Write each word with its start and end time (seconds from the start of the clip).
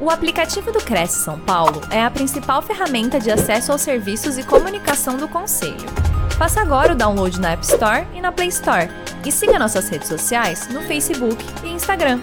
O 0.00 0.10
aplicativo 0.10 0.70
do 0.70 0.78
Cresce 0.78 1.24
São 1.24 1.40
Paulo 1.40 1.80
é 1.90 2.00
a 2.00 2.08
principal 2.08 2.62
ferramenta 2.62 3.18
de 3.18 3.32
acesso 3.32 3.72
aos 3.72 3.80
serviços 3.80 4.38
e 4.38 4.44
comunicação 4.44 5.16
do 5.16 5.26
Conselho. 5.26 5.74
Faça 6.38 6.60
agora 6.60 6.92
o 6.92 6.96
download 6.96 7.40
na 7.40 7.50
App 7.50 7.64
Store 7.64 8.06
e 8.14 8.20
na 8.20 8.30
Play 8.30 8.46
Store. 8.48 8.88
E 9.26 9.32
siga 9.32 9.58
nossas 9.58 9.88
redes 9.88 10.06
sociais 10.06 10.68
no 10.68 10.82
Facebook 10.82 11.44
e 11.64 11.70
Instagram. 11.70 12.20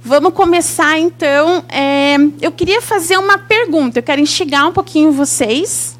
Vamos 0.00 0.32
começar 0.32 0.96
então. 1.00 1.64
É, 1.68 2.14
eu 2.40 2.52
queria 2.52 2.80
fazer 2.80 3.18
uma 3.18 3.36
pergunta, 3.36 3.98
eu 3.98 4.02
quero 4.04 4.20
instigar 4.20 4.68
um 4.68 4.72
pouquinho 4.72 5.10
vocês. 5.10 5.98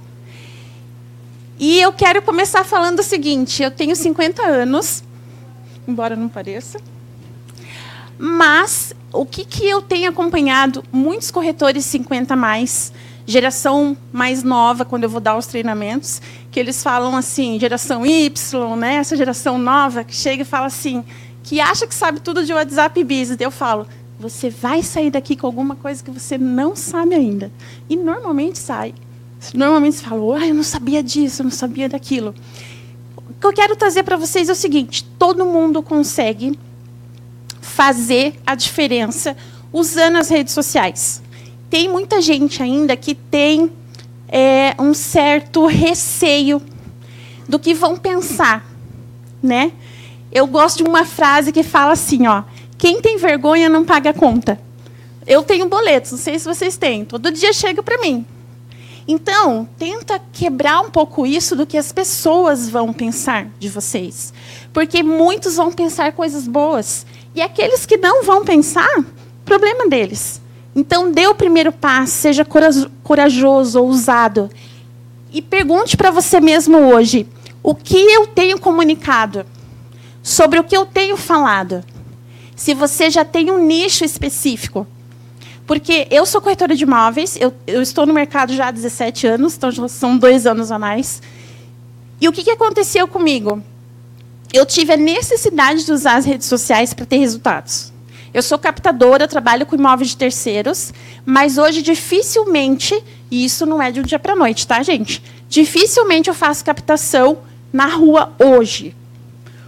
E 1.59 1.81
eu 1.81 1.93
quero 1.93 2.23
começar 2.23 2.63
falando 2.63 3.01
o 3.01 3.03
seguinte: 3.03 3.61
eu 3.61 3.73
tenho 3.73 3.97
50 3.97 4.41
anos, 4.41 5.03
embora 5.89 6.15
não 6.15 6.29
pareça. 6.29 6.79
Mas 8.19 8.95
o 9.13 9.27
que, 9.27 9.45
que 9.45 9.69
eu 9.69 9.83
tenho 9.83 10.09
acompanhado 10.09 10.83
muitos 10.93 11.31
corretores 11.31 11.85
50 11.85 12.35
mais, 12.35 12.93
geração 13.27 13.97
mais 14.13 14.43
nova, 14.43 14.85
quando 14.85 15.05
eu 15.05 15.11
vou 15.11 15.21
dar 15.21 15.37
os 15.37 15.47
treinamentos, 15.47 16.21
que 16.51 16.59
eles 16.59 16.83
falam 16.83 17.17
assim, 17.17 17.59
geração 17.59 18.07
Y, 18.07 18.77
né? 18.77 18.97
Essa 18.97 19.17
geração 19.17 19.59
nova 19.59 20.05
que 20.05 20.15
chega 20.15 20.43
e 20.43 20.47
fala 20.47 20.67
assim, 20.67 21.05
que 21.43 21.61
acha 21.61 21.87
que 21.87 21.95
sabe 21.95 22.21
tudo 22.21 22.45
de 22.45 22.53
WhatsApp 22.53 23.03
Business. 23.05 23.41
Eu 23.41 23.51
falo, 23.51 23.87
você 24.19 24.49
vai 24.49 24.83
sair 24.83 25.11
daqui 25.11 25.37
com 25.37 25.47
alguma 25.47 25.77
coisa 25.77 26.03
que 26.03 26.11
você 26.11 26.39
não 26.39 26.75
sabe 26.75 27.15
ainda. 27.15 27.53
E 27.89 27.97
normalmente 27.97 28.59
sai. 28.59 28.95
Normalmente 29.55 29.97
você 29.97 30.05
fala, 30.05 30.39
ah, 30.39 30.47
eu 30.47 30.55
não 30.55 30.63
sabia 30.63 31.03
disso, 31.03 31.43
eu 31.43 31.45
não 31.45 31.51
sabia 31.51 31.89
daquilo. 31.89 32.35
O 33.29 33.35
que 33.41 33.47
eu 33.47 33.53
quero 33.53 33.77
trazer 33.77 34.03
para 34.03 34.17
vocês 34.17 34.49
é 34.49 34.53
o 34.53 34.57
seguinte: 34.57 35.05
todo 35.19 35.45
mundo 35.45 35.83
consegue 35.83 36.59
fazer 37.77 38.41
a 38.47 38.55
diferença 38.55 39.37
usando 39.71 40.17
as 40.17 40.31
redes 40.31 40.55
sociais. 40.55 41.23
Tem 41.69 41.91
muita 41.91 42.23
gente 42.23 42.63
ainda 42.63 42.97
que 42.97 43.15
tem 43.15 43.71
é, 44.29 44.75
um 44.79 44.95
certo 44.95 45.67
receio 45.67 46.63
do 47.47 47.59
que 47.59 47.75
vão 47.75 47.99
pensar, 47.99 48.67
né? 49.43 49.73
Eu 50.33 50.47
gosto 50.47 50.83
de 50.83 50.89
uma 50.89 51.05
frase 51.05 51.53
que 51.53 51.63
fala 51.63 51.93
assim, 51.93 52.27
ó: 52.27 52.45
quem 52.79 53.03
tem 53.03 53.19
vergonha 53.19 53.69
não 53.69 53.85
paga 53.85 54.11
a 54.11 54.15
conta. 54.15 54.59
Eu 55.27 55.43
tenho 55.43 55.69
boletos, 55.69 56.13
não 56.13 56.19
sei 56.19 56.39
se 56.39 56.47
vocês 56.47 56.79
têm. 56.79 57.05
Todo 57.05 57.31
dia 57.31 57.53
chega 57.53 57.83
para 57.83 58.01
mim. 58.01 58.25
Então, 59.07 59.69
tenta 59.79 60.21
quebrar 60.33 60.81
um 60.81 60.91
pouco 60.91 61.27
isso 61.27 61.55
do 61.55 61.67
que 61.67 61.77
as 61.77 61.93
pessoas 61.93 62.71
vão 62.71 62.93
pensar 62.93 63.49
de 63.59 63.69
vocês. 63.69 64.33
Porque 64.73 65.03
muitos 65.03 65.57
vão 65.57 65.71
pensar 65.71 66.13
coisas 66.13 66.49
boas. 66.49 67.07
E 67.37 67.43
aqueles 67.43 67.85
que 67.85 67.99
não 67.99 68.25
vão 68.25 68.47
pensar, 68.47 69.05
problema 69.45 69.87
deles. 69.87 70.41
Então, 70.75 71.13
dê 71.13 71.27
o 71.27 71.35
primeiro 71.35 71.71
passo, 71.71 72.13
seja 72.13 72.47
corajoso, 73.03 73.83
ousado. 73.83 74.49
E 75.31 75.43
pergunte 75.43 75.99
para 75.99 76.11
você 76.11 76.41
mesmo 76.41 76.79
hoje: 76.79 77.29
o 77.63 77.75
que 77.75 77.99
eu 77.99 78.27
tenho 78.27 78.59
comunicado? 78.59 79.45
Sobre 80.23 80.59
o 80.59 80.65
que 80.65 80.75
eu 80.75 80.87
tenho 80.87 81.15
falado? 81.15 81.85
Se 82.57 82.73
você 82.73 83.11
já 83.11 83.23
tem 83.23 83.51
um 83.51 83.59
nicho 83.59 84.03
específico. 84.03 84.87
Porque 85.67 86.07
eu 86.11 86.25
sou 86.25 86.41
corretora 86.41 86.75
de 86.75 86.85
imóveis, 86.85 87.37
eu, 87.39 87.53
eu 87.67 87.83
estou 87.83 88.07
no 88.07 88.15
mercado 88.15 88.55
já 88.55 88.69
há 88.69 88.71
17 88.71 89.27
anos, 89.27 89.57
então 89.57 89.71
são 89.89 90.17
dois 90.17 90.47
anos 90.47 90.73
a 90.73 90.79
mais. 90.79 91.21
E 92.19 92.29
o 92.29 92.33
que, 92.33 92.45
que 92.45 92.51
aconteceu 92.51 93.07
comigo? 93.07 93.63
Eu 94.57 94.65
tive 94.65 94.93
a 94.93 94.97
necessidade 94.97 95.85
de 95.85 95.93
usar 95.93 96.17
as 96.17 96.25
redes 96.25 96.47
sociais 96.47 96.95
para 96.95 97.05
ter 97.05 97.19
resultados. 97.19 97.93
Eu 98.33 98.43
sou 98.43 98.59
captadora, 98.59 99.29
trabalho 99.29 99.67
com 99.67 99.77
imóveis 99.77 100.11
de 100.11 100.17
terceiros, 100.17 100.93
mas 101.25 101.59
hoje 101.59 101.83
dificilmente, 101.83 103.03
e 103.31 103.45
isso 103.45 103.65
não 103.65 103.81
é 103.81 103.91
de 103.91 104.01
um 104.01 104.03
dia 104.03 104.19
para 104.19 104.33
a 104.33 104.37
noite, 104.37 104.67
tá, 104.67 104.83
gente? 104.83 105.23
Dificilmente 105.49 106.29
eu 106.29 106.35
faço 106.35 106.65
captação 106.65 107.39
na 107.73 107.87
rua 107.87 108.33
hoje. 108.39 108.95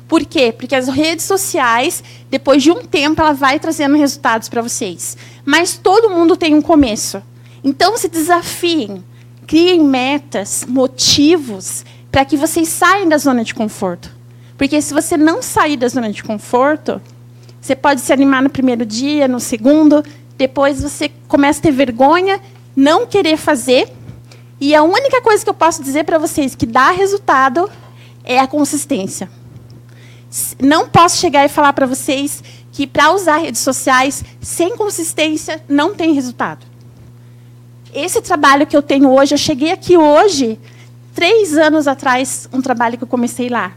Por 0.06 0.24
quê? 0.24 0.52
Porque 0.52 0.74
as 0.74 0.88
redes 0.88 1.26
sociais, 1.26 2.02
depois 2.30 2.62
de 2.62 2.70
um 2.70 2.82
tempo, 2.82 3.20
ela 3.20 3.32
vai 3.32 3.58
trazendo 3.58 3.96
resultados 3.96 4.48
para 4.48 4.62
vocês. 4.62 5.16
Mas 5.44 5.76
todo 5.76 6.10
mundo 6.10 6.36
tem 6.36 6.54
um 6.54 6.62
começo. 6.62 7.22
Então, 7.62 7.96
se 7.98 8.08
desafiem, 8.08 9.04
criem 9.46 9.80
metas, 9.80 10.64
motivos, 10.66 11.84
para 12.10 12.24
que 12.24 12.36
vocês 12.38 12.68
saiam 12.68 13.08
da 13.08 13.18
zona 13.18 13.44
de 13.44 13.54
conforto. 13.54 14.17
Porque 14.58 14.82
se 14.82 14.92
você 14.92 15.16
não 15.16 15.40
sair 15.40 15.76
da 15.76 15.86
zona 15.86 16.10
de 16.10 16.22
conforto, 16.22 17.00
você 17.60 17.76
pode 17.76 18.00
se 18.00 18.12
animar 18.12 18.42
no 18.42 18.50
primeiro 18.50 18.84
dia, 18.84 19.28
no 19.28 19.38
segundo, 19.38 20.04
depois 20.36 20.82
você 20.82 21.10
começa 21.28 21.60
a 21.60 21.62
ter 21.62 21.70
vergonha, 21.70 22.40
não 22.74 23.06
querer 23.06 23.36
fazer. 23.36 23.88
E 24.60 24.74
a 24.74 24.82
única 24.82 25.22
coisa 25.22 25.44
que 25.44 25.48
eu 25.48 25.54
posso 25.54 25.80
dizer 25.80 26.04
para 26.04 26.18
vocês 26.18 26.56
que 26.56 26.66
dá 26.66 26.90
resultado 26.90 27.70
é 28.24 28.40
a 28.40 28.48
consistência. 28.48 29.30
Não 30.60 30.88
posso 30.88 31.18
chegar 31.18 31.44
e 31.44 31.48
falar 31.48 31.72
para 31.72 31.86
vocês 31.86 32.42
que 32.72 32.84
para 32.84 33.12
usar 33.12 33.38
redes 33.38 33.60
sociais 33.60 34.24
sem 34.40 34.76
consistência 34.76 35.62
não 35.68 35.94
tem 35.94 36.12
resultado. 36.12 36.66
Esse 37.94 38.20
trabalho 38.20 38.66
que 38.66 38.76
eu 38.76 38.82
tenho 38.82 39.10
hoje, 39.12 39.34
eu 39.34 39.38
cheguei 39.38 39.70
aqui 39.70 39.96
hoje, 39.96 40.58
três 41.14 41.56
anos 41.56 41.86
atrás, 41.86 42.48
um 42.52 42.60
trabalho 42.60 42.98
que 42.98 43.04
eu 43.04 43.08
comecei 43.08 43.48
lá. 43.48 43.72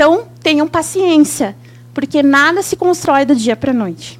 Então, 0.00 0.28
tenham 0.42 0.66
paciência, 0.66 1.54
porque 1.92 2.22
nada 2.22 2.62
se 2.62 2.74
constrói 2.74 3.26
do 3.26 3.36
dia 3.36 3.54
para 3.54 3.72
a 3.72 3.74
noite. 3.74 4.18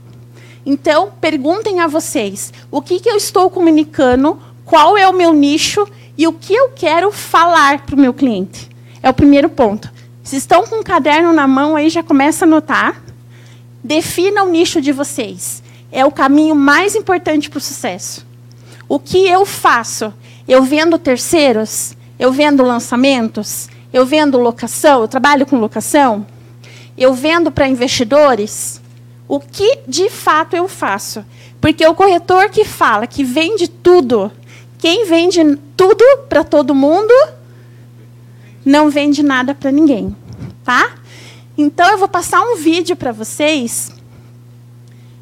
Então, 0.66 1.10
perguntem 1.18 1.80
a 1.80 1.86
vocês: 1.86 2.52
o 2.70 2.82
que, 2.82 3.00
que 3.00 3.08
eu 3.08 3.16
estou 3.16 3.48
comunicando, 3.48 4.38
qual 4.66 4.94
é 4.98 5.08
o 5.08 5.14
meu 5.14 5.32
nicho 5.32 5.88
e 6.18 6.26
o 6.26 6.34
que 6.34 6.52
eu 6.52 6.68
quero 6.76 7.10
falar 7.10 7.80
para 7.86 7.96
o 7.96 7.98
meu 7.98 8.12
cliente. 8.12 8.68
É 9.02 9.08
o 9.08 9.14
primeiro 9.14 9.48
ponto. 9.48 9.90
Se 10.22 10.36
estão 10.36 10.66
com 10.66 10.80
um 10.80 10.82
caderno 10.82 11.32
na 11.32 11.48
mão, 11.48 11.74
aí 11.74 11.88
já 11.88 12.02
começa 12.02 12.44
a 12.44 12.46
anotar. 12.46 13.02
Defina 13.82 14.44
o 14.44 14.50
nicho 14.50 14.82
de 14.82 14.92
vocês. 14.92 15.62
É 15.90 16.04
o 16.04 16.12
caminho 16.12 16.54
mais 16.54 16.94
importante 16.94 17.48
para 17.48 17.56
o 17.56 17.62
sucesso. 17.62 18.26
O 18.86 18.98
que 18.98 19.26
eu 19.26 19.46
faço? 19.46 20.12
Eu 20.46 20.62
vendo 20.62 20.98
terceiros? 20.98 21.96
Eu 22.18 22.30
vendo 22.30 22.62
lançamentos? 22.62 23.70
Eu 23.92 24.06
vendo 24.06 24.38
locação, 24.38 25.02
eu 25.02 25.08
trabalho 25.08 25.44
com 25.44 25.58
locação. 25.58 26.26
Eu 26.96 27.12
vendo 27.12 27.50
para 27.50 27.66
investidores. 27.68 28.80
O 29.26 29.40
que 29.40 29.80
de 29.86 30.08
fato 30.08 30.54
eu 30.54 30.68
faço? 30.68 31.24
Porque 31.60 31.86
o 31.86 31.94
corretor 31.94 32.48
que 32.50 32.64
fala 32.64 33.06
que 33.06 33.22
vende 33.22 33.68
tudo, 33.68 34.30
quem 34.78 35.06
vende 35.06 35.40
tudo 35.76 36.04
para 36.28 36.42
todo 36.42 36.74
mundo, 36.74 37.12
não 38.64 38.90
vende 38.90 39.22
nada 39.22 39.54
para 39.54 39.70
ninguém, 39.70 40.14
tá? 40.64 40.94
Então 41.56 41.88
eu 41.90 41.98
vou 41.98 42.08
passar 42.08 42.40
um 42.42 42.56
vídeo 42.56 42.96
para 42.96 43.12
vocês, 43.12 43.92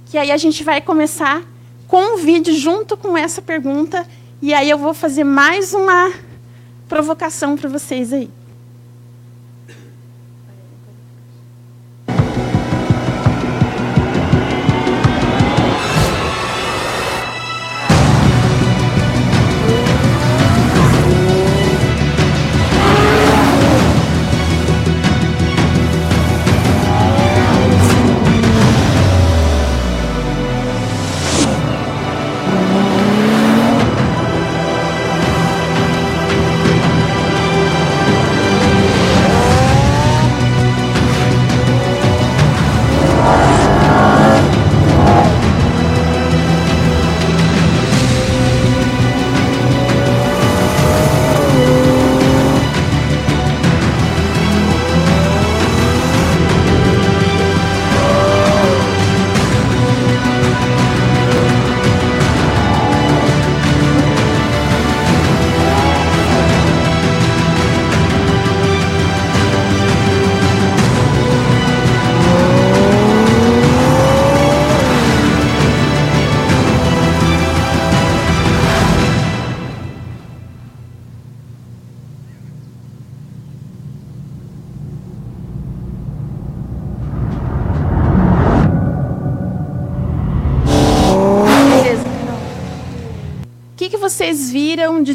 que 0.07 0.17
aí 0.17 0.31
a 0.31 0.37
gente 0.37 0.63
vai 0.63 0.81
começar 0.81 1.43
com 1.87 2.15
um 2.15 2.17
vídeo 2.17 2.55
junto 2.55 2.97
com 2.97 3.17
essa 3.17 3.43
pergunta, 3.43 4.07
e 4.41 4.55
aí 4.55 4.71
eu 4.71 4.79
vou 4.79 4.95
fazer 4.95 5.25
mais 5.25 5.75
uma 5.75 6.13
provocação 6.89 7.57
para 7.57 7.69
vocês 7.69 8.13
aí. 8.13 8.31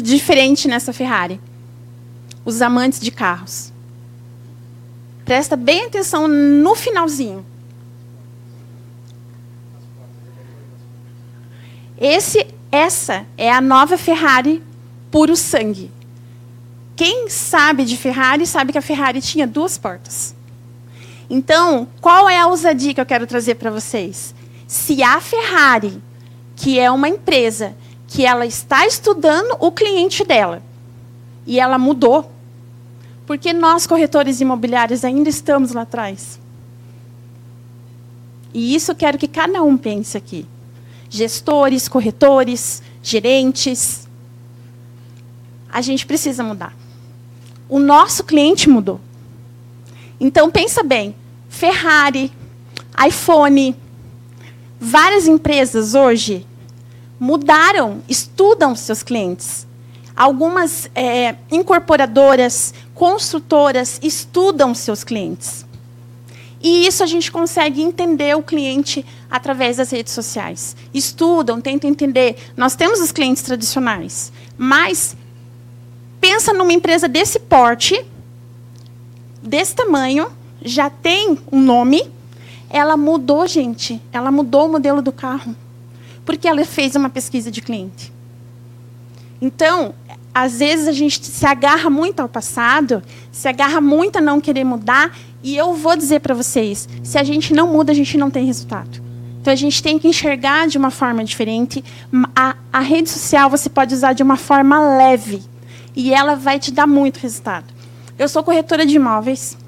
diferente 0.00 0.66
nessa 0.68 0.92
Ferrari? 0.92 1.40
Os 2.44 2.60
amantes 2.60 3.00
de 3.00 3.10
carros. 3.10 3.72
Presta 5.24 5.56
bem 5.56 5.86
atenção 5.86 6.28
no 6.28 6.74
finalzinho. 6.74 7.44
Esse, 11.98 12.46
essa 12.70 13.24
é 13.38 13.50
a 13.50 13.60
nova 13.60 13.96
Ferrari 13.96 14.62
puro 15.10 15.36
sangue. 15.36 15.90
Quem 16.96 17.28
sabe 17.28 17.84
de 17.84 17.96
Ferrari 17.96 18.46
sabe 18.46 18.72
que 18.72 18.78
a 18.78 18.82
Ferrari 18.82 19.20
tinha 19.20 19.46
duas 19.46 19.78
portas. 19.78 20.34
Então, 21.30 21.88
qual 22.00 22.28
é 22.28 22.38
a 22.38 22.46
ousadia 22.46 22.92
que 22.92 23.00
eu 23.00 23.06
quero 23.06 23.26
trazer 23.26 23.54
para 23.54 23.70
vocês? 23.70 24.34
Se 24.66 25.02
a 25.02 25.20
Ferrari, 25.20 26.02
que 26.56 26.78
é 26.78 26.90
uma 26.90 27.08
empresa 27.08 27.74
que 28.14 28.24
ela 28.24 28.46
está 28.46 28.86
estudando 28.86 29.56
o 29.58 29.72
cliente 29.72 30.22
dela, 30.22 30.62
e 31.44 31.58
ela 31.58 31.76
mudou, 31.76 32.30
porque 33.26 33.52
nós, 33.52 33.88
corretores 33.88 34.40
imobiliários, 34.40 35.04
ainda 35.04 35.28
estamos 35.28 35.72
lá 35.72 35.82
atrás. 35.82 36.38
E 38.54 38.72
isso 38.72 38.92
eu 38.92 38.94
quero 38.94 39.18
que 39.18 39.26
cada 39.26 39.64
um 39.64 39.76
pense 39.76 40.16
aqui. 40.16 40.46
Gestores, 41.10 41.88
corretores, 41.88 42.84
gerentes. 43.02 44.08
A 45.68 45.80
gente 45.80 46.06
precisa 46.06 46.44
mudar. 46.44 46.72
O 47.68 47.80
nosso 47.80 48.22
cliente 48.22 48.68
mudou. 48.68 49.00
Então 50.20 50.52
pensa 50.52 50.84
bem, 50.84 51.16
Ferrari, 51.48 52.30
iPhone, 53.04 53.74
várias 54.78 55.26
empresas 55.26 55.96
hoje 55.96 56.46
mudaram, 57.24 58.02
estudam 58.06 58.76
seus 58.76 59.02
clientes. 59.02 59.66
Algumas 60.14 60.90
é, 60.94 61.34
incorporadoras, 61.50 62.74
construtoras 62.94 63.98
estudam 64.02 64.74
seus 64.74 65.02
clientes. 65.02 65.64
E 66.62 66.86
isso 66.86 67.02
a 67.02 67.06
gente 67.06 67.32
consegue 67.32 67.80
entender 67.80 68.36
o 68.36 68.42
cliente 68.42 69.06
através 69.30 69.78
das 69.78 69.90
redes 69.90 70.12
sociais. 70.12 70.76
Estudam, 70.92 71.62
tentam 71.62 71.88
entender. 71.88 72.36
Nós 72.54 72.76
temos 72.76 73.00
os 73.00 73.10
clientes 73.10 73.42
tradicionais, 73.42 74.30
mas 74.58 75.16
pensa 76.20 76.52
numa 76.52 76.74
empresa 76.74 77.08
desse 77.08 77.38
porte, 77.38 78.04
desse 79.42 79.74
tamanho, 79.74 80.30
já 80.62 80.90
tem 80.90 81.38
um 81.50 81.60
nome, 81.60 82.02
ela 82.68 82.98
mudou, 82.98 83.46
gente. 83.46 84.00
Ela 84.12 84.30
mudou 84.30 84.66
o 84.66 84.72
modelo 84.72 85.00
do 85.00 85.10
carro. 85.10 85.56
Porque 86.24 86.48
ela 86.48 86.64
fez 86.64 86.94
uma 86.96 87.10
pesquisa 87.10 87.50
de 87.50 87.60
cliente. 87.60 88.12
Então, 89.40 89.94
às 90.34 90.58
vezes 90.58 90.88
a 90.88 90.92
gente 90.92 91.24
se 91.24 91.46
agarra 91.46 91.88
muito 91.88 92.20
ao 92.20 92.28
passado, 92.28 93.02
se 93.30 93.46
agarra 93.46 93.80
muito 93.80 94.18
a 94.18 94.20
não 94.20 94.40
querer 94.40 94.64
mudar, 94.64 95.16
e 95.42 95.56
eu 95.56 95.74
vou 95.74 95.96
dizer 95.96 96.20
para 96.20 96.34
vocês, 96.34 96.88
se 97.02 97.18
a 97.18 97.22
gente 97.22 97.52
não 97.52 97.70
muda, 97.70 97.92
a 97.92 97.94
gente 97.94 98.16
não 98.16 98.30
tem 98.30 98.46
resultado. 98.46 99.02
Então 99.40 99.52
a 99.52 99.56
gente 99.56 99.82
tem 99.82 99.98
que 99.98 100.08
enxergar 100.08 100.66
de 100.66 100.78
uma 100.78 100.90
forma 100.90 101.22
diferente. 101.22 101.84
A, 102.34 102.56
a 102.72 102.80
rede 102.80 103.10
social 103.10 103.50
você 103.50 103.68
pode 103.68 103.94
usar 103.94 104.14
de 104.14 104.22
uma 104.22 104.38
forma 104.38 104.96
leve 104.96 105.42
e 105.94 106.14
ela 106.14 106.34
vai 106.34 106.58
te 106.58 106.72
dar 106.72 106.86
muito 106.86 107.18
resultado. 107.18 107.66
Eu 108.18 108.26
sou 108.26 108.42
corretora 108.42 108.86
de 108.86 108.96
imóveis. 108.96 109.58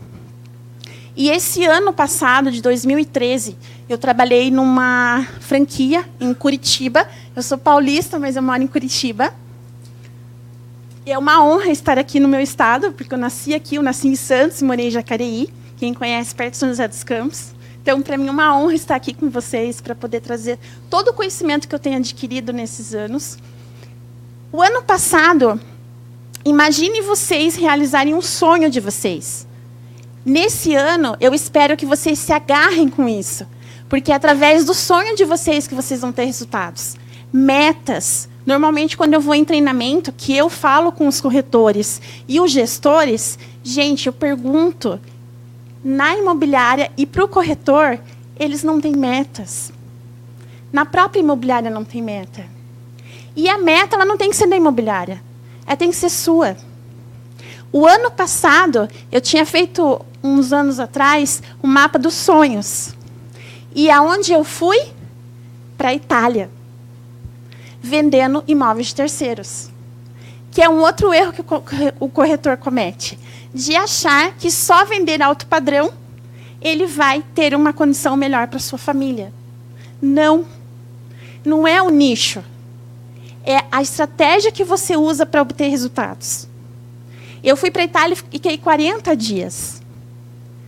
E 1.15 1.29
esse 1.29 1.65
ano 1.65 1.93
passado, 1.93 2.51
de 2.51 2.63
2013, 2.63 3.57
eu 3.89 3.97
trabalhei 3.97 4.51
numa 4.51 5.27
franquia 5.41 6.05
em 6.21 6.35
Curitiba. 6.35 7.09
Eu 7.35 7.43
sou 7.43 7.57
paulista, 7.57 8.19
mas 8.19 8.37
eu 8.37 8.43
moro 8.43 8.63
em 8.63 8.67
Curitiba. 8.67 9.33
E 11.05 11.13
é 11.13 11.17
uma 11.19 11.45
honra 11.45 11.71
estar 11.71 11.99
aqui 11.99 12.19
no 12.19 12.27
meu 12.27 12.41
estado, 12.41 12.93
porque 12.93 13.15
eu 13.15 13.19
nasci 13.19 13.55
aqui, 13.55 13.77
eu 13.77 13.83
nasci 13.83 14.09
em 14.09 14.17
Santos, 14.17 14.61
morei 14.61 14.89
em 14.89 14.91
Jacareí, 14.91 15.49
quem 15.77 15.95
conhece, 15.95 16.35
perto 16.35 16.53
de 16.53 16.57
São 16.57 16.69
José 16.69 16.89
dos 16.89 17.05
Campos. 17.05 17.55
Então, 17.81 18.03
para 18.03 18.17
mim, 18.17 18.27
é 18.27 18.31
uma 18.33 18.59
honra 18.59 18.75
estar 18.75 18.97
aqui 18.97 19.15
com 19.15 19.31
vocês 19.31 19.81
para 19.81 19.95
poder 19.95 20.21
trazer 20.21 20.59
todo 20.91 21.09
o 21.09 21.13
conhecimento 21.13 21.69
que 21.69 21.75
eu 21.75 21.79
tenho 21.79 21.99
adquirido 21.99 22.53
nesses 22.53 22.93
anos. 22.93 23.39
O 24.51 24.61
ano 24.61 24.83
passado, 24.83 25.61
imagine 26.45 27.01
vocês 27.03 27.55
realizarem 27.55 28.13
um 28.13 28.23
sonho 28.23 28.69
de 28.69 28.81
vocês. 28.81 29.47
Nesse 30.25 30.75
ano, 30.75 31.17
eu 31.21 31.33
espero 31.33 31.77
que 31.77 31.87
vocês 31.87 32.19
se 32.19 32.33
agarrem 32.33 32.89
com 32.89 33.09
isso, 33.09 33.47
porque 33.89 34.13
é 34.13 34.15
através 34.15 34.65
do 34.65 34.75
sonho 34.75 35.17
de 35.17 35.25
vocês 35.25 35.67
que 35.67 35.75
vocês 35.75 36.01
vão 36.01 36.13
ter 36.13 36.25
resultados. 36.25 36.97
Metas. 37.33 38.29
Normalmente, 38.45 38.97
quando 38.97 39.15
eu 39.15 39.21
vou 39.21 39.35
em 39.35 39.45
treinamento, 39.45 40.13
que 40.13 40.37
eu 40.37 40.49
falo 40.49 40.93
com 40.93 41.09
os 41.09 41.21
corretores 41.21 42.01
e 42.29 42.41
os 42.41 42.51
gestores, 42.51 43.39
gente, 43.63 44.07
eu 44.07 44.13
pergunto 44.13 45.01
na 45.85 46.17
imobiliária 46.17 46.91
e 46.97 47.07
para 47.07 47.25
o 47.25 47.29
corretor, 47.29 47.99
eles 48.39 48.63
não 48.63 48.81
têm 48.81 48.93
metas. 48.93 49.73
Na 50.73 50.85
própria 50.85 51.21
imobiliária 51.21 51.71
não 51.71 51.85
tem 51.85 52.03
meta. 52.03 52.45
E 53.37 53.49
a 53.49 53.59
meta 53.59 53.97
ela 53.97 54.05
não 54.05 54.17
tem 54.17 54.31
que 54.31 54.37
ser 54.37 54.49
da 54.49 54.57
imobiliária, 54.57 55.23
ela 55.67 55.77
tem 55.77 55.91
que 55.91 55.97
ser 55.97 56.09
sua. 56.09 56.57
O 57.71 57.87
ano 57.87 58.11
passado, 58.11 58.89
eu 59.13 59.21
tinha 59.21 59.45
feito, 59.45 60.01
uns 60.23 60.53
anos 60.53 60.81
atrás, 60.81 61.43
um 61.63 61.69
mapa 61.69 61.99
dos 61.99 62.15
sonhos. 62.15 62.96
E 63.77 63.91
aonde 63.91 64.33
eu 64.33 64.43
fui? 64.43 64.79
Para 65.77 65.91
a 65.91 65.95
Itália. 65.95 66.49
Vendendo 67.83 68.43
imóveis 68.49 68.87
de 68.87 68.95
terceiros. 68.95 69.69
Que 70.51 70.63
é 70.63 70.69
um 70.69 70.81
outro 70.81 71.13
erro 71.13 71.35
que 71.35 71.45
o 72.01 72.09
corretor 72.09 72.57
comete 72.57 73.19
de 73.53 73.77
achar 73.77 74.35
que 74.37 74.51
só 74.51 74.87
vender 74.87 75.21
alto 75.21 75.47
padrão 75.47 75.93
ele 76.61 76.87
vai 76.87 77.23
ter 77.35 77.55
uma 77.55 77.75
condição 77.75 78.17
melhor 78.17 78.49
para 78.49 78.59
sua 78.59 78.79
família. 78.79 79.31
Não. 80.01 80.47
Não 81.45 81.69
é 81.69 81.83
o 81.83 81.91
nicho. 81.91 82.43
É 83.45 83.63
a 83.71 83.83
estratégia 83.83 84.51
que 84.51 84.65
você 84.65 84.97
usa 84.97 85.27
para 85.27 85.43
obter 85.43 85.69
resultados. 85.69 86.49
Eu 87.45 87.59
fui 87.59 87.71
para 87.71 87.83
a 87.83 87.85
Itália 87.85 88.15
e 88.15 88.17
fiquei 88.17 88.57
40 88.57 89.15
dias 89.15 89.83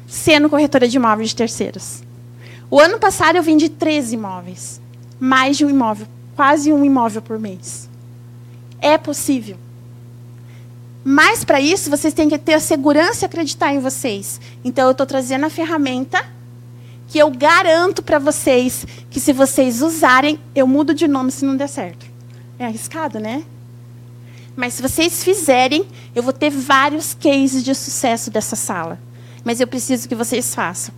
sendo 0.06 0.50
corretora 0.50 0.86
de 0.86 0.96
imóveis 0.96 1.30
de 1.30 1.36
terceiros. 1.36 2.06
O 2.70 2.78
ano 2.78 2.98
passado 2.98 3.36
eu 3.36 3.42
vendi 3.42 3.68
13 3.68 4.14
imóveis. 4.14 4.80
Mais 5.18 5.56
de 5.56 5.64
um 5.64 5.70
imóvel. 5.70 6.06
Quase 6.36 6.72
um 6.72 6.84
imóvel 6.84 7.22
por 7.22 7.38
mês. 7.38 7.88
É 8.80 8.98
possível. 8.98 9.56
Mas 11.04 11.42
para 11.42 11.60
isso, 11.60 11.88
vocês 11.88 12.12
têm 12.12 12.28
que 12.28 12.38
ter 12.38 12.54
a 12.54 12.60
segurança 12.60 13.24
e 13.24 13.26
acreditar 13.26 13.72
em 13.72 13.80
vocês. 13.80 14.40
Então, 14.62 14.86
eu 14.86 14.92
estou 14.92 15.06
trazendo 15.06 15.46
a 15.46 15.50
ferramenta 15.50 16.24
que 17.08 17.18
eu 17.18 17.30
garanto 17.30 18.02
para 18.02 18.18
vocês 18.18 18.86
que 19.10 19.18
se 19.18 19.32
vocês 19.32 19.80
usarem, 19.80 20.38
eu 20.54 20.66
mudo 20.66 20.92
de 20.92 21.08
nome 21.08 21.32
se 21.32 21.44
não 21.44 21.56
der 21.56 21.68
certo. 21.68 22.04
É 22.58 22.66
arriscado, 22.66 23.18
né? 23.18 23.42
Mas 24.54 24.74
se 24.74 24.82
vocês 24.82 25.24
fizerem, 25.24 25.86
eu 26.14 26.22
vou 26.22 26.32
ter 26.32 26.50
vários 26.50 27.14
cases 27.14 27.64
de 27.64 27.74
sucesso 27.74 28.30
dessa 28.30 28.56
sala. 28.56 28.98
Mas 29.42 29.60
eu 29.60 29.66
preciso 29.66 30.08
que 30.08 30.14
vocês 30.14 30.54
façam. 30.54 30.92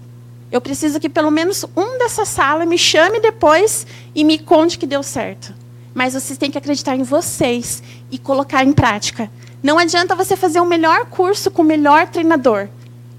Eu 0.51 0.61
preciso 0.61 0.99
que 0.99 1.09
pelo 1.09 1.31
menos 1.31 1.65
um 1.77 1.99
dessa 1.99 2.25
sala 2.25 2.67
me 2.67 2.77
chame 2.77 3.21
depois 3.21 3.87
e 4.15 4.25
me 4.25 4.39
conte 4.39 4.79
que 4.79 4.87
deu 4.87 5.03
certo. 5.03 5.55
Mas 5.95 6.15
vocês 6.15 6.39
têm 6.39 6.51
que 6.51 6.59
acreditar 6.59 6.97
em 6.97 7.03
vocês 7.03 7.83
e 8.11 8.19
colocar 8.19 8.65
em 8.65 8.73
prática. 8.73 9.31
Não 9.63 9.79
adianta 9.79 10.15
você 10.15 10.37
fazer 10.37 10.61
o 10.61 10.67
melhor 10.67 11.07
curso 11.07 11.51
com 11.51 11.63
o 11.63 11.65
melhor 11.65 12.09
treinador. 12.09 12.69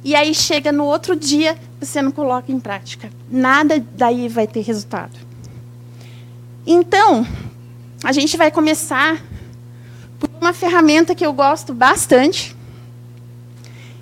E 0.03 0.15
aí 0.15 0.33
chega 0.33 0.71
no 0.71 0.85
outro 0.85 1.15
dia, 1.15 1.57
você 1.79 2.01
não 2.01 2.11
coloca 2.11 2.51
em 2.51 2.59
prática. 2.59 3.09
Nada 3.29 3.85
daí 3.95 4.27
vai 4.27 4.47
ter 4.47 4.61
resultado. 4.61 5.17
Então, 6.65 7.25
a 8.03 8.11
gente 8.11 8.35
vai 8.35 8.51
começar 8.51 9.21
por 10.19 10.29
uma 10.39 10.53
ferramenta 10.53 11.15
que 11.15 11.25
eu 11.25 11.31
gosto 11.31 11.73
bastante, 11.73 12.55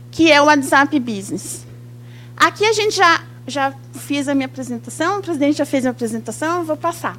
que 0.10 0.32
é 0.32 0.42
o 0.42 0.46
WhatsApp 0.46 0.98
Business. 1.00 1.69
Aqui 2.40 2.66
a 2.66 2.72
gente 2.72 2.96
já, 2.96 3.22
já 3.46 3.74
fiz 3.94 4.30
a 4.30 4.34
minha 4.34 4.46
apresentação, 4.46 5.20
o 5.20 5.22
presidente 5.22 5.58
já 5.58 5.66
fez 5.66 5.84
a 5.84 5.90
minha 5.90 5.92
apresentação, 5.92 6.60
eu 6.60 6.66
vou 6.66 6.78
passar. 6.78 7.18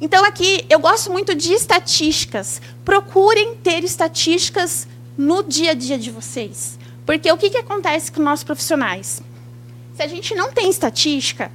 Então, 0.00 0.24
aqui, 0.24 0.66
eu 0.68 0.80
gosto 0.80 1.12
muito 1.12 1.32
de 1.34 1.52
estatísticas. 1.52 2.60
Procurem 2.84 3.54
ter 3.54 3.84
estatísticas 3.84 4.86
no 5.16 5.42
dia 5.42 5.70
a 5.70 5.74
dia 5.74 5.96
de 5.96 6.10
vocês. 6.10 6.76
Porque 7.06 7.30
o 7.30 7.38
que, 7.38 7.48
que 7.50 7.56
acontece 7.56 8.10
com 8.10 8.20
nós 8.20 8.42
profissionais? 8.42 9.22
Se 9.94 10.02
a 10.02 10.08
gente 10.08 10.34
não 10.34 10.52
tem 10.52 10.68
estatística, 10.68 11.50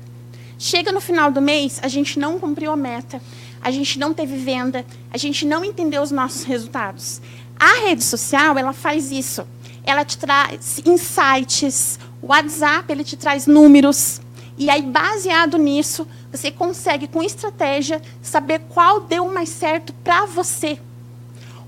chega 0.57 0.91
no 0.91 1.01
final 1.01 1.29
do 1.29 1.41
mês, 1.41 1.79
a 1.83 1.87
gente 1.89 2.17
não 2.17 2.39
cumpriu 2.39 2.71
a 2.71 2.77
meta, 2.77 3.21
a 3.61 3.69
gente 3.69 3.99
não 3.99 4.13
teve 4.13 4.37
venda, 4.37 4.83
a 5.11 5.17
gente 5.17 5.45
não 5.45 5.63
entendeu 5.63 6.01
os 6.01 6.09
nossos 6.09 6.43
resultados. 6.43 7.21
A 7.59 7.81
rede 7.81 8.03
social, 8.03 8.57
ela 8.57 8.73
faz 8.73 9.11
isso. 9.11 9.45
Ela 9.83 10.03
te 10.03 10.17
traz 10.17 10.81
insights, 10.83 11.99
o 12.21 12.27
WhatsApp, 12.27 12.91
ele 12.91 13.03
te 13.03 13.17
traz 13.17 13.47
números. 13.47 14.21
E 14.57 14.69
aí, 14.69 14.81
baseado 14.81 15.57
nisso, 15.57 16.07
você 16.31 16.51
consegue, 16.51 17.07
com 17.07 17.23
estratégia, 17.23 18.01
saber 18.21 18.61
qual 18.69 19.01
deu 19.01 19.31
mais 19.31 19.49
certo 19.49 19.93
para 20.03 20.25
você. 20.25 20.79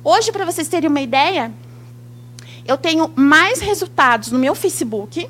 Hoje, 0.03 0.31
para 0.31 0.45
vocês 0.45 0.67
terem 0.67 0.89
uma 0.89 1.01
ideia, 1.01 1.51
eu 2.65 2.77
tenho 2.77 3.11
mais 3.15 3.59
resultados 3.59 4.31
no 4.31 4.39
meu 4.39 4.53
Facebook 4.53 5.29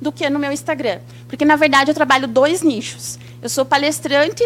do 0.00 0.10
que 0.10 0.28
no 0.28 0.38
meu 0.38 0.52
Instagram. 0.52 1.00
Porque, 1.28 1.44
na 1.44 1.56
verdade, 1.56 1.90
eu 1.90 1.94
trabalho 1.94 2.26
dois 2.26 2.62
nichos. 2.62 3.18
Eu 3.40 3.48
sou 3.48 3.64
palestrante 3.64 4.44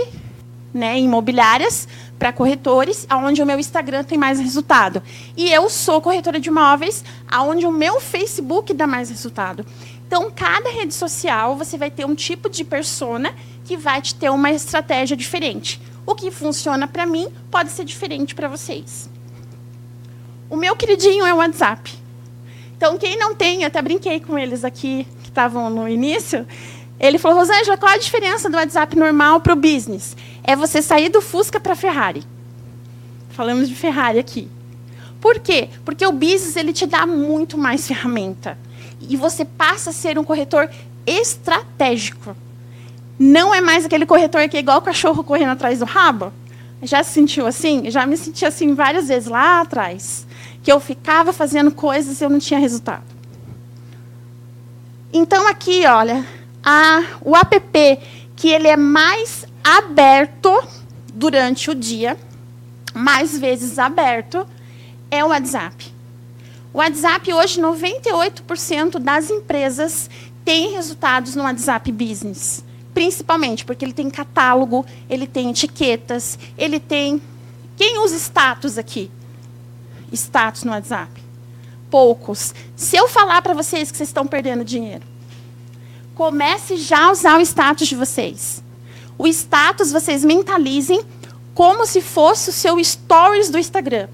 né, 0.72 0.98
imobiliárias 0.98 1.88
para 2.18 2.32
corretores, 2.32 3.06
aonde 3.08 3.42
o 3.42 3.46
meu 3.46 3.58
Instagram 3.58 4.04
tem 4.04 4.18
mais 4.18 4.38
resultado. 4.38 5.02
E 5.36 5.50
eu 5.50 5.70
sou 5.70 6.00
corretora 6.00 6.40
de 6.40 6.48
imóveis, 6.48 7.04
aonde 7.28 7.66
o 7.66 7.72
meu 7.72 8.00
Facebook 8.00 8.74
dá 8.74 8.86
mais 8.86 9.10
resultado. 9.10 9.64
Então, 10.06 10.30
cada 10.34 10.70
rede 10.70 10.94
social 10.94 11.56
você 11.56 11.76
vai 11.76 11.90
ter 11.90 12.06
um 12.06 12.14
tipo 12.14 12.48
de 12.48 12.64
persona 12.64 13.34
que 13.64 13.76
vai 13.76 14.00
te 14.00 14.14
ter 14.14 14.30
uma 14.30 14.50
estratégia 14.50 15.16
diferente. 15.16 15.80
O 16.06 16.14
que 16.14 16.30
funciona 16.30 16.88
para 16.88 17.04
mim 17.04 17.28
pode 17.50 17.70
ser 17.70 17.84
diferente 17.84 18.34
para 18.34 18.48
vocês. 18.48 19.10
O 20.48 20.56
meu 20.56 20.74
queridinho 20.74 21.26
é 21.26 21.34
o 21.34 21.36
WhatsApp. 21.36 21.92
Então, 22.74 22.96
quem 22.96 23.18
não 23.18 23.34
tem, 23.34 23.62
eu 23.62 23.66
até 23.66 23.82
brinquei 23.82 24.18
com 24.18 24.38
eles 24.38 24.64
aqui, 24.64 25.06
que 25.22 25.28
estavam 25.28 25.68
no 25.68 25.86
início. 25.86 26.46
Ele 26.98 27.18
falou, 27.18 27.38
Rosângela, 27.38 27.76
qual 27.76 27.92
a 27.92 27.98
diferença 27.98 28.50
do 28.50 28.56
WhatsApp 28.56 28.96
normal 28.96 29.40
para 29.40 29.52
o 29.52 29.56
business? 29.56 30.16
É 30.42 30.56
você 30.56 30.82
sair 30.82 31.08
do 31.08 31.20
Fusca 31.20 31.60
para 31.60 31.74
a 31.74 31.76
Ferrari. 31.76 32.24
Falamos 33.30 33.68
de 33.68 33.74
Ferrari 33.74 34.18
aqui. 34.18 34.48
Por 35.20 35.38
quê? 35.38 35.68
Porque 35.84 36.06
o 36.06 36.12
business 36.12 36.56
ele 36.56 36.72
te 36.72 36.86
dá 36.86 37.06
muito 37.06 37.56
mais 37.56 37.86
ferramenta 37.86 38.58
e 39.00 39.16
você 39.16 39.44
passa 39.44 39.90
a 39.90 39.92
ser 39.92 40.18
um 40.18 40.24
corretor 40.24 40.70
estratégico. 41.06 42.36
Não 43.18 43.54
é 43.54 43.60
mais 43.60 43.84
aquele 43.84 44.06
corretor 44.06 44.48
que 44.48 44.56
é 44.56 44.60
igual 44.60 44.78
o 44.78 44.82
cachorro 44.82 45.24
correndo 45.24 45.50
atrás 45.50 45.80
do 45.80 45.84
rabo. 45.84 46.32
Já 46.82 47.02
se 47.02 47.12
sentiu 47.12 47.46
assim? 47.46 47.90
Já 47.90 48.06
me 48.06 48.16
senti 48.16 48.44
assim 48.44 48.74
várias 48.74 49.08
vezes 49.08 49.28
lá 49.28 49.60
atrás. 49.60 50.26
Que 50.62 50.70
eu 50.70 50.78
ficava 50.78 51.32
fazendo 51.32 51.72
coisas 51.72 52.20
e 52.20 52.24
eu 52.24 52.30
não 52.30 52.38
tinha 52.38 52.60
resultado. 52.60 53.02
Então, 55.12 55.48
aqui, 55.48 55.84
olha, 55.86 56.24
a, 56.64 57.02
o 57.20 57.36
app, 57.36 58.00
que 58.36 58.48
ele 58.48 58.68
é 58.68 58.76
mais 58.76 59.44
aberto 59.62 60.62
durante 61.12 61.70
o 61.70 61.74
dia, 61.74 62.16
mais 62.94 63.38
vezes 63.38 63.78
aberto, 63.78 64.46
é 65.10 65.24
o 65.24 65.28
WhatsApp. 65.28 65.92
O 66.72 66.78
WhatsApp, 66.78 67.32
hoje, 67.32 67.60
98% 67.60 68.98
das 68.98 69.30
empresas 69.30 70.10
têm 70.44 70.72
resultados 70.72 71.34
no 71.34 71.42
WhatsApp 71.42 71.90
Business. 71.90 72.64
Principalmente 72.94 73.64
porque 73.64 73.84
ele 73.84 73.92
tem 73.92 74.10
catálogo, 74.10 74.84
ele 75.08 75.26
tem 75.26 75.50
etiquetas, 75.50 76.38
ele 76.56 76.80
tem. 76.80 77.20
Quem 77.76 77.98
usa 77.98 78.16
status 78.16 78.76
aqui? 78.76 79.10
Status 80.12 80.64
no 80.64 80.72
WhatsApp? 80.72 81.10
Poucos. 81.90 82.54
Se 82.76 82.96
eu 82.96 83.08
falar 83.08 83.40
para 83.40 83.54
vocês 83.54 83.90
que 83.90 83.96
vocês 83.96 84.08
estão 84.08 84.26
perdendo 84.26 84.64
dinheiro, 84.64 85.04
comece 86.18 86.76
já 86.76 87.04
a 87.04 87.12
usar 87.12 87.38
o 87.38 87.40
status 87.40 87.86
de 87.86 87.94
vocês. 87.94 88.60
O 89.16 89.28
status 89.28 89.92
vocês 89.92 90.24
mentalizem 90.24 91.00
como 91.54 91.86
se 91.86 92.00
fosse 92.00 92.50
o 92.50 92.52
seu 92.52 92.82
stories 92.82 93.48
do 93.48 93.56
Instagram. 93.56 94.08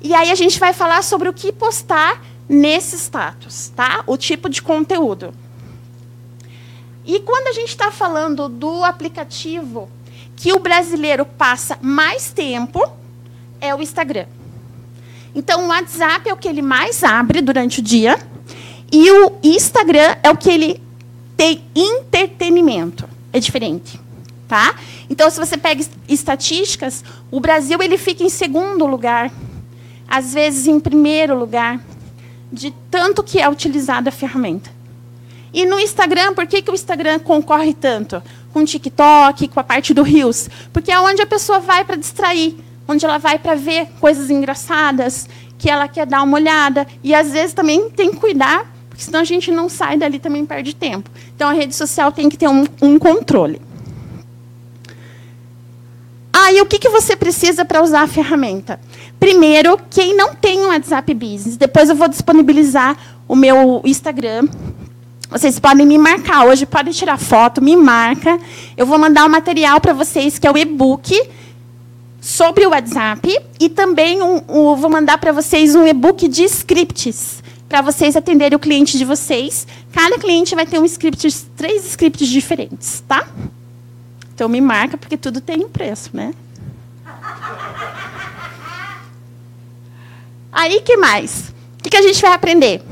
E 0.00 0.12
aí 0.12 0.32
a 0.32 0.34
gente 0.34 0.58
vai 0.58 0.72
falar 0.72 1.04
sobre 1.04 1.28
o 1.28 1.32
que 1.32 1.52
postar 1.52 2.20
nesse 2.48 2.96
status, 2.96 3.70
tá? 3.76 4.02
O 4.08 4.16
tipo 4.16 4.48
de 4.48 4.60
conteúdo. 4.60 5.32
E 7.04 7.20
quando 7.20 7.46
a 7.46 7.52
gente 7.52 7.68
está 7.68 7.92
falando 7.92 8.48
do 8.48 8.82
aplicativo 8.82 9.88
que 10.34 10.52
o 10.52 10.58
brasileiro 10.58 11.24
passa 11.24 11.78
mais 11.80 12.32
tempo, 12.32 12.82
é 13.60 13.72
o 13.72 13.80
Instagram. 13.80 14.26
Então, 15.32 15.66
o 15.66 15.68
WhatsApp 15.68 16.28
é 16.28 16.32
o 16.32 16.36
que 16.36 16.48
ele 16.48 16.60
mais 16.60 17.04
abre 17.04 17.40
durante 17.40 17.78
o 17.78 17.82
dia. 17.82 18.18
E 18.92 19.10
o 19.10 19.32
Instagram 19.42 20.16
é 20.22 20.30
o 20.30 20.36
que 20.36 20.50
ele 20.50 20.82
tem 21.36 21.64
entretenimento. 21.74 23.08
É 23.32 23.40
diferente. 23.40 23.98
Tá? 24.46 24.74
Então, 25.08 25.30
se 25.30 25.38
você 25.38 25.56
pega 25.56 25.82
estatísticas, 26.06 27.02
o 27.30 27.40
Brasil 27.40 27.82
ele 27.82 27.96
fica 27.96 28.22
em 28.22 28.28
segundo 28.28 28.86
lugar 28.86 29.32
às 30.12 30.34
vezes 30.34 30.66
em 30.66 30.78
primeiro 30.78 31.34
lugar, 31.38 31.80
de 32.52 32.70
tanto 32.90 33.22
que 33.22 33.40
é 33.40 33.48
utilizada 33.48 34.10
a 34.10 34.12
ferramenta. 34.12 34.70
E 35.54 35.64
no 35.64 35.80
Instagram, 35.80 36.34
por 36.34 36.46
que, 36.46 36.60
que 36.60 36.70
o 36.70 36.74
Instagram 36.74 37.18
concorre 37.18 37.72
tanto? 37.72 38.22
Com 38.52 38.60
o 38.60 38.64
TikTok, 38.66 39.48
com 39.48 39.58
a 39.58 39.64
parte 39.64 39.94
do 39.94 40.02
Reels? 40.02 40.50
Porque 40.70 40.92
é 40.92 41.00
onde 41.00 41.22
a 41.22 41.26
pessoa 41.26 41.60
vai 41.60 41.82
para 41.82 41.96
distrair, 41.96 42.54
onde 42.86 43.06
ela 43.06 43.16
vai 43.16 43.38
para 43.38 43.54
ver 43.54 43.86
coisas 44.00 44.28
engraçadas, 44.28 45.26
que 45.56 45.70
ela 45.70 45.88
quer 45.88 46.04
dar 46.04 46.22
uma 46.22 46.36
olhada. 46.36 46.86
E 47.02 47.14
às 47.14 47.30
vezes 47.32 47.54
também 47.54 47.88
tem 47.88 48.10
que 48.10 48.18
cuidar, 48.18 48.70
porque 48.92 49.04
senão 49.04 49.20
a 49.20 49.24
gente 49.24 49.50
não 49.50 49.70
sai 49.70 49.96
dali 49.96 50.18
também 50.18 50.44
perde 50.44 50.74
tempo. 50.74 51.10
Então 51.34 51.48
a 51.48 51.52
rede 51.52 51.74
social 51.74 52.12
tem 52.12 52.28
que 52.28 52.36
ter 52.36 52.46
um, 52.46 52.66
um 52.82 52.98
controle. 52.98 53.58
Ah, 56.30 56.52
e 56.52 56.60
o 56.60 56.66
que, 56.66 56.78
que 56.78 56.90
você 56.90 57.16
precisa 57.16 57.64
para 57.64 57.82
usar 57.82 58.02
a 58.02 58.06
ferramenta? 58.06 58.78
Primeiro, 59.18 59.78
quem 59.88 60.14
não 60.14 60.34
tem 60.34 60.60
um 60.60 60.68
WhatsApp 60.68 61.14
Business, 61.14 61.56
depois 61.56 61.88
eu 61.88 61.96
vou 61.96 62.06
disponibilizar 62.06 62.98
o 63.26 63.34
meu 63.34 63.80
Instagram. 63.82 64.46
Vocês 65.30 65.58
podem 65.58 65.86
me 65.86 65.96
marcar. 65.96 66.44
Hoje 66.44 66.66
podem 66.66 66.92
tirar 66.92 67.16
foto, 67.16 67.62
me 67.62 67.74
marca. 67.74 68.38
Eu 68.76 68.84
vou 68.84 68.98
mandar 68.98 69.24
um 69.24 69.30
material 69.30 69.80
para 69.80 69.94
vocês, 69.94 70.38
que 70.38 70.46
é 70.46 70.52
o 70.52 70.58
e-book 70.58 71.18
sobre 72.20 72.66
o 72.66 72.70
WhatsApp. 72.70 73.38
E 73.58 73.70
também 73.70 74.20
um, 74.20 74.42
um, 74.48 74.76
vou 74.76 74.90
mandar 74.90 75.16
para 75.16 75.32
vocês 75.32 75.74
um 75.74 75.86
e-book 75.86 76.28
de 76.28 76.44
scripts, 76.44 77.41
para 77.72 77.80
vocês 77.80 78.14
atenderem 78.14 78.54
o 78.54 78.58
cliente 78.58 78.98
de 78.98 79.04
vocês. 79.06 79.66
Cada 79.94 80.18
cliente 80.18 80.54
vai 80.54 80.66
ter 80.66 80.78
um 80.78 80.84
script, 80.84 81.26
três 81.56 81.86
scripts 81.86 82.28
diferentes, 82.28 83.02
tá? 83.08 83.26
Então 84.34 84.46
me 84.46 84.60
marca, 84.60 84.98
porque 84.98 85.16
tudo 85.16 85.40
tem 85.40 85.64
um 85.64 85.70
preço, 85.70 86.10
né? 86.12 86.34
Aí, 90.52 90.82
que 90.82 90.98
mais? 90.98 91.54
O 91.82 91.88
que 91.88 91.96
a 91.96 92.02
gente 92.02 92.20
vai 92.20 92.34
aprender? 92.34 92.82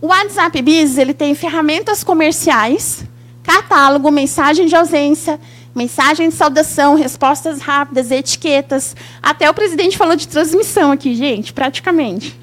O 0.00 0.06
WhatsApp 0.06 0.62
Biz 0.62 0.96
ele 0.96 1.12
tem 1.12 1.34
ferramentas 1.34 2.04
comerciais, 2.04 3.02
catálogo, 3.42 4.08
mensagem 4.12 4.66
de 4.66 4.76
ausência, 4.76 5.40
mensagem 5.74 6.28
de 6.28 6.34
saudação, 6.36 6.94
respostas 6.94 7.60
rápidas, 7.60 8.12
etiquetas. 8.12 8.94
Até 9.20 9.50
o 9.50 9.54
presidente 9.54 9.98
falou 9.98 10.14
de 10.14 10.28
transmissão 10.28 10.92
aqui, 10.92 11.12
gente, 11.16 11.52
praticamente. 11.52 12.38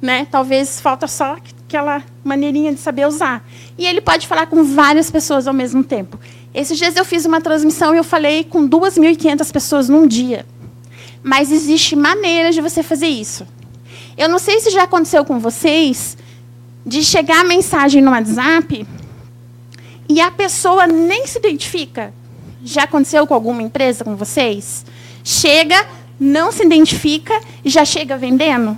Né? 0.00 0.26
Talvez 0.30 0.80
falta 0.80 1.06
só 1.06 1.36
aquela 1.66 2.02
maneirinha 2.24 2.72
de 2.72 2.80
saber 2.80 3.06
usar. 3.06 3.46
E 3.78 3.86
ele 3.86 4.00
pode 4.00 4.26
falar 4.26 4.46
com 4.46 4.64
várias 4.64 5.10
pessoas 5.10 5.46
ao 5.46 5.54
mesmo 5.54 5.84
tempo. 5.84 6.18
Esses 6.52 6.76
dias 6.76 6.96
eu 6.96 7.04
fiz 7.04 7.24
uma 7.24 7.40
transmissão 7.40 7.94
e 7.94 7.98
eu 7.98 8.04
falei 8.04 8.42
com 8.42 8.68
2.500 8.68 9.52
pessoas 9.52 9.88
num 9.88 10.06
dia. 10.06 10.44
Mas 11.22 11.52
existe 11.52 11.94
maneiras 11.94 12.54
de 12.54 12.60
você 12.60 12.82
fazer 12.82 13.06
isso. 13.06 13.46
Eu 14.16 14.28
não 14.28 14.38
sei 14.38 14.58
se 14.60 14.70
já 14.70 14.82
aconteceu 14.84 15.24
com 15.24 15.38
vocês 15.38 16.16
de 16.84 17.04
chegar 17.04 17.40
a 17.40 17.44
mensagem 17.44 18.02
no 18.02 18.10
WhatsApp 18.10 18.86
e 20.08 20.20
a 20.20 20.30
pessoa 20.30 20.86
nem 20.86 21.26
se 21.26 21.38
identifica. 21.38 22.12
Já 22.64 22.82
aconteceu 22.82 23.26
com 23.26 23.34
alguma 23.34 23.62
empresa 23.62 24.02
com 24.02 24.16
vocês? 24.16 24.84
Chega, 25.22 25.86
não 26.18 26.50
se 26.50 26.64
identifica 26.64 27.38
e 27.64 27.70
já 27.70 27.84
chega 27.84 28.16
vendendo? 28.16 28.76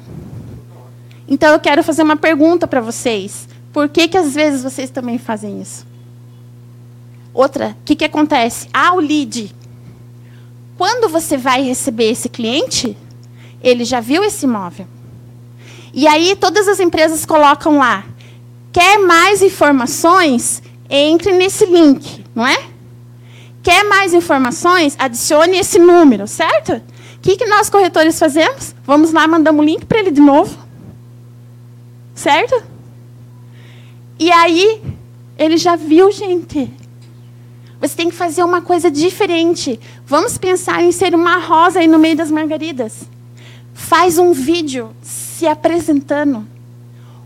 Então 1.32 1.50
eu 1.50 1.58
quero 1.58 1.82
fazer 1.82 2.02
uma 2.02 2.14
pergunta 2.14 2.66
para 2.66 2.82
vocês. 2.82 3.48
Por 3.72 3.88
que, 3.88 4.06
que 4.06 4.18
às 4.18 4.34
vezes 4.34 4.62
vocês 4.62 4.90
também 4.90 5.16
fazem 5.16 5.62
isso? 5.62 5.86
Outra, 7.32 7.68
o 7.68 7.84
que, 7.86 7.96
que 7.96 8.04
acontece? 8.04 8.68
Ah, 8.70 8.92
o 8.92 9.00
lead. 9.00 9.56
Quando 10.76 11.08
você 11.08 11.38
vai 11.38 11.62
receber 11.62 12.10
esse 12.10 12.28
cliente, 12.28 12.94
ele 13.62 13.82
já 13.82 13.98
viu 13.98 14.22
esse 14.22 14.44
imóvel. 14.44 14.86
E 15.94 16.06
aí 16.06 16.36
todas 16.36 16.68
as 16.68 16.78
empresas 16.78 17.24
colocam 17.24 17.78
lá: 17.78 18.04
quer 18.70 18.98
mais 18.98 19.40
informações? 19.40 20.62
Entre 20.90 21.32
nesse 21.32 21.64
link, 21.64 22.26
não 22.34 22.46
é? 22.46 22.62
Quer 23.62 23.84
mais 23.84 24.12
informações? 24.12 24.94
Adicione 24.98 25.56
esse 25.56 25.78
número, 25.78 26.28
certo? 26.28 26.74
O 26.74 27.20
que, 27.22 27.38
que 27.38 27.46
nós 27.46 27.70
corretores 27.70 28.18
fazemos? 28.18 28.74
Vamos 28.84 29.14
lá, 29.14 29.26
mandamos 29.26 29.62
o 29.62 29.66
link 29.66 29.86
para 29.86 30.00
ele 30.00 30.10
de 30.10 30.20
novo. 30.20 30.61
Certo? 32.14 32.62
E 34.18 34.30
aí, 34.30 34.82
ele 35.38 35.56
já 35.56 35.76
viu, 35.76 36.10
gente. 36.12 36.70
Você 37.80 37.96
tem 37.96 38.08
que 38.08 38.14
fazer 38.14 38.44
uma 38.44 38.62
coisa 38.62 38.90
diferente. 38.90 39.80
Vamos 40.06 40.38
pensar 40.38 40.82
em 40.82 40.92
ser 40.92 41.14
uma 41.14 41.38
rosa 41.38 41.80
aí 41.80 41.88
no 41.88 41.98
meio 41.98 42.16
das 42.16 42.30
margaridas. 42.30 43.02
Faz 43.74 44.18
um 44.18 44.32
vídeo 44.32 44.94
se 45.02 45.46
apresentando. 45.46 46.46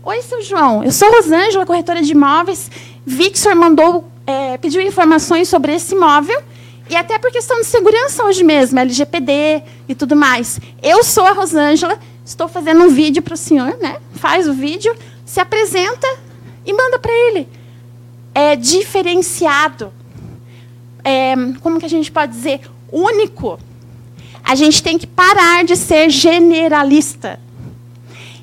Oi, 0.03 0.21
seu 0.21 0.41
João. 0.41 0.83
Eu 0.83 0.91
sou 0.91 1.11
Rosângela, 1.11 1.65
corretora 1.65 2.01
de 2.01 2.11
imóveis. 2.11 2.71
Vi 3.05 3.29
que 3.29 3.37
o 3.37 3.39
senhor 3.39 3.55
mandou, 3.55 4.09
é, 4.25 4.57
pediu 4.57 4.81
informações 4.81 5.47
sobre 5.47 5.75
esse 5.75 5.93
imóvel 5.93 6.41
e 6.89 6.95
até 6.95 7.19
por 7.19 7.31
questão 7.31 7.59
de 7.59 7.65
segurança 7.65 8.23
hoje 8.23 8.43
mesmo, 8.43 8.79
LGPD 8.79 9.61
e 9.87 9.93
tudo 9.93 10.15
mais. 10.15 10.59
Eu 10.81 11.03
sou 11.03 11.25
a 11.25 11.33
Rosângela, 11.33 11.99
estou 12.27 12.47
fazendo 12.49 12.83
um 12.83 12.89
vídeo 12.89 13.21
para 13.21 13.33
o 13.33 13.37
senhor, 13.37 13.77
né? 13.77 13.97
Faz 14.15 14.47
o 14.47 14.53
vídeo, 14.53 14.93
se 15.25 15.39
apresenta 15.39 16.07
e 16.65 16.73
manda 16.73 16.99
para 16.99 17.11
ele. 17.11 17.47
É 18.35 18.55
diferenciado. 18.55 19.93
É, 21.03 21.33
como 21.61 21.79
que 21.79 21.85
a 21.85 21.89
gente 21.89 22.11
pode 22.11 22.33
dizer? 22.33 22.61
Único. 22.91 23.57
A 24.43 24.55
gente 24.55 24.83
tem 24.83 24.97
que 24.97 25.07
parar 25.07 25.63
de 25.63 25.77
ser 25.77 26.09
generalista. 26.09 27.39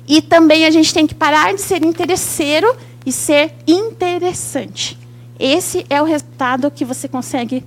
E 0.07 0.21
também 0.21 0.65
a 0.65 0.71
gente 0.71 0.93
tem 0.93 1.05
que 1.05 1.13
parar 1.13 1.53
de 1.53 1.61
ser 1.61 1.83
interesseiro 1.83 2.75
e 3.05 3.11
ser 3.11 3.53
interessante. 3.67 4.97
Esse 5.39 5.85
é 5.89 6.01
o 6.01 6.05
resultado 6.05 6.71
que 6.71 6.83
você 6.83 7.07
consegue 7.07 7.63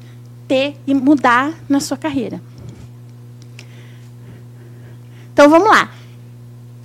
ter 0.49 0.77
e 0.87 0.95
mudar 0.95 1.53
na 1.69 1.79
sua 1.79 1.97
carreira. 1.97 2.41
Então 5.33 5.49
vamos 5.49 5.69
lá. 5.69 5.98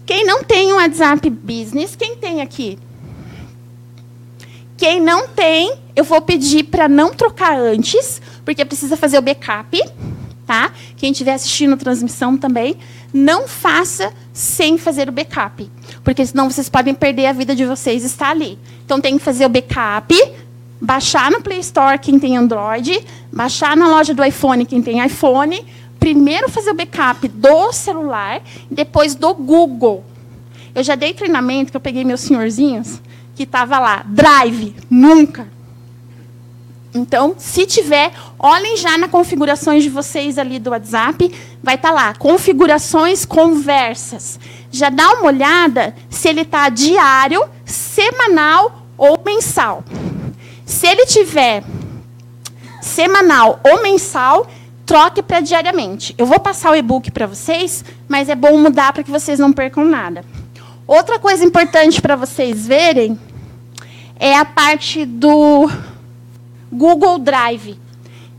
Quem 0.06 0.26
não 0.26 0.44
tem 0.44 0.74
um 0.74 0.76
WhatsApp 0.76 1.30
Business, 1.30 1.96
quem 1.96 2.18
tem 2.18 2.42
aqui? 2.42 2.78
Quem 4.76 5.00
não 5.00 5.30
tem, 5.30 5.76
eu 5.96 6.04
vou 6.04 6.22
pedir 6.22 6.66
para 6.66 6.90
não 6.90 7.14
trocar 7.14 7.58
antes, 7.58 8.22
porque 8.44 8.66
precisa 8.66 8.98
fazer 8.98 9.18
o 9.18 9.22
backup, 9.22 9.82
tá? 10.46 10.72
Quem 10.98 11.12
estiver 11.12 11.34
assistindo 11.34 11.74
a 11.74 11.78
transmissão 11.78 12.36
também, 12.36 12.78
não 13.14 13.48
faça 13.48 14.12
sem 14.34 14.78
fazer 14.78 15.08
o 15.08 15.12
backup, 15.12 15.72
porque 16.04 16.26
senão 16.26 16.50
vocês 16.50 16.68
podem 16.68 16.94
perder 16.94 17.28
a 17.28 17.34
vida 17.34 17.56
de 17.56 17.66
vocês 17.66 18.04
estar 18.04 18.32
ali. 18.32 18.58
Então 18.84 19.00
tem 19.00 19.18
que 19.18 19.24
fazer 19.24 19.46
o 19.46 19.50
backup, 19.50 20.14
baixar 20.82 21.32
no 21.32 21.42
Play 21.42 21.60
Store 21.60 21.98
quem 21.98 22.20
tem 22.20 22.36
Android, 22.36 23.00
baixar 23.32 23.78
na 23.78 23.88
loja 23.88 24.14
do 24.14 24.24
iPhone 24.24 24.66
quem 24.66 24.82
tem 24.82 25.06
iPhone, 25.06 25.66
primeiro 26.04 26.50
fazer 26.50 26.72
o 26.72 26.74
backup 26.74 27.26
do 27.30 27.72
celular, 27.72 28.42
depois 28.70 29.16
do 29.16 29.34
Google. 29.34 30.04
Eu 30.76 30.84
já 30.84 30.96
dei 30.96 31.14
treinamento 31.14 31.72
que 31.72 31.78
eu 31.78 31.82
peguei 31.82 32.04
meus 32.04 32.20
senhorzinhos 32.20 33.02
que 33.34 33.44
estava 33.44 33.80
lá, 33.80 34.04
Drive, 34.06 34.76
nunca. 34.90 35.48
Então, 36.94 37.36
se 37.38 37.66
tiver, 37.66 38.12
olhem 38.38 38.76
já 38.76 38.98
na 38.98 39.08
configurações 39.08 39.82
de 39.82 39.90
vocês 39.90 40.38
ali 40.38 40.60
do 40.60 40.72
WhatsApp, 40.72 41.34
vai 41.64 41.76
estar 41.76 41.88
tá 41.90 41.96
lá, 41.96 42.14
configurações 42.16 43.24
conversas. 43.24 44.38
Já 44.70 44.90
dá 44.90 45.10
uma 45.14 45.28
olhada 45.28 45.96
se 46.10 46.28
ele 46.28 46.42
está 46.42 46.68
diário, 46.68 47.46
semanal 47.64 48.86
ou 48.98 49.22
mensal. 49.26 49.86
Se 50.66 50.86
ele 50.86 51.06
tiver 51.06 51.64
semanal 52.82 53.62
ou 53.64 53.82
mensal, 53.82 54.46
troque 54.86 55.22
para 55.22 55.40
diariamente. 55.40 56.14
Eu 56.18 56.26
vou 56.26 56.40
passar 56.40 56.72
o 56.72 56.76
e-book 56.76 57.12
para 57.12 57.28
vocês, 57.28 57.84
mas 58.08 58.30
é 58.30 58.36
bom 58.36 58.58
mudar 58.58 58.94
para 58.94 59.04
que 59.04 59.12
vocês 59.12 59.40
não 59.40 59.52
percam 59.52 59.86
nada. 59.86 60.24
Outra 60.86 61.18
coisa 61.18 61.44
importante 61.44 62.02
para 62.02 62.16
vocês 62.16 62.68
verem 62.68 63.18
é 64.20 64.36
a 64.36 64.46
parte 64.46 65.06
do 65.06 65.70
Google 66.72 67.20
Drive, 67.20 67.80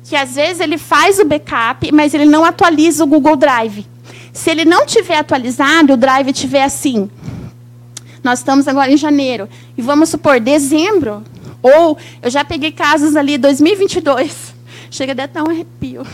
que 0.05 0.15
às 0.15 0.35
vezes 0.35 0.61
ele 0.61 0.77
faz 0.77 1.19
o 1.19 1.25
backup, 1.25 1.91
mas 1.93 2.13
ele 2.13 2.27
não 2.27 2.45
atualiza 2.45 3.05
o 3.05 3.07
Google 3.07 3.37
Drive. 3.37 3.87
Se 4.33 4.51
ele 4.51 4.65
não 4.65 4.85
tiver 4.85 5.17
atualizado, 5.17 5.95
o 5.95 5.97
Drive 5.97 6.33
tiver 6.33 6.65
assim, 6.65 7.09
nós 8.23 8.41
estamos 8.41 8.69
agora 8.69 8.91
em 8.91 8.97
janeiro, 8.97 9.49
e 9.77 9.83
vamos 9.83 10.09
supor, 10.09 10.41
dezembro, 10.41 11.23
ou 11.63 11.97
eu 12.21 12.31
já 12.31 12.45
peguei 12.45 12.73
casos 12.73 13.17
ali 13.17 13.39
2022. 13.39 14.55
Chega 14.91 15.13
a 15.13 15.27
dar 15.27 15.43
um 15.43 15.51
arrepio. 15.51 16.07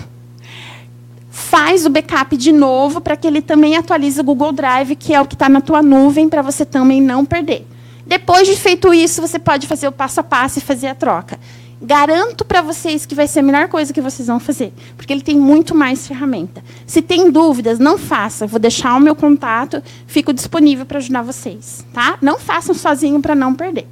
Faz 1.41 1.87
o 1.87 1.91
backup 1.91 2.37
de 2.37 2.53
novo 2.53 3.01
para 3.01 3.17
que 3.17 3.27
ele 3.27 3.41
também 3.41 3.77
atualize 3.77 4.21
o 4.21 4.25
Google 4.25 4.53
Drive, 4.53 4.95
que 4.95 5.15
é 5.15 5.21
o 5.21 5.27
que 5.27 5.35
está 5.35 5.49
na 5.49 5.61
tua 5.61 5.83
nuvem, 5.83 6.29
para 6.29 6.43
você 6.43 6.65
também 6.65 7.01
não 7.01 7.25
perder. 7.25 7.67
Depois 8.07 8.47
de 8.47 8.55
feito 8.57 8.93
isso, 8.93 9.21
você 9.21 9.39
pode 9.39 9.67
fazer 9.67 9.89
o 9.89 9.93
passo 9.93 10.21
a 10.21 10.23
passo 10.23 10.59
e 10.59 10.63
fazer 10.63 10.89
a 10.89 10.95
troca. 10.95 11.41
Garanto 11.83 12.45
para 12.45 12.61
vocês 12.61 13.07
que 13.07 13.15
vai 13.15 13.27
ser 13.27 13.41
a 13.41 13.43
melhor 13.43 13.69
coisa 13.69 13.93
que 13.93 14.03
vocês 14.03 14.29
vão 14.29 14.39
fazer, 14.39 14.73
porque 14.97 15.13
ele 15.13 15.23
tem 15.23 15.37
muito 15.37 15.75
mais 15.75 16.07
ferramenta. 16.07 16.63
Se 16.87 17.01
tem 17.01 17.31
dúvidas, 17.31 17.79
não 17.79 17.97
faça. 17.97 18.47
Vou 18.47 18.61
deixar 18.61 18.95
o 18.95 19.01
meu 19.01 19.17
contato, 19.17 19.83
fico 20.07 20.33
disponível 20.33 20.85
para 20.85 20.99
ajudar 20.99 21.23
vocês, 21.23 21.85
tá? 21.93 22.19
Não 22.21 22.39
façam 22.39 22.75
sozinho 22.75 23.21
para 23.21 23.35
não 23.35 23.55
perder. 23.55 23.89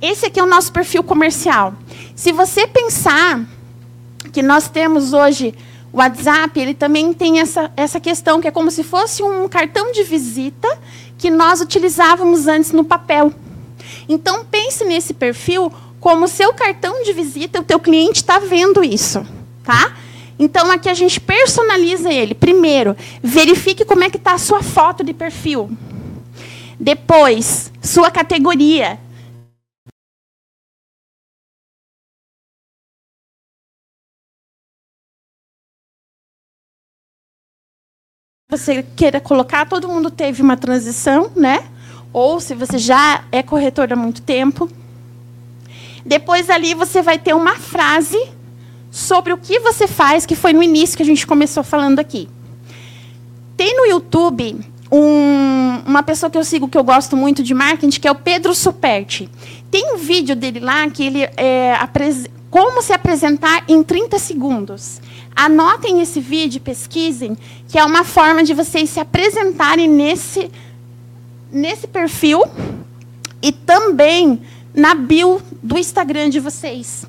Esse 0.00 0.26
aqui 0.26 0.40
é 0.40 0.42
o 0.42 0.46
nosso 0.46 0.72
perfil 0.72 1.04
comercial. 1.04 1.74
Se 2.14 2.32
você 2.32 2.66
pensar 2.66 3.55
que 4.36 4.42
nós 4.42 4.68
temos 4.68 5.14
hoje 5.14 5.54
o 5.90 5.96
WhatsApp, 5.96 6.60
ele 6.60 6.74
também 6.74 7.14
tem 7.14 7.40
essa, 7.40 7.72
essa 7.74 7.98
questão 7.98 8.38
que 8.38 8.46
é 8.46 8.50
como 8.50 8.70
se 8.70 8.84
fosse 8.84 9.22
um 9.22 9.48
cartão 9.48 9.92
de 9.92 10.02
visita 10.02 10.68
que 11.16 11.30
nós 11.30 11.62
utilizávamos 11.62 12.46
antes 12.46 12.70
no 12.70 12.84
papel. 12.84 13.32
Então 14.06 14.44
pense 14.44 14.84
nesse 14.84 15.14
perfil 15.14 15.72
como 15.98 16.28
seu 16.28 16.52
cartão 16.52 17.02
de 17.02 17.14
visita, 17.14 17.60
o 17.60 17.64
teu 17.64 17.80
cliente 17.80 18.16
está 18.16 18.38
vendo 18.38 18.84
isso, 18.84 19.26
tá? 19.64 19.96
Então 20.38 20.70
aqui 20.70 20.90
a 20.90 20.94
gente 20.94 21.18
personaliza 21.18 22.12
ele. 22.12 22.34
Primeiro, 22.34 22.94
verifique 23.22 23.86
como 23.86 24.04
é 24.04 24.10
que 24.10 24.18
está 24.18 24.34
a 24.34 24.38
sua 24.38 24.62
foto 24.62 25.02
de 25.02 25.14
perfil. 25.14 25.70
Depois, 26.78 27.72
sua 27.80 28.10
categoria. 28.10 28.98
Você 38.56 38.84
queira 38.94 39.20
colocar, 39.20 39.66
todo 39.66 39.88
mundo 39.88 40.10
teve 40.10 40.42
uma 40.42 40.56
transição, 40.56 41.30
né? 41.34 41.64
Ou 42.12 42.40
se 42.40 42.54
você 42.54 42.78
já 42.78 43.24
é 43.30 43.42
corretor 43.42 43.92
há 43.92 43.96
muito 43.96 44.22
tempo. 44.22 44.70
Depois 46.04 46.48
ali 46.48 46.74
você 46.74 47.02
vai 47.02 47.18
ter 47.18 47.34
uma 47.34 47.56
frase 47.56 48.18
sobre 48.90 49.32
o 49.32 49.36
que 49.36 49.58
você 49.60 49.86
faz, 49.86 50.24
que 50.24 50.34
foi 50.34 50.52
no 50.52 50.62
início 50.62 50.96
que 50.96 51.02
a 51.02 51.06
gente 51.06 51.26
começou 51.26 51.62
falando 51.62 51.98
aqui. 51.98 52.28
Tem 53.56 53.76
no 53.76 53.86
YouTube 53.86 54.58
um, 54.90 55.82
uma 55.86 56.02
pessoa 56.02 56.30
que 56.30 56.38
eu 56.38 56.44
sigo 56.44 56.68
que 56.68 56.78
eu 56.78 56.84
gosto 56.84 57.16
muito 57.16 57.42
de 57.42 57.52
marketing, 57.54 58.00
que 58.00 58.08
é 58.08 58.10
o 58.10 58.14
Pedro 58.14 58.54
Superti. 58.54 59.28
Tem 59.76 59.92
um 59.92 59.98
vídeo 59.98 60.34
dele 60.34 60.58
lá 60.58 60.88
que 60.88 61.04
ele 61.04 61.22
é, 61.36 61.78
como 62.50 62.80
se 62.80 62.94
apresentar 62.94 63.62
em 63.68 63.82
30 63.82 64.18
segundos. 64.18 65.02
Anotem 65.36 66.00
esse 66.00 66.18
vídeo, 66.18 66.62
pesquisem, 66.62 67.36
que 67.68 67.78
é 67.78 67.84
uma 67.84 68.02
forma 68.02 68.42
de 68.42 68.54
vocês 68.54 68.88
se 68.88 68.98
apresentarem 68.98 69.86
nesse, 69.86 70.50
nesse 71.52 71.86
perfil 71.86 72.42
e 73.42 73.52
também 73.52 74.40
na 74.72 74.94
bio 74.94 75.42
do 75.62 75.76
Instagram 75.76 76.30
de 76.30 76.40
vocês. 76.40 77.04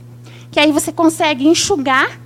Que 0.52 0.60
aí 0.60 0.70
você 0.70 0.92
consegue 0.92 1.48
enxugar 1.48 2.20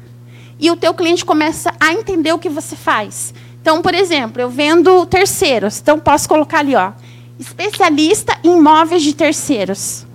e 0.60 0.71
o 0.71 0.75
teu 0.75 0.95
cliente 0.95 1.23
começa 1.23 1.71
a 1.80 1.93
entender 1.93 2.34
o 2.34 2.39
que 2.39 2.49
você 2.49 2.75
faz. 2.75 3.32
Então, 3.62 3.80
por 3.84 3.93
exemplo, 3.93 4.41
eu 4.41 4.49
vendo 4.49 5.06
terceiros. 5.06 5.80
Então, 5.80 5.99
posso 5.99 6.27
colocar 6.27 6.62
ali, 6.62 6.75
ó, 6.75 6.93
especialista 7.38 8.36
em 8.43 8.58
imóveis 8.58 9.04
de 9.04 9.13
terceiros. 9.13 10.10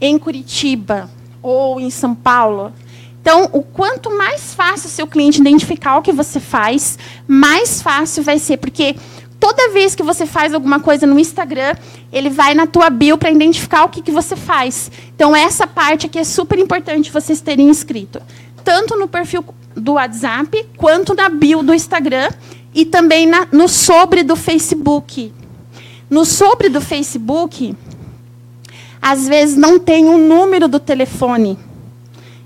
Em 0.00 0.18
Curitiba 0.18 1.10
ou 1.42 1.80
em 1.80 1.90
São 1.90 2.14
Paulo. 2.14 2.72
Então, 3.20 3.50
o 3.52 3.62
quanto 3.62 4.10
mais 4.16 4.54
fácil 4.54 4.88
seu 4.88 5.06
cliente 5.06 5.40
identificar 5.40 5.98
o 5.98 6.02
que 6.02 6.12
você 6.12 6.40
faz, 6.40 6.98
mais 7.28 7.82
fácil 7.82 8.22
vai 8.22 8.38
ser, 8.38 8.56
porque 8.56 8.96
toda 9.38 9.70
vez 9.70 9.94
que 9.94 10.02
você 10.02 10.24
faz 10.24 10.54
alguma 10.54 10.80
coisa 10.80 11.06
no 11.06 11.18
Instagram, 11.18 11.74
ele 12.12 12.30
vai 12.30 12.54
na 12.54 12.66
tua 12.66 12.88
bio 12.88 13.18
para 13.18 13.30
identificar 13.30 13.84
o 13.84 13.88
que, 13.88 14.00
que 14.00 14.10
você 14.10 14.36
faz. 14.36 14.90
Então, 15.14 15.36
essa 15.36 15.66
parte 15.66 16.06
aqui 16.06 16.18
é 16.18 16.24
super 16.24 16.58
importante 16.58 17.10
vocês 17.10 17.40
terem 17.40 17.68
inscrito. 17.68 18.20
Tanto 18.64 18.96
no 18.96 19.06
perfil 19.06 19.44
do 19.74 19.92
WhatsApp, 19.92 20.66
quanto 20.76 21.14
na 21.14 21.28
bio 21.28 21.62
do 21.62 21.74
Instagram 21.74 22.30
e 22.74 22.84
também 22.84 23.26
na, 23.26 23.46
no 23.52 23.68
sobre 23.68 24.22
do 24.22 24.36
Facebook. 24.36 25.32
No 26.08 26.24
sobre 26.24 26.68
do 26.68 26.80
Facebook, 26.80 27.74
às 29.00 29.26
vezes 29.26 29.56
não 29.56 29.78
tem 29.78 30.06
o 30.06 30.12
um 30.12 30.28
número 30.28 30.68
do 30.68 30.78
telefone. 30.78 31.58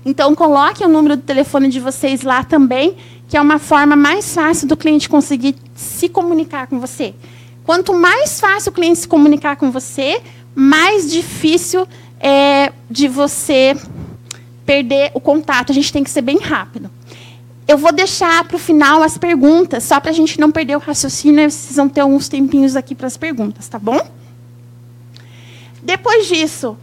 Então, 0.05 0.35
coloque 0.35 0.83
o 0.83 0.87
número 0.87 1.15
do 1.15 1.23
telefone 1.23 1.67
de 1.67 1.79
vocês 1.79 2.21
lá 2.21 2.43
também, 2.43 2.95
que 3.27 3.35
é 3.35 3.41
uma 3.41 3.57
forma 3.57 3.95
mais 3.95 4.33
fácil 4.33 4.67
do 4.67 4.77
cliente 4.77 5.09
conseguir 5.09 5.55
se 5.73 6.07
comunicar 6.07 6.67
com 6.67 6.79
você. 6.79 7.15
Quanto 7.63 7.93
mais 7.93 8.39
fácil 8.39 8.71
o 8.71 8.73
cliente 8.73 8.99
se 8.99 9.07
comunicar 9.07 9.55
com 9.55 9.71
você, 9.71 10.21
mais 10.53 11.09
difícil 11.09 11.87
é 12.19 12.71
de 12.89 13.07
você 13.07 13.75
perder 14.65 15.11
o 15.15 15.19
contato. 15.19 15.71
A 15.71 15.75
gente 15.75 15.91
tem 15.91 16.03
que 16.03 16.09
ser 16.09 16.21
bem 16.21 16.37
rápido. 16.37 16.89
Eu 17.67 17.79
vou 17.79 17.91
deixar 17.91 18.43
para 18.43 18.55
o 18.55 18.59
final 18.59 19.01
as 19.01 19.17
perguntas, 19.17 19.83
só 19.83 19.99
para 19.99 20.11
a 20.11 20.13
gente 20.13 20.39
não 20.39 20.51
perder 20.51 20.75
o 20.75 20.79
raciocínio. 20.79 21.49
Vocês 21.49 21.75
vão 21.75 21.89
ter 21.89 22.01
alguns 22.01 22.29
tempinhos 22.29 22.75
aqui 22.75 22.93
para 22.93 23.07
as 23.07 23.17
perguntas, 23.17 23.67
tá 23.67 23.79
bom? 23.79 23.99
Depois 25.85 26.25
disso, 26.25 26.75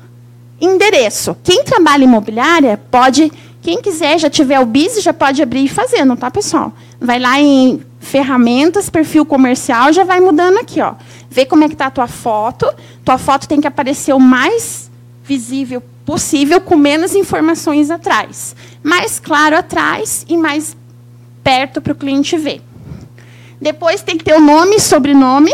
endereço. 0.61 1.37
Quem 1.43 1.65
trabalha 1.65 2.05
imobiliária 2.05 2.81
pode, 2.89 3.33
quem 3.61 3.83
quiser, 3.83 4.17
já 4.21 4.31
tiver 4.31 4.61
o 4.61 4.65
BIS, 4.65 5.03
já 5.03 5.13
pode 5.13 5.43
abrir 5.43 5.65
e 5.65 5.69
fazer, 5.69 6.05
não 6.05 6.17
tá, 6.17 6.31
pessoal? 6.31 6.73
Vai 7.01 7.19
lá 7.19 7.41
em 7.41 7.83
ferramentas, 7.99 8.89
perfil 8.89 9.27
comercial, 9.27 9.93
já 9.93 10.05
vai 10.05 10.21
mudando 10.21 10.59
aqui, 10.59 10.81
ó. 10.81 10.95
Vê 11.29 11.45
como 11.45 11.65
é 11.65 11.69
que 11.69 11.75
tá 11.75 11.87
a 11.87 11.91
tua 11.91 12.07
foto. 12.07 12.73
Tua 13.05 13.19
foto 13.19 13.49
tem 13.49 13.61
que 13.61 13.67
aparecer 13.67 14.13
o 14.13 14.21
mais 14.21 14.89
visível 15.25 15.83
possível, 16.07 16.61
com 16.61 16.77
menos 16.77 17.17
informações 17.17 17.91
atrás. 17.91 18.55
Mais 18.85 19.19
claro 19.19 19.57
atrás 19.57 20.25
e 20.29 20.37
mais 20.37 20.77
perto 21.43 21.81
para 21.81 21.93
o 21.93 21.97
cliente 21.97 22.37
ver. 22.37 22.63
Depois 23.61 24.01
tem 24.01 24.17
que 24.17 24.25
ter 24.25 24.35
o 24.35 24.41
nome, 24.41 24.79
sobrenome, 24.79 25.53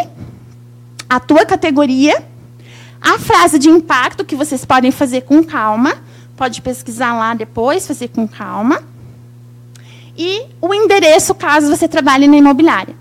a 1.08 1.18
tua 1.18 1.46
categoria, 1.46 2.22
a 3.00 3.18
frase 3.18 3.58
de 3.58 3.68
impacto 3.68 4.24
que 4.24 4.36
vocês 4.36 4.64
podem 4.64 4.90
fazer 4.90 5.22
com 5.22 5.42
calma. 5.42 5.94
Pode 6.36 6.62
pesquisar 6.62 7.14
lá 7.14 7.34
depois, 7.34 7.86
fazer 7.86 8.08
com 8.08 8.26
calma. 8.26 8.82
E 10.16 10.42
o 10.60 10.74
endereço, 10.74 11.34
caso 11.34 11.68
você 11.68 11.86
trabalhe 11.86 12.26
na 12.26 12.36
imobiliária. 12.36 12.94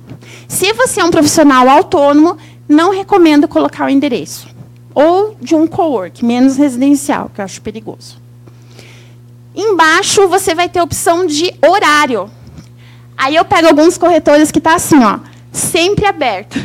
Se 0.48 0.72
você 0.74 1.02
é 1.02 1.04
um 1.04 1.12
profissional 1.12 1.68
autônomo, 1.68 2.38
não 2.70 2.92
recomendo 2.92 3.48
colocar 3.48 3.86
o 3.86 3.90
endereço. 3.90 4.48
Ou 4.94 5.36
de 5.42 5.56
um 5.56 5.68
co-work, 5.68 6.24
menos 6.24 6.58
residencial, 6.58 7.32
que 7.34 7.42
eu 7.42 7.46
acho 7.46 7.62
perigoso. 7.62 8.18
Embaixo 9.56 10.28
você 10.28 10.54
vai 10.54 10.70
ter 10.70 10.80
a 10.80 10.84
opção 10.84 11.26
de 11.26 11.54
horário. 11.66 12.30
Aí 13.18 13.36
eu 13.36 13.44
pego 13.44 13.68
alguns 13.68 13.98
corretores 13.98 14.52
que 14.52 14.62
tá 14.62 14.76
assim, 14.76 15.04
ó, 15.04 15.20
sempre 15.52 16.06
aberto. 16.06 16.60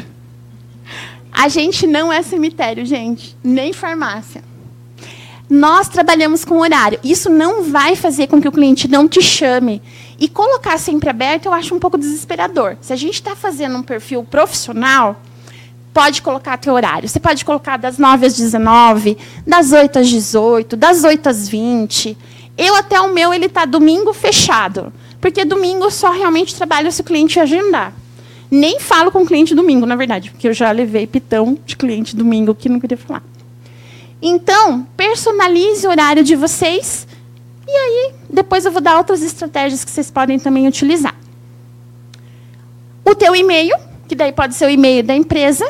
A 1.33 1.49
gente 1.49 1.87
não 1.87 2.13
é 2.13 2.23
cemitério, 2.23 2.85
gente, 2.85 3.37
nem 3.43 3.73
farmácia. 3.73 4.45
Nós 5.49 5.89
trabalhamos 5.89 6.45
com 6.45 6.61
horário. 6.61 6.99
Isso 7.03 7.29
não 7.29 7.65
vai 7.65 7.97
fazer 7.97 8.27
com 8.27 8.41
que 8.41 8.49
o 8.49 8.53
cliente 8.53 8.89
não 8.89 9.09
te 9.09 9.21
chame. 9.21 9.83
E 10.19 10.29
colocar 10.29 10.79
sempre 10.79 11.11
aberto 11.11 11.47
eu 11.47 11.53
acho 11.53 11.75
um 11.75 11.79
pouco 11.79 11.99
desesperador. 11.99 12.77
Se 12.81 12.93
a 12.93 12.97
gente 12.97 13.15
está 13.15 13.35
fazendo 13.35 13.77
um 13.77 13.83
perfil 13.83 14.25
profissional, 14.25 15.21
pode 15.93 16.23
colocar 16.23 16.57
teu 16.59 16.75
horário. 16.75 17.09
Você 17.09 17.21
pode 17.21 17.45
colocar 17.45 17.77
das 17.77 17.99
9 17.99 18.27
às 18.27 18.37
19, 18.37 19.19
das 19.47 19.73
8 19.73 19.99
às 19.99 20.09
18, 20.09 20.77
das 20.77 21.05
8 21.05 21.29
às 21.29 21.49
20. 21.49 22.17
Eu 22.57 22.75
até 22.77 23.01
o 23.01 23.13
meu 23.13 23.33
ele 23.33 23.47
está 23.47 23.65
domingo 23.65 24.13
fechado. 24.13 24.93
Porque 25.21 25.45
domingo 25.45 25.91
só 25.91 26.11
realmente 26.11 26.55
trabalho 26.55 26.91
se 26.91 27.01
o 27.01 27.05
cliente 27.05 27.39
agendar. 27.39 27.93
Nem 28.55 28.79
falo 28.79 29.11
com 29.11 29.25
cliente 29.25 29.55
domingo, 29.55 29.87
na 29.87 29.97
verdade, 29.97 30.31
porque 30.31 30.47
eu 30.47 30.53
já 30.53 30.71
levei 30.71 31.07
pitão 31.07 31.57
de 31.65 31.75
cliente 31.75 32.15
domingo 32.15 32.55
que 32.55 32.69
não 32.69 32.79
queria 32.79 32.99
falar. 32.99 33.23
Então, 34.21 34.87
personalize 34.95 35.87
o 35.87 35.91
horário 35.91 36.23
de 36.23 36.37
vocês 36.37 37.07
e 37.67 37.71
aí 37.71 38.13
depois 38.29 38.67
eu 38.67 38.71
vou 38.71 38.83
dar 38.83 38.99
outras 38.99 39.23
estratégias 39.23 39.83
que 39.83 39.91
vocês 39.91 40.11
podem 40.11 40.39
também 40.39 40.69
utilizar. 40.69 41.15
O 43.03 43.15
teu 43.15 43.35
e-mail, 43.35 43.75
que 44.07 44.15
daí 44.15 44.33
pode 44.33 44.55
ser 44.55 44.67
o 44.67 44.71
e-mail 44.71 45.03
da 45.03 45.15
empresa. 45.15 45.67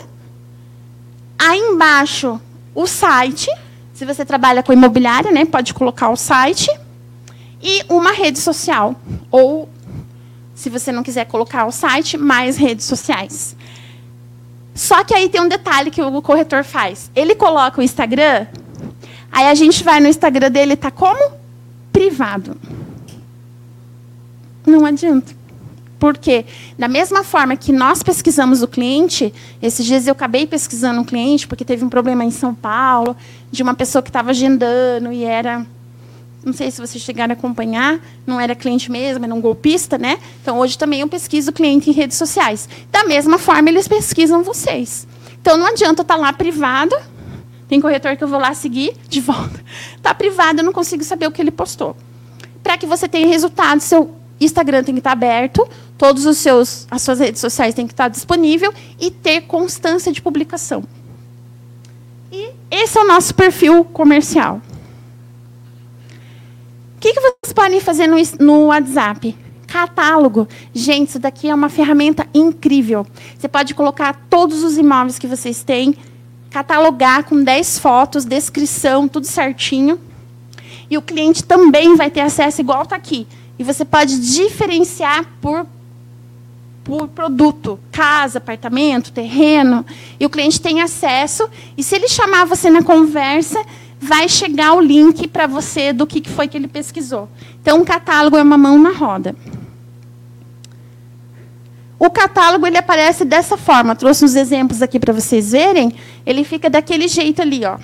Aí 1.38 1.60
embaixo, 1.60 2.40
o 2.74 2.84
site. 2.84 3.48
Se 3.94 4.04
você 4.04 4.24
trabalha 4.24 4.60
com 4.60 4.72
imobiliária, 4.72 5.30
né, 5.30 5.44
pode 5.44 5.72
colocar 5.72 6.08
o 6.08 6.16
site 6.16 6.68
e 7.62 7.84
uma 7.88 8.10
rede 8.10 8.40
social. 8.40 8.96
Ou, 9.30 9.68
se 10.54 10.70
você 10.70 10.92
não 10.92 11.02
quiser 11.02 11.26
colocar 11.26 11.66
o 11.66 11.72
site, 11.72 12.16
mais 12.16 12.56
redes 12.56 12.86
sociais. 12.86 13.56
Só 14.74 15.04
que 15.04 15.14
aí 15.14 15.28
tem 15.28 15.40
um 15.40 15.48
detalhe 15.48 15.90
que 15.90 16.00
o 16.00 16.22
corretor 16.22 16.64
faz. 16.64 17.10
Ele 17.14 17.34
coloca 17.34 17.80
o 17.80 17.84
Instagram, 17.84 18.46
aí 19.30 19.46
a 19.46 19.54
gente 19.54 19.82
vai 19.84 20.00
no 20.00 20.08
Instagram 20.08 20.50
dele, 20.50 20.76
tá 20.76 20.90
como? 20.90 21.32
Privado. 21.92 22.56
Não 24.66 24.86
adianta. 24.86 25.42
Por 25.98 26.18
quê? 26.18 26.44
Da 26.76 26.88
mesma 26.88 27.22
forma 27.22 27.56
que 27.56 27.70
nós 27.70 28.02
pesquisamos 28.02 28.60
o 28.60 28.66
cliente, 28.66 29.32
esses 29.62 29.86
dias 29.86 30.06
eu 30.08 30.12
acabei 30.12 30.48
pesquisando 30.48 31.00
um 31.00 31.04
cliente, 31.04 31.46
porque 31.46 31.64
teve 31.64 31.84
um 31.84 31.88
problema 31.88 32.24
em 32.24 32.30
São 32.30 32.52
Paulo, 32.52 33.16
de 33.52 33.62
uma 33.62 33.72
pessoa 33.72 34.02
que 34.02 34.08
estava 34.08 34.30
agendando 34.30 35.12
e 35.12 35.22
era 35.22 35.64
não 36.44 36.52
sei 36.52 36.70
se 36.70 36.80
vocês 36.80 37.02
chegaram 37.02 37.32
a 37.32 37.36
acompanhar, 37.36 38.00
não 38.26 38.40
era 38.40 38.54
cliente 38.54 38.90
mesmo, 38.90 39.24
era 39.24 39.34
um 39.34 39.40
golpista, 39.40 39.96
né? 39.96 40.18
Então, 40.42 40.58
hoje 40.58 40.76
também 40.76 41.00
eu 41.00 41.08
pesquiso 41.08 41.52
cliente 41.52 41.88
em 41.90 41.92
redes 41.92 42.16
sociais. 42.16 42.68
Da 42.90 43.04
mesma 43.04 43.38
forma, 43.38 43.68
eles 43.68 43.86
pesquisam 43.86 44.42
vocês. 44.42 45.06
Então, 45.40 45.56
não 45.56 45.66
adianta 45.66 46.02
estar 46.02 46.16
lá 46.16 46.32
privado. 46.32 46.96
Tem 47.68 47.80
corretor 47.80 48.16
que 48.16 48.24
eu 48.24 48.28
vou 48.28 48.40
lá 48.40 48.54
seguir 48.54 48.92
de 49.08 49.20
volta. 49.20 49.62
Está 49.96 50.12
privado, 50.12 50.60
eu 50.60 50.64
não 50.64 50.72
consigo 50.72 51.04
saber 51.04 51.26
o 51.26 51.30
que 51.30 51.40
ele 51.40 51.52
postou. 51.52 51.96
Para 52.62 52.76
que 52.76 52.86
você 52.86 53.08
tenha 53.08 53.26
resultado, 53.26 53.80
seu 53.80 54.14
Instagram 54.40 54.82
tem 54.82 54.94
que 54.94 55.00
estar 55.00 55.12
aberto, 55.12 55.68
todos 55.96 56.26
os 56.26 56.38
seus, 56.38 56.86
as 56.90 57.02
suas 57.02 57.20
redes 57.20 57.40
sociais 57.40 57.74
têm 57.74 57.86
que 57.86 57.92
estar 57.92 58.08
disponível 58.08 58.74
e 59.00 59.10
ter 59.10 59.42
constância 59.42 60.12
de 60.12 60.20
publicação. 60.20 60.82
E 62.32 62.50
esse 62.68 62.98
é 62.98 63.00
o 63.00 63.06
nosso 63.06 63.32
perfil 63.34 63.84
comercial 63.84 64.60
que, 67.02 67.12
que 67.12 67.20
vocês 67.20 67.52
podem 67.52 67.80
fazer 67.80 68.06
no, 68.06 68.16
no 68.38 68.66
WhatsApp? 68.66 69.36
Catálogo. 69.66 70.46
Gente, 70.72 71.08
isso 71.08 71.18
daqui 71.18 71.48
é 71.48 71.54
uma 71.54 71.68
ferramenta 71.68 72.28
incrível. 72.32 73.04
Você 73.36 73.48
pode 73.48 73.74
colocar 73.74 74.26
todos 74.30 74.62
os 74.62 74.78
imóveis 74.78 75.18
que 75.18 75.26
vocês 75.26 75.64
têm, 75.64 75.96
catalogar 76.48 77.24
com 77.24 77.42
10 77.42 77.80
fotos, 77.80 78.24
descrição, 78.24 79.08
tudo 79.08 79.26
certinho. 79.26 79.98
E 80.88 80.96
o 80.96 81.02
cliente 81.02 81.42
também 81.42 81.96
vai 81.96 82.08
ter 82.08 82.20
acesso 82.20 82.60
igual 82.60 82.84
está 82.84 82.94
aqui. 82.94 83.26
E 83.58 83.64
você 83.64 83.84
pode 83.84 84.20
diferenciar 84.20 85.24
por, 85.40 85.66
por 86.84 87.08
produto, 87.08 87.80
casa, 87.90 88.38
apartamento, 88.38 89.10
terreno. 89.10 89.84
E 90.20 90.26
o 90.26 90.30
cliente 90.30 90.60
tem 90.60 90.80
acesso. 90.80 91.50
E 91.76 91.82
se 91.82 91.96
ele 91.96 92.06
chamar 92.06 92.44
você 92.44 92.70
na 92.70 92.82
conversa, 92.82 93.60
vai 94.02 94.28
chegar 94.28 94.74
o 94.74 94.80
link 94.80 95.28
para 95.28 95.46
você 95.46 95.92
do 95.92 96.08
que 96.08 96.28
foi 96.28 96.48
que 96.48 96.56
ele 96.56 96.66
pesquisou. 96.66 97.28
Então, 97.60 97.80
o 97.80 97.84
catálogo 97.84 98.36
é 98.36 98.42
uma 98.42 98.58
mão 98.58 98.76
na 98.76 98.90
roda. 98.90 99.36
O 102.00 102.10
catálogo 102.10 102.66
ele 102.66 102.76
aparece 102.76 103.24
dessa 103.24 103.56
forma. 103.56 103.94
Trouxe 103.94 104.24
uns 104.24 104.34
exemplos 104.34 104.82
aqui 104.82 104.98
para 104.98 105.12
vocês 105.12 105.52
verem. 105.52 105.94
Ele 106.26 106.42
fica 106.42 106.68
daquele 106.68 107.06
jeito 107.06 107.40
ali, 107.40 107.64
ó. 107.64 107.78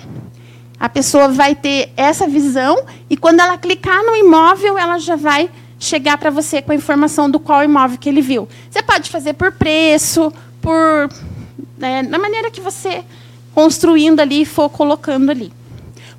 A 0.77 0.89
pessoa 0.89 1.29
vai 1.29 1.55
ter 1.55 1.93
essa 1.95 2.27
visão 2.27 2.83
e 3.09 3.15
quando 3.15 3.39
ela 3.39 3.57
clicar 3.57 4.03
no 4.03 4.13
imóvel, 4.13 4.77
ela 4.77 4.97
já 4.97 5.15
vai 5.15 5.49
chegar 5.79 6.17
para 6.17 6.29
você 6.29 6.61
com 6.61 6.73
a 6.73 6.75
informação 6.75 7.31
do 7.31 7.39
qual 7.39 7.63
imóvel 7.63 7.97
que 7.97 8.09
ele 8.09 8.21
viu. 8.21 8.45
Você 8.69 8.83
pode 8.83 9.09
fazer 9.09 9.33
por 9.33 9.53
preço, 9.53 10.33
por 10.61 11.09
né, 11.77 12.03
da 12.03 12.19
maneira 12.19 12.51
que 12.51 12.59
você 12.59 13.05
construindo 13.55 14.19
ali 14.19 14.45
for 14.45 14.69
colocando 14.69 15.29
ali 15.29 15.58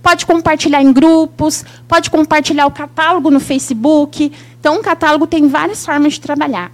pode 0.03 0.27
compartilhar 0.27 0.83
em 0.83 0.93
grupos, 0.93 1.65
pode 1.87 2.11
compartilhar 2.11 2.67
o 2.67 2.71
catálogo 2.71 3.31
no 3.31 3.41
Facebook. 3.41 4.33
Então, 4.59 4.79
um 4.79 4.83
catálogo 4.83 5.27
tem 5.27 5.49
várias 5.49 5.85
formas 5.85 6.15
de 6.15 6.21
trabalhar. 6.21 6.73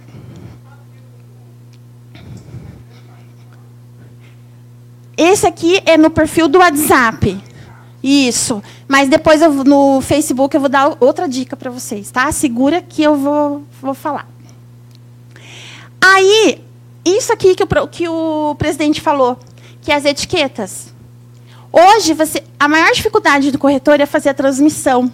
Esse 5.17 5.47
aqui 5.47 5.81
é 5.85 5.97
no 5.97 6.11
perfil 6.11 6.47
do 6.47 6.59
WhatsApp. 6.59 7.41
Isso. 8.03 8.61
Mas 8.87 9.09
depois 9.09 9.41
eu, 9.41 9.51
no 9.63 9.99
Facebook 9.99 10.55
eu 10.55 10.61
vou 10.61 10.69
dar 10.69 10.95
outra 10.99 11.27
dica 11.27 11.57
para 11.57 11.71
vocês, 11.71 12.11
tá? 12.11 12.31
Segura 12.31 12.81
que 12.81 13.01
eu 13.01 13.15
vou, 13.15 13.63
vou 13.81 13.93
falar. 13.93 14.27
Aí, 15.99 16.61
isso 17.03 17.33
aqui 17.33 17.55
que 17.55 17.63
o, 17.63 17.87
que 17.87 18.07
o 18.07 18.55
presidente 18.55 19.01
falou, 19.01 19.37
que 19.81 19.91
é 19.91 19.95
as 19.95 20.05
etiquetas. 20.05 20.93
Hoje, 21.79 22.15
você, 22.15 22.43
a 22.59 22.67
maior 22.67 22.91
dificuldade 22.91 23.51
do 23.51 23.59
corretor 23.59 24.01
é 24.01 24.07
fazer 24.07 24.29
a 24.29 24.33
transmissão. 24.33 25.13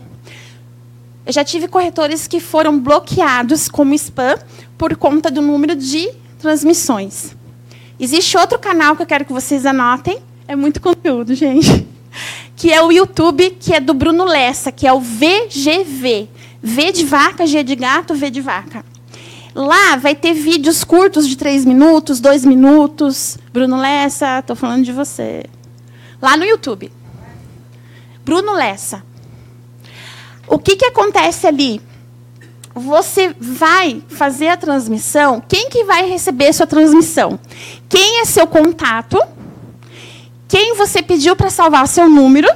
Eu 1.25 1.33
já 1.33 1.43
tive 1.43 1.67
corretores 1.67 2.25
que 2.25 2.39
foram 2.39 2.79
bloqueados 2.79 3.67
como 3.67 3.93
spam 3.95 4.37
por 4.77 4.95
conta 4.95 5.29
do 5.29 5.41
número 5.41 5.75
de 5.75 6.09
transmissões. 6.39 7.35
Existe 7.99 8.37
outro 8.37 8.57
canal 8.59 8.95
que 8.95 9.01
eu 9.01 9.05
quero 9.05 9.25
que 9.25 9.33
vocês 9.33 9.65
anotem. 9.65 10.19
É 10.47 10.55
muito 10.55 10.79
conteúdo, 10.79 11.35
gente. 11.35 11.85
Que 12.55 12.71
é 12.71 12.79
o 12.79 12.91
YouTube, 12.91 13.57
que 13.59 13.73
é 13.73 13.79
do 13.79 13.91
Bruno 13.91 14.23
Lessa, 14.23 14.71
que 14.71 14.85
é 14.85 14.93
o 14.93 14.99
VGV. 14.99 16.29
V 16.61 16.91
de 16.91 17.03
vaca, 17.03 17.47
G 17.47 17.63
de 17.63 17.75
gato, 17.75 18.13
V 18.13 18.29
de 18.29 18.39
vaca. 18.39 18.85
Lá 19.55 19.95
vai 19.95 20.13
ter 20.13 20.33
vídeos 20.35 20.83
curtos 20.83 21.27
de 21.27 21.35
três 21.35 21.65
minutos, 21.65 22.19
dois 22.19 22.45
minutos. 22.45 23.39
Bruno 23.51 23.77
Lessa, 23.77 24.39
estou 24.39 24.55
falando 24.55 24.85
de 24.85 24.91
você 24.91 25.43
lá 26.23 26.35
no 26.35 26.43
YouTube. 26.45 26.91
Bruno 28.25 28.53
Lessa. 28.53 29.03
O 30.47 30.57
que, 30.57 30.75
que 30.75 30.85
acontece 30.85 31.45
ali? 31.45 31.79
Você 32.73 33.35
vai 33.39 34.01
fazer 34.09 34.47
a 34.47 34.57
transmissão. 34.57 35.43
Quem 35.47 35.69
que 35.69 35.83
vai 35.83 36.09
receber 36.09 36.51
sua 36.51 36.65
transmissão? 36.65 37.39
Quem 37.87 38.21
é 38.21 38.25
seu 38.25 38.47
contato? 38.47 39.19
quem 40.53 40.75
você 40.75 41.01
pediu 41.01 41.35
para 41.35 41.49
salvar 41.49 41.87
seu 41.87 42.07
número 42.07 42.47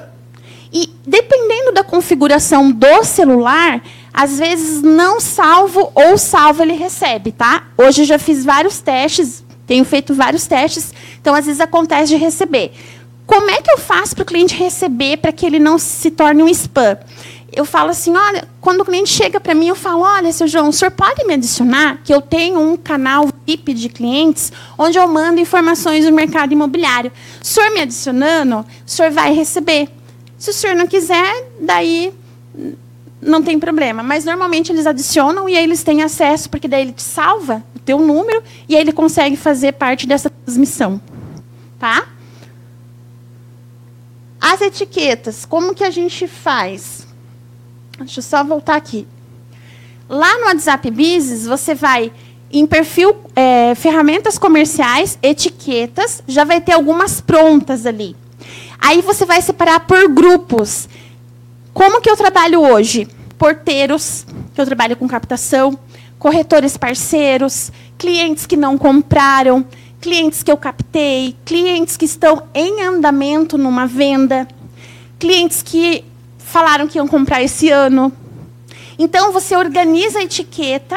e 0.71 0.87
dependendo 1.03 1.71
da 1.71 1.83
configuração 1.83 2.71
do 2.71 3.03
celular, 3.03 3.81
às 4.13 4.37
vezes 4.37 4.83
não 4.83 5.19
salvo 5.19 5.91
ou 5.95 6.15
salvo 6.15 6.61
ele 6.61 6.73
recebe, 6.73 7.31
tá? 7.31 7.63
Hoje 7.75 8.03
eu 8.03 8.05
já 8.05 8.19
fiz 8.19 8.45
vários 8.45 8.81
testes, 8.81 9.43
tenho 9.65 9.83
feito 9.83 10.13
vários 10.13 10.45
testes, 10.45 10.93
então 11.19 11.33
às 11.33 11.47
vezes 11.47 11.59
acontece 11.59 12.09
de 12.09 12.17
receber. 12.17 12.71
Como 13.27 13.51
é 13.51 13.61
que 13.61 13.69
eu 13.69 13.77
faço 13.77 14.15
para 14.15 14.23
o 14.23 14.25
cliente 14.25 14.55
receber 14.55 15.17
para 15.17 15.33
que 15.33 15.45
ele 15.45 15.59
não 15.59 15.77
se 15.77 16.09
torne 16.09 16.41
um 16.41 16.47
spam? 16.47 16.97
Eu 17.51 17.65
falo 17.65 17.89
assim, 17.89 18.15
olha, 18.15 18.47
quando 18.61 18.81
o 18.81 18.85
cliente 18.85 19.09
chega 19.09 19.37
para 19.39 19.53
mim, 19.53 19.67
eu 19.67 19.75
falo, 19.75 20.01
olha, 20.01 20.31
seu 20.31 20.47
João, 20.47 20.69
o 20.69 20.73
senhor 20.73 20.91
pode 20.91 21.25
me 21.25 21.33
adicionar? 21.33 21.99
Que 22.05 22.13
eu 22.13 22.21
tenho 22.21 22.57
um 22.57 22.77
canal 22.77 23.27
VIP 23.45 23.73
de 23.73 23.89
clientes 23.89 24.53
onde 24.77 24.97
eu 24.97 25.05
mando 25.09 25.41
informações 25.41 26.05
do 26.05 26.13
mercado 26.13 26.53
imobiliário. 26.53 27.11
O 27.41 27.45
senhor 27.45 27.69
me 27.71 27.81
adicionando, 27.81 28.59
o 28.59 28.89
senhor 28.89 29.11
vai 29.11 29.33
receber. 29.33 29.89
Se 30.37 30.51
o 30.51 30.53
senhor 30.53 30.75
não 30.75 30.87
quiser, 30.87 31.49
daí 31.59 32.13
não 33.21 33.43
tem 33.43 33.59
problema. 33.59 34.01
Mas 34.01 34.23
normalmente 34.23 34.71
eles 34.71 34.87
adicionam 34.87 35.49
e 35.49 35.57
aí 35.57 35.63
eles 35.65 35.83
têm 35.83 36.01
acesso, 36.01 36.49
porque 36.49 36.67
daí 36.67 36.83
ele 36.83 36.93
te 36.93 37.03
salva 37.03 37.61
o 37.75 37.79
teu 37.79 37.99
número 37.99 38.41
e 38.69 38.75
aí 38.75 38.81
ele 38.81 38.93
consegue 38.93 39.35
fazer 39.35 39.73
parte 39.73 40.07
dessa 40.07 40.29
transmissão. 40.29 41.01
Tá? 41.77 42.07
As 44.39 44.61
etiquetas, 44.61 45.45
como 45.45 45.73
que 45.73 45.83
a 45.83 45.89
gente 45.89 46.27
faz? 46.27 47.07
Deixa 47.97 48.19
eu 48.19 48.23
só 48.23 48.43
voltar 48.43 48.75
aqui. 48.75 49.07
Lá 50.07 50.37
no 50.37 50.45
WhatsApp 50.45 50.89
Business, 50.91 51.45
você 51.45 51.73
vai 51.73 52.11
em 52.51 52.65
perfil, 52.65 53.15
é, 53.35 53.75
ferramentas 53.75 54.37
comerciais, 54.37 55.17
etiquetas, 55.21 56.23
já 56.27 56.43
vai 56.43 56.61
ter 56.61 56.73
algumas 56.73 57.19
prontas 57.19 57.85
ali. 57.85 58.15
Aí 58.79 59.01
você 59.01 59.25
vai 59.25 59.41
separar 59.41 59.81
por 59.81 60.07
grupos. 60.07 60.87
Como 61.73 61.99
que 61.99 62.09
eu 62.09 62.15
trabalho 62.15 62.61
hoje? 62.61 63.07
Porteiros, 63.37 64.25
que 64.53 64.61
eu 64.61 64.65
trabalho 64.65 64.95
com 64.95 65.07
captação, 65.07 65.77
corretores 66.17 66.77
parceiros, 66.77 67.71
clientes 67.97 68.45
que 68.45 68.55
não 68.55 68.77
compraram, 68.77 69.65
clientes 70.07 70.41
que 70.41 70.49
eu 70.49 70.55
captei, 70.55 71.35
clientes 71.43 71.97
que 71.97 72.05
estão 72.05 72.43
em 72.53 72.81
andamento 72.81 73.57
numa 73.57 73.85
venda, 73.85 74.47
clientes 75.19 75.61
que 75.61 76.01
falaram 76.37 76.87
que 76.87 76.97
iam 76.97 77.05
comprar 77.05 77.43
esse 77.43 77.69
ano. 77.69 78.09
Então 78.97 79.33
você 79.33 79.53
organiza 79.53 80.19
a 80.19 80.23
etiqueta 80.23 80.95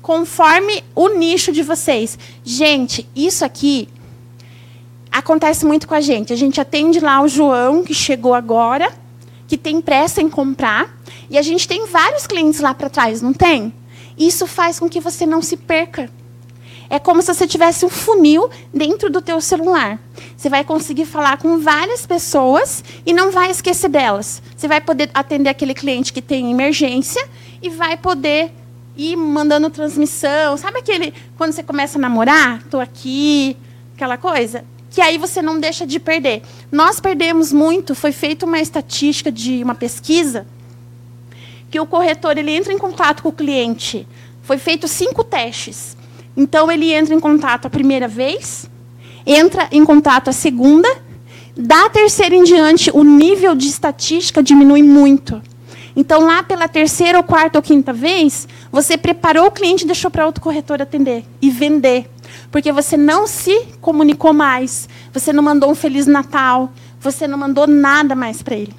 conforme 0.00 0.84
o 0.94 1.08
nicho 1.08 1.50
de 1.50 1.60
vocês. 1.60 2.16
Gente, 2.44 3.04
isso 3.16 3.44
aqui 3.44 3.88
acontece 5.10 5.66
muito 5.66 5.88
com 5.88 5.94
a 5.96 6.00
gente. 6.00 6.32
A 6.32 6.36
gente 6.36 6.60
atende 6.60 7.00
lá 7.00 7.20
o 7.20 7.26
João, 7.26 7.82
que 7.82 7.92
chegou 7.92 8.32
agora, 8.32 8.92
que 9.48 9.58
tem 9.58 9.80
pressa 9.80 10.22
em 10.22 10.30
comprar, 10.30 10.96
e 11.28 11.36
a 11.36 11.42
gente 11.42 11.66
tem 11.66 11.84
vários 11.88 12.28
clientes 12.28 12.60
lá 12.60 12.72
para 12.72 12.88
trás, 12.88 13.20
não 13.20 13.32
tem? 13.32 13.74
Isso 14.16 14.46
faz 14.46 14.78
com 14.78 14.88
que 14.88 15.00
você 15.00 15.26
não 15.26 15.42
se 15.42 15.56
perca. 15.56 16.08
É 16.92 16.98
como 16.98 17.22
se 17.22 17.32
você 17.32 17.46
tivesse 17.46 17.86
um 17.86 17.88
funil 17.88 18.50
dentro 18.70 19.08
do 19.08 19.22
teu 19.22 19.40
celular. 19.40 19.98
Você 20.36 20.50
vai 20.50 20.62
conseguir 20.62 21.06
falar 21.06 21.38
com 21.38 21.58
várias 21.58 22.04
pessoas 22.04 22.84
e 23.06 23.14
não 23.14 23.30
vai 23.30 23.50
esquecer 23.50 23.88
delas. 23.88 24.42
Você 24.54 24.68
vai 24.68 24.78
poder 24.78 25.08
atender 25.14 25.48
aquele 25.48 25.72
cliente 25.72 26.12
que 26.12 26.20
tem 26.20 26.50
emergência 26.50 27.26
e 27.62 27.70
vai 27.70 27.96
poder 27.96 28.52
ir 28.94 29.16
mandando 29.16 29.70
transmissão. 29.70 30.58
Sabe 30.58 30.80
aquele 30.80 31.14
quando 31.38 31.52
você 31.52 31.62
começa 31.62 31.96
a 31.96 32.00
namorar? 32.02 32.58
Estou 32.58 32.78
aqui, 32.78 33.56
aquela 33.94 34.18
coisa 34.18 34.62
que 34.90 35.00
aí 35.00 35.16
você 35.16 35.40
não 35.40 35.58
deixa 35.58 35.86
de 35.86 35.98
perder. 35.98 36.42
Nós 36.70 37.00
perdemos 37.00 37.54
muito, 37.54 37.94
foi 37.94 38.12
feita 38.12 38.44
uma 38.44 38.60
estatística 38.60 39.32
de 39.32 39.62
uma 39.62 39.74
pesquisa 39.74 40.46
que 41.70 41.80
o 41.80 41.86
corretor 41.86 42.36
ele 42.36 42.50
entra 42.50 42.70
em 42.70 42.76
contato 42.76 43.22
com 43.22 43.30
o 43.30 43.32
cliente. 43.32 44.06
Foi 44.42 44.58
feito 44.58 44.86
cinco 44.86 45.24
testes. 45.24 45.96
Então 46.36 46.70
ele 46.70 46.92
entra 46.92 47.14
em 47.14 47.20
contato 47.20 47.66
a 47.66 47.70
primeira 47.70 48.08
vez, 48.08 48.68
entra 49.26 49.68
em 49.70 49.84
contato 49.84 50.28
a 50.28 50.32
segunda, 50.32 50.88
da 51.56 51.90
terceira 51.90 52.34
em 52.34 52.42
diante 52.42 52.90
o 52.92 53.04
nível 53.04 53.54
de 53.54 53.68
estatística 53.68 54.42
diminui 54.42 54.82
muito. 54.82 55.42
Então 55.94 56.24
lá 56.24 56.42
pela 56.42 56.66
terceira 56.68 57.18
ou 57.18 57.24
quarta 57.24 57.58
ou 57.58 57.62
quinta 57.62 57.92
vez, 57.92 58.48
você 58.70 58.96
preparou 58.96 59.46
o 59.46 59.50
cliente 59.50 59.84
e 59.84 59.86
deixou 59.86 60.10
para 60.10 60.24
outro 60.24 60.42
corretor 60.42 60.80
atender 60.80 61.24
e 61.40 61.50
vender. 61.50 62.10
Porque 62.50 62.72
você 62.72 62.96
não 62.96 63.26
se 63.26 63.66
comunicou 63.80 64.32
mais, 64.32 64.88
você 65.12 65.32
não 65.32 65.42
mandou 65.42 65.70
um 65.70 65.74
Feliz 65.74 66.06
Natal, 66.06 66.72
você 66.98 67.26
não 67.26 67.36
mandou 67.36 67.66
nada 67.66 68.14
mais 68.14 68.42
para 68.42 68.56
ele. 68.56 68.74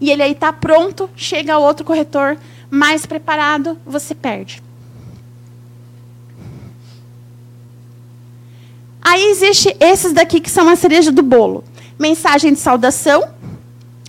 E 0.00 0.10
ele 0.10 0.22
aí 0.22 0.32
está 0.32 0.52
pronto, 0.52 1.08
chega 1.16 1.58
outro 1.58 1.84
corretor 1.84 2.36
mais 2.70 3.06
preparado, 3.06 3.78
você 3.86 4.14
perde. 4.14 4.62
Aí 9.10 9.28
existe 9.28 9.76
esses 9.80 10.12
daqui 10.12 10.38
que 10.38 10.48
são 10.48 10.68
a 10.68 10.76
cereja 10.76 11.10
do 11.10 11.20
bolo. 11.20 11.64
Mensagem 11.98 12.52
de 12.52 12.60
saudação, 12.60 13.24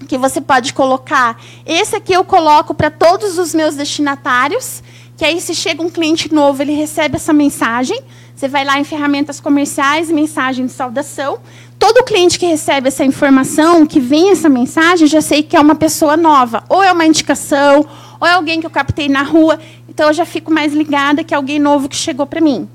que 0.08 0.16
você 0.16 0.40
pode 0.40 0.76
colocar. 0.76 1.42
Esse 1.66 1.96
aqui 1.96 2.14
eu 2.14 2.24
coloco 2.24 2.72
para 2.76 2.92
todos 2.92 3.40
os 3.40 3.52
meus 3.52 3.76
destinatários, 3.76 4.84
que 5.18 5.26
aí 5.26 5.42
se 5.42 5.56
chega 5.56 5.82
um 5.82 5.90
cliente 5.90 6.32
novo, 6.32 6.62
ele 6.62 6.74
recebe 6.74 7.16
essa 7.16 7.34
mensagem. 7.34 8.00
Você 8.36 8.48
vai 8.48 8.64
lá 8.64 8.80
em 8.80 8.84
ferramentas 8.84 9.40
comerciais, 9.40 10.12
mensagem 10.12 10.68
de 10.68 10.72
saudação. 10.72 11.40
Todo 11.80 12.04
cliente 12.04 12.38
que 12.38 12.46
recebe 12.46 12.90
essa 12.90 13.04
informação, 13.04 13.88
que 13.88 14.00
vem 14.00 14.30
essa 14.30 14.50
mensagem, 14.50 15.08
já 15.08 15.20
sei 15.20 15.42
que 15.42 15.58
é 15.58 15.60
uma 15.60 15.74
pessoa 15.74 16.16
nova. 16.16 16.64
Ou 16.70 16.84
é 16.84 16.92
uma 16.92 17.08
indicação, 17.08 17.84
ou 18.20 18.28
é 18.28 18.34
alguém 18.34 18.60
que 18.60 18.68
eu 18.68 18.72
captei 18.72 19.10
na 19.10 19.24
rua. 19.24 19.60
Então, 19.90 20.10
eu 20.10 20.14
já 20.14 20.28
fico 20.28 20.54
mais 20.54 20.74
ligada 20.74 21.24
que 21.24 21.34
é 21.34 21.38
alguém 21.38 21.58
novo 21.58 21.90
que 21.90 21.96
chegou 21.96 22.28
para 22.28 22.40
mim. 22.40 22.70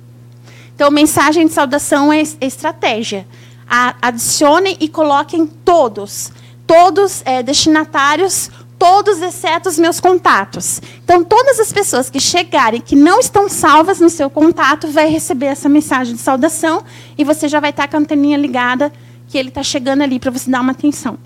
Então, 0.76 0.90
mensagem 0.90 1.46
de 1.46 1.52
saudação 1.52 2.12
é 2.12 2.22
estratégia. 2.40 3.26
Adicionem 3.66 4.76
e 4.78 4.88
coloquem 4.88 5.46
todos. 5.46 6.30
Todos 6.66 7.22
é, 7.24 7.42
destinatários 7.42 8.50
todos 8.78 9.20
exceto 9.22 9.68
os 9.68 9.78
meus 9.78 10.00
contatos. 10.00 10.80
Então, 11.04 11.24
todas 11.24 11.58
as 11.58 11.72
pessoas 11.72 12.10
que 12.10 12.20
chegarem 12.20 12.80
que 12.80 12.94
não 12.94 13.18
estão 13.18 13.48
salvas 13.48 14.00
no 14.00 14.10
seu 14.10 14.28
contato 14.28 14.88
vai 14.88 15.08
receber 15.08 15.46
essa 15.46 15.68
mensagem 15.68 16.14
de 16.14 16.20
saudação 16.20 16.84
e 17.16 17.24
você 17.24 17.48
já 17.48 17.58
vai 17.60 17.70
estar 17.70 17.88
com 17.88 17.96
a 17.96 18.00
anteninha 18.00 18.36
ligada 18.36 18.92
que 19.28 19.38
ele 19.38 19.48
está 19.48 19.62
chegando 19.62 20.02
ali 20.02 20.18
para 20.18 20.30
você 20.30 20.50
dar 20.50 20.60
uma 20.60 20.72
atenção. 20.72 21.18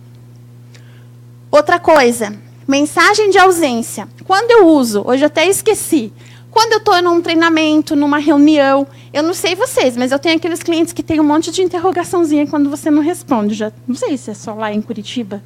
Outra 1.51 1.81
coisa, 1.81 2.33
mensagem 2.67 3.31
de 3.31 3.39
ausência. 3.39 4.09
Quando 4.25 4.51
eu 4.53 4.69
uso, 4.69 5.03
hoje 5.05 5.25
eu 5.25 5.27
até 5.27 5.47
esqueci, 5.47 6.13
quando 6.51 6.73
eu 6.73 6.79
estou 6.79 7.01
num 7.01 7.21
treinamento, 7.21 7.95
numa 7.95 8.19
reunião, 8.19 8.87
eu 9.13 9.23
não 9.23 9.33
sei 9.33 9.55
vocês, 9.55 9.97
mas 9.97 10.11
eu 10.11 10.19
tenho 10.19 10.37
aqueles 10.37 10.63
clientes 10.63 10.93
que 10.93 11.03
tem 11.03 11.21
um 11.21 11.25
monte 11.25 11.51
de 11.51 11.63
interrogaçãozinha 11.63 12.47
quando 12.47 12.69
você 12.69 12.91
não 12.91 13.03
responde. 13.03 13.55
Já 13.55 13.73
não 13.87 13.95
sei 13.95 14.17
se 14.17 14.31
é 14.31 14.35
só 14.35 14.55
lá 14.55 14.73
em 14.73 14.83
Curitiba. 14.83 15.43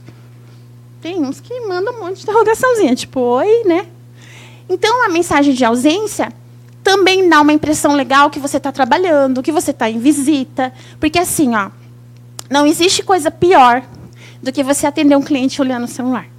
Tem 1.02 1.20
uns 1.20 1.40
que 1.40 1.60
mandam 1.60 1.94
um 1.94 2.00
monte 2.00 2.16
de 2.16 2.22
interrogaçãozinha, 2.22 2.94
tipo, 2.94 3.20
oi, 3.20 3.64
né? 3.64 3.86
Então, 4.68 5.04
a 5.04 5.10
mensagem 5.10 5.52
de 5.52 5.62
ausência 5.62 6.32
também 6.82 7.28
dá 7.28 7.40
uma 7.42 7.52
impressão 7.52 7.94
legal 7.94 8.30
que 8.30 8.40
você 8.40 8.56
está 8.56 8.72
trabalhando, 8.72 9.42
que 9.42 9.52
você 9.52 9.70
está 9.70 9.90
em 9.90 9.98
visita. 9.98 10.72
Porque, 10.98 11.18
assim, 11.18 11.54
ó, 11.54 11.70
não 12.48 12.66
existe 12.66 13.02
coisa 13.02 13.30
pior 13.30 13.82
do 14.42 14.50
que 14.50 14.62
você 14.62 14.86
atender 14.86 15.16
um 15.16 15.22
cliente 15.22 15.60
olhando 15.60 15.84
o 15.84 15.88
celular. 15.88 16.33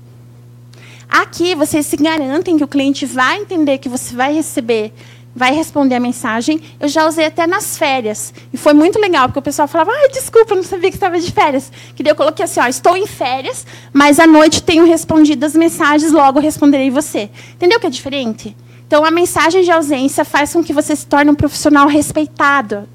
Aqui, 1.10 1.56
vocês 1.56 1.86
se 1.86 1.96
garantem 1.98 2.58
que 2.58 2.64
o 2.64 2.68
cliente 2.68 3.06
vai 3.06 3.40
entender 3.40 3.78
que 3.78 3.90
você 3.90 4.16
vai 4.16 4.34
receber 4.34 4.94
vai 5.36 5.54
responder 5.54 5.96
a 5.96 6.00
mensagem. 6.00 6.62
Eu 6.80 6.88
já 6.88 7.06
usei 7.06 7.26
até 7.26 7.46
nas 7.46 7.78
férias. 7.78 8.34
E 8.54 8.58
foi 8.58 8.74
muito 8.74 8.98
legal, 8.98 9.28
porque 9.28 9.40
o 9.40 9.42
pessoal 9.42 9.68
falava, 9.68 9.92
ai, 9.92 10.08
desculpa, 10.10 10.56
não 10.56 10.64
sabia 10.64 10.90
que 10.90 10.96
estava 10.96 11.20
de 11.20 11.32
férias. 11.32 11.72
Que 11.94 12.02
daí 12.02 12.12
eu 12.12 12.16
coloquei 12.16 12.46
assim, 12.46 12.62
ó, 12.62 12.68
estou 12.68 12.96
em 12.96 13.06
férias, 13.06 13.68
mas 13.92 14.18
à 14.18 14.26
noite 14.26 14.64
tenho 14.64 14.86
respondido 14.86 15.46
as 15.46 15.54
mensagens, 15.54 16.14
logo 16.14 16.40
responderei 16.40 16.90
você. 16.90 17.30
Entendeu 17.54 17.80
que 17.80 17.88
é 17.88 17.90
diferente? 17.90 18.56
Então, 18.88 19.04
a 19.04 19.12
mensagem 19.12 19.64
de 19.64 19.72
ausência 19.72 20.24
faz 20.24 20.54
com 20.54 20.64
que 20.64 20.72
você 20.72 20.96
se 20.96 21.06
torne 21.06 21.30
um 21.30 21.36
profissional 21.36 21.88
respeitado. 21.88 22.88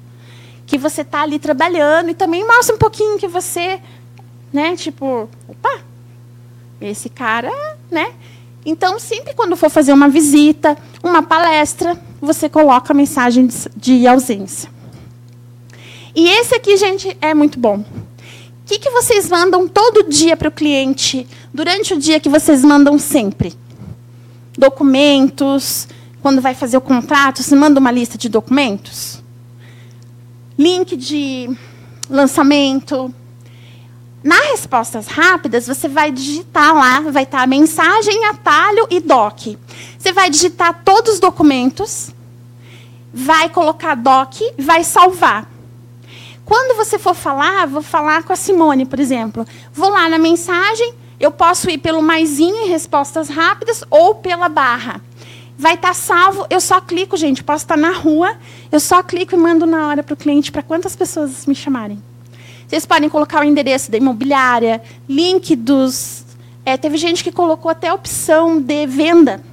Que 0.65 0.77
você 0.77 1.01
está 1.01 1.21
ali 1.21 1.37
trabalhando 1.37 2.09
e 2.09 2.15
também 2.15 2.47
mostra 2.47 2.73
um 2.73 2.79
pouquinho 2.79 3.19
que 3.19 3.27
você, 3.27 3.79
né, 4.51 4.75
tipo, 4.75 5.29
opa, 5.47 5.81
esse 6.81 7.09
cara, 7.09 7.51
né? 7.89 8.11
Então, 8.65 8.99
sempre 8.99 9.33
quando 9.33 9.55
for 9.55 9.69
fazer 9.69 9.93
uma 9.93 10.09
visita, 10.09 10.77
uma 11.03 11.23
palestra, 11.23 11.99
você 12.19 12.47
coloca 12.47 12.93
a 12.93 12.95
mensagem 12.95 13.47
de 13.75 14.05
ausência. 14.07 14.69
E 16.15 16.27
esse 16.27 16.55
aqui, 16.55 16.77
gente, 16.77 17.17
é 17.21 17.33
muito 17.33 17.59
bom. 17.59 17.77
O 17.77 17.85
que, 18.65 18.79
que 18.79 18.89
vocês 18.89 19.29
mandam 19.29 19.67
todo 19.67 20.09
dia 20.09 20.37
para 20.37 20.47
o 20.47 20.51
cliente, 20.51 21.27
durante 21.53 21.93
o 21.93 21.97
dia 21.97 22.19
que 22.19 22.29
vocês 22.29 22.63
mandam 22.63 22.97
sempre? 22.99 23.53
Documentos, 24.57 25.87
quando 26.21 26.41
vai 26.41 26.53
fazer 26.53 26.77
o 26.77 26.81
contrato, 26.81 27.41
você 27.41 27.55
manda 27.55 27.79
uma 27.79 27.91
lista 27.91 28.17
de 28.17 28.29
documentos? 28.29 29.21
Link 30.57 30.95
de 30.95 31.49
lançamento, 32.09 33.13
Na 34.23 34.35
respostas 34.51 35.07
rápidas, 35.07 35.65
você 35.65 35.87
vai 35.87 36.11
digitar 36.11 36.75
lá, 36.75 36.99
vai 37.11 37.23
estar 37.23 37.47
mensagem, 37.47 38.25
atalho 38.25 38.85
e 38.89 38.99
doc. 38.99 39.57
Você 39.97 40.13
vai 40.13 40.29
digitar 40.29 40.81
todos 40.85 41.15
os 41.15 41.19
documentos, 41.19 42.11
vai 43.11 43.49
colocar 43.49 43.95
doc, 43.95 44.35
vai 44.59 44.83
salvar. 44.83 45.49
Quando 46.45 46.77
você 46.77 46.99
for 46.99 47.15
falar, 47.15 47.65
vou 47.65 47.81
falar 47.81 48.23
com 48.23 48.33
a 48.33 48.35
Simone, 48.35 48.85
por 48.85 48.99
exemplo. 48.99 49.45
Vou 49.73 49.89
lá 49.89 50.07
na 50.07 50.19
mensagem, 50.19 50.93
eu 51.19 51.31
posso 51.31 51.67
ir 51.71 51.79
pelo 51.79 52.01
maisinho 52.01 52.55
em 52.57 52.67
respostas 52.67 53.27
rápidas 53.27 53.83
ou 53.89 54.15
pela 54.15 54.47
barra. 54.47 55.01
Vai 55.57 55.75
estar 55.75 55.95
salvo, 55.95 56.45
eu 56.49 56.61
só 56.61 56.79
clico, 56.79 57.17
gente, 57.17 57.43
posso 57.43 57.63
estar 57.63 57.77
na 57.77 57.91
rua, 57.91 58.35
eu 58.71 58.79
só 58.79 59.01
clico 59.01 59.33
e 59.33 59.37
mando 59.37 59.65
na 59.65 59.87
hora 59.87 60.03
para 60.03 60.13
o 60.13 60.17
cliente 60.17 60.51
para 60.51 60.61
quantas 60.61 60.95
pessoas 60.95 61.45
me 61.47 61.55
chamarem. 61.55 62.10
Vocês 62.71 62.85
podem 62.85 63.09
colocar 63.09 63.41
o 63.41 63.43
endereço 63.43 63.91
da 63.91 63.97
imobiliária, 63.97 64.81
link 65.09 65.57
dos. 65.57 66.23
É, 66.65 66.77
teve 66.77 66.95
gente 66.95 67.21
que 67.21 67.29
colocou 67.29 67.69
até 67.69 67.89
a 67.89 67.93
opção 67.93 68.61
de 68.61 68.87
venda, 68.87 69.43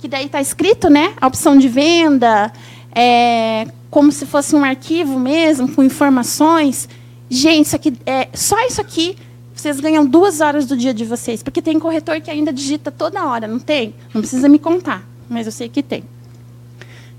que 0.00 0.08
daí 0.08 0.26
está 0.26 0.40
escrito, 0.40 0.90
né? 0.90 1.14
A 1.20 1.28
opção 1.28 1.56
de 1.56 1.68
venda, 1.68 2.52
é, 2.96 3.68
como 3.88 4.10
se 4.10 4.26
fosse 4.26 4.56
um 4.56 4.64
arquivo 4.64 5.20
mesmo, 5.20 5.68
com 5.68 5.84
informações. 5.84 6.88
Gente, 7.30 7.66
isso 7.66 7.76
aqui, 7.76 7.96
é, 8.04 8.28
só 8.34 8.58
isso 8.66 8.80
aqui, 8.80 9.16
vocês 9.54 9.78
ganham 9.78 10.04
duas 10.04 10.40
horas 10.40 10.66
do 10.66 10.76
dia 10.76 10.92
de 10.92 11.04
vocês, 11.04 11.44
porque 11.44 11.62
tem 11.62 11.78
corretor 11.78 12.20
que 12.20 12.28
ainda 12.28 12.52
digita 12.52 12.90
toda 12.90 13.24
hora, 13.24 13.46
não 13.46 13.60
tem? 13.60 13.94
Não 14.12 14.20
precisa 14.20 14.48
me 14.48 14.58
contar, 14.58 15.08
mas 15.30 15.46
eu 15.46 15.52
sei 15.52 15.68
que 15.68 15.80
tem. 15.80 16.02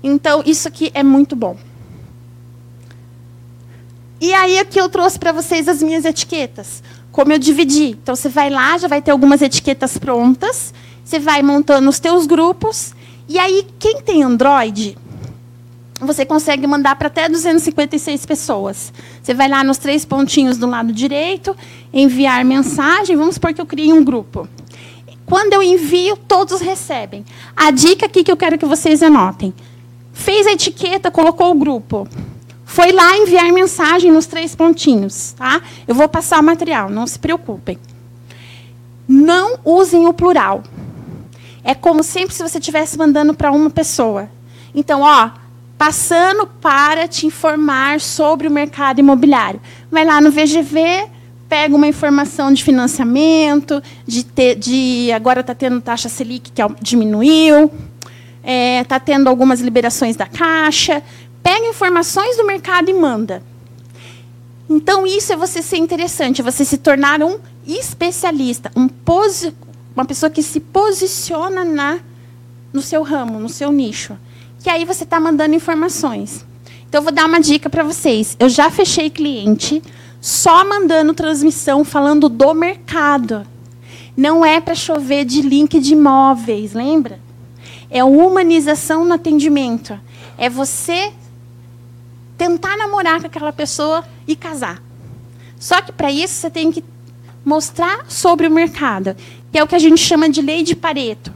Então, 0.02 0.42
isso 0.44 0.68
aqui 0.68 0.90
é 0.92 1.02
muito 1.02 1.34
bom. 1.34 1.56
E 4.20 4.32
aí 4.32 4.58
aqui 4.58 4.80
eu 4.80 4.88
trouxe 4.88 5.18
para 5.18 5.32
vocês 5.32 5.68
as 5.68 5.82
minhas 5.82 6.04
etiquetas. 6.04 6.82
Como 7.10 7.32
eu 7.32 7.38
dividi. 7.38 7.90
Então 8.02 8.14
você 8.14 8.28
vai 8.28 8.50
lá, 8.50 8.76
já 8.78 8.88
vai 8.88 9.02
ter 9.02 9.10
algumas 9.10 9.42
etiquetas 9.42 9.98
prontas. 9.98 10.72
Você 11.04 11.18
vai 11.18 11.42
montando 11.42 11.88
os 11.88 11.98
teus 11.98 12.26
grupos. 12.26 12.94
E 13.28 13.38
aí 13.38 13.66
quem 13.78 14.00
tem 14.00 14.22
Android, 14.22 14.96
você 16.00 16.24
consegue 16.24 16.66
mandar 16.66 16.96
para 16.96 17.08
até 17.08 17.28
256 17.28 18.26
pessoas. 18.26 18.92
Você 19.22 19.34
vai 19.34 19.48
lá 19.48 19.62
nos 19.64 19.78
três 19.78 20.04
pontinhos 20.04 20.58
do 20.58 20.66
lado 20.66 20.92
direito, 20.92 21.56
enviar 21.92 22.44
mensagem. 22.44 23.16
Vamos 23.16 23.34
supor 23.34 23.52
que 23.52 23.60
eu 23.60 23.66
crie 23.66 23.92
um 23.92 24.04
grupo. 24.04 24.48
Quando 25.26 25.54
eu 25.54 25.62
envio, 25.62 26.16
todos 26.16 26.60
recebem. 26.60 27.24
A 27.56 27.70
dica 27.70 28.06
aqui 28.06 28.22
que 28.22 28.30
eu 28.30 28.36
quero 28.36 28.58
que 28.58 28.66
vocês 28.66 29.02
anotem. 29.02 29.54
Fez 30.12 30.46
a 30.46 30.52
etiqueta, 30.52 31.10
colocou 31.10 31.50
o 31.50 31.54
grupo 31.54 32.06
foi 32.74 32.90
lá 32.90 33.16
enviar 33.16 33.52
mensagem 33.52 34.10
nos 34.10 34.26
três 34.26 34.56
pontinhos, 34.56 35.32
tá? 35.38 35.62
Eu 35.86 35.94
vou 35.94 36.08
passar 36.08 36.40
o 36.40 36.42
material, 36.42 36.90
não 36.90 37.06
se 37.06 37.16
preocupem. 37.16 37.78
Não 39.06 39.60
usem 39.64 40.08
o 40.08 40.12
plural. 40.12 40.64
É 41.62 41.72
como 41.72 42.02
sempre 42.02 42.34
se 42.34 42.42
você 42.42 42.58
estivesse 42.58 42.98
mandando 42.98 43.32
para 43.32 43.52
uma 43.52 43.70
pessoa. 43.70 44.28
Então, 44.74 45.02
ó, 45.02 45.30
passando 45.78 46.48
para 46.48 47.06
te 47.06 47.28
informar 47.28 48.00
sobre 48.00 48.48
o 48.48 48.50
mercado 48.50 48.98
imobiliário. 48.98 49.60
Vai 49.88 50.04
lá 50.04 50.20
no 50.20 50.32
VGV, 50.32 51.06
pega 51.48 51.76
uma 51.76 51.86
informação 51.86 52.52
de 52.52 52.64
financiamento, 52.64 53.80
de, 54.04 54.24
ter, 54.24 54.56
de 54.56 55.12
agora 55.12 55.42
está 55.42 55.54
tendo 55.54 55.80
taxa 55.80 56.08
Selic 56.08 56.50
que 56.50 56.62
diminuiu, 56.82 57.66
está 57.66 58.52
é, 58.52 58.84
tá 58.84 59.00
tendo 59.00 59.28
algumas 59.28 59.60
liberações 59.60 60.16
da 60.16 60.26
Caixa, 60.26 61.02
pega 61.44 61.66
informações 61.66 62.38
do 62.38 62.46
mercado 62.46 62.90
e 62.90 62.94
manda. 62.94 63.42
Então, 64.68 65.06
isso 65.06 65.30
é 65.32 65.36
você 65.36 65.60
ser 65.60 65.76
interessante, 65.76 66.40
é 66.40 66.44
você 66.44 66.64
se 66.64 66.78
tornar 66.78 67.22
um 67.22 67.38
especialista, 67.66 68.72
um 68.74 68.88
posi 68.88 69.54
uma 69.94 70.04
pessoa 70.04 70.28
que 70.28 70.42
se 70.42 70.58
posiciona 70.58 71.64
na, 71.64 72.00
no 72.72 72.82
seu 72.82 73.04
ramo, 73.04 73.38
no 73.38 73.48
seu 73.48 73.70
nicho. 73.70 74.18
Que 74.60 74.68
aí 74.68 74.84
você 74.84 75.04
está 75.04 75.20
mandando 75.20 75.54
informações. 75.54 76.44
Então, 76.88 76.98
eu 76.98 77.04
vou 77.04 77.12
dar 77.12 77.26
uma 77.26 77.40
dica 77.40 77.70
para 77.70 77.84
vocês. 77.84 78.36
Eu 78.40 78.48
já 78.48 78.70
fechei 78.70 79.08
cliente 79.08 79.80
só 80.20 80.64
mandando 80.64 81.14
transmissão 81.14 81.84
falando 81.84 82.28
do 82.28 82.54
mercado. 82.54 83.46
Não 84.16 84.44
é 84.44 84.60
para 84.60 84.74
chover 84.74 85.24
de 85.24 85.42
link 85.42 85.78
de 85.78 85.92
imóveis, 85.92 86.72
lembra? 86.72 87.20
É 87.88 88.02
humanização 88.02 89.04
no 89.04 89.14
atendimento. 89.14 89.96
É 90.36 90.50
você 90.50 91.12
tentar 92.36 92.76
namorar 92.76 93.20
com 93.20 93.26
aquela 93.26 93.52
pessoa 93.52 94.04
e 94.26 94.34
casar. 94.34 94.82
Só 95.58 95.80
que 95.80 95.92
para 95.92 96.10
isso 96.10 96.34
você 96.34 96.50
tem 96.50 96.70
que 96.70 96.84
mostrar 97.44 98.06
sobre 98.08 98.46
o 98.46 98.50
mercado, 98.50 99.16
que 99.52 99.58
é 99.58 99.62
o 99.62 99.66
que 99.66 99.74
a 99.74 99.78
gente 99.78 99.98
chama 99.98 100.28
de 100.28 100.40
lei 100.40 100.62
de 100.62 100.74
Pareto. 100.74 101.32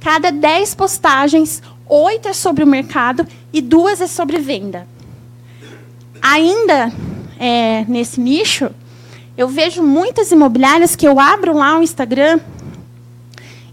Cada 0.00 0.30
10 0.30 0.74
postagens, 0.74 1.62
8 1.88 2.28
é 2.28 2.32
sobre 2.32 2.62
o 2.62 2.66
mercado 2.66 3.26
e 3.52 3.60
duas 3.60 4.00
é 4.00 4.06
sobre 4.06 4.38
venda. 4.38 4.86
Ainda 6.22 6.92
é, 7.38 7.84
nesse 7.88 8.20
nicho, 8.20 8.70
eu 9.36 9.48
vejo 9.48 9.82
muitas 9.82 10.30
imobiliárias 10.30 10.94
que 10.94 11.06
eu 11.06 11.18
abro 11.18 11.56
lá 11.56 11.78
o 11.78 11.82
Instagram 11.82 12.40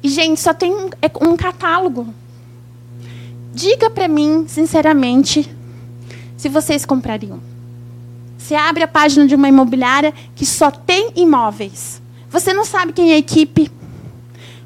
e, 0.02 0.10
gente, 0.10 0.40
só 0.40 0.54
tem 0.54 0.74
um, 0.74 0.90
é 1.02 1.12
um 1.22 1.36
catálogo. 1.36 2.08
Diga 3.54 3.90
para 3.90 4.08
mim, 4.08 4.46
sinceramente, 4.48 5.50
se 6.38 6.48
vocês 6.48 6.86
comprariam. 6.86 7.42
Você 8.38 8.56
abre 8.56 8.84
a 8.84 8.88
página 8.88 9.28
de 9.28 9.36
uma 9.36 9.50
imobiliária 9.50 10.14
que 10.36 10.46
só 10.46 10.72
tem 10.72 11.12
imóveis. 11.16 12.02
Você 12.30 12.54
não 12.54 12.64
sabe 12.64 12.94
quem 12.94 13.12
é 13.12 13.16
a 13.16 13.18
equipe. 13.18 13.70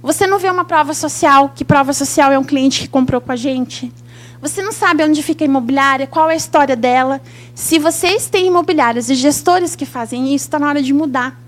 Você 0.04 0.28
não 0.28 0.38
vê 0.38 0.50
uma 0.50 0.66
prova 0.66 0.94
social, 0.94 1.50
que 1.56 1.64
prova 1.64 1.94
social 1.94 2.32
é 2.32 2.38
um 2.38 2.44
cliente 2.44 2.82
que 2.82 2.88
comprou 2.88 3.22
com 3.22 3.32
a 3.32 3.36
gente. 3.36 3.92
Você 4.42 4.62
não 4.62 4.72
sabe 4.72 5.04
onde 5.04 5.22
fica 5.22 5.44
a 5.44 5.46
imobiliária, 5.46 6.08
qual 6.08 6.30
é 6.30 6.34
a 6.34 6.36
história 6.36 6.76
dela. 6.76 7.22
Se 7.54 7.78
vocês 7.78 8.28
têm 8.28 8.48
imobiliárias 8.48 9.10
e 9.10 9.16
gestores 9.16 9.76
que 9.76 9.86
fazem 9.86 10.34
isso, 10.34 10.46
está 10.46 10.58
na 10.60 10.68
hora 10.68 10.82
de 10.82 10.92
mudar. 10.92 11.40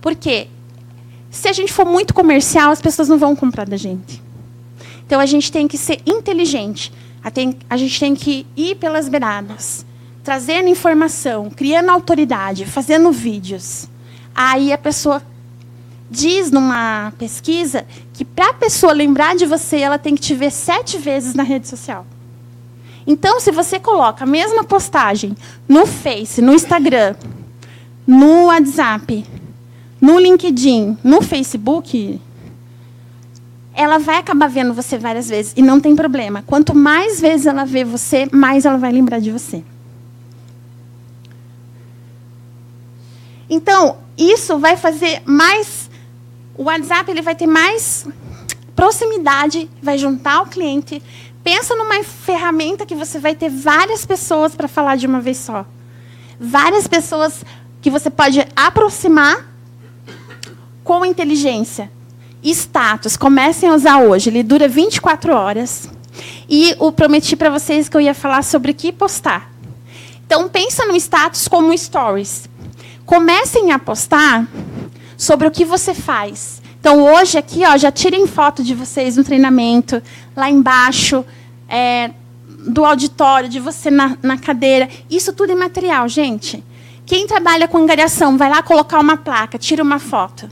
Por 0.00 0.14
quê? 0.14 0.48
Se 1.30 1.48
a 1.48 1.52
gente 1.52 1.72
for 1.72 1.84
muito 1.84 2.14
comercial, 2.14 2.70
as 2.70 2.80
pessoas 2.80 3.08
não 3.08 3.18
vão 3.18 3.34
comprar 3.34 3.68
da 3.68 3.76
gente. 3.76 4.22
Então 5.04 5.18
a 5.18 5.26
gente 5.26 5.50
tem 5.50 5.66
que 5.66 5.76
ser 5.76 6.00
inteligente. 6.06 6.92
A, 7.24 7.76
gente 7.76 8.00
tem 8.00 8.14
que 8.14 8.46
ir 8.56 8.76
pelas 8.76 9.08
beiradas, 9.08 9.86
trazendo 10.24 10.68
informação, 10.68 11.48
criando 11.50 11.90
autoridade, 11.90 12.66
fazendo 12.66 13.12
vídeos. 13.12 13.88
Aí 14.34 14.72
a 14.72 14.78
pessoa 14.78 15.22
diz 16.10 16.50
numa 16.50 17.12
pesquisa 17.18 17.86
que 18.12 18.24
para 18.24 18.50
a 18.50 18.54
pessoa 18.54 18.92
lembrar 18.92 19.36
de 19.36 19.46
você, 19.46 19.78
ela 19.78 19.98
tem 19.98 20.14
que 20.14 20.20
te 20.20 20.34
ver 20.34 20.50
sete 20.50 20.98
vezes 20.98 21.34
na 21.34 21.42
rede 21.42 21.68
social. 21.68 22.04
Então, 23.06 23.40
se 23.40 23.50
você 23.50 23.78
coloca 23.80 24.24
a 24.24 24.26
mesma 24.26 24.62
postagem 24.64 25.36
no 25.68 25.86
Face, 25.86 26.40
no 26.40 26.52
Instagram, 26.52 27.14
no 28.06 28.46
WhatsApp, 28.46 29.24
no 30.00 30.18
LinkedIn, 30.18 30.98
no 31.02 31.22
Facebook, 31.22 32.20
ela 33.74 33.98
vai 33.98 34.16
acabar 34.16 34.48
vendo 34.48 34.74
você 34.74 34.98
várias 34.98 35.28
vezes 35.28 35.52
e 35.56 35.62
não 35.62 35.80
tem 35.80 35.96
problema. 35.96 36.42
Quanto 36.46 36.74
mais 36.74 37.20
vezes 37.20 37.46
ela 37.46 37.64
vê 37.64 37.84
você, 37.84 38.28
mais 38.30 38.64
ela 38.64 38.78
vai 38.78 38.92
lembrar 38.92 39.18
de 39.18 39.30
você. 39.30 39.62
Então, 43.48 43.98
isso 44.16 44.58
vai 44.58 44.76
fazer 44.76 45.22
mais 45.24 45.90
o 46.56 46.64
WhatsApp 46.64 47.10
ele 47.10 47.22
vai 47.22 47.34
ter 47.34 47.46
mais 47.46 48.06
proximidade, 48.76 49.70
vai 49.82 49.96
juntar 49.96 50.42
o 50.42 50.46
cliente. 50.46 51.02
Pensa 51.42 51.74
numa 51.74 52.02
ferramenta 52.04 52.86
que 52.86 52.94
você 52.94 53.18
vai 53.18 53.34
ter 53.34 53.50
várias 53.50 54.04
pessoas 54.04 54.54
para 54.54 54.68
falar 54.68 54.96
de 54.96 55.06
uma 55.06 55.20
vez 55.20 55.38
só. 55.38 55.66
Várias 56.38 56.86
pessoas 56.86 57.44
que 57.80 57.90
você 57.90 58.10
pode 58.10 58.46
aproximar 58.54 59.48
com 60.84 61.04
inteligência 61.04 61.90
status, 62.50 63.16
comecem 63.16 63.68
a 63.68 63.74
usar 63.74 63.98
hoje. 63.98 64.30
Ele 64.30 64.42
dura 64.42 64.66
24 64.66 65.34
horas. 65.34 65.88
E 66.48 66.76
eu 66.78 66.92
prometi 66.92 67.36
para 67.36 67.50
vocês 67.50 67.88
que 67.88 67.96
eu 67.96 68.00
ia 68.00 68.14
falar 68.14 68.42
sobre 68.42 68.72
o 68.72 68.74
que 68.74 68.92
postar. 68.92 69.50
Então, 70.26 70.48
pensa 70.48 70.84
no 70.86 70.96
status 70.96 71.46
como 71.46 71.76
stories. 71.76 72.48
Comecem 73.04 73.72
a 73.72 73.78
postar 73.78 74.46
sobre 75.16 75.46
o 75.46 75.50
que 75.50 75.64
você 75.64 75.94
faz. 75.94 76.60
Então, 76.80 77.02
hoje 77.02 77.38
aqui, 77.38 77.62
ó, 77.64 77.76
já 77.76 77.92
tirem 77.92 78.26
foto 78.26 78.62
de 78.62 78.74
vocês 78.74 79.16
no 79.16 79.22
treinamento, 79.22 80.02
lá 80.36 80.50
embaixo, 80.50 81.24
é, 81.68 82.10
do 82.66 82.84
auditório, 82.84 83.48
de 83.48 83.60
você 83.60 83.90
na, 83.90 84.16
na 84.22 84.36
cadeira. 84.36 84.88
Isso 85.08 85.32
tudo 85.32 85.52
é 85.52 85.54
material, 85.54 86.08
gente. 86.08 86.64
Quem 87.06 87.26
trabalha 87.26 87.68
com 87.68 87.78
angariação, 87.78 88.36
vai 88.36 88.48
lá 88.48 88.62
colocar 88.62 88.98
uma 88.98 89.16
placa, 89.16 89.58
tira 89.58 89.82
uma 89.82 89.98
foto. 89.98 90.48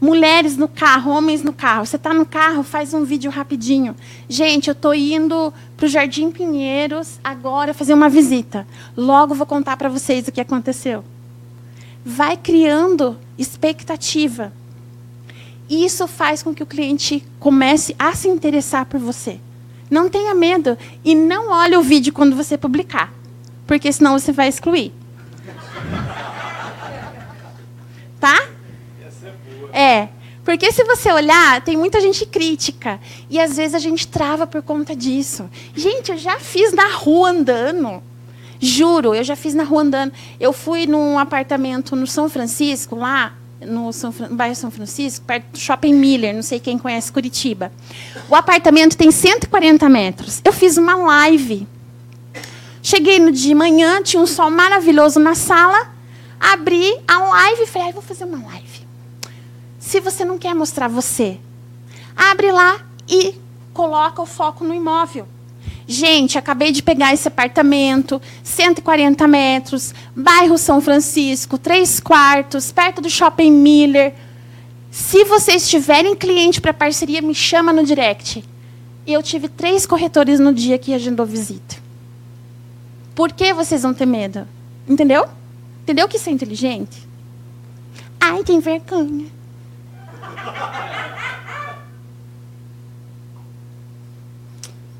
Mulheres 0.00 0.56
no 0.56 0.68
carro, 0.68 1.10
homens 1.10 1.42
no 1.42 1.52
carro. 1.52 1.86
Você 1.86 1.96
está 1.96 2.12
no 2.12 2.26
carro, 2.26 2.62
faz 2.62 2.92
um 2.92 3.04
vídeo 3.04 3.30
rapidinho. 3.30 3.96
Gente, 4.28 4.68
eu 4.68 4.72
estou 4.72 4.94
indo 4.94 5.52
para 5.76 5.86
o 5.86 5.88
Jardim 5.88 6.30
Pinheiros 6.30 7.18
agora 7.24 7.72
fazer 7.72 7.94
uma 7.94 8.08
visita. 8.08 8.66
Logo 8.96 9.34
vou 9.34 9.46
contar 9.46 9.76
para 9.76 9.88
vocês 9.88 10.28
o 10.28 10.32
que 10.32 10.40
aconteceu. 10.40 11.02
vai 12.04 12.36
criando 12.36 13.18
expectativa. 13.36 14.52
Isso 15.68 16.06
faz 16.06 16.40
com 16.40 16.54
que 16.54 16.62
o 16.62 16.66
cliente 16.66 17.26
comece 17.40 17.96
a 17.98 18.14
se 18.14 18.28
interessar 18.28 18.86
por 18.86 19.00
você. 19.00 19.40
Não 19.90 20.08
tenha 20.08 20.32
medo 20.32 20.78
e 21.04 21.16
não 21.16 21.50
olhe 21.50 21.76
o 21.76 21.82
vídeo 21.82 22.12
quando 22.12 22.36
você 22.36 22.56
publicar, 22.56 23.12
porque 23.66 23.92
senão 23.92 24.16
você 24.16 24.30
vai 24.30 24.46
excluir. 24.48 24.92
Tá? 28.20 28.48
É, 29.76 30.08
porque 30.42 30.72
se 30.72 30.84
você 30.84 31.12
olhar, 31.12 31.60
tem 31.60 31.76
muita 31.76 32.00
gente 32.00 32.24
crítica. 32.24 32.98
E 33.28 33.38
às 33.38 33.58
vezes 33.58 33.74
a 33.74 33.78
gente 33.78 34.08
trava 34.08 34.46
por 34.46 34.62
conta 34.62 34.96
disso. 34.96 35.50
Gente, 35.74 36.12
eu 36.12 36.16
já 36.16 36.38
fiz 36.38 36.72
na 36.72 36.94
rua 36.94 37.28
andando. 37.28 38.02
Juro, 38.58 39.14
eu 39.14 39.22
já 39.22 39.36
fiz 39.36 39.52
na 39.52 39.64
rua 39.64 39.82
andando. 39.82 40.14
Eu 40.40 40.54
fui 40.54 40.86
num 40.86 41.18
apartamento 41.18 41.94
no 41.94 42.06
São 42.06 42.26
Francisco, 42.26 42.96
lá, 42.96 43.34
no, 43.60 43.92
São, 43.92 44.14
no 44.30 44.34
bairro 44.34 44.54
São 44.54 44.70
Francisco, 44.70 45.26
perto 45.26 45.44
do 45.52 45.58
Shopping 45.58 45.92
Miller, 45.92 46.34
não 46.34 46.42
sei 46.42 46.58
quem 46.58 46.78
conhece 46.78 47.12
Curitiba. 47.12 47.70
O 48.30 48.34
apartamento 48.34 48.96
tem 48.96 49.10
140 49.10 49.86
metros. 49.90 50.40
Eu 50.42 50.54
fiz 50.54 50.78
uma 50.78 50.94
live. 50.94 51.68
Cheguei 52.82 53.18
no 53.18 53.30
de 53.30 53.54
manhã, 53.54 54.02
tinha 54.02 54.22
um 54.22 54.26
sol 54.26 54.50
maravilhoso 54.50 55.20
na 55.20 55.34
sala, 55.34 55.90
abri 56.40 56.98
a 57.06 57.18
live 57.18 57.64
e 57.64 57.66
falei, 57.66 57.88
ah, 57.90 57.92
vou 57.92 58.02
fazer 58.02 58.24
uma 58.24 58.42
live 58.46 58.85
se 59.86 60.00
você 60.00 60.24
não 60.24 60.36
quer 60.36 60.52
mostrar 60.52 60.88
você. 60.88 61.38
Abre 62.16 62.50
lá 62.50 62.84
e 63.08 63.36
coloca 63.72 64.20
o 64.20 64.26
foco 64.26 64.64
no 64.64 64.74
imóvel. 64.74 65.28
Gente, 65.86 66.36
acabei 66.36 66.72
de 66.72 66.82
pegar 66.82 67.14
esse 67.14 67.28
apartamento, 67.28 68.20
140 68.42 69.28
metros, 69.28 69.94
bairro 70.14 70.58
São 70.58 70.80
Francisco, 70.80 71.56
três 71.56 72.00
quartos, 72.00 72.72
perto 72.72 73.00
do 73.00 73.08
Shopping 73.08 73.52
Miller. 73.52 74.12
Se 74.90 75.24
vocês 75.24 75.70
tiverem 75.70 76.16
cliente 76.16 76.60
para 76.60 76.74
parceria, 76.74 77.22
me 77.22 77.34
chama 77.34 77.72
no 77.72 77.84
direct. 77.84 78.42
Eu 79.06 79.22
tive 79.22 79.48
três 79.48 79.86
corretores 79.86 80.40
no 80.40 80.52
dia 80.52 80.78
que 80.78 80.94
agendou 80.94 81.24
visita. 81.24 81.76
Por 83.14 83.32
que 83.32 83.54
vocês 83.54 83.82
vão 83.82 83.94
ter 83.94 84.06
medo? 84.06 84.48
Entendeu? 84.88 85.26
Entendeu 85.84 86.08
que 86.08 86.16
isso 86.16 86.28
é 86.28 86.32
inteligente? 86.32 87.06
Ai, 88.18 88.42
tem 88.42 88.58
vergonha. 88.58 89.35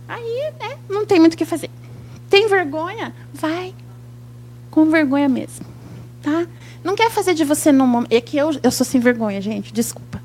Aí, 0.09 0.53
né, 0.61 0.78
não 0.88 1.05
tem 1.05 1.18
muito 1.18 1.34
o 1.34 1.36
que 1.36 1.44
fazer. 1.44 1.70
Tem 2.28 2.49
vergonha? 2.49 3.14
Vai 3.32 3.74
com 4.70 4.90
vergonha 4.90 5.28
mesmo, 5.28 5.64
tá? 6.22 6.47
Não 6.84 6.94
quer 6.94 7.11
fazer 7.11 7.32
de 7.32 7.44
você 7.44 7.72
no 7.72 7.86
momento. 7.86 8.12
É 8.12 8.20
que 8.20 8.36
eu, 8.36 8.51
eu 8.62 8.70
sou 8.70 8.84
sem 8.84 9.01
vergonha, 9.01 9.40
gente, 9.40 9.72
desculpa. 9.72 10.22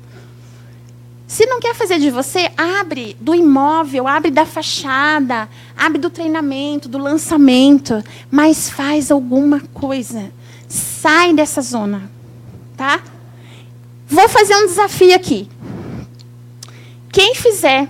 Se 1.26 1.46
não 1.46 1.58
quer 1.58 1.74
fazer 1.74 1.98
de 1.98 2.10
você, 2.10 2.50
abre 2.54 3.16
do 3.18 3.34
imóvel, 3.34 4.06
abre 4.06 4.30
da 4.30 4.44
fachada, 4.44 5.48
abre 5.74 5.98
do 5.98 6.10
treinamento, 6.10 6.90
do 6.90 6.98
lançamento, 6.98 8.04
mas 8.30 8.68
faz 8.68 9.10
alguma 9.10 9.60
coisa. 9.72 10.30
Sai 10.68 11.32
dessa 11.32 11.62
zona, 11.62 12.10
tá? 12.76 13.02
Vou 14.12 14.28
fazer 14.28 14.54
um 14.54 14.66
desafio 14.66 15.16
aqui. 15.16 15.48
Quem 17.10 17.34
fizer 17.34 17.88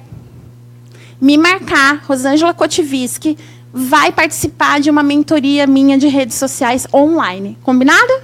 me 1.20 1.36
marcar, 1.36 2.04
Rosângela 2.06 2.54
Kotiviski, 2.54 3.36
vai 3.72 4.12
participar 4.12 4.78
de 4.80 4.88
uma 4.88 5.02
mentoria 5.02 5.66
minha 5.66 5.98
de 5.98 6.06
redes 6.06 6.36
sociais 6.36 6.86
online. 6.94 7.58
Combinado? 7.64 8.22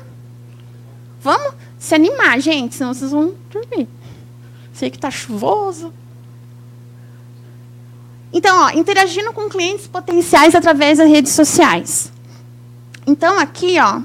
Vamos 1.21 1.55
se 1.77 1.93
animar, 1.93 2.39
gente, 2.39 2.77
senão 2.77 2.95
vocês 2.95 3.11
vão 3.11 3.35
dormir. 3.51 3.89
Sei 4.73 4.91
que 4.91 4.97
está 4.97 5.11
chuvoso. 5.11 5.93
Então, 8.33 8.65
ó, 8.65 8.71
interagindo 8.71 9.33
com 9.33 9.49
clientes 9.49 9.89
potenciais 9.89 10.55
através 10.55 10.99
das 10.99 11.09
redes 11.09 11.33
sociais. 11.33 12.13
Então, 13.05 13.41
aqui, 13.41 13.77
ó, 13.81 14.03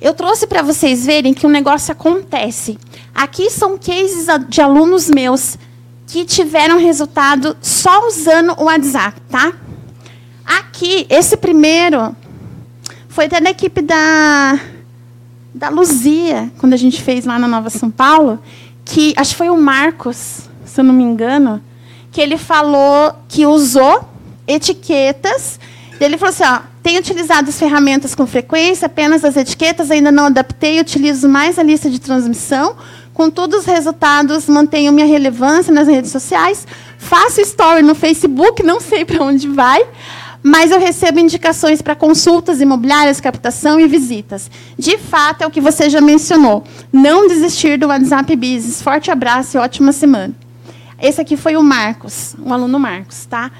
eu 0.00 0.12
trouxe 0.14 0.46
para 0.46 0.62
vocês 0.62 1.06
verem 1.06 1.32
que 1.32 1.46
um 1.46 1.50
negócio 1.50 1.92
acontece. 1.92 2.78
Aqui 3.14 3.50
são 3.50 3.78
cases 3.78 4.26
de 4.48 4.60
alunos 4.60 5.08
meus 5.08 5.56
que 6.06 6.24
tiveram 6.24 6.78
resultado 6.78 7.56
só 7.60 8.06
usando 8.06 8.54
o 8.58 8.64
WhatsApp, 8.64 9.20
tá? 9.28 9.52
Aqui, 10.44 11.06
esse 11.08 11.36
primeiro 11.36 12.14
foi 13.08 13.24
até 13.24 13.40
da 13.40 13.50
equipe 13.50 13.80
da, 13.80 14.60
da 15.54 15.68
Luzia, 15.70 16.52
quando 16.58 16.74
a 16.74 16.76
gente 16.76 17.02
fez 17.02 17.24
lá 17.24 17.38
na 17.38 17.48
Nova 17.48 17.70
São 17.70 17.90
Paulo, 17.90 18.38
que 18.84 19.14
acho 19.16 19.30
que 19.30 19.36
foi 19.38 19.48
o 19.48 19.56
Marcos, 19.56 20.48
se 20.64 20.80
eu 20.80 20.84
não 20.84 20.94
me 20.94 21.02
engano, 21.02 21.60
que 22.12 22.20
ele 22.20 22.38
falou 22.38 23.14
que 23.28 23.46
usou 23.46 24.08
etiquetas. 24.46 25.58
Ele 26.00 26.18
falou 26.18 26.30
assim: 26.30 26.44
ó, 26.44 26.60
tenho 26.82 27.00
utilizado 27.00 27.48
as 27.48 27.58
ferramentas 27.58 28.14
com 28.14 28.26
frequência, 28.26 28.86
apenas 28.86 29.24
as 29.24 29.36
etiquetas, 29.36 29.90
ainda 29.90 30.12
não 30.12 30.26
adaptei, 30.26 30.80
utilizo 30.80 31.28
mais 31.28 31.58
a 31.58 31.62
lista 31.62 31.88
de 31.90 31.98
transmissão. 31.98 32.76
Com 33.12 33.30
todos 33.30 33.60
os 33.60 33.64
resultados, 33.64 34.46
mantenho 34.46 34.92
minha 34.92 35.06
relevância 35.06 35.72
nas 35.72 35.88
redes 35.88 36.10
sociais. 36.10 36.66
Faço 36.98 37.40
story 37.40 37.82
no 37.82 37.94
Facebook, 37.94 38.62
não 38.62 38.78
sei 38.78 39.06
para 39.06 39.24
onde 39.24 39.48
vai, 39.48 39.86
mas 40.42 40.70
eu 40.70 40.78
recebo 40.78 41.18
indicações 41.18 41.80
para 41.80 41.96
consultas 41.96 42.60
imobiliárias, 42.60 43.18
captação 43.18 43.80
e 43.80 43.88
visitas. 43.88 44.50
De 44.78 44.98
fato, 44.98 45.42
é 45.42 45.46
o 45.46 45.50
que 45.50 45.62
você 45.62 45.88
já 45.88 46.00
mencionou. 46.00 46.62
Não 46.92 47.26
desistir 47.26 47.78
do 47.78 47.88
WhatsApp 47.88 48.36
Business. 48.36 48.82
Forte 48.82 49.10
abraço 49.10 49.56
e 49.56 49.60
ótima 49.60 49.92
semana. 49.92 50.34
Esse 51.00 51.20
aqui 51.20 51.36
foi 51.36 51.56
o 51.56 51.62
Marcos, 51.62 52.36
o 52.38 52.52
aluno 52.52 52.78
Marcos, 52.78 53.24
tá? 53.24 53.50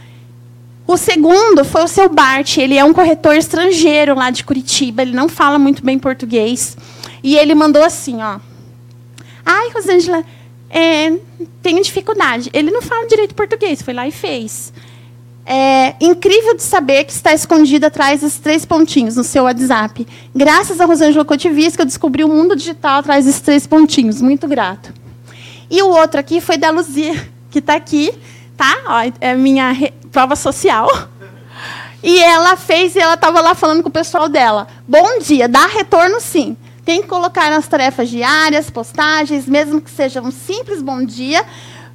O 0.87 0.97
segundo 0.97 1.64
foi 1.64 1.82
o 1.82 1.89
seu 1.89 2.09
Bart. 2.09 2.59
Ele 2.59 2.76
é 2.76 2.84
um 2.84 2.93
corretor 2.93 3.34
estrangeiro 3.34 4.14
lá 4.14 4.30
de 4.30 4.45
Curitiba. 4.45 5.03
Ele 5.03 5.12
não 5.12 5.28
fala 5.28 5.59
muito 5.59 5.84
bem 5.84 5.99
português. 5.99 6.76
E 7.22 7.37
ele 7.37 7.55
mandou 7.55 7.82
assim, 7.82 8.22
ó. 8.22 8.39
Ai, 9.45 9.70
Rosângela, 9.74 10.24
é, 10.70 11.12
tenho 11.61 11.82
dificuldade. 11.82 12.51
Ele 12.53 12.70
não 12.70 12.80
fala 12.80 13.07
direito 13.07 13.34
português. 13.34 13.82
Foi 13.82 13.93
lá 13.93 14.07
e 14.07 14.12
fez. 14.12 14.72
É 15.45 15.95
incrível 16.01 16.57
de 16.57 16.62
saber 16.62 17.05
que 17.05 17.12
está 17.12 17.32
escondido 17.32 17.87
atrás 17.87 18.20
desses 18.20 18.39
três 18.39 18.64
pontinhos 18.64 19.16
no 19.16 19.24
seu 19.24 19.45
WhatsApp. 19.45 20.07
Graças 20.34 20.80
a 20.80 20.84
Rosângela 20.84 21.24
Cotivis, 21.24 21.76
que 21.76 21.82
eu 21.82 21.87
descobri 21.87 22.24
o 22.24 22.28
mundo 22.28 22.57
digital 22.57 22.99
atrás 22.99 23.24
desses 23.24 23.41
três 23.41 23.66
pontinhos. 23.66 24.20
Muito 24.20 24.47
grato. 24.49 24.93
E 25.68 25.82
o 25.82 25.89
outro 25.89 26.18
aqui 26.18 26.41
foi 26.41 26.57
da 26.57 26.70
Luzia, 26.70 27.28
que 27.51 27.59
está 27.59 27.74
aqui 27.74 28.12
tá? 28.57 28.76
Ó, 28.86 29.12
é 29.20 29.34
minha 29.34 29.74
prova 30.11 30.34
social. 30.34 30.88
E 32.02 32.22
ela 32.22 32.57
fez, 32.57 32.94
e 32.94 33.00
ela 33.00 33.14
estava 33.14 33.40
lá 33.40 33.54
falando 33.54 33.82
com 33.82 33.88
o 33.88 33.92
pessoal 33.92 34.28
dela. 34.28 34.66
Bom 34.86 35.18
dia, 35.18 35.48
dá 35.48 35.66
retorno 35.66 36.20
sim. 36.20 36.57
Tem 36.84 37.02
que 37.02 37.09
colocar 37.09 37.50
nas 37.50 37.66
tarefas 37.66 38.09
diárias, 38.09 38.70
postagens, 38.70 39.46
mesmo 39.46 39.80
que 39.80 39.90
seja 39.90 40.22
um 40.22 40.30
simples 40.30 40.80
bom 40.80 41.04
dia. 41.04 41.44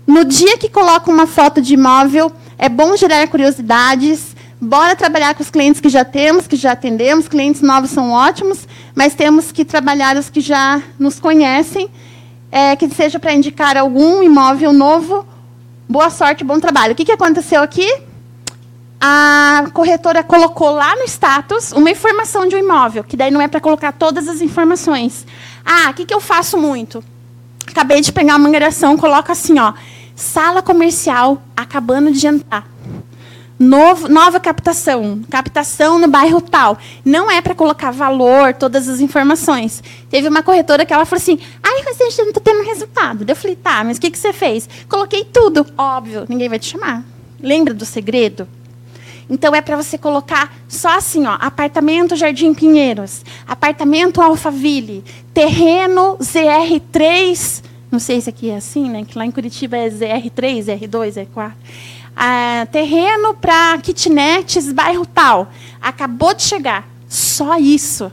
No 0.05 0.25
dia 0.25 0.57
que 0.57 0.67
coloca 0.67 1.09
uma 1.09 1.25
foto 1.25 1.61
de 1.61 1.75
imóvel, 1.75 2.31
é 2.57 2.67
bom 2.67 2.97
gerar 2.97 3.25
curiosidades. 3.29 4.35
Bora 4.59 4.95
trabalhar 4.95 5.33
com 5.33 5.41
os 5.41 5.49
clientes 5.49 5.79
que 5.79 5.87
já 5.87 6.03
temos, 6.03 6.45
que 6.45 6.57
já 6.57 6.73
atendemos. 6.73 7.27
Clientes 7.27 7.61
novos 7.61 7.89
são 7.91 8.11
ótimos, 8.11 8.67
mas 8.93 9.15
temos 9.15 9.51
que 9.51 9.63
trabalhar 9.63 10.17
os 10.17 10.29
que 10.29 10.41
já 10.41 10.81
nos 10.99 11.19
conhecem, 11.19 11.89
é, 12.51 12.75
que 12.75 12.89
seja 12.89 13.17
para 13.17 13.33
indicar 13.33 13.77
algum 13.77 14.21
imóvel 14.21 14.73
novo 14.73 15.25
Boa 15.91 16.09
sorte, 16.09 16.41
bom 16.41 16.57
trabalho. 16.57 16.93
O 16.93 16.95
que, 16.95 17.03
que 17.03 17.11
aconteceu 17.11 17.61
aqui? 17.61 17.85
A 18.97 19.65
corretora 19.73 20.23
colocou 20.23 20.71
lá 20.71 20.95
no 20.95 21.03
status 21.03 21.73
uma 21.73 21.91
informação 21.91 22.47
de 22.47 22.55
um 22.55 22.59
imóvel, 22.59 23.03
que 23.03 23.17
daí 23.17 23.29
não 23.29 23.41
é 23.41 23.47
para 23.49 23.59
colocar 23.59 23.91
todas 23.91 24.29
as 24.29 24.39
informações. 24.39 25.27
Ah, 25.65 25.89
o 25.89 25.93
que, 25.93 26.05
que 26.05 26.13
eu 26.13 26.21
faço 26.21 26.57
muito? 26.57 27.03
Acabei 27.67 27.99
de 27.99 28.09
pegar 28.09 28.37
uma 28.37 28.47
angariação, 28.47 28.95
coloca 28.95 29.33
assim, 29.33 29.59
ó, 29.59 29.73
sala 30.15 30.61
comercial 30.61 31.41
acabando 31.57 32.09
de 32.09 32.25
entrar. 32.25 32.65
Novo, 33.61 34.09
nova 34.09 34.39
captação, 34.39 35.21
captação 35.29 35.99
no 35.99 36.07
bairro 36.07 36.41
tal. 36.41 36.79
Não 37.05 37.29
é 37.29 37.39
para 37.41 37.53
colocar 37.53 37.91
valor, 37.91 38.55
todas 38.55 38.89
as 38.89 38.99
informações. 38.99 39.83
Teve 40.09 40.27
uma 40.27 40.41
corretora 40.41 40.83
que 40.83 40.91
ela 40.91 41.05
falou 41.05 41.21
assim: 41.21 41.37
ai, 41.61 41.83
você 41.83 42.23
não 42.23 42.29
está 42.29 42.41
tendo 42.41 42.63
resultado. 42.63 43.23
Eu 43.27 43.35
falei: 43.35 43.55
tá, 43.55 43.83
mas 43.83 43.97
o 43.97 44.01
que, 44.01 44.09
que 44.09 44.17
você 44.17 44.33
fez? 44.33 44.67
Coloquei 44.89 45.23
tudo. 45.23 45.63
Óbvio, 45.77 46.25
ninguém 46.27 46.49
vai 46.49 46.57
te 46.57 46.71
chamar. 46.71 47.05
Lembra 47.39 47.71
do 47.71 47.85
segredo? 47.85 48.47
Então 49.29 49.53
é 49.53 49.61
para 49.61 49.77
você 49.77 49.95
colocar 49.95 50.51
só 50.67 50.97
assim, 50.97 51.27
ó, 51.27 51.37
apartamento 51.39 52.15
Jardim 52.15 52.55
Pinheiros, 52.55 53.23
apartamento 53.47 54.23
Alphaville, 54.23 55.03
terreno 55.35 56.17
ZR3, 56.17 57.63
não 57.91 57.99
sei 57.99 58.21
se 58.21 58.29
aqui 58.29 58.49
é 58.49 58.55
assim, 58.55 58.89
né? 58.89 59.05
Que 59.05 59.15
lá 59.15 59.23
em 59.23 59.31
Curitiba 59.31 59.77
é 59.77 59.87
ZR3, 59.87 60.79
R2, 60.79 61.27
R4 61.27 61.51
terreno 62.71 63.33
para 63.33 63.77
kitnets, 63.79 64.71
bairro 64.71 65.05
tal. 65.05 65.51
Acabou 65.81 66.33
de 66.33 66.43
chegar. 66.43 66.87
Só 67.07 67.57
isso. 67.57 68.11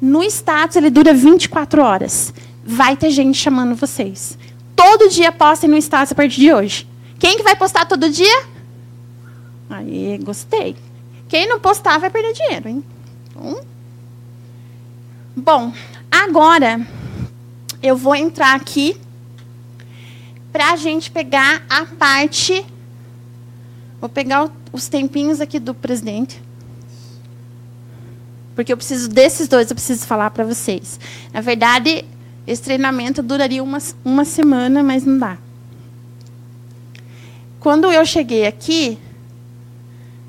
No 0.00 0.22
status, 0.22 0.76
ele 0.76 0.90
dura 0.90 1.12
24 1.12 1.82
horas. 1.82 2.32
Vai 2.64 2.96
ter 2.96 3.10
gente 3.10 3.38
chamando 3.38 3.74
vocês. 3.74 4.38
Todo 4.74 5.10
dia 5.10 5.30
postem 5.30 5.68
no 5.68 5.76
status 5.76 6.12
a 6.12 6.14
partir 6.14 6.40
de 6.40 6.52
hoje. 6.52 6.88
Quem 7.18 7.36
que 7.36 7.42
vai 7.42 7.54
postar 7.54 7.84
todo 7.84 8.08
dia? 8.08 8.44
Aí, 9.68 10.18
gostei. 10.22 10.74
Quem 11.28 11.46
não 11.46 11.60
postar 11.60 11.98
vai 11.98 12.10
perder 12.10 12.32
dinheiro, 12.32 12.68
hein? 12.68 12.84
Bom, 15.36 15.72
agora 16.10 16.86
eu 17.82 17.96
vou 17.96 18.14
entrar 18.14 18.54
aqui 18.54 19.00
para 20.50 20.72
a 20.72 20.76
gente 20.76 21.10
pegar 21.10 21.62
a 21.68 21.86
parte. 21.86 22.64
Vou 24.00 24.08
pegar 24.08 24.50
os 24.72 24.88
tempinhos 24.88 25.40
aqui 25.40 25.58
do 25.58 25.74
presidente. 25.74 26.42
Porque 28.54 28.72
eu 28.72 28.76
preciso 28.76 29.08
desses 29.08 29.46
dois, 29.46 29.70
eu 29.70 29.74
preciso 29.74 30.06
falar 30.06 30.30
para 30.30 30.44
vocês. 30.44 30.98
Na 31.32 31.40
verdade, 31.40 32.04
esse 32.46 32.62
treinamento 32.62 33.22
duraria 33.22 33.62
uma, 33.62 33.78
uma 34.04 34.24
semana, 34.24 34.82
mas 34.82 35.04
não 35.04 35.18
dá. 35.18 35.38
Quando 37.58 37.92
eu 37.92 38.04
cheguei 38.06 38.46
aqui, 38.46 38.98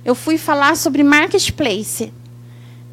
eu 0.03 0.13
fui 0.13 0.37
falar 0.37 0.75
sobre 0.75 1.01
marketplace. 1.01 2.11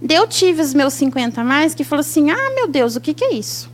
Eu 0.08 0.28
tive 0.28 0.62
os 0.62 0.72
meus 0.72 0.94
50 0.94 1.40
a 1.40 1.44
mais 1.44 1.74
que 1.74 1.82
falou 1.82 2.00
assim: 2.00 2.30
ah, 2.30 2.54
meu 2.54 2.68
Deus, 2.68 2.94
o 2.94 3.00
que, 3.00 3.12
que 3.12 3.24
é 3.24 3.34
isso? 3.34 3.68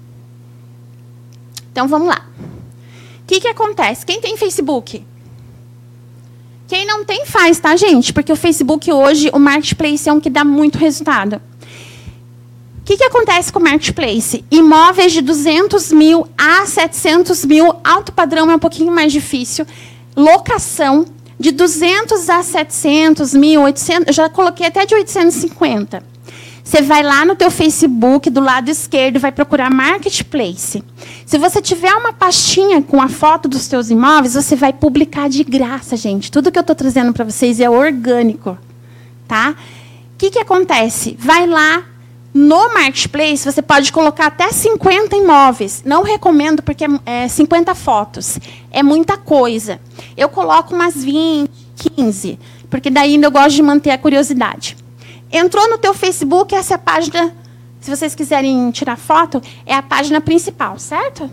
Então 1.70 1.86
vamos 1.86 2.08
lá. 2.08 2.26
O 3.22 3.26
que, 3.26 3.40
que 3.40 3.48
acontece? 3.48 4.06
Quem 4.06 4.20
tem 4.20 4.36
Facebook? 4.36 5.04
Quem 6.74 6.84
não 6.84 7.04
tem, 7.04 7.24
faz, 7.24 7.60
tá, 7.60 7.76
gente? 7.76 8.12
Porque 8.12 8.32
o 8.32 8.36
Facebook 8.36 8.92
hoje, 8.92 9.30
o 9.32 9.38
marketplace 9.38 10.08
é 10.08 10.12
um 10.12 10.18
que 10.18 10.28
dá 10.28 10.42
muito 10.42 10.76
resultado. 10.76 11.40
O 12.80 12.84
que, 12.84 12.96
que 12.96 13.04
acontece 13.04 13.52
com 13.52 13.60
o 13.60 13.62
marketplace? 13.62 14.44
Imóveis 14.50 15.12
de 15.12 15.20
200 15.20 15.92
mil 15.92 16.26
a 16.36 16.66
700 16.66 17.44
mil, 17.44 17.76
alto 17.84 18.10
padrão 18.10 18.50
é 18.50 18.56
um 18.56 18.58
pouquinho 18.58 18.90
mais 18.90 19.12
difícil. 19.12 19.64
Locação 20.16 21.04
de 21.38 21.52
200 21.52 22.28
a 22.28 22.42
700 22.42 23.34
mil, 23.34 23.62
800, 23.62 24.08
eu 24.08 24.12
já 24.12 24.28
coloquei 24.28 24.66
até 24.66 24.84
de 24.84 24.96
850. 24.96 26.02
Você 26.64 26.80
vai 26.80 27.02
lá 27.02 27.26
no 27.26 27.36
teu 27.36 27.50
Facebook, 27.50 28.30
do 28.30 28.40
lado 28.40 28.70
esquerdo, 28.70 29.20
vai 29.20 29.30
procurar 29.30 29.70
Marketplace. 29.70 30.82
Se 31.26 31.36
você 31.36 31.60
tiver 31.60 31.92
uma 31.92 32.14
pastinha 32.14 32.80
com 32.80 33.02
a 33.02 33.08
foto 33.08 33.46
dos 33.46 33.68
teus 33.68 33.90
imóveis, 33.90 34.32
você 34.32 34.56
vai 34.56 34.72
publicar 34.72 35.28
de 35.28 35.44
graça, 35.44 35.94
gente. 35.94 36.32
Tudo 36.32 36.50
que 36.50 36.58
eu 36.58 36.62
estou 36.62 36.74
trazendo 36.74 37.12
para 37.12 37.26
vocês 37.26 37.60
é 37.60 37.68
orgânico. 37.68 38.56
Tá? 39.28 39.50
O 39.50 40.16
que, 40.16 40.30
que 40.30 40.38
acontece? 40.38 41.14
Vai 41.20 41.46
lá, 41.46 41.84
no 42.34 42.74
Marketplace, 42.74 43.44
você 43.44 43.62
pode 43.62 43.92
colocar 43.92 44.26
até 44.26 44.50
50 44.50 45.14
imóveis. 45.14 45.82
Não 45.84 46.02
recomendo, 46.02 46.62
porque 46.62 46.84
é 47.06 47.28
50 47.28 47.70
é 47.70 47.74
fotos. 47.74 48.40
É 48.72 48.82
muita 48.82 49.16
coisa. 49.16 49.78
Eu 50.16 50.28
coloco 50.28 50.74
umas 50.74 50.96
20, 50.96 51.48
15, 51.76 52.38
porque 52.68 52.90
daí 52.90 53.22
eu 53.22 53.30
gosto 53.30 53.54
de 53.54 53.62
manter 53.62 53.92
a 53.92 53.98
curiosidade. 53.98 54.76
Entrou 55.36 55.68
no 55.68 55.78
teu 55.78 55.92
Facebook, 55.92 56.54
essa 56.54 56.74
é 56.74 56.76
a 56.76 56.78
página, 56.78 57.34
se 57.80 57.90
vocês 57.90 58.14
quiserem 58.14 58.70
tirar 58.70 58.96
foto, 58.96 59.42
é 59.66 59.74
a 59.74 59.82
página 59.82 60.20
principal, 60.20 60.78
certo? 60.78 61.28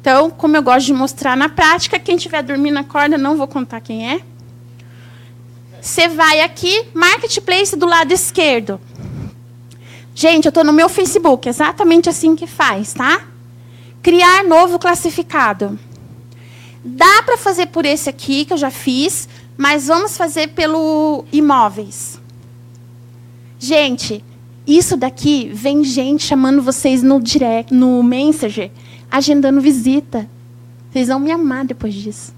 Então, 0.00 0.30
como 0.30 0.56
eu 0.56 0.62
gosto 0.62 0.86
de 0.86 0.94
mostrar 0.94 1.36
na 1.36 1.50
prática, 1.50 1.98
quem 1.98 2.16
estiver 2.16 2.42
dormindo 2.42 2.78
acorda, 2.78 3.18
não 3.18 3.36
vou 3.36 3.46
contar 3.46 3.82
quem 3.82 4.10
é. 4.10 4.22
Você 5.82 6.08
vai 6.08 6.40
aqui, 6.40 6.86
Marketplace 6.94 7.76
do 7.76 7.84
lado 7.84 8.10
esquerdo. 8.10 8.80
Gente, 10.14 10.46
eu 10.46 10.48
estou 10.48 10.64
no 10.64 10.72
meu 10.72 10.88
Facebook, 10.88 11.46
exatamente 11.46 12.08
assim 12.08 12.34
que 12.34 12.46
faz, 12.46 12.94
tá? 12.94 13.20
Criar 14.02 14.44
novo 14.44 14.78
classificado. 14.78 15.78
Dá 16.82 17.22
para 17.22 17.36
fazer 17.36 17.66
por 17.66 17.84
esse 17.84 18.08
aqui, 18.08 18.46
que 18.46 18.54
eu 18.54 18.56
já 18.56 18.70
fiz, 18.70 19.28
mas 19.58 19.88
vamos 19.88 20.16
fazer 20.16 20.48
pelo 20.48 21.26
imóveis. 21.30 22.17
Gente, 23.58 24.24
isso 24.66 24.96
daqui 24.96 25.50
vem 25.52 25.82
gente 25.82 26.24
chamando 26.24 26.62
vocês 26.62 27.02
no 27.02 27.20
direct, 27.20 27.72
no 27.72 28.02
Messenger, 28.02 28.70
agendando 29.10 29.60
visita. 29.60 30.28
Vocês 30.90 31.08
vão 31.08 31.18
me 31.18 31.32
amar 31.32 31.64
depois 31.64 31.94
disso. 31.94 32.34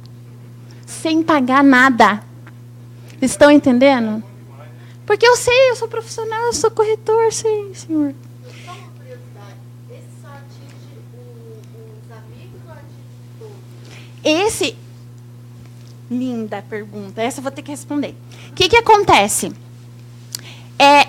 Sem 0.86 1.22
pagar 1.22 1.62
nada. 1.62 2.22
Estão 3.20 3.50
entendendo? 3.50 4.22
Porque 5.04 5.26
eu 5.26 5.36
sei, 5.36 5.70
eu 5.70 5.76
sou 5.76 5.88
profissional, 5.88 6.46
eu 6.46 6.52
sou 6.52 6.70
corretor, 6.70 7.32
sei, 7.32 7.74
senhor. 7.74 8.14
Esse. 14.22 14.76
Linda 16.10 16.62
pergunta. 16.62 17.22
Essa 17.22 17.38
eu 17.38 17.42
vou 17.42 17.52
ter 17.52 17.62
que 17.62 17.70
responder. 17.70 18.14
O 18.50 18.52
que, 18.54 18.68
que 18.68 18.76
acontece? 18.76 19.52
É, 20.78 21.08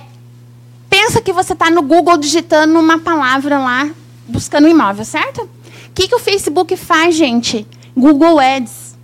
pensa 1.01 1.19
que 1.19 1.33
você 1.33 1.53
está 1.53 1.71
no 1.71 1.81
Google 1.81 2.15
digitando 2.15 2.79
uma 2.79 2.99
palavra 2.99 3.57
lá, 3.57 3.89
buscando 4.27 4.67
imóvel, 4.67 5.03
certo? 5.03 5.41
O 5.41 5.93
que, 5.95 6.07
que 6.07 6.13
o 6.13 6.19
Facebook 6.19 6.77
faz, 6.77 7.15
gente? 7.15 7.65
Google 7.97 8.39
Ads. 8.39 8.95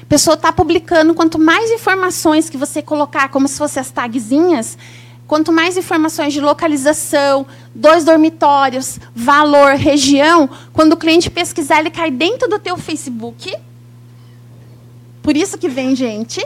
A 0.00 0.06
pessoa 0.06 0.34
está 0.34 0.52
publicando, 0.52 1.14
quanto 1.14 1.40
mais 1.40 1.68
informações 1.72 2.48
que 2.48 2.56
você 2.56 2.80
colocar, 2.80 3.28
como 3.28 3.48
se 3.48 3.58
fossem 3.58 3.80
as 3.80 3.90
tagzinhas, 3.90 4.78
quanto 5.26 5.50
mais 5.50 5.76
informações 5.76 6.32
de 6.32 6.40
localização, 6.40 7.44
dois 7.74 8.04
dormitórios, 8.04 9.00
valor, 9.12 9.74
região, 9.74 10.48
quando 10.72 10.92
o 10.92 10.96
cliente 10.96 11.28
pesquisar, 11.28 11.80
ele 11.80 11.90
cai 11.90 12.12
dentro 12.12 12.48
do 12.48 12.60
teu 12.60 12.76
Facebook. 12.76 13.52
Por 15.20 15.36
isso 15.36 15.58
que 15.58 15.68
vem 15.68 15.96
gente. 15.96 16.40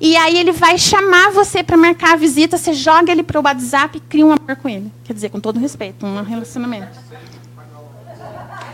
E 0.00 0.16
aí 0.16 0.38
ele 0.38 0.52
vai 0.52 0.78
chamar 0.78 1.30
você 1.30 1.62
para 1.62 1.76
marcar 1.76 2.14
a 2.14 2.16
visita, 2.16 2.56
você 2.56 2.72
joga 2.72 3.12
ele 3.12 3.22
para 3.22 3.38
o 3.38 3.44
WhatsApp 3.44 3.98
e 3.98 4.00
cria 4.00 4.24
um 4.24 4.32
amor 4.32 4.56
com 4.56 4.68
ele. 4.68 4.90
Quer 5.04 5.12
dizer, 5.12 5.28
com 5.28 5.38
todo 5.38 5.60
respeito, 5.60 6.06
um 6.06 6.22
relacionamento. 6.22 6.98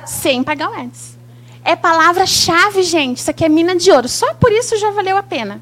Sem 0.06 0.44
pagar 0.44 0.70
o 0.70 0.74
ads. 0.74 1.18
É 1.64 1.74
palavra-chave, 1.74 2.84
gente. 2.84 3.18
Isso 3.18 3.30
aqui 3.30 3.44
é 3.44 3.48
mina 3.48 3.74
de 3.74 3.90
ouro. 3.90 4.08
Só 4.08 4.34
por 4.34 4.52
isso 4.52 4.78
já 4.78 4.92
valeu 4.92 5.16
a 5.16 5.22
pena. 5.22 5.60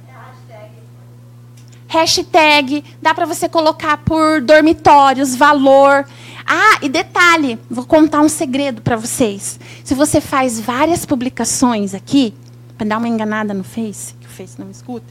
Hashtag, 1.89 2.85
dá 3.01 3.15
para 3.15 3.25
você 3.25 3.49
colocar 3.49 3.97
por 3.99 4.43
dormitórios, 4.43 5.35
valor. 5.35 6.05
Ah, 6.47 6.79
e 6.83 6.91
detalhe, 6.91 7.59
vou 7.71 7.87
contar 7.87 8.21
um 8.21 8.29
segredo 8.29 8.83
para 8.83 8.97
vocês. 8.97 9.59
Se 9.83 9.95
você 9.95 10.21
faz 10.21 10.61
várias 10.61 11.07
publicações 11.07 11.95
aqui, 11.95 12.35
para 12.77 12.87
dar 12.87 12.99
uma 12.99 13.09
enganada 13.09 13.55
no 13.55 13.65
Face, 13.65 14.15
que 14.21 14.27
o 14.27 14.31
Face 14.31 14.59
não 14.59 14.67
me 14.67 14.73
escuta, 14.73 15.07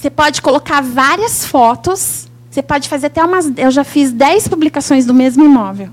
você 0.00 0.08
pode 0.08 0.40
colocar 0.40 0.80
várias 0.80 1.44
fotos. 1.44 2.26
Você 2.50 2.62
pode 2.62 2.88
fazer 2.88 3.08
até 3.08 3.22
umas. 3.22 3.52
Eu 3.54 3.70
já 3.70 3.84
fiz 3.84 4.10
10 4.10 4.48
publicações 4.48 5.04
do 5.04 5.12
mesmo 5.12 5.44
imóvel. 5.44 5.90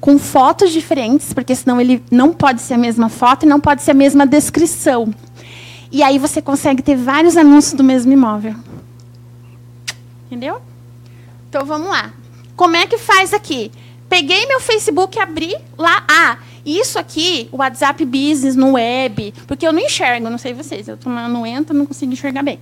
Com 0.00 0.20
fotos 0.20 0.70
diferentes, 0.70 1.32
porque 1.32 1.54
senão 1.56 1.80
ele 1.80 2.00
não 2.12 2.32
pode 2.32 2.60
ser 2.62 2.74
a 2.74 2.78
mesma 2.78 3.08
foto 3.08 3.44
e 3.44 3.48
não 3.48 3.58
pode 3.58 3.82
ser 3.82 3.90
a 3.90 3.94
mesma 3.94 4.24
descrição. 4.24 5.12
E 5.90 6.00
aí 6.00 6.16
você 6.16 6.40
consegue 6.40 6.80
ter 6.80 6.94
vários 6.94 7.36
anúncios 7.36 7.74
do 7.74 7.82
mesmo 7.82 8.12
imóvel. 8.12 8.54
Entendeu? 10.26 10.62
Então 11.48 11.66
vamos 11.66 11.88
lá. 11.88 12.12
Como 12.54 12.76
é 12.76 12.86
que 12.86 12.98
faz 12.98 13.34
aqui? 13.34 13.72
Peguei 14.08 14.46
meu 14.46 14.60
Facebook, 14.60 15.18
abri 15.18 15.56
lá. 15.76 16.04
Ah, 16.08 16.38
isso 16.64 17.00
aqui, 17.00 17.48
o 17.50 17.56
WhatsApp 17.56 18.04
Business 18.04 18.54
no 18.54 18.72
web, 18.72 19.34
porque 19.48 19.66
eu 19.66 19.72
não 19.72 19.80
enxergo, 19.80 20.30
não 20.30 20.38
sei 20.38 20.54
vocês, 20.54 20.86
eu 20.86 20.96
no 21.04 21.44
Entra, 21.44 21.76
não 21.76 21.84
consigo 21.84 22.12
enxergar 22.12 22.44
bem. 22.44 22.60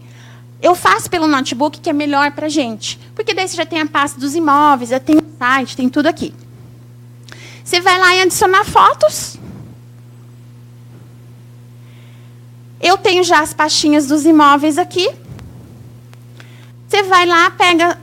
Eu 0.60 0.74
faço 0.74 1.08
pelo 1.08 1.26
notebook, 1.26 1.80
que 1.80 1.88
é 1.88 1.92
melhor 1.92 2.32
para 2.32 2.46
a 2.46 2.48
gente. 2.48 2.98
Porque 3.14 3.32
daí 3.32 3.46
você 3.46 3.56
já 3.56 3.64
tem 3.64 3.80
a 3.80 3.86
pasta 3.86 4.18
dos 4.18 4.34
imóveis, 4.34 4.90
já 4.90 4.98
tem 4.98 5.16
o 5.16 5.24
site, 5.38 5.76
tem 5.76 5.88
tudo 5.88 6.06
aqui. 6.06 6.34
Você 7.64 7.80
vai 7.80 7.98
lá 7.98 8.14
e 8.16 8.22
adicionar 8.22 8.64
fotos. 8.64 9.38
Eu 12.80 12.96
tenho 12.96 13.22
já 13.22 13.40
as 13.40 13.52
pastinhas 13.52 14.06
dos 14.06 14.24
imóveis 14.24 14.78
aqui. 14.78 15.08
Você 16.88 17.02
vai 17.02 17.26
lá, 17.26 17.50
pega. 17.50 17.98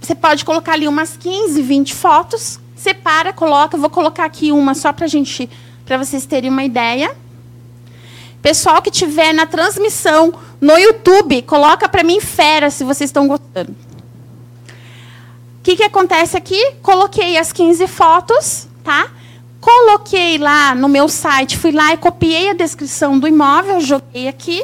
Você 0.00 0.14
pode 0.14 0.44
colocar 0.44 0.74
ali 0.74 0.86
umas 0.86 1.16
15, 1.16 1.60
20 1.60 1.94
fotos. 1.94 2.60
Separa, 2.76 3.32
coloca. 3.32 3.76
Eu 3.76 3.80
vou 3.80 3.90
colocar 3.90 4.24
aqui 4.24 4.52
uma 4.52 4.74
só 4.74 4.92
para 4.92 5.06
gente, 5.06 5.50
para 5.84 5.98
vocês 5.98 6.24
terem 6.24 6.50
uma 6.50 6.64
ideia. 6.64 7.14
Pessoal 8.44 8.82
que 8.82 8.90
tiver 8.90 9.32
na 9.32 9.46
transmissão 9.46 10.34
no 10.60 10.76
YouTube, 10.76 11.40
coloca 11.40 11.88
para 11.88 12.02
mim 12.02 12.20
fera 12.20 12.68
se 12.68 12.84
vocês 12.84 13.08
estão 13.08 13.26
gostando. 13.26 13.70
O 13.70 15.62
que, 15.62 15.76
que 15.76 15.82
acontece 15.82 16.36
aqui? 16.36 16.72
Coloquei 16.82 17.38
as 17.38 17.54
15 17.54 17.86
fotos, 17.86 18.68
tá? 18.84 19.08
Coloquei 19.58 20.36
lá 20.36 20.74
no 20.74 20.90
meu 20.90 21.08
site, 21.08 21.56
fui 21.56 21.72
lá 21.72 21.94
e 21.94 21.96
copiei 21.96 22.50
a 22.50 22.52
descrição 22.52 23.18
do 23.18 23.26
imóvel, 23.26 23.80
joguei 23.80 24.28
aqui. 24.28 24.62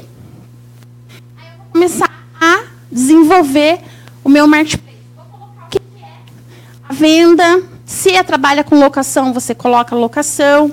Aí 1.38 1.46
eu 1.50 1.56
vou 1.56 1.66
começar 1.72 2.10
a 2.38 2.64
desenvolver 2.92 3.80
o 4.22 4.28
meu 4.28 4.46
marketplace. 4.46 4.98
Vou 5.16 5.24
colocar 5.24 5.64
o 5.64 5.70
que 5.70 5.78
é 5.78 6.92
venda. 6.92 7.62
Se 7.86 8.10
é 8.10 8.22
trabalha 8.22 8.62
com 8.62 8.78
locação, 8.78 9.32
você 9.32 9.54
coloca 9.54 9.96
locação. 9.96 10.70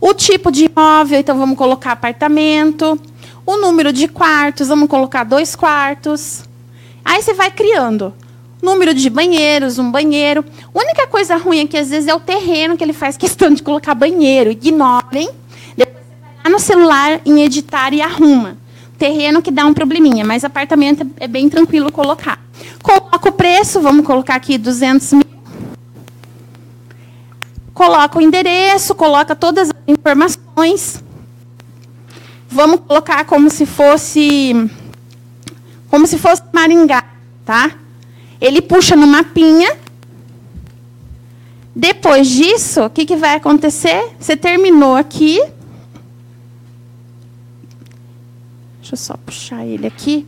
O 0.00 0.14
tipo 0.14 0.50
de 0.50 0.64
imóvel, 0.64 1.20
então 1.20 1.36
vamos 1.36 1.58
colocar 1.58 1.92
apartamento. 1.92 2.98
O 3.44 3.56
número 3.56 3.92
de 3.92 4.08
quartos, 4.08 4.68
vamos 4.68 4.88
colocar 4.88 5.24
dois 5.24 5.54
quartos. 5.54 6.44
Aí 7.04 7.22
você 7.22 7.34
vai 7.34 7.50
criando. 7.50 8.14
Número 8.62 8.94
de 8.94 9.10
banheiros, 9.10 9.78
um 9.78 9.90
banheiro. 9.90 10.44
A 10.74 10.78
única 10.78 11.06
coisa 11.06 11.36
ruim 11.36 11.60
aqui, 11.60 11.76
às 11.76 11.90
vezes, 11.90 12.08
é 12.08 12.14
o 12.14 12.20
terreno 12.20 12.76
que 12.76 12.84
ele 12.84 12.92
faz 12.92 13.16
questão 13.16 13.52
de 13.52 13.62
colocar 13.62 13.94
banheiro. 13.94 14.50
Ignorem. 14.50 15.30
Depois 15.76 16.04
você 16.04 16.14
vai 16.22 16.32
lá 16.44 16.50
no 16.50 16.58
celular, 16.58 17.20
em 17.26 17.42
editar 17.42 17.92
e 17.92 18.00
arruma. 18.00 18.56
Terreno 18.98 19.40
que 19.42 19.50
dá 19.50 19.64
um 19.64 19.72
probleminha, 19.72 20.24
mas 20.24 20.44
apartamento 20.44 21.06
é 21.18 21.26
bem 21.26 21.48
tranquilo 21.48 21.90
colocar. 21.90 22.38
Coloca 22.82 23.28
o 23.28 23.32
preço, 23.32 23.80
vamos 23.80 24.06
colocar 24.06 24.34
aqui 24.34 24.58
200 24.58 25.12
mil. 25.14 25.39
Coloca 27.80 28.18
o 28.18 28.20
endereço, 28.20 28.94
coloca 28.94 29.34
todas 29.34 29.70
as 29.70 29.74
informações. 29.88 31.02
Vamos 32.46 32.80
colocar 32.80 33.24
como 33.24 33.48
se 33.48 33.64
fosse 33.64 34.70
como 35.88 36.06
se 36.06 36.18
fosse 36.18 36.42
Maringá, 36.52 37.02
tá? 37.42 37.70
Ele 38.38 38.60
puxa 38.60 38.94
no 38.94 39.06
mapinha. 39.06 39.78
Depois 41.74 42.28
disso, 42.28 42.84
o 42.84 42.90
que, 42.90 43.06
que 43.06 43.16
vai 43.16 43.36
acontecer? 43.36 44.14
Você 44.20 44.36
terminou 44.36 44.94
aqui. 44.94 45.42
Deixa 48.78 48.92
eu 48.92 48.98
só 48.98 49.16
puxar 49.16 49.64
ele 49.64 49.86
aqui. 49.86 50.26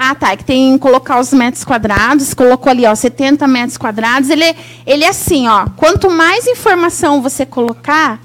Ah, 0.00 0.14
tá. 0.14 0.30
É 0.30 0.36
que 0.36 0.44
tem 0.44 0.74
que 0.74 0.78
colocar 0.78 1.18
os 1.18 1.32
metros 1.32 1.64
quadrados. 1.64 2.32
Colocou 2.32 2.70
ali, 2.70 2.86
ó, 2.86 2.94
70 2.94 3.48
metros 3.48 3.76
quadrados. 3.76 4.30
Ele, 4.30 4.54
ele 4.86 5.02
é 5.02 5.08
assim, 5.08 5.48
ó. 5.48 5.66
Quanto 5.76 6.08
mais 6.08 6.46
informação 6.46 7.20
você 7.20 7.44
colocar, 7.44 8.20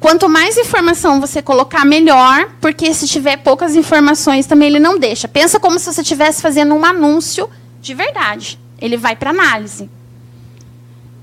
Quanto 0.00 0.28
mais 0.28 0.58
informação 0.58 1.18
você 1.18 1.40
colocar, 1.40 1.82
melhor, 1.86 2.50
porque 2.60 2.92
se 2.92 3.08
tiver 3.08 3.38
poucas 3.38 3.74
informações 3.74 4.44
também 4.44 4.68
ele 4.68 4.78
não 4.78 4.98
deixa. 4.98 5.26
Pensa 5.26 5.58
como 5.58 5.78
se 5.78 5.90
você 5.90 6.02
estivesse 6.02 6.42
fazendo 6.42 6.74
um 6.74 6.84
anúncio 6.84 7.48
de 7.80 7.94
verdade. 7.94 8.60
Ele 8.78 8.98
vai 8.98 9.16
para 9.16 9.30
análise. 9.30 9.88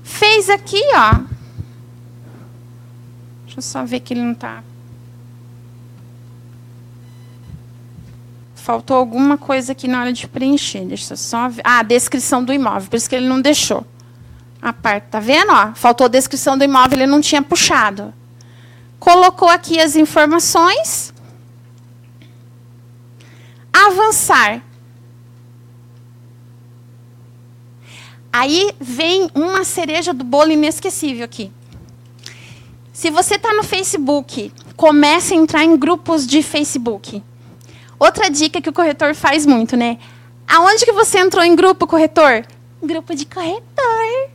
Fez 0.02 0.50
aqui, 0.50 0.82
ó. 0.96 1.20
Deixa 3.44 3.58
eu 3.58 3.62
só 3.62 3.84
ver 3.84 4.00
que 4.00 4.14
ele 4.14 4.22
não 4.22 4.32
está. 4.32 4.64
Faltou 8.62 8.96
alguma 8.96 9.36
coisa 9.36 9.72
aqui 9.72 9.88
na 9.88 10.00
hora 10.00 10.12
de 10.12 10.26
preencher. 10.28 10.84
Deixa 10.84 11.12
eu 11.12 11.16
só 11.16 11.48
ver. 11.48 11.62
Ah, 11.64 11.80
a 11.80 11.82
descrição 11.82 12.44
do 12.44 12.52
imóvel. 12.52 12.88
Por 12.88 12.96
isso 12.96 13.08
que 13.08 13.16
ele 13.16 13.28
não 13.28 13.40
deixou. 13.40 13.84
A 14.60 14.72
parte, 14.72 15.04
tá 15.10 15.20
vendo? 15.20 15.50
Ó, 15.50 15.72
faltou 15.74 16.04
a 16.04 16.08
descrição 16.08 16.56
do 16.56 16.64
imóvel, 16.64 16.98
ele 16.98 17.06
não 17.06 17.20
tinha 17.20 17.42
puxado 17.42 18.14
colocou 19.02 19.48
aqui 19.48 19.80
as 19.80 19.96
informações. 19.96 21.12
Avançar. 23.72 24.62
Aí 28.32 28.70
vem 28.80 29.28
uma 29.34 29.64
cereja 29.64 30.14
do 30.14 30.22
bolo 30.22 30.52
inesquecível 30.52 31.24
aqui. 31.24 31.50
Se 32.92 33.10
você 33.10 33.34
está 33.34 33.52
no 33.52 33.64
Facebook, 33.64 34.52
comece 34.76 35.34
a 35.34 35.36
entrar 35.36 35.64
em 35.64 35.76
grupos 35.76 36.24
de 36.24 36.40
Facebook. 36.40 37.24
Outra 38.02 38.28
dica 38.28 38.60
que 38.60 38.68
o 38.68 38.72
corretor 38.72 39.14
faz 39.14 39.46
muito, 39.46 39.76
né? 39.76 39.96
Aonde 40.48 40.84
que 40.84 40.90
você 40.90 41.20
entrou 41.20 41.44
em 41.44 41.54
grupo, 41.54 41.86
corretor? 41.86 42.44
Grupo 42.82 43.14
de 43.14 43.24
corretor. 43.24 44.28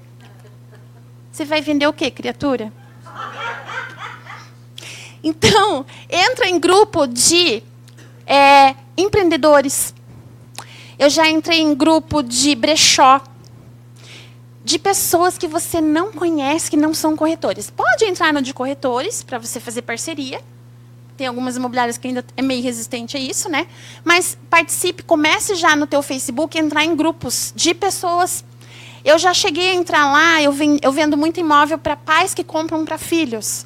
Você 1.30 1.44
vai 1.44 1.62
vender 1.62 1.86
o 1.86 1.92
quê, 1.92 2.10
criatura? 2.10 2.72
Então, 5.22 5.86
entra 6.10 6.48
em 6.48 6.58
grupo 6.58 7.06
de 7.06 7.62
é, 8.26 8.74
empreendedores. 8.96 9.94
Eu 10.98 11.10
já 11.10 11.28
entrei 11.28 11.60
em 11.60 11.76
grupo 11.76 12.24
de 12.24 12.56
brechó. 12.56 13.20
De 14.64 14.80
pessoas 14.80 15.38
que 15.38 15.46
você 15.46 15.82
não 15.82 16.14
conhece, 16.14 16.72
que 16.72 16.78
não 16.78 16.94
são 16.94 17.18
corretores. 17.18 17.70
Pode 17.70 18.06
entrar 18.06 18.32
no 18.32 18.42
de 18.42 18.54
corretores, 18.54 19.24
para 19.24 19.38
você 19.38 19.60
fazer 19.60 19.82
parceria. 19.82 20.42
Tem 21.18 21.26
algumas 21.26 21.58
imobiliárias 21.58 21.98
que 21.98 22.08
ainda 22.08 22.24
é 22.38 22.42
meio 22.44 22.62
resistente 22.62 23.18
a 23.18 23.20
isso, 23.20 23.50
né? 23.50 23.66
Mas 24.06 24.38
participe, 24.50 25.02
comece 25.02 25.56
já 25.56 25.76
no 25.76 25.88
teu 25.88 26.04
Facebook, 26.04 26.58
entrar 26.58 26.86
em 26.86 26.96
grupos 26.96 27.52
de 27.56 27.74
pessoas. 27.74 28.46
Eu 29.04 29.18
já 29.18 29.34
cheguei 29.34 29.72
a 29.72 29.74
entrar 29.74 30.12
lá, 30.12 30.44
eu 30.44 30.92
vendo 30.92 31.18
muito 31.18 31.40
imóvel 31.40 31.80
para 31.80 31.96
pais 31.96 32.36
que 32.36 32.44
compram 32.44 32.86
para 32.86 33.00
filhos. 33.00 33.66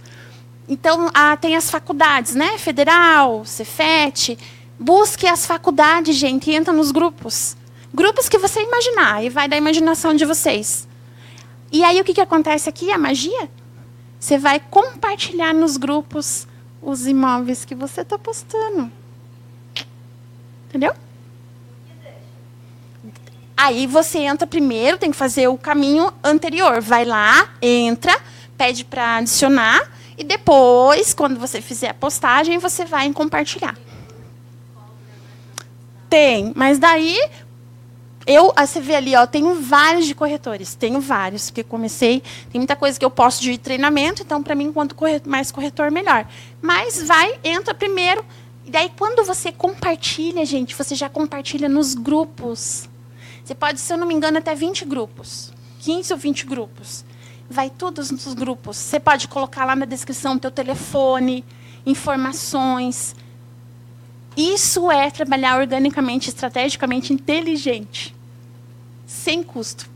Então, 0.70 1.10
ah, 1.14 1.36
tem 1.36 1.58
as 1.58 1.70
faculdades, 1.70 2.36
né? 2.36 2.58
Federal, 2.58 3.44
Cefet. 3.44 4.38
Busque 4.80 5.28
as 5.28 5.46
faculdades, 5.46 6.16
gente, 6.16 6.50
e 6.50 6.56
entra 6.56 6.72
nos 6.72 6.92
grupos. 6.92 7.58
Grupos 7.94 8.30
que 8.30 8.38
você 8.38 8.62
imaginar, 8.62 9.24
e 9.24 9.30
vai 9.30 9.50
da 9.50 9.58
imaginação 9.58 10.14
de 10.14 10.24
vocês. 10.24 10.88
E 11.72 11.84
aí, 11.84 12.00
o 12.00 12.04
que, 12.06 12.14
que 12.14 12.22
acontece 12.22 12.70
aqui? 12.70 12.90
A 12.90 12.98
magia? 12.98 13.50
Você 14.18 14.38
vai 14.38 14.62
compartilhar 14.62 15.54
nos 15.54 15.76
grupos 15.76 16.48
os 16.82 17.06
imóveis 17.06 17.66
que 17.66 17.76
você 17.76 18.02
está 18.02 18.18
postando. 18.18 18.92
Entendeu? 20.70 20.94
Aí 23.56 23.86
você 23.86 24.20
entra 24.20 24.48
primeiro, 24.48 24.98
tem 24.98 25.12
que 25.12 25.18
fazer 25.18 25.48
o 25.48 25.58
caminho 25.58 26.12
anterior. 26.24 26.82
Vai 26.82 27.06
lá, 27.06 27.50
entra, 27.62 28.20
pede 28.58 28.84
para 28.84 29.18
adicionar 29.18 29.92
e 30.22 30.24
depois, 30.24 31.16
quando 31.16 31.40
você 31.40 31.62
fizer 31.62 31.90
a 31.90 31.94
postagem, 31.96 32.60
você 32.60 32.86
vai 32.86 33.08
em 33.08 33.14
compartilhar. 33.14 33.76
Tem, 36.08 36.54
mas 36.56 36.78
daí 36.78 37.18
eu, 38.26 38.54
você 38.56 38.80
vê 38.80 38.96
ali, 38.96 39.16
ó, 39.16 39.26
tenho 39.26 39.56
vários 39.56 40.06
de 40.06 40.14
corretores, 40.14 40.76
tenho 40.76 41.00
vários, 41.00 41.50
porque 41.50 41.64
comecei, 41.64 42.22
tem 42.52 42.60
muita 42.60 42.76
coisa 42.76 43.00
que 43.00 43.06
eu 43.06 43.10
posso 43.10 43.42
de 43.42 43.58
treinamento, 43.58 44.22
então 44.22 44.44
para 44.44 44.56
mim 44.56 44.72
quanto 44.72 44.96
mais 45.26 45.52
corretor 45.52 45.92
melhor. 45.92 46.28
Mas 46.62 47.02
vai, 47.04 47.40
entra 47.44 47.74
primeiro, 47.74 48.24
e 48.66 48.72
daí 48.72 48.92
quando 48.98 49.26
você 49.26 49.52
compartilha, 49.52 50.46
gente, 50.46 50.76
você 50.76 50.96
já 50.96 51.10
compartilha 51.10 51.68
nos 51.68 51.96
grupos. 51.96 52.88
Você 53.44 53.56
pode, 53.56 53.80
se 53.80 53.92
eu 53.92 53.98
não 53.98 54.08
me 54.08 54.14
engano, 54.14 54.38
até 54.38 54.54
20 54.54 54.86
grupos, 54.86 55.52
15 55.80 56.14
ou 56.14 56.20
20 56.20 56.46
grupos 56.46 57.04
vai 57.52 57.70
todos 57.70 58.10
nos 58.10 58.34
grupos. 58.34 58.78
Você 58.78 59.00
pode 59.00 59.28
colocar 59.28 59.66
lá 59.66 59.76
na 59.76 59.86
descrição 59.86 60.40
teu 60.40 60.50
telefone, 60.50 61.44
informações. 61.86 63.14
Isso 64.36 64.90
é 64.90 65.12
trabalhar 65.12 65.60
organicamente, 65.60 66.30
estrategicamente 66.30 67.12
inteligente, 67.12 68.16
sem 69.06 69.44
custo. 69.44 69.90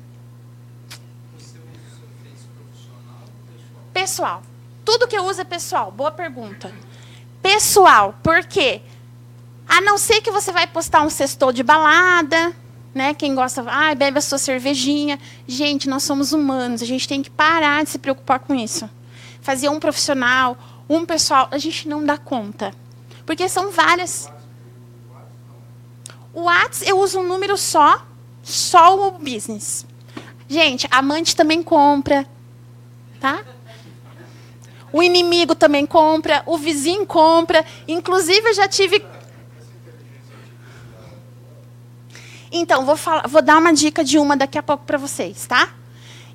Pessoal? 3.93 4.43
Tudo 4.83 5.07
que 5.07 5.17
eu 5.17 5.25
uso 5.25 5.41
é 5.41 5.45
pessoal. 5.45 5.89
Boa 5.89 6.11
pergunta. 6.11 6.73
Pessoal, 7.41 8.13
por 8.21 8.43
quê? 8.43 8.81
A 9.67 9.79
não 9.81 9.97
ser 9.97 10.21
que 10.21 10.31
você 10.31 10.51
vai 10.51 10.67
postar 10.67 11.01
um 11.01 11.09
sextor 11.09 11.53
de 11.53 11.63
balada, 11.63 12.53
né? 12.93 13.13
Quem 13.13 13.33
gosta, 13.33 13.63
ah, 13.67 13.95
bebe 13.95 14.17
a 14.17 14.21
sua 14.21 14.37
cervejinha. 14.37 15.17
Gente, 15.47 15.87
nós 15.87 16.03
somos 16.03 16.33
humanos, 16.33 16.81
a 16.81 16.85
gente 16.85 17.07
tem 17.07 17.23
que 17.23 17.29
parar 17.29 17.83
de 17.83 17.89
se 17.89 17.97
preocupar 17.97 18.39
com 18.39 18.53
isso. 18.53 18.89
Fazer 19.41 19.69
um 19.69 19.79
profissional, 19.79 20.57
um 20.89 21.05
pessoal, 21.05 21.47
a 21.51 21.57
gente 21.57 21.87
não 21.87 22.05
dá 22.05 22.17
conta. 22.17 22.73
Porque 23.25 23.49
são 23.49 23.71
várias. 23.71 24.29
O 26.33 26.43
WhatsApp 26.43 26.89
eu 26.89 26.99
uso 26.99 27.19
um 27.19 27.27
número 27.27 27.57
só, 27.57 28.05
só 28.43 29.07
o 29.07 29.11
business. 29.11 29.85
Gente, 30.47 30.87
amante 30.91 31.35
também 31.35 31.63
compra, 31.63 32.27
tá? 33.19 33.43
O 34.93 35.01
inimigo 35.01 35.55
também 35.55 35.85
compra, 35.85 36.43
o 36.45 36.57
vizinho 36.57 37.05
compra. 37.05 37.65
Inclusive, 37.87 38.49
eu 38.49 38.53
já 38.53 38.67
tive 38.67 39.03
Então, 42.57 42.85
vou, 42.85 42.95
falar, 42.95 43.27
vou 43.27 43.41
dar 43.41 43.57
uma 43.57 43.73
dica 43.73 44.01
de 44.01 44.17
uma 44.17 44.37
daqui 44.37 44.57
a 44.57 44.63
pouco 44.63 44.85
para 44.85 44.97
vocês, 44.97 45.45
tá? 45.45 45.73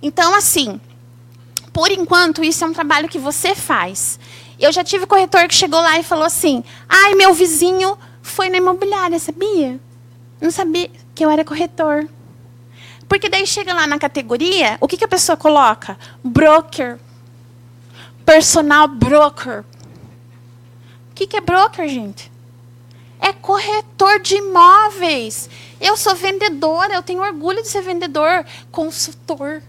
Então, 0.02 0.34
assim, 0.34 0.78
por 1.72 1.90
enquanto, 1.90 2.44
isso 2.44 2.62
é 2.62 2.66
um 2.66 2.74
trabalho 2.74 3.08
que 3.08 3.18
você 3.18 3.54
faz. 3.54 4.20
Eu 4.60 4.70
já 4.70 4.84
tive 4.84 5.06
corretor 5.06 5.48
que 5.48 5.54
chegou 5.54 5.80
lá 5.80 5.98
e 5.98 6.02
falou 6.02 6.24
assim: 6.24 6.62
ai, 6.88 7.14
meu 7.14 7.32
vizinho 7.32 7.98
foi 8.20 8.50
na 8.50 8.58
imobiliária, 8.58 9.18
sabia? 9.18 9.80
Não 10.40 10.50
sabia 10.50 10.90
que 11.14 11.24
eu 11.24 11.30
era 11.30 11.44
corretor. 11.44 12.06
Porque 13.08 13.28
daí 13.28 13.46
chega 13.46 13.74
lá 13.74 13.86
na 13.86 13.98
categoria, 13.98 14.78
o 14.80 14.86
que, 14.86 14.96
que 14.96 15.04
a 15.04 15.08
pessoa 15.08 15.36
coloca? 15.36 15.98
Broker. 16.22 16.98
Personal 18.24 18.86
broker. 18.86 19.64
O 21.10 21.14
que, 21.14 21.26
que 21.26 21.36
é 21.36 21.40
broker, 21.40 21.88
gente? 21.88 22.30
É 23.18 23.32
corretor 23.32 24.20
de 24.20 24.36
imóveis. 24.36 25.50
Eu 25.80 25.96
sou 25.96 26.14
vendedora, 26.14 26.94
eu 26.94 27.02
tenho 27.02 27.20
orgulho 27.20 27.62
de 27.62 27.68
ser 27.68 27.82
vendedor. 27.82 28.46
Consultor. 28.70 29.62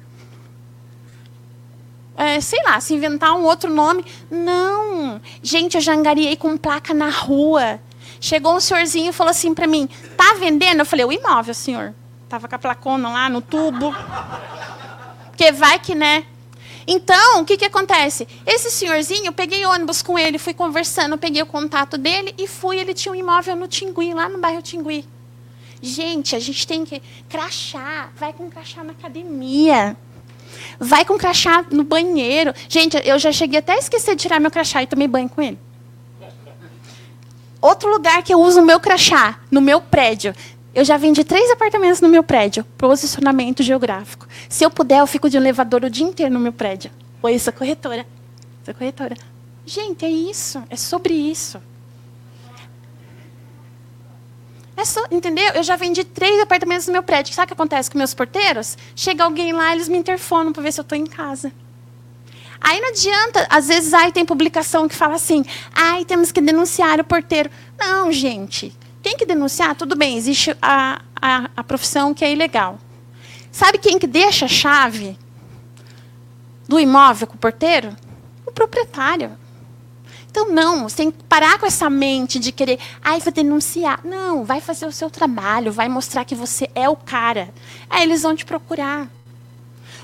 É, 2.21 2.39
sei 2.39 2.61
lá, 2.61 2.79
se 2.79 2.93
inventar 2.93 3.35
um 3.35 3.43
outro 3.45 3.73
nome. 3.73 4.05
Não. 4.29 5.19
Gente, 5.41 5.73
eu 5.73 5.81
já 5.81 5.95
angariei 5.95 6.35
com 6.35 6.55
placa 6.55 6.93
na 6.93 7.09
rua. 7.09 7.79
Chegou 8.19 8.55
um 8.55 8.59
senhorzinho 8.59 9.09
e 9.09 9.13
falou 9.13 9.31
assim 9.31 9.55
para 9.55 9.65
mim: 9.65 9.89
tá 10.15 10.35
vendendo? 10.35 10.81
Eu 10.81 10.85
falei: 10.85 11.03
o 11.03 11.11
imóvel, 11.11 11.55
senhor. 11.55 11.95
Tava 12.29 12.47
com 12.47 12.53
a 12.53 12.59
placona 12.59 13.09
lá 13.09 13.27
no 13.27 13.41
tubo. 13.41 13.91
Porque 15.31 15.51
vai 15.51 15.79
que, 15.79 15.95
né? 15.95 16.23
Então, 16.85 17.41
o 17.41 17.45
que, 17.45 17.57
que 17.57 17.65
acontece? 17.65 18.27
Esse 18.45 18.69
senhorzinho, 18.69 19.25
eu 19.25 19.33
peguei 19.33 19.65
ônibus 19.65 20.03
com 20.03 20.17
ele, 20.17 20.37
fui 20.37 20.53
conversando, 20.53 21.17
peguei 21.17 21.41
o 21.41 21.47
contato 21.47 21.97
dele 21.97 22.35
e 22.37 22.47
fui. 22.47 22.77
Ele 22.77 22.93
tinha 22.93 23.11
um 23.11 23.15
imóvel 23.15 23.55
no 23.55 23.67
Tingui, 23.67 24.13
lá 24.13 24.29
no 24.29 24.37
bairro 24.37 24.61
Tingui. 24.61 25.03
Gente, 25.81 26.35
a 26.35 26.39
gente 26.39 26.67
tem 26.67 26.85
que 26.85 27.01
crachá. 27.27 28.09
Vai 28.15 28.31
com 28.31 28.47
crachá 28.47 28.83
na 28.83 28.91
academia. 28.91 29.97
Vai 30.79 31.05
com 31.05 31.17
crachá 31.17 31.65
no 31.71 31.83
banheiro. 31.83 32.53
Gente, 32.67 33.01
eu 33.05 33.17
já 33.19 33.31
cheguei 33.31 33.59
até 33.59 33.73
a 33.73 33.77
esquecer 33.77 34.15
de 34.15 34.21
tirar 34.21 34.39
meu 34.39 34.51
crachá 34.51 34.83
e 34.83 34.87
tomei 34.87 35.07
banho 35.07 35.29
com 35.29 35.41
ele. 35.41 35.57
Outro 37.61 37.91
lugar 37.91 38.23
que 38.23 38.33
eu 38.33 38.41
uso 38.41 38.59
o 38.59 38.65
meu 38.65 38.79
crachá, 38.79 39.39
no 39.51 39.61
meu 39.61 39.79
prédio. 39.79 40.33
Eu 40.73 40.83
já 40.83 40.97
vendi 40.97 41.23
três 41.23 41.51
apartamentos 41.51 42.01
no 42.01 42.09
meu 42.09 42.23
prédio. 42.23 42.63
Posicionamento 42.77 43.61
geográfico. 43.61 44.27
Se 44.49 44.63
eu 44.63 44.71
puder, 44.71 44.99
eu 44.99 45.07
fico 45.07 45.29
de 45.29 45.37
elevador 45.37 45.83
o 45.83 45.89
dia 45.89 46.05
inteiro 46.05 46.33
no 46.33 46.39
meu 46.39 46.53
prédio. 46.53 46.89
Oi, 47.21 47.37
sou 47.37 47.53
corretora. 47.53 48.05
Sou 48.63 48.73
corretora. 48.73 49.15
Gente, 49.65 50.05
é 50.05 50.09
isso. 50.09 50.63
É 50.69 50.75
sobre 50.75 51.13
isso. 51.13 51.61
É 54.81 54.85
só, 54.85 55.05
entendeu? 55.11 55.47
Eu 55.53 55.61
já 55.61 55.75
vendi 55.75 56.03
três 56.03 56.41
apartamentos 56.41 56.87
no 56.87 56.93
meu 56.93 57.03
prédio. 57.03 57.35
Sabe 57.35 57.45
o 57.45 57.47
que 57.49 57.53
acontece 57.53 57.91
com 57.91 57.99
meus 57.99 58.15
porteiros? 58.15 58.75
Chega 58.95 59.23
alguém 59.23 59.53
lá, 59.53 59.73
eles 59.73 59.87
me 59.87 59.95
interfonam 59.95 60.51
para 60.51 60.63
ver 60.63 60.73
se 60.73 60.79
eu 60.79 60.81
estou 60.81 60.97
em 60.97 61.05
casa. 61.05 61.51
Aí 62.59 62.81
não 62.81 62.89
adianta, 62.89 63.45
às 63.47 63.67
vezes 63.67 63.93
aí 63.93 64.11
tem 64.11 64.25
publicação 64.25 64.87
que 64.87 64.95
fala 64.95 65.13
assim: 65.13 65.45
ai, 65.71 66.03
temos 66.03 66.31
que 66.31 66.41
denunciar 66.41 66.99
o 66.99 67.03
porteiro. 67.03 67.47
Não, 67.77 68.11
gente. 68.11 68.75
Tem 69.03 69.15
que 69.15 69.23
denunciar? 69.23 69.75
Tudo 69.75 69.95
bem, 69.95 70.17
existe 70.17 70.57
a, 70.59 70.99
a, 71.15 71.47
a 71.55 71.63
profissão 71.63 72.11
que 72.11 72.25
é 72.25 72.31
ilegal. 72.31 72.79
Sabe 73.51 73.77
quem 73.77 73.99
que 73.99 74.07
deixa 74.07 74.45
a 74.45 74.49
chave 74.49 75.15
do 76.67 76.79
imóvel 76.79 77.27
com 77.27 77.35
o 77.35 77.37
porteiro? 77.39 77.95
O 78.47 78.51
proprietário. 78.51 79.37
Então, 80.31 80.49
não, 80.49 80.87
você 80.87 80.97
tem 80.97 81.11
que 81.11 81.23
parar 81.25 81.59
com 81.59 81.65
essa 81.65 81.89
mente 81.89 82.39
de 82.39 82.51
querer, 82.51 82.79
ai, 83.03 83.19
vou 83.19 83.31
denunciar. 83.31 83.99
Não, 84.03 84.43
vai 84.43 84.61
fazer 84.61 84.85
o 84.85 84.91
seu 84.91 85.09
trabalho, 85.09 85.71
vai 85.71 85.89
mostrar 85.89 86.25
que 86.25 86.33
você 86.33 86.69
é 86.73 86.89
o 86.89 86.95
cara. 86.95 87.53
Aí 87.89 88.03
eles 88.03 88.23
vão 88.23 88.35
te 88.35 88.45
procurar. 88.45 89.09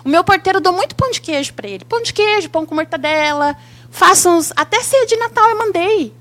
O 0.03 0.09
meu 0.09 0.23
porteiro, 0.23 0.57
eu 0.57 0.61
dou 0.61 0.73
muito 0.73 0.95
pão 0.95 1.09
de 1.09 1.21
queijo 1.21 1.53
para 1.53 1.67
ele. 1.67 1.85
Pão 1.85 2.01
de 2.01 2.13
queijo, 2.13 2.49
pão 2.49 2.65
com 2.65 2.75
mortadela. 2.75 3.55
Faço 3.89 4.29
uns. 4.29 4.51
Até 4.55 4.81
ceia 4.83 5.05
de 5.05 5.15
Natal 5.15 5.49
eu 5.49 5.57
mandei. 5.57 6.13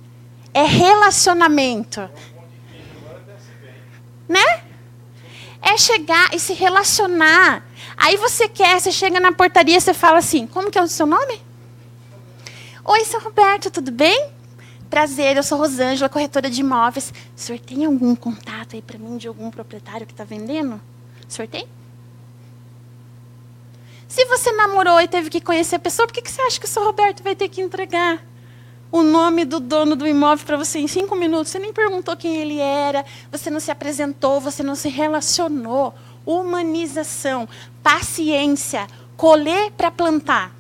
É 0.55 0.63
relacionamento 0.63 2.09
né? 4.29 4.63
É 5.63 5.77
chegar 5.77 6.35
e 6.35 6.39
se 6.39 6.53
relacionar. 6.53 7.65
Aí 7.97 8.17
você 8.17 8.49
quer, 8.49 8.81
você 8.81 8.93
chega 8.93 9.19
na 9.19 9.33
portaria, 9.33 9.81
você 9.81 9.95
fala 9.95 10.19
assim: 10.19 10.47
como 10.47 10.71
que 10.71 10.79
é 10.79 10.83
o 10.83 10.89
seu 10.89 11.07
nome? 11.07 11.41
Oi, 12.89 13.05
seu 13.05 13.19
Roberto, 13.19 13.69
tudo 13.69 13.91
bem? 13.91 14.31
Prazer, 14.89 15.37
eu 15.37 15.43
sou 15.43 15.59
Rosângela, 15.59 16.09
corretora 16.09 16.49
de 16.49 16.61
imóveis. 16.61 17.13
O 17.37 17.41
senhor 17.41 17.59
tem 17.59 17.85
algum 17.85 18.15
contato 18.15 18.77
aí 18.77 18.81
para 18.81 18.97
mim 18.97 19.17
de 19.17 19.27
algum 19.27 19.51
proprietário 19.51 20.07
que 20.07 20.13
está 20.13 20.23
vendendo? 20.23 20.81
O 21.29 21.33
senhor 21.33 21.49
tem? 21.49 21.67
Se 24.07 24.25
você 24.27 24.53
namorou 24.53 25.01
e 25.01 25.09
teve 25.09 25.31
que 25.31 25.41
conhecer 25.41 25.75
a 25.75 25.81
pessoa, 25.81 26.07
por 26.07 26.13
que, 26.13 26.23
que 26.23 26.31
você 26.31 26.41
acha 26.43 26.61
que 26.61 26.67
o 26.67 26.69
seu 26.69 26.85
Roberto 26.85 27.25
vai 27.25 27.35
ter 27.35 27.49
que 27.49 27.61
entregar? 27.61 28.23
o 28.93 29.03
nome 29.03 29.45
do 29.45 29.59
dono 29.59 29.97
do 29.97 30.07
imóvel 30.07 30.47
para 30.47 30.57
você 30.57 30.79
em 30.79 30.87
cinco 30.87 31.17
minutos. 31.17 31.51
Você 31.51 31.59
nem 31.59 31.73
perguntou 31.73 32.17
quem 32.17 32.37
ele 32.37 32.61
era, 32.61 33.05
você 33.33 33.51
não 33.51 33.59
se 33.59 33.73
apresentou, 33.73 34.41
você 34.41 34.63
não 34.63 34.77
se 34.77 34.89
relacionou. 34.89 35.93
Humanização, 36.25 37.49
paciência, 37.83 38.87
colher 39.17 39.73
para 39.73 39.91
plantar. 39.91 40.55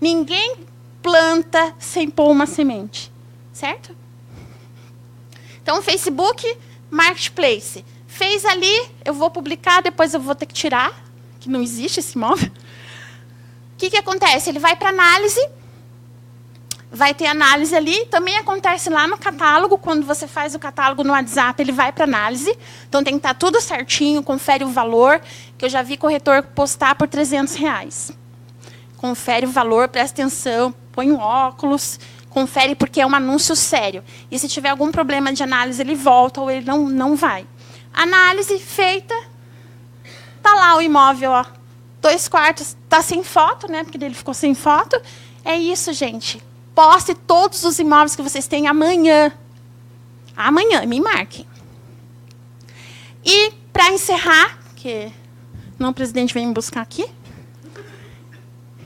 Ninguém 0.00 0.67
planta 1.08 1.74
sem 1.78 2.10
pôr 2.10 2.30
uma 2.30 2.44
semente, 2.44 3.10
certo? 3.50 3.96
Então, 5.62 5.80
Facebook, 5.80 6.46
Marketplace. 6.90 7.82
Fez 8.06 8.44
ali, 8.44 8.90
eu 9.06 9.14
vou 9.14 9.30
publicar, 9.30 9.80
depois 9.80 10.12
eu 10.12 10.20
vou 10.20 10.34
ter 10.34 10.44
que 10.44 10.52
tirar, 10.52 10.92
que 11.40 11.48
não 11.48 11.62
existe 11.62 12.00
esse 12.00 12.14
imóvel. 12.14 12.48
O 12.48 13.78
que, 13.78 13.88
que 13.88 13.96
acontece? 13.96 14.50
Ele 14.50 14.58
vai 14.58 14.76
para 14.76 14.90
análise, 14.90 15.40
vai 16.90 17.14
ter 17.14 17.26
análise 17.26 17.74
ali. 17.74 18.04
Também 18.06 18.36
acontece 18.36 18.90
lá 18.90 19.06
no 19.06 19.16
catálogo, 19.16 19.78
quando 19.78 20.04
você 20.04 20.28
faz 20.28 20.54
o 20.54 20.58
catálogo 20.58 21.02
no 21.04 21.12
WhatsApp, 21.12 21.62
ele 21.62 21.72
vai 21.72 21.90
para 21.90 22.04
análise. 22.04 22.54
Então 22.86 23.02
tem 23.02 23.14
que 23.14 23.20
estar 23.20 23.32
tá 23.32 23.34
tudo 23.34 23.62
certinho, 23.62 24.22
confere 24.22 24.62
o 24.62 24.68
valor, 24.68 25.22
que 25.56 25.64
eu 25.64 25.70
já 25.70 25.80
vi 25.80 25.96
corretor 25.96 26.42
postar 26.42 26.96
por 26.96 27.08
300 27.08 27.54
reais. 27.54 28.12
Confere 28.98 29.46
o 29.46 29.50
valor, 29.50 29.88
presta 29.88 30.20
atenção, 30.20 30.74
põe 30.98 31.12
óculos, 31.12 32.00
confere 32.28 32.74
porque 32.74 33.00
é 33.00 33.06
um 33.06 33.14
anúncio 33.14 33.54
sério. 33.54 34.02
E 34.30 34.38
se 34.38 34.48
tiver 34.48 34.70
algum 34.70 34.90
problema 34.90 35.32
de 35.32 35.42
análise, 35.42 35.80
ele 35.80 35.94
volta 35.94 36.40
ou 36.40 36.50
ele 36.50 36.66
não, 36.66 36.88
não 36.88 37.14
vai. 37.14 37.46
Análise 37.94 38.58
feita, 38.58 39.14
tá 40.42 40.54
lá 40.54 40.76
o 40.76 40.82
imóvel, 40.82 41.30
ó, 41.30 41.44
dois 42.00 42.26
quartos, 42.26 42.76
tá 42.88 43.00
sem 43.00 43.22
foto, 43.22 43.70
né? 43.70 43.84
Porque 43.84 43.96
ele 44.02 44.14
ficou 44.14 44.34
sem 44.34 44.54
foto. 44.54 45.00
É 45.44 45.56
isso, 45.56 45.92
gente 45.92 46.42
poste 46.78 47.12
todos 47.12 47.64
os 47.64 47.80
imóveis 47.80 48.14
que 48.14 48.22
vocês 48.22 48.46
têm 48.46 48.68
amanhã. 48.68 49.32
Amanhã, 50.36 50.86
me 50.86 51.00
marquem. 51.00 51.44
E, 53.24 53.50
para 53.72 53.90
encerrar, 53.90 54.56
que 54.76 55.12
não 55.76 55.90
o 55.90 55.92
presidente 55.92 56.32
vem 56.32 56.46
me 56.46 56.54
buscar 56.54 56.82
aqui, 56.82 57.02
o 57.02 57.10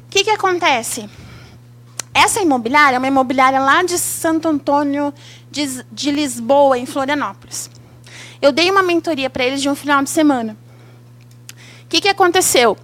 que, 0.09 0.25
que 0.25 0.31
acontece? 0.31 1.07
Essa 2.15 2.41
imobiliária 2.41 2.97
é 2.97 2.99
uma 2.99 3.09
imobiliária 3.09 3.59
lá 3.59 3.83
de 3.83 3.99
Santo 3.99 4.49
Antônio 4.49 5.13
de, 5.51 5.85
de 5.91 6.11
Lisboa, 6.11 6.79
em 6.79 6.87
Florianópolis. 6.87 7.71
Eu 8.41 8.53
dei 8.53 8.71
uma 8.71 8.83
mentoria 8.83 9.31
para 9.31 9.45
eles 9.45 9.63
de 9.63 9.69
um 9.69 9.75
final 9.75 10.03
de 10.03 10.11
semana. 10.11 10.57
O 11.85 11.89
que, 11.89 12.01
que 12.01 12.09
aconteceu? 12.09 12.77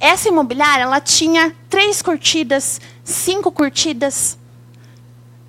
Essa 0.00 0.28
imobiliária 0.28 0.82
ela 0.82 1.00
tinha 1.00 1.54
três 1.68 2.02
curtidas, 2.02 2.80
cinco 3.04 3.50
curtidas, 3.50 4.36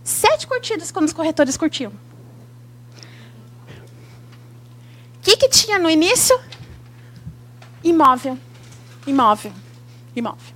Sete 0.05 0.45
curtidas 0.45 0.91
quando 0.91 1.07
os 1.07 1.13
corretores 1.13 1.57
curtiam. 1.57 1.91
O 1.91 1.95
que, 5.23 5.35
que 5.35 5.49
tinha 5.49 5.79
no 5.79 5.89
início? 5.89 6.39
Imóvel. 7.83 8.37
Imóvel. 9.07 9.51
Imóvel. 10.15 10.54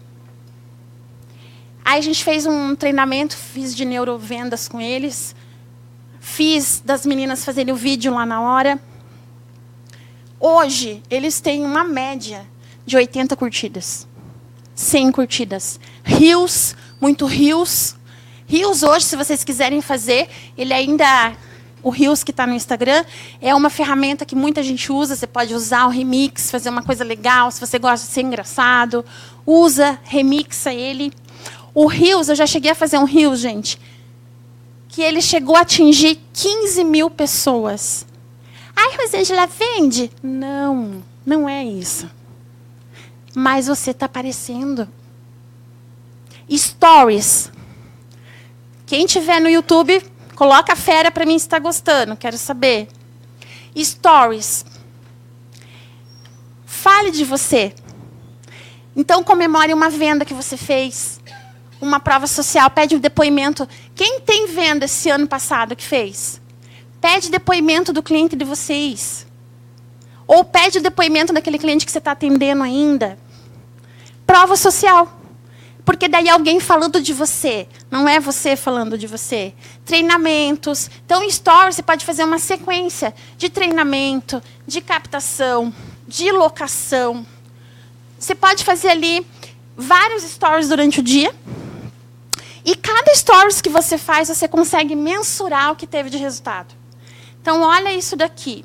Aí 1.84 2.00
a 2.00 2.02
gente 2.02 2.24
fez 2.24 2.46
um 2.46 2.76
treinamento, 2.76 3.36
fiz 3.36 3.76
de 3.76 3.86
neurovendas 3.86 4.68
com 4.68 4.80
eles. 4.80 5.36
Fiz 6.20 6.82
das 6.84 7.06
meninas 7.06 7.44
fazerem 7.44 7.74
o 7.74 7.78
vídeo 7.78 8.14
lá 8.14 8.26
na 8.26 8.42
hora. 8.42 8.80
Hoje, 10.40 11.04
eles 11.10 11.42
têm 11.42 11.66
uma 11.66 11.84
média 11.84 12.46
de 12.86 12.96
80 12.96 13.36
curtidas. 13.36 14.08
100 14.76 15.12
curtidas. 15.12 15.80
Rios, 16.04 16.76
muito 17.02 17.26
rios, 17.26 17.96
Rios 18.50 18.82
hoje, 18.82 19.06
se 19.06 19.16
vocês 19.16 19.44
quiserem 19.44 19.80
fazer, 19.80 20.28
ele 20.58 20.74
ainda 20.74 21.34
o 21.84 21.92
Rios 21.92 22.24
que 22.24 22.32
está 22.32 22.48
no 22.48 22.56
Instagram 22.56 23.06
é 23.40 23.54
uma 23.54 23.70
ferramenta 23.70 24.26
que 24.26 24.36
muita 24.36 24.64
gente 24.64 24.92
usa. 24.92 25.16
Você 25.16 25.28
pode 25.28 25.54
usar 25.54 25.86
o 25.86 25.90
remix, 25.90 26.50
fazer 26.50 26.72
uma 26.72 26.82
coisa 26.82 27.04
legal. 27.04 27.52
Se 27.52 27.60
você 27.60 27.78
gosta 27.78 28.08
de 28.08 28.12
ser 28.12 28.22
engraçado, 28.22 29.06
usa, 29.46 30.00
remixa 30.04 30.74
ele. 30.74 31.14
O 31.74 31.86
Rios, 31.86 32.30
eu 32.30 32.36
já 32.36 32.48
cheguei 32.48 32.72
a 32.72 32.76
fazer 32.76 32.98
um 32.98 33.04
Rios, 33.04 33.40
gente, 33.40 33.80
que 34.88 35.02
ele 35.02 35.22
chegou 35.22 35.56
a 35.56 35.62
atingir 35.62 36.20
15 36.34 36.84
mil 36.84 37.10
pessoas. 37.10 38.06
Ai, 38.76 38.98
Rosângela, 38.98 39.46
vende? 39.46 40.12
Não, 40.24 41.04
não 41.26 41.48
é 41.48 41.64
isso. 41.64 42.10
Mas 43.36 43.68
você 43.68 43.92
está 43.92 44.06
aparecendo. 44.06 44.88
Stories. 46.50 47.52
Quem 48.86 49.06
tiver 49.06 49.40
no 49.40 49.50
YouTube, 49.50 50.02
coloca 50.36 50.74
a 50.74 50.76
fera 50.76 51.12
para 51.12 51.26
mim 51.26 51.38
se 51.38 51.46
está 51.46 51.60
gostando, 51.60 52.16
quero 52.16 52.38
saber. 52.38 52.88
Stories. 53.78 54.66
Fale 56.66 57.12
de 57.12 57.24
você. 57.24 57.74
Então 58.96 59.24
comemore 59.24 59.74
uma 59.74 59.90
venda 59.90 60.26
que 60.26 60.34
você 60.34 60.58
fez, 60.58 61.19
uma 61.82 62.00
prova 62.00 62.28
social, 62.28 62.70
pede 62.70 62.96
um 62.96 63.00
depoimento. 63.00 63.68
Quem 63.96 64.20
tem 64.22 64.48
venda 64.48 64.86
esse 64.86 65.10
ano 65.10 65.28
passado 65.28 65.76
que 65.76 65.86
fez? 65.86 66.42
Pede 67.00 67.32
depoimento 67.32 67.94
do 67.94 68.04
cliente 68.04 68.36
de 68.36 68.44
vocês. 68.44 69.26
Ou 70.28 70.44
pede 70.44 70.78
o 70.78 70.82
depoimento 70.82 71.34
daquele 71.34 71.58
cliente 71.58 71.86
que 71.86 71.92
você 71.92 71.98
está 71.98 72.12
atendendo 72.12 72.62
ainda. 72.62 73.18
Prova 74.26 74.56
social. 74.56 75.20
Porque 75.86 76.08
daí 76.08 76.30
alguém 76.30 76.60
falando 76.60 77.02
de 77.02 77.14
você, 77.14 77.68
não 77.90 78.08
é 78.08 78.20
você 78.20 78.56
falando 78.56 78.96
de 78.96 79.08
você. 79.08 79.56
Treinamentos. 79.84 80.88
Então, 81.04 81.24
em 81.24 81.32
Stories, 81.32 81.78
você 81.78 81.82
pode 81.82 82.06
fazer 82.06 82.26
uma 82.26 82.38
sequência 82.38 83.12
de 83.40 83.50
treinamento, 83.50 84.40
de 84.68 84.82
captação, 84.82 85.74
de 86.08 86.32
locação. 86.32 87.26
Você 88.20 88.36
pode 88.36 88.64
fazer 88.64 88.90
ali 88.90 89.26
vários 89.76 90.22
stories 90.24 90.68
durante 90.68 91.00
o 91.00 91.04
dia. 91.04 91.34
E 92.70 92.76
cada 92.76 93.16
stories 93.16 93.62
que 93.62 93.70
você 93.70 93.98
faz, 93.98 94.28
você 94.28 94.48
consegue 94.48 94.96
mensurar 94.96 95.72
o 95.72 95.76
que 95.76 95.88
teve 95.88 96.08
de 96.08 96.20
resultado. 96.20 96.76
Então, 97.42 97.64
olha 97.64 97.92
isso 97.92 98.16
daqui. 98.16 98.64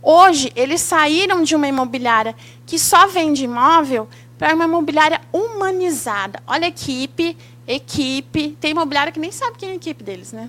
Hoje, 0.00 0.52
eles 0.54 0.80
saíram 0.80 1.42
de 1.42 1.56
uma 1.56 1.66
imobiliária 1.66 2.36
que 2.64 2.78
só 2.78 3.08
vende 3.08 3.42
imóvel 3.42 4.08
para 4.38 4.54
uma 4.54 4.66
imobiliária 4.66 5.20
humanizada. 5.32 6.40
Olha 6.46 6.66
a 6.66 6.68
equipe, 6.68 7.36
equipe. 7.66 8.56
Tem 8.60 8.70
imobiliária 8.70 9.12
que 9.12 9.18
nem 9.18 9.32
sabe 9.32 9.58
quem 9.58 9.70
é 9.70 9.72
a 9.72 9.74
equipe 9.74 10.04
deles, 10.04 10.30
né? 10.30 10.48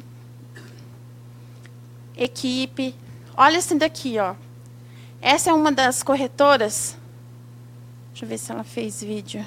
Equipe. 2.15 2.93
Olha 3.35 3.57
esse 3.57 3.73
daqui, 3.73 4.19
ó. 4.19 4.35
Essa 5.19 5.49
é 5.49 5.53
uma 5.53 5.71
das 5.71 6.03
corretoras. 6.03 6.95
Deixa 8.11 8.25
eu 8.25 8.29
ver 8.29 8.37
se 8.37 8.51
ela 8.51 8.63
fez 8.63 9.01
vídeo. 9.01 9.43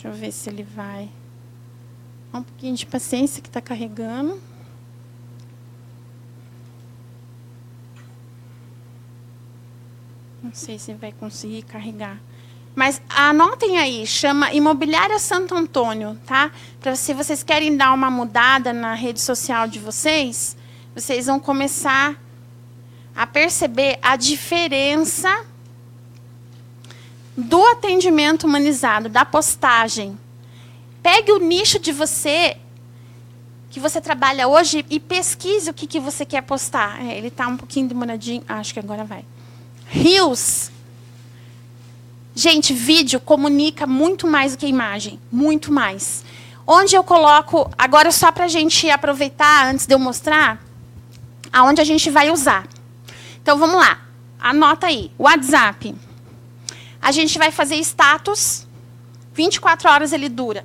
Deixa 0.00 0.16
eu 0.16 0.18
ver 0.18 0.32
se 0.32 0.48
ele 0.48 0.62
vai. 0.62 1.10
Um 2.32 2.42
pouquinho 2.42 2.74
de 2.74 2.86
paciência 2.86 3.42
que 3.42 3.50
está 3.50 3.60
carregando. 3.60 4.40
Não 10.42 10.54
sei 10.54 10.78
se 10.78 10.94
vai 10.94 11.12
conseguir 11.12 11.64
carregar. 11.64 12.18
Mas 12.74 13.02
anotem 13.10 13.76
aí, 13.76 14.06
chama 14.06 14.50
Imobiliária 14.54 15.18
Santo 15.18 15.54
Antônio, 15.54 16.18
tá? 16.24 16.50
Para 16.80 16.96
se 16.96 17.12
vocês 17.12 17.42
querem 17.42 17.76
dar 17.76 17.92
uma 17.92 18.10
mudada 18.10 18.72
na 18.72 18.94
rede 18.94 19.20
social 19.20 19.68
de 19.68 19.78
vocês, 19.78 20.56
vocês 20.94 21.26
vão 21.26 21.38
começar 21.38 22.18
a 23.14 23.26
perceber 23.26 23.98
a 24.00 24.16
diferença 24.16 25.44
do 27.40 27.64
atendimento 27.66 28.44
humanizado, 28.44 29.08
da 29.08 29.24
postagem. 29.24 30.18
Pegue 31.02 31.32
o 31.32 31.38
nicho 31.38 31.78
de 31.78 31.92
você 31.92 32.56
que 33.70 33.78
você 33.78 34.00
trabalha 34.00 34.48
hoje 34.48 34.84
e 34.90 34.98
pesquise 34.98 35.70
o 35.70 35.74
que, 35.74 35.86
que 35.86 36.00
você 36.00 36.26
quer 36.26 36.42
postar. 36.42 37.00
É, 37.04 37.16
ele 37.16 37.28
está 37.28 37.46
um 37.46 37.56
pouquinho 37.56 37.88
demoradinho. 37.88 38.42
Ah, 38.48 38.58
acho 38.58 38.74
que 38.74 38.80
agora 38.80 39.04
vai. 39.04 39.24
Rios. 39.86 40.70
Gente, 42.34 42.74
vídeo 42.74 43.20
comunica 43.20 43.86
muito 43.86 44.26
mais 44.26 44.52
do 44.52 44.58
que 44.58 44.66
imagem. 44.66 45.20
Muito 45.30 45.72
mais. 45.72 46.24
Onde 46.66 46.94
eu 46.94 47.04
coloco, 47.04 47.70
agora 47.78 48.10
só 48.12 48.30
para 48.30 48.44
a 48.44 48.48
gente 48.48 48.90
aproveitar, 48.90 49.66
antes 49.66 49.86
de 49.86 49.94
eu 49.94 49.98
mostrar, 49.98 50.62
aonde 51.52 51.80
a 51.80 51.84
gente 51.84 52.10
vai 52.10 52.30
usar. 52.30 52.66
Então, 53.42 53.56
vamos 53.56 53.76
lá. 53.76 54.00
Anota 54.38 54.86
aí. 54.86 55.10
WhatsApp. 55.18 55.94
A 57.00 57.12
gente 57.12 57.38
vai 57.38 57.50
fazer 57.50 57.76
status. 57.76 58.66
24 59.32 59.88
horas 59.88 60.12
ele 60.12 60.28
dura. 60.28 60.64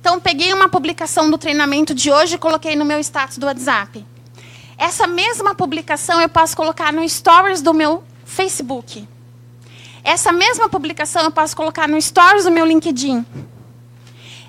Então, 0.00 0.20
peguei 0.20 0.52
uma 0.52 0.68
publicação 0.68 1.30
do 1.30 1.38
treinamento 1.38 1.94
de 1.94 2.10
hoje 2.12 2.36
e 2.36 2.38
coloquei 2.38 2.76
no 2.76 2.84
meu 2.84 3.00
status 3.00 3.38
do 3.38 3.46
WhatsApp. 3.46 4.04
Essa 4.78 5.06
mesma 5.06 5.54
publicação 5.54 6.20
eu 6.20 6.28
posso 6.28 6.56
colocar 6.56 6.92
no 6.92 7.08
stories 7.08 7.62
do 7.62 7.72
meu 7.72 8.04
Facebook. 8.24 9.08
Essa 10.06 10.30
mesma 10.30 10.68
publicação 10.68 11.24
eu 11.24 11.32
posso 11.32 11.56
colocar 11.56 11.88
no 11.88 12.00
Stories 12.00 12.44
do 12.44 12.50
meu 12.52 12.64
LinkedIn. 12.64 13.26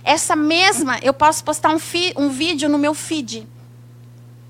Essa 0.04 0.36
mesma 0.36 1.00
eu 1.02 1.12
posso 1.12 1.44
postar 1.44 1.72
um, 1.72 1.80
um 2.16 2.30
vídeo 2.30 2.70
no 2.70 2.78
meu 2.78 2.94
feed. 2.94 3.48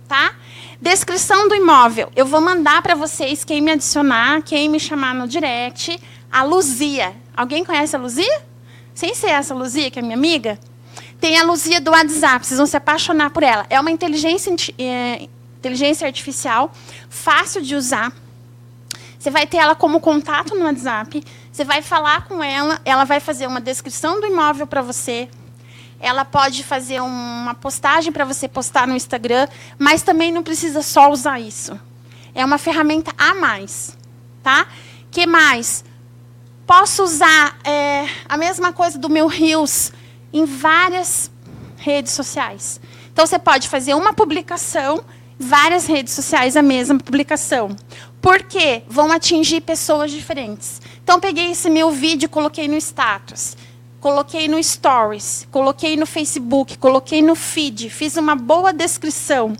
Tá? 0.05 0.35
Descrição 0.81 1.47
do 1.47 1.55
imóvel. 1.55 2.11
Eu 2.13 2.25
vou 2.25 2.41
mandar 2.41 2.81
para 2.81 2.93
vocês 2.93 3.45
quem 3.45 3.61
me 3.61 3.71
adicionar, 3.71 4.41
quem 4.41 4.67
me 4.67 4.81
chamar 4.81 5.15
no 5.15 5.29
direct. 5.29 5.97
A 6.31 6.43
Luzia. 6.43 7.15
Alguém 7.35 7.63
conhece 7.63 7.95
a 7.95 7.99
Luzia? 7.99 8.41
Sem 8.93 9.13
ser 9.13 9.27
essa 9.27 9.53
Luzia, 9.53 9.91
que 9.91 9.99
é 9.99 10.01
minha 10.01 10.15
amiga? 10.15 10.59
Tem 11.19 11.39
a 11.39 11.43
Luzia 11.43 11.81
do 11.81 11.91
WhatsApp, 11.91 12.45
vocês 12.45 12.57
vão 12.57 12.67
se 12.67 12.77
apaixonar 12.77 13.29
por 13.31 13.43
ela. 13.43 13.65
É 13.69 13.79
uma 13.79 13.91
inteligência, 13.91 14.53
é, 14.77 15.27
inteligência 15.57 16.05
artificial, 16.05 16.71
fácil 17.09 17.61
de 17.61 17.75
usar 17.75 18.13
você 19.27 19.31
vai 19.31 19.47
ter 19.47 19.57
ela 19.57 19.75
como 19.75 19.99
contato 19.99 20.55
no 20.55 20.63
WhatsApp, 20.63 21.23
você 21.51 21.65
vai 21.65 21.81
falar 21.81 22.25
com 22.27 22.43
ela, 22.43 22.79
ela 22.85 23.03
vai 23.03 23.19
fazer 23.19 23.47
uma 23.47 23.59
descrição 23.59 24.21
do 24.21 24.27
imóvel 24.27 24.67
para 24.67 24.81
você, 24.81 25.27
ela 25.99 26.23
pode 26.23 26.63
fazer 26.63 27.01
uma 27.01 27.55
postagem 27.55 28.11
para 28.11 28.23
você 28.23 28.47
postar 28.47 28.87
no 28.87 28.95
Instagram, 28.95 29.47
mas 29.77 30.03
também 30.03 30.31
não 30.31 30.43
precisa 30.43 30.81
só 30.83 31.11
usar 31.11 31.39
isso. 31.39 31.77
É 32.35 32.45
uma 32.45 32.59
ferramenta 32.59 33.11
a 33.17 33.33
mais, 33.33 33.97
tá? 34.43 34.67
Que 35.09 35.25
mais? 35.25 35.83
Posso 36.67 37.01
usar 37.01 37.57
é, 37.63 38.05
a 38.27 38.35
mesma 38.35 38.73
coisa 38.73 38.99
do 38.99 39.07
meu 39.07 39.27
Reels 39.27 39.93
em 40.33 40.43
várias 40.43 41.31
redes 41.77 42.11
sociais. 42.11 42.81
Então 43.13 43.25
você 43.25 43.39
pode 43.39 43.69
fazer 43.69 43.93
uma 43.93 44.11
publicação, 44.11 45.01
várias 45.39 45.85
redes 45.85 46.11
sociais 46.11 46.57
a 46.57 46.61
mesma 46.61 46.99
publicação. 46.99 47.73
Porque 48.21 48.83
vão 48.85 49.13
atingir 49.13 49.61
pessoas 49.61 50.11
diferentes. 50.11 50.81
Então, 51.01 51.21
peguei 51.21 51.51
esse 51.51 51.69
meu 51.69 51.89
vídeo 51.89 52.25
e 52.25 52.29
coloquei 52.29 52.67
no 52.67 52.75
status. 52.75 53.55
Coloquei 54.01 54.49
no 54.49 54.61
Stories, 54.61 55.47
coloquei 55.49 55.95
no 55.95 56.05
Facebook, 56.05 56.77
coloquei 56.77 57.21
no 57.21 57.33
feed, 57.33 57.89
fiz 57.89 58.17
uma 58.17 58.35
boa 58.35 58.73
descrição. 58.73 59.55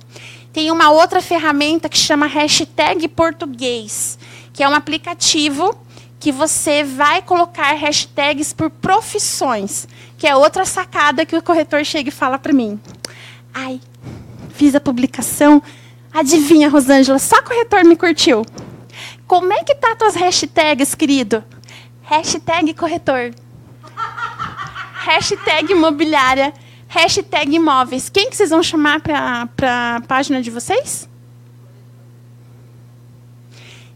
Tem 0.52 0.70
uma 0.72 0.92
outra 0.92 1.22
ferramenta 1.22 1.88
que 1.88 1.98
chama 1.98 2.28
hashtag 2.28 3.08
português, 3.08 4.20
que 4.52 4.62
é 4.62 4.70
um 4.70 4.76
aplicativo 4.76 5.76
que 6.20 6.32
você 6.32 6.84
vai 6.84 7.22
colocar 7.22 7.74
hashtags 7.74 8.54
por 8.54 8.70
profissões, 8.70 9.88
que 10.18 10.28
é 10.28 10.36
outra 10.36 10.66
sacada 10.66 11.26
que 11.26 11.36
o 11.36 11.42
corretor 11.42 11.86
chega 11.86 12.10
e 12.10 12.12
fala 12.12 12.40
para 12.40 12.54
mim. 12.54 12.80
Ai, 13.54 13.80
fiz 14.50 14.74
a 14.76 14.80
publicação, 14.80 15.62
Adivinha, 16.14 16.68
Rosângela, 16.70 17.20
só 17.20 17.42
corretor 17.44 17.84
me 17.84 17.96
curtiu. 17.96 18.44
Como 19.28 19.54
é 19.54 19.64
que 19.64 19.76
tá 19.76 19.96
tuas 19.96 20.16
hashtags, 20.16 20.96
querido? 20.96 21.44
Hashtag 22.02 22.74
corretor. 22.74 23.36
hashtag 24.96 25.72
imobiliária. 25.72 26.54
Hashtag 26.88 27.56
imóveis. 27.56 28.10
Quem 28.10 28.30
que 28.30 28.36
vocês 28.36 28.50
vão 28.50 28.64
chamar 28.64 29.02
para 29.02 29.98
a 29.98 30.02
página 30.02 30.42
de 30.42 30.50
vocês? 30.50 31.08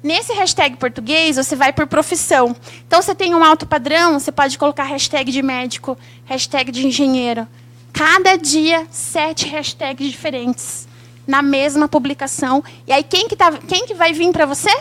Nesse 0.03 0.33
hashtag 0.33 0.77
português, 0.77 1.35
você 1.35 1.55
vai 1.55 1.71
por 1.71 1.85
profissão. 1.85 2.55
Então, 2.87 3.01
você 3.01 3.13
tem 3.13 3.35
um 3.35 3.43
alto 3.43 3.67
padrão, 3.67 4.19
você 4.19 4.31
pode 4.31 4.57
colocar 4.57 4.83
hashtag 4.83 5.31
de 5.31 5.41
médico, 5.41 5.97
hashtag 6.25 6.71
de 6.71 6.87
engenheiro. 6.87 7.47
Cada 7.93 8.35
dia, 8.35 8.87
sete 8.89 9.47
hashtags 9.47 10.09
diferentes 10.09 10.87
na 11.27 11.41
mesma 11.41 11.87
publicação. 11.87 12.63
E 12.87 12.91
aí 12.91 13.03
quem 13.03 13.27
que, 13.27 13.35
tá, 13.35 13.51
quem 13.57 13.85
que 13.85 13.93
vai 13.93 14.13
vir 14.13 14.31
para 14.31 14.45
você? 14.45 14.71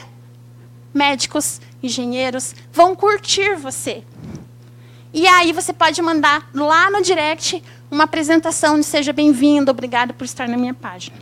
Médicos, 0.93 1.61
engenheiros, 1.83 2.55
vão 2.73 2.95
curtir 2.95 3.57
você. 3.57 4.03
E 5.13 5.27
aí 5.27 5.53
você 5.53 5.73
pode 5.73 6.01
mandar 6.01 6.49
lá 6.55 6.91
no 6.91 7.03
direct 7.03 7.63
uma 7.91 8.05
apresentação 8.05 8.79
de 8.79 8.87
seja 8.87 9.13
bem-vindo, 9.13 9.71
obrigado 9.71 10.15
por 10.15 10.25
estar 10.25 10.49
na 10.49 10.57
minha 10.57 10.75
página. 10.75 11.17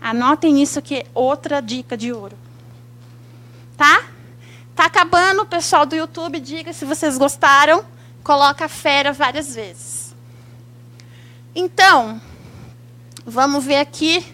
Anotem 0.00 0.62
isso 0.62 0.80
que 0.82 0.96
é 0.96 1.06
outra 1.14 1.60
dica 1.60 1.96
de 1.96 2.12
ouro. 2.12 2.36
Tá? 3.76 4.04
Tá 4.74 4.86
acabando, 4.86 5.46
pessoal 5.46 5.84
do 5.84 5.94
YouTube, 5.94 6.40
diga 6.40 6.72
se 6.72 6.84
vocês 6.84 7.18
gostaram. 7.18 7.84
Coloca 8.22 8.66
a 8.66 8.68
fera 8.68 9.12
várias 9.12 9.54
vezes. 9.54 10.14
Então, 11.54 12.20
Vamos 13.24 13.64
ver 13.64 13.76
aqui 13.76 14.24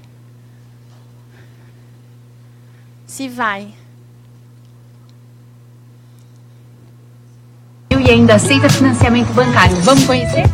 se 3.06 3.28
vai. 3.28 3.68
E 7.90 8.10
ainda 8.10 8.36
aceita 8.36 8.70
financiamento 8.70 9.32
bancário. 9.34 9.76
Vamos 9.82 10.04
conhecer? 10.06 10.44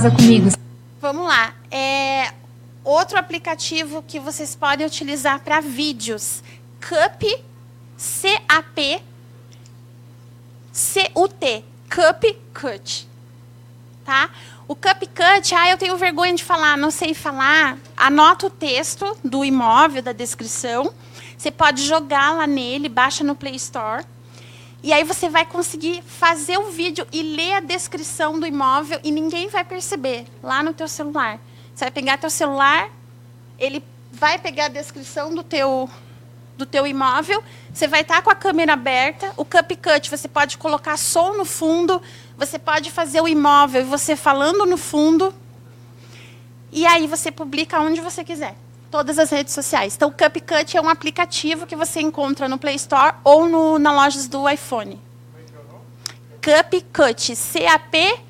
Comigo. 0.00 0.50
Vamos 1.00 1.26
lá. 1.26 1.54
É, 1.70 2.32
outro 2.84 3.18
aplicativo 3.18 4.02
que 4.02 4.18
vocês 4.18 4.54
podem 4.54 4.86
utilizar 4.86 5.40
para 5.40 5.60
vídeos. 5.60 6.42
Cup, 6.80 7.22
C-A-P, 7.96 9.02
C-U-T. 10.72 11.64
Cup 11.90 12.24
Cut. 12.54 13.06
Tá? 14.04 14.30
O 14.66 14.74
CupCut, 14.74 15.54
ah, 15.54 15.70
eu 15.70 15.76
tenho 15.76 15.96
vergonha 15.98 16.34
de 16.34 16.42
falar, 16.42 16.78
não 16.78 16.90
sei 16.90 17.12
falar. 17.12 17.76
Anota 17.94 18.46
o 18.46 18.50
texto 18.50 19.16
do 19.22 19.44
imóvel, 19.44 20.02
da 20.02 20.12
descrição. 20.12 20.94
Você 21.36 21.50
pode 21.50 21.82
jogar 21.82 22.32
lá 22.32 22.46
nele, 22.46 22.88
baixa 22.88 23.22
no 23.22 23.34
Play 23.34 23.56
Store. 23.56 24.04
E 24.82 24.92
aí 24.92 25.04
você 25.04 25.28
vai 25.28 25.46
conseguir 25.46 26.02
fazer 26.02 26.58
o 26.58 26.70
vídeo 26.70 27.06
e 27.12 27.22
ler 27.22 27.54
a 27.54 27.60
descrição 27.60 28.40
do 28.40 28.46
imóvel 28.46 28.98
e 29.04 29.12
ninguém 29.12 29.48
vai 29.48 29.64
perceber 29.64 30.26
lá 30.42 30.60
no 30.60 30.74
teu 30.74 30.88
celular. 30.88 31.38
Você 31.72 31.84
vai 31.84 31.92
pegar 31.92 32.18
teu 32.18 32.30
celular, 32.30 32.90
ele 33.58 33.82
vai 34.10 34.38
pegar 34.38 34.64
a 34.64 34.68
descrição 34.68 35.34
do 35.34 35.42
teu 35.42 35.88
do 36.54 36.66
teu 36.66 36.86
imóvel, 36.86 37.42
você 37.72 37.88
vai 37.88 38.02
estar 38.02 38.20
com 38.20 38.28
a 38.28 38.34
câmera 38.34 38.74
aberta, 38.74 39.32
o 39.38 39.44
CupCut 39.44 40.10
você 40.10 40.28
pode 40.28 40.58
colocar 40.58 40.98
som 40.98 41.32
no 41.32 41.46
fundo, 41.46 42.00
você 42.36 42.58
pode 42.58 42.90
fazer 42.90 43.22
o 43.22 43.26
imóvel 43.26 43.80
e 43.80 43.84
você 43.84 44.14
falando 44.14 44.66
no 44.66 44.76
fundo, 44.76 45.34
e 46.70 46.84
aí 46.84 47.06
você 47.06 47.32
publica 47.32 47.80
onde 47.80 48.02
você 48.02 48.22
quiser 48.22 48.54
todas 48.92 49.18
as 49.18 49.30
redes 49.30 49.54
sociais. 49.54 49.96
Então, 49.96 50.10
o 50.10 50.12
CupCut 50.12 50.76
é 50.76 50.80
um 50.80 50.88
aplicativo 50.88 51.66
que 51.66 51.74
você 51.74 52.02
encontra 52.02 52.46
no 52.46 52.58
Play 52.58 52.76
Store 52.76 53.14
ou 53.24 53.48
no, 53.48 53.78
na 53.78 53.90
lojas 53.90 54.28
do 54.28 54.46
iPhone. 54.46 55.00
CupCut, 56.42 57.34
C-A-P-C-U-T. 57.34 58.28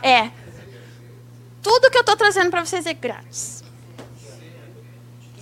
É. 0.00 0.30
Tudo 1.60 1.90
que 1.90 1.96
eu 1.96 2.02
estou 2.02 2.16
trazendo 2.16 2.50
para 2.50 2.64
vocês 2.64 2.86
é 2.86 2.94
grátis. 2.94 3.64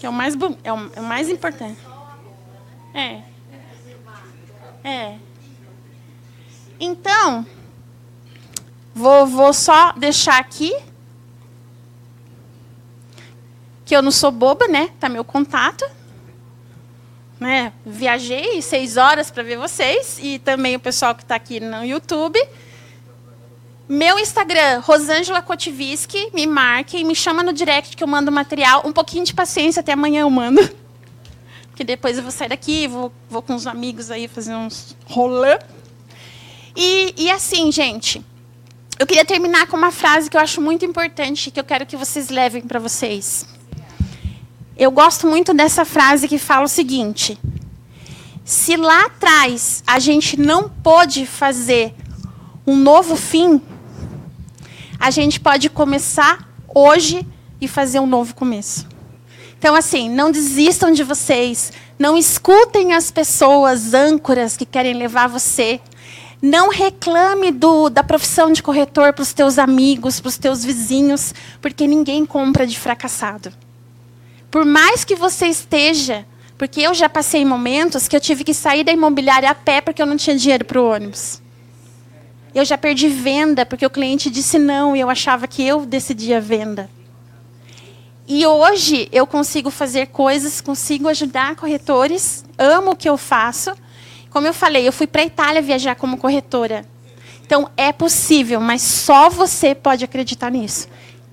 Que 0.01 0.07
é 0.07 0.09
o 0.09 0.13
mais, 0.13 0.35
é 0.65 0.73
o, 0.73 0.91
é 0.97 1.01
o 1.01 1.05
mais 1.05 1.29
importante. 1.29 1.79
É. 2.95 3.21
É. 4.83 5.19
Então, 6.81 7.47
vou, 8.95 9.27
vou 9.27 9.53
só 9.53 9.93
deixar 9.93 10.39
aqui 10.39 10.75
que 13.85 13.95
eu 13.95 14.03
não 14.03 14.11
sou 14.11 14.31
boba, 14.31 14.67
né? 14.67 14.91
Tá 14.99 15.09
meu 15.09 15.25
contato. 15.25 15.85
Né? 17.39 17.73
Viajei 17.85 18.63
seis 18.63 18.97
horas 18.97 19.31
para 19.31 19.43
ver 19.43 19.59
vocês 19.59 20.19
e 20.23 20.39
também 20.39 20.77
o 20.77 20.81
pessoal 20.81 21.15
que 21.15 21.23
está 21.23 21.35
aqui 21.35 21.61
no 21.61 21.85
YouTube. 21.85 22.41
Meu 23.87 24.19
Instagram, 24.19 24.81
Rosângela 24.81 25.43
Kotiviski, 25.43 26.31
me 26.33 26.47
marque, 26.47 27.05
me 27.05 27.15
chama 27.15 27.43
no 27.43 27.53
direct 27.53 27.95
que 27.97 28.03
eu 28.03 28.09
mando 28.09 28.33
material. 28.33 28.83
Um 28.87 28.93
pouquinho 28.93 29.25
de 29.27 29.35
paciência, 29.35 29.81
até 29.81 29.93
amanhã 29.93 30.23
eu 30.23 30.31
mando. 30.31 30.61
Porque 31.69 31.85
depois 31.85 32.17
eu 32.17 32.23
vou 32.23 32.33
sair 32.33 32.49
daqui, 32.49 32.87
vou, 32.87 33.13
vou 33.29 33.43
com 33.43 33.55
os 33.55 33.67
amigos 33.67 34.11
aí 34.11 34.27
fazer 34.27 34.55
uns 34.55 34.97
rolê. 35.05 35.59
E, 36.75 37.15
e 37.17 37.31
assim, 37.31 37.71
gente, 37.71 38.25
eu 38.99 39.07
queria 39.07 39.25
terminar 39.25 39.67
com 39.67 39.77
uma 39.77 39.91
frase 39.91 40.31
que 40.31 40.37
eu 40.37 40.41
acho 40.41 40.63
muito 40.63 40.85
importante, 40.87 41.51
que 41.51 41.61
eu 41.61 41.65
quero 41.65 41.85
que 41.85 41.97
vocês 41.97 42.31
levem 42.31 42.63
para 42.63 42.79
vocês. 42.79 43.54
Eu 44.77 44.91
gosto 44.91 45.29
muito 45.29 45.55
dessa 45.55 45.85
frase 45.85 46.27
que 46.27 46.39
fala 46.39 46.65
o 46.65 46.69
seguinte: 46.69 47.39
se 48.45 48.77
lá 48.77 49.07
atrás 49.07 49.85
a 49.87 50.01
gente 50.01 50.39
não 50.39 50.69
pôde 50.69 51.25
fazer 51.27 51.95
um 52.67 52.77
novo 52.77 53.15
fim, 53.15 53.61
a 54.99 55.11
gente 55.11 55.39
pode 55.39 55.71
começar 55.71 56.49
hoje 56.75 57.25
e 57.61 57.69
fazer 57.69 58.01
um 58.01 58.07
novo 58.07 58.35
começo. 58.35 58.87
Então, 59.57 59.77
assim, 59.77 60.11
não 60.11 60.33
desistam 60.33 60.93
de 60.93 61.05
vocês, 61.05 61.73
não 61.99 62.17
escutem 62.17 62.93
as 62.93 63.11
pessoas 63.11 63.95
âncoras 63.95 64.57
que 64.57 64.67
querem 64.67 64.95
levar 64.95 65.29
você. 65.29 65.81
Não 66.43 66.69
reclame 66.69 67.51
do, 67.51 67.89
da 67.89 68.03
profissão 68.03 68.53
de 68.53 68.63
corretor 68.63 69.15
para 69.15 69.23
os 69.23 69.33
teus 69.33 69.59
amigos, 69.59 70.21
para 70.21 70.29
os 70.29 70.37
teus 70.37 70.63
vizinhos, 70.63 71.33
porque 71.63 71.87
ninguém 71.87 72.27
compra 72.27 72.67
de 72.67 72.79
fracassado. 72.79 73.51
Por 74.55 74.65
mais 74.65 75.05
que 75.05 75.17
você 75.17 75.49
esteja, 75.49 76.25
porque 76.57 76.81
eu 76.81 76.95
já 76.95 77.09
passei 77.09 77.45
momentos 77.45 78.07
que 78.07 78.15
eu 78.15 78.21
tive 78.21 78.45
que 78.45 78.55
sair 78.55 78.85
da 78.85 78.93
imobiliária 78.93 79.51
a 79.51 79.55
pé 79.55 79.81
porque 79.81 80.01
eu 80.01 80.07
não 80.07 80.17
tinha 80.17 80.37
dinheiro 80.37 80.65
para 80.65 80.81
o 80.81 80.93
ônibus. 80.93 81.43
Eu 82.55 82.65
já 82.65 82.79
perdi 82.79 83.09
venda 83.09 83.67
porque 83.67 83.85
o 83.85 83.91
cliente 83.91 84.31
disse 84.31 84.57
não 84.57 84.95
e 84.95 85.01
eu 85.01 85.11
achava 85.11 85.49
que 85.49 85.67
eu 85.67 85.85
decidia 85.85 86.37
a 86.37 86.41
venda. 86.41 86.89
E 88.29 88.47
hoje 88.47 89.09
eu 89.11 89.27
consigo 89.27 89.73
fazer 89.73 90.07
coisas, 90.07 90.61
consigo 90.61 91.09
ajudar 91.09 91.57
corretores, 91.57 92.45
amo 92.57 92.93
o 92.93 92.97
que 92.97 93.09
eu 93.09 93.17
faço. 93.17 93.75
Como 94.31 94.47
eu 94.47 94.55
falei, 94.55 94.87
eu 94.87 94.93
fui 94.93 95.09
para 95.09 95.23
a 95.23 95.27
Itália 95.27 95.61
viajar 95.63 95.97
como 95.97 96.17
corretora. 96.17 96.87
Então 97.45 97.69
é 97.77 97.91
possível, 97.91 98.61
mas 98.61 98.83
só 98.83 99.29
você 99.29 99.75
pode 99.75 100.05
acreditar 100.05 100.49
nisso. 100.49 100.87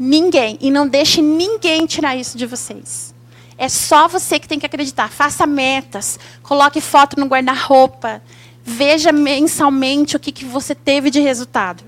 Ninguém. 0.03 0.57
E 0.59 0.71
não 0.71 0.87
deixe 0.87 1.21
ninguém 1.21 1.85
tirar 1.85 2.15
isso 2.15 2.35
de 2.35 2.47
vocês. 2.47 3.13
É 3.55 3.69
só 3.69 4.07
você 4.07 4.39
que 4.39 4.47
tem 4.47 4.57
que 4.57 4.65
acreditar. 4.65 5.11
Faça 5.11 5.45
metas. 5.45 6.17
Coloque 6.41 6.81
foto 6.81 7.19
no 7.19 7.27
guarda-roupa. 7.27 8.19
Veja 8.63 9.11
mensalmente 9.11 10.15
o 10.15 10.19
que, 10.19 10.31
que 10.31 10.43
você 10.43 10.73
teve 10.73 11.11
de 11.11 11.19
resultado. 11.19 11.83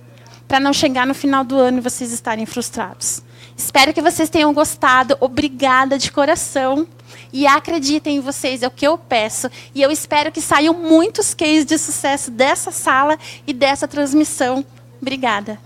Para 0.48 0.60
não 0.60 0.72
chegar 0.72 1.08
no 1.08 1.16
final 1.16 1.44
do 1.44 1.58
ano 1.58 1.80
e 1.80 1.82
vocês 1.82 2.12
estarem 2.12 2.46
frustrados. 2.46 3.24
Espero 3.58 3.92
que 3.92 4.02
vocês 4.02 4.30
tenham 4.30 4.54
gostado. 4.54 5.18
Obrigada 5.20 5.98
de 5.98 6.12
coração. 6.12 6.88
E 7.32 7.48
acreditem 7.48 8.18
em 8.18 8.22
vocês, 8.22 8.62
é 8.62 8.68
o 8.68 8.72
que 8.72 8.86
eu 8.86 8.96
peço. 8.96 9.50
E 9.74 9.82
eu 9.82 9.90
espero 9.90 10.32
que 10.32 10.40
saiam 10.40 10.76
muitos 10.76 11.34
cases 11.34 11.66
de 11.66 11.80
sucesso 11.80 12.30
dessa 12.30 12.70
sala 12.70 13.18
e 13.48 13.54
dessa 13.54 13.88
transmissão. 13.88 14.64
Obrigada. 15.02 15.58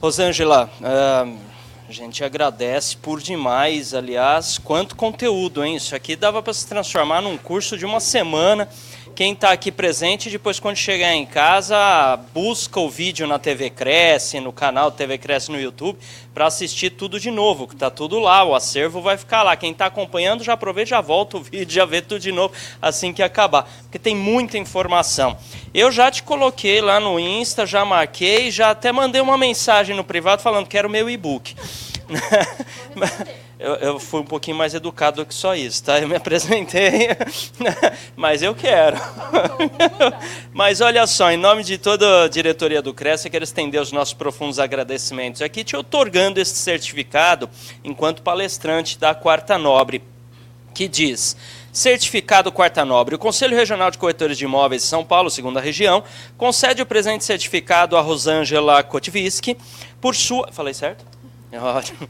Rosângela, 0.00 0.70
uh, 0.80 1.38
a 1.86 1.92
gente 1.92 2.24
agradece 2.24 2.96
por 2.96 3.20
demais, 3.20 3.92
aliás, 3.92 4.56
quanto 4.56 4.96
conteúdo, 4.96 5.62
hein? 5.62 5.76
Isso 5.76 5.94
aqui 5.94 6.16
dava 6.16 6.42
para 6.42 6.54
se 6.54 6.66
transformar 6.66 7.20
num 7.20 7.36
curso 7.36 7.76
de 7.76 7.84
uma 7.84 8.00
semana. 8.00 8.66
Quem 9.20 9.34
está 9.34 9.52
aqui 9.52 9.70
presente, 9.70 10.30
depois 10.30 10.58
quando 10.58 10.76
chegar 10.76 11.12
em 11.12 11.26
casa, 11.26 12.18
busca 12.32 12.80
o 12.80 12.88
vídeo 12.88 13.26
na 13.26 13.38
TV 13.38 13.68
Cresce, 13.68 14.40
no 14.40 14.50
canal 14.50 14.90
TV 14.90 15.18
Cresce 15.18 15.50
no 15.52 15.60
YouTube, 15.60 15.98
para 16.32 16.46
assistir 16.46 16.88
tudo 16.88 17.20
de 17.20 17.30
novo, 17.30 17.68
que 17.68 17.74
está 17.74 17.90
tudo 17.90 18.18
lá, 18.18 18.42
o 18.42 18.54
acervo 18.54 19.02
vai 19.02 19.18
ficar 19.18 19.42
lá. 19.42 19.54
Quem 19.56 19.72
está 19.72 19.84
acompanhando, 19.84 20.42
já 20.42 20.54
aproveita, 20.54 20.88
já 20.88 21.02
volta 21.02 21.36
o 21.36 21.42
vídeo, 21.44 21.70
já 21.70 21.84
vê 21.84 22.00
tudo 22.00 22.18
de 22.18 22.32
novo 22.32 22.54
assim 22.80 23.12
que 23.12 23.22
acabar, 23.22 23.68
porque 23.82 23.98
tem 23.98 24.16
muita 24.16 24.56
informação. 24.56 25.36
Eu 25.74 25.92
já 25.92 26.10
te 26.10 26.22
coloquei 26.22 26.80
lá 26.80 26.98
no 26.98 27.20
Insta, 27.20 27.66
já 27.66 27.84
marquei, 27.84 28.50
já 28.50 28.70
até 28.70 28.90
mandei 28.90 29.20
uma 29.20 29.36
mensagem 29.36 29.94
no 29.94 30.02
privado 30.02 30.40
falando 30.40 30.66
que 30.66 30.78
era 30.78 30.88
o 30.88 30.90
meu 30.90 31.10
e-book. 31.10 31.54
eu, 33.60 33.74
eu, 33.74 34.00
fui 34.00 34.22
um 34.22 34.24
pouquinho 34.24 34.56
mais 34.56 34.72
educado 34.72 35.18
do 35.18 35.26
que 35.26 35.34
só 35.34 35.54
isso, 35.54 35.84
tá? 35.84 36.00
Eu 36.00 36.08
me 36.08 36.16
apresentei, 36.16 37.10
mas 38.16 38.42
eu 38.42 38.54
quero. 38.54 38.96
mas 40.50 40.80
olha 40.80 41.06
só, 41.06 41.30
em 41.30 41.36
nome 41.36 41.62
de 41.62 41.76
toda 41.76 42.24
a 42.24 42.28
diretoria 42.28 42.80
do 42.80 42.94
CRES, 42.94 43.26
eu 43.26 43.30
quero 43.30 43.44
estender 43.44 43.78
os 43.78 43.92
nossos 43.92 44.14
profundos 44.14 44.58
agradecimentos 44.58 45.42
aqui, 45.42 45.62
te 45.62 45.76
otorgando 45.76 46.40
esse 46.40 46.56
certificado 46.56 47.50
enquanto 47.84 48.22
palestrante 48.22 48.98
da 48.98 49.14
Quarta 49.14 49.58
Nobre, 49.58 50.02
que 50.74 50.88
diz... 50.88 51.36
Certificado 51.72 52.50
Quarta 52.50 52.84
Nobre. 52.84 53.14
O 53.14 53.18
Conselho 53.18 53.56
Regional 53.56 53.92
de 53.92 53.98
Corretores 53.98 54.36
de 54.36 54.44
Imóveis 54.44 54.82
de 54.82 54.88
São 54.88 55.04
Paulo, 55.04 55.30
segunda 55.30 55.60
região, 55.60 56.02
concede 56.36 56.82
o 56.82 56.86
presente 56.86 57.24
certificado 57.24 57.96
a 57.96 58.00
Rosângela 58.00 58.82
Kotviski 58.82 59.56
por 60.00 60.16
sua. 60.16 60.50
Falei 60.50 60.74
certo? 60.74 61.04
É 61.52 61.60
ótimo 61.60 62.08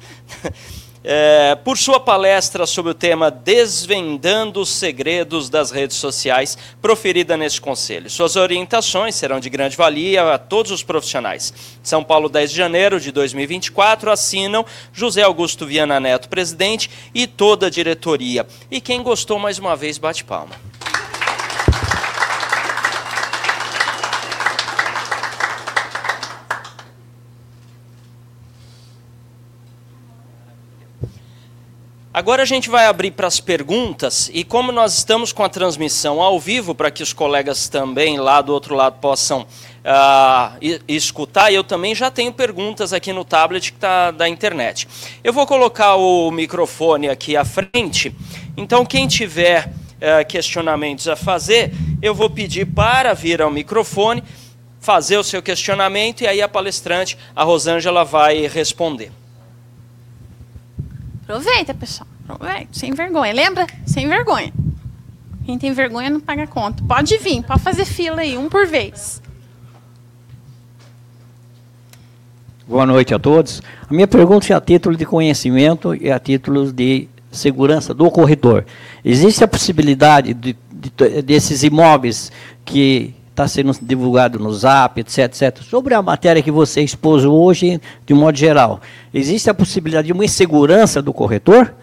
é, 1.03 1.55
por 1.55 1.79
sua 1.79 1.99
palestra 1.99 2.67
sobre 2.67 2.93
o 2.93 2.95
tema 2.95 3.31
Desvendando 3.31 4.61
os 4.61 4.69
Segredos 4.69 5.49
das 5.49 5.71
Redes 5.71 5.97
Sociais, 5.97 6.59
proferida 6.81 7.37
neste 7.37 7.61
Conselho. 7.61 8.11
Suas 8.11 8.37
orientações 8.37 9.15
serão 9.15 9.41
de 9.41 9.49
grande 9.49 9.77
valia 9.77 10.35
a 10.35 10.39
todos 10.39 10.71
os 10.71 10.83
profissionais. 10.83 11.53
São 11.83 12.05
Paulo, 12.05 12.29
10 12.29 12.51
de 12.51 12.57
janeiro 12.57 13.01
de 13.01 13.11
2024, 13.11 14.11
assinam 14.11 14.65
José 14.93 15.23
Augusto 15.23 15.67
Viana 15.67 15.99
Neto, 15.99 16.29
presidente, 16.29 16.91
e 17.15 17.27
toda 17.27 17.67
a 17.67 17.71
diretoria. 17.71 18.47
E 18.71 18.81
quem 18.81 19.03
gostou, 19.03 19.39
mais 19.39 19.59
uma 19.59 19.75
vez, 19.75 19.99
bate 19.99 20.25
palma. 20.25 20.70
Agora 32.13 32.43
a 32.43 32.45
gente 32.45 32.69
vai 32.69 32.87
abrir 32.87 33.13
para 33.13 33.29
as 33.29 33.39
perguntas 33.39 34.29
e 34.35 34.43
como 34.43 34.73
nós 34.73 34.99
estamos 34.99 35.33
com 35.33 35.45
a 35.45 35.49
transmissão 35.49 36.21
ao 36.21 36.41
vivo 36.41 36.75
para 36.75 36.91
que 36.91 37.05
os 37.05 37.13
colegas 37.13 37.69
também 37.69 38.19
lá 38.19 38.43
do 38.43 38.53
outro 38.53 38.75
lado 38.75 38.99
possam 39.01 39.43
uh, 39.43 40.81
escutar, 40.89 41.53
eu 41.53 41.63
também 41.63 41.95
já 41.95 42.11
tenho 42.11 42.33
perguntas 42.33 42.93
aqui 42.93 43.13
no 43.13 43.25
tablet 43.25 43.73
que 43.73 43.79
tá 43.79 44.11
da 44.11 44.29
internet. 44.29 44.89
Eu 45.23 45.33
vou 45.33 45.47
colocar 45.47 45.95
o 45.95 46.33
microfone 46.33 47.09
aqui 47.09 47.37
à 47.37 47.45
frente, 47.45 48.13
então 48.57 48.85
quem 48.85 49.07
tiver 49.07 49.69
uh, 49.69 50.27
questionamentos 50.27 51.07
a 51.07 51.15
fazer, 51.15 51.71
eu 52.03 52.13
vou 52.13 52.29
pedir 52.29 52.67
para 52.67 53.15
vir 53.15 53.41
ao 53.41 53.53
microfone, 53.53 54.25
fazer 54.81 55.17
o 55.17 55.23
seu 55.23 55.41
questionamento 55.41 56.23
e 56.23 56.27
aí 56.27 56.43
a 56.43 56.49
palestrante, 56.49 57.17
a 57.37 57.45
Rosângela, 57.45 58.05
vai 58.05 58.49
responder. 58.49 59.13
Aproveita, 61.31 61.72
pessoal. 61.72 62.09
Aproveita. 62.28 62.68
Sem 62.72 62.93
vergonha. 62.93 63.33
Lembra? 63.33 63.64
Sem 63.87 64.09
vergonha. 64.09 64.53
Quem 65.47 65.57
tem 65.57 65.72
vergonha 65.72 66.11
não 66.11 66.18
paga 66.18 66.45
conta. 66.45 66.83
Pode 66.83 67.16
vir, 67.18 67.45
pode 67.45 67.61
fazer 67.62 67.85
fila 67.85 68.22
aí, 68.22 68.37
um 68.37 68.49
por 68.49 68.66
vez. 68.66 69.22
Boa 72.66 72.85
noite 72.85 73.14
a 73.14 73.18
todos. 73.20 73.62
A 73.89 73.95
minha 73.95 74.09
pergunta 74.09 74.53
é 74.53 74.57
a 74.57 74.61
título 74.61 74.97
de 74.97 75.07
conhecimento 75.07 75.95
e 75.95 76.11
a 76.11 76.18
título 76.18 76.72
de 76.72 77.09
segurança 77.31 77.95
do 77.95 78.11
corretor. 78.11 78.66
Existe 79.05 79.45
a 79.45 79.49
possibilidade 79.49 80.35
de, 80.35 80.57
de, 80.72 81.22
desses 81.22 81.62
imóveis 81.62 82.33
que 82.64 83.14
está 83.41 83.49
sendo 83.49 83.72
divulgado 83.80 84.38
no 84.38 84.53
Zap, 84.53 85.01
etc, 85.01 85.18
etc. 85.18 85.62
Sobre 85.62 85.95
a 85.95 86.03
matéria 86.03 86.43
que 86.43 86.51
você 86.51 86.82
expôs 86.82 87.24
hoje, 87.24 87.80
de 88.05 88.12
um 88.12 88.18
modo 88.18 88.36
geral, 88.36 88.80
existe 89.14 89.49
a 89.49 89.55
possibilidade 89.55 90.07
de 90.07 90.12
uma 90.12 90.24
insegurança 90.24 91.01
do 91.01 91.12
corretor? 91.12 91.74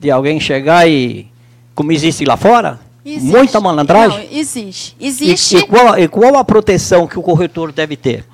De 0.00 0.10
alguém 0.10 0.40
chegar 0.40 0.88
e, 0.88 1.30
como 1.74 1.92
existe 1.92 2.24
lá 2.24 2.36
fora? 2.36 2.80
Existe. 3.04 3.36
Muita 3.36 3.60
malandragem? 3.60 4.28
Não, 4.30 4.38
existe. 4.38 4.96
existe. 4.98 5.56
E, 5.56 5.58
e, 5.58 5.66
qual, 5.66 5.98
e 5.98 6.08
qual 6.08 6.36
a 6.36 6.44
proteção 6.44 7.06
que 7.06 7.18
o 7.18 7.22
corretor 7.22 7.70
deve 7.70 7.96
ter? 7.96 8.24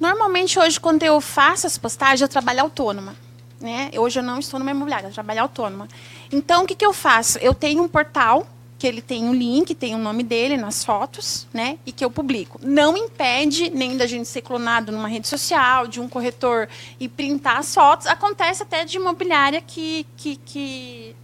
Normalmente, 0.00 0.58
hoje, 0.58 0.80
quando 0.80 1.02
eu 1.02 1.20
faço 1.20 1.66
as 1.66 1.76
postagens, 1.76 2.22
eu 2.22 2.28
trabalho 2.28 2.62
autônoma. 2.62 3.14
Né? 3.60 3.90
Hoje 3.96 4.20
eu 4.20 4.22
não 4.22 4.38
estou 4.38 4.58
numa 4.58 4.70
imobiliária, 4.70 5.08
eu 5.08 5.12
trabalho 5.12 5.42
autônoma. 5.42 5.88
Então, 6.32 6.62
o 6.62 6.66
que, 6.66 6.76
que 6.76 6.86
eu 6.86 6.92
faço? 6.92 7.38
Eu 7.38 7.52
tenho 7.52 7.82
um 7.82 7.88
portal 7.88 8.46
que 8.78 8.86
ele 8.86 9.02
tem 9.02 9.24
um 9.24 9.34
link, 9.34 9.74
tem 9.74 9.94
o 9.94 9.98
nome 9.98 10.22
dele 10.22 10.56
nas 10.56 10.84
fotos, 10.84 11.48
né? 11.52 11.78
E 11.84 11.90
que 11.90 12.04
eu 12.04 12.10
publico. 12.10 12.60
Não 12.62 12.96
impede 12.96 13.70
nem 13.70 13.96
da 13.96 14.06
gente 14.06 14.28
ser 14.28 14.40
clonado 14.42 14.92
numa 14.92 15.08
rede 15.08 15.26
social, 15.26 15.88
de 15.88 16.00
um 16.00 16.08
corretor 16.08 16.68
e 17.00 17.08
printar 17.08 17.58
as 17.58 17.74
fotos. 17.74 18.06
Acontece 18.06 18.62
até 18.62 18.84
de 18.84 18.96
imobiliária 18.96 19.60
que, 19.60 20.06
que, 20.16 20.36
que, 20.44 21.16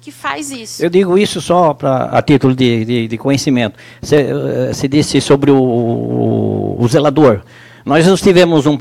que 0.00 0.10
faz 0.10 0.50
isso. 0.50 0.82
Eu 0.82 0.88
digo 0.88 1.18
isso 1.18 1.38
só 1.38 1.74
pra, 1.74 2.04
a 2.04 2.22
título 2.22 2.54
de, 2.54 2.84
de, 2.86 3.08
de 3.08 3.18
conhecimento. 3.18 3.78
Você, 4.00 4.28
eh, 4.72 4.88
disse 4.88 5.20
sobre 5.20 5.50
o, 5.50 5.62
o, 5.62 6.76
o 6.82 6.88
zelador. 6.88 7.42
Nós 7.84 8.20
tivemos 8.20 8.64
um, 8.66 8.76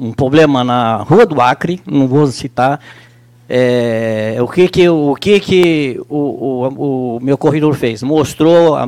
um 0.00 0.12
problema 0.12 0.64
na 0.64 0.96
Rua 0.96 1.26
do 1.26 1.40
Acre, 1.40 1.80
não 1.86 2.08
vou 2.08 2.26
citar, 2.28 2.80
é, 3.50 4.36
o 4.40 4.46
que 4.46 4.68
que, 4.68 4.88
o, 4.90 5.14
que, 5.14 5.40
que 5.40 6.00
o, 6.06 6.16
o, 6.16 7.16
o 7.16 7.20
meu 7.22 7.38
corredor 7.38 7.74
fez? 7.74 8.02
Mostrou 8.02 8.76
a, 8.76 8.86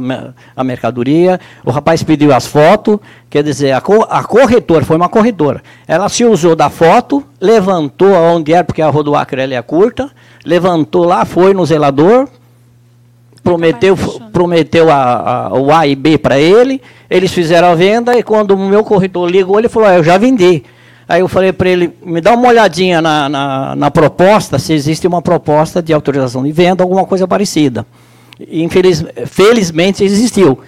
a, 0.54 0.62
mercadoria, 0.62 1.40
o 1.64 1.70
rapaz 1.70 2.02
pediu 2.02 2.30
as 2.34 2.46
fotos, 2.46 2.98
quer 3.30 3.42
dizer, 3.42 3.72
a, 3.72 3.80
co, 3.80 4.06
a 4.08 4.22
corretora, 4.22 4.84
foi 4.84 4.96
uma 4.96 5.08
corretora, 5.08 5.62
ela 5.88 6.10
se 6.10 6.26
usou 6.26 6.54
da 6.54 6.68
foto, 6.68 7.24
levantou 7.40 8.14
aonde 8.14 8.52
era, 8.52 8.62
porque 8.62 8.82
a 8.82 8.90
rua 8.90 9.02
do 9.02 9.16
Acre 9.16 9.54
é 9.54 9.62
curta, 9.62 10.10
levantou 10.44 11.04
lá, 11.04 11.24
foi 11.24 11.54
no 11.54 11.64
zelador, 11.64 12.28
prometeu, 13.42 13.96
prometeu 14.30 14.90
a, 14.90 15.46
a, 15.46 15.54
o 15.54 15.72
A 15.72 15.86
e 15.86 15.96
B 15.96 16.18
para 16.18 16.38
ele, 16.38 16.82
eles 17.08 17.32
fizeram 17.32 17.68
a 17.68 17.74
venda, 17.74 18.18
e 18.18 18.22
quando 18.22 18.50
o 18.50 18.58
meu 18.58 18.84
corretor 18.84 19.30
ligou, 19.30 19.58
ele 19.58 19.70
falou, 19.70 19.88
ah, 19.88 19.94
eu 19.94 20.04
já 20.04 20.18
vendi. 20.18 20.62
Aí 21.10 21.22
eu 21.22 21.26
falei 21.26 21.52
para 21.52 21.68
ele, 21.68 21.92
me 22.06 22.20
dá 22.20 22.32
uma 22.34 22.46
olhadinha 22.46 23.02
na, 23.02 23.28
na, 23.28 23.74
na, 23.74 23.90
proposta, 23.90 24.60
se 24.60 24.72
existe 24.72 25.08
uma 25.08 25.20
proposta 25.20 25.82
de 25.82 25.92
autorização 25.92 26.44
de 26.44 26.52
venda, 26.52 26.84
alguma 26.84 27.04
coisa 27.04 27.26
parecida. 27.26 27.84
Infeliz, 28.48 29.04
felizmente 29.26 30.04
existiu. 30.04 30.60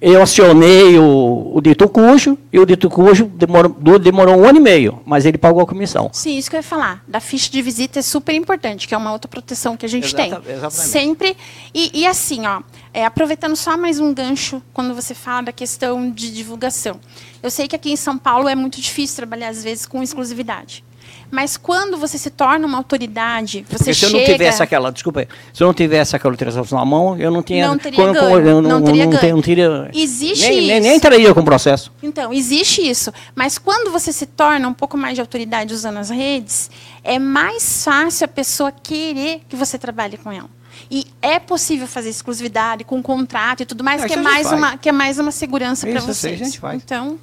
Eu 0.00 0.22
acionei 0.22 0.98
o, 0.98 1.52
o 1.54 1.60
dito 1.60 1.88
cujo, 1.88 2.38
e 2.52 2.58
o 2.58 2.66
dito 2.66 2.88
cujo 2.88 3.24
demorou, 3.24 3.98
demorou 3.98 4.36
um 4.36 4.44
ano 4.44 4.58
e 4.58 4.62
meio, 4.62 5.00
mas 5.04 5.24
ele 5.24 5.38
pagou 5.38 5.62
a 5.62 5.66
comissão. 5.66 6.10
Sim, 6.12 6.36
isso 6.36 6.48
que 6.50 6.56
eu 6.56 6.58
ia 6.58 6.62
falar. 6.62 7.02
Da 7.08 7.20
ficha 7.20 7.50
de 7.50 7.60
visita 7.62 7.98
é 7.98 8.02
super 8.02 8.34
importante, 8.34 8.86
que 8.86 8.94
é 8.94 8.96
uma 8.96 9.12
outra 9.12 9.28
proteção 9.28 9.76
que 9.76 9.86
a 9.86 9.88
gente 9.88 10.14
Exata, 10.14 10.40
tem. 10.40 10.54
Exatamente. 10.54 10.88
Sempre. 10.88 11.36
E, 11.74 11.90
e 12.00 12.06
assim, 12.06 12.46
ó, 12.46 12.62
é, 12.92 13.04
aproveitando 13.04 13.56
só 13.56 13.76
mais 13.76 13.98
um 13.98 14.12
gancho, 14.14 14.62
quando 14.72 14.94
você 14.94 15.14
fala 15.14 15.44
da 15.44 15.52
questão 15.52 16.10
de 16.10 16.32
divulgação. 16.32 17.00
Eu 17.42 17.50
sei 17.50 17.66
que 17.66 17.74
aqui 17.74 17.90
em 17.90 17.96
São 17.96 18.18
Paulo 18.18 18.48
é 18.48 18.54
muito 18.54 18.80
difícil 18.80 19.16
trabalhar, 19.16 19.48
às 19.48 19.64
vezes, 19.64 19.86
com 19.86 20.02
exclusividade. 20.02 20.84
Mas 21.30 21.56
quando 21.56 21.96
você 21.96 22.16
se 22.16 22.30
torna 22.30 22.66
uma 22.66 22.78
autoridade, 22.78 23.64
você 23.68 23.76
Porque 23.76 23.94
se 23.94 24.00
chega... 24.00 24.12
eu 24.12 24.20
não 24.20 24.26
tivesse 24.26 24.62
aquela, 24.62 24.90
desculpa, 24.90 25.28
se 25.52 25.62
eu 25.62 25.66
não 25.66 25.74
tivesse 25.74 26.16
aquela 26.16 26.32
autorização 26.32 26.78
na 26.78 26.84
mão, 26.84 27.16
eu 27.18 27.30
não 27.30 27.42
tinha, 27.42 27.68
não 27.68 27.78
teria 27.78 27.98
quando, 27.98 28.14
ganho, 28.14 28.48
eu 28.48 28.62
não, 28.62 28.80
não 28.80 28.82
teria 28.82 29.04
não, 29.04 29.12
ganho. 29.12 29.36
Não 29.36 29.42
teria, 29.42 29.90
existe 29.94 30.48
nem, 30.48 30.58
isso. 30.58 30.68
Nem, 30.68 30.80
nem 30.80 30.96
entraria 30.96 31.34
com 31.34 31.40
o 31.40 31.44
processo. 31.44 31.92
Então, 32.02 32.32
existe 32.32 32.80
isso. 32.80 33.12
Mas 33.34 33.58
quando 33.58 33.90
você 33.90 34.12
se 34.12 34.26
torna 34.26 34.66
um 34.68 34.74
pouco 34.74 34.96
mais 34.96 35.14
de 35.14 35.20
autoridade 35.20 35.74
usando 35.74 35.98
as 35.98 36.08
redes, 36.08 36.70
é 37.04 37.18
mais 37.18 37.84
fácil 37.84 38.24
a 38.24 38.28
pessoa 38.28 38.72
querer 38.72 39.42
que 39.48 39.56
você 39.56 39.78
trabalhe 39.78 40.16
com 40.16 40.32
ela. 40.32 40.48
E 40.90 41.06
é 41.20 41.38
possível 41.38 41.86
fazer 41.86 42.08
exclusividade 42.08 42.84
com 42.84 43.02
contrato 43.02 43.62
e 43.62 43.66
tudo 43.66 43.84
mais, 43.84 44.04
que, 44.04 44.14
é 44.14 44.16
mais 44.16 44.50
uma, 44.50 44.78
que 44.78 44.88
é 44.88 44.92
mais 44.92 45.18
uma 45.18 45.30
segurança 45.30 45.86
para 45.86 46.00
vocês. 46.00 46.40
a 46.40 46.44
gente 46.44 46.58
faz. 46.58 46.80
Então, 46.82 47.18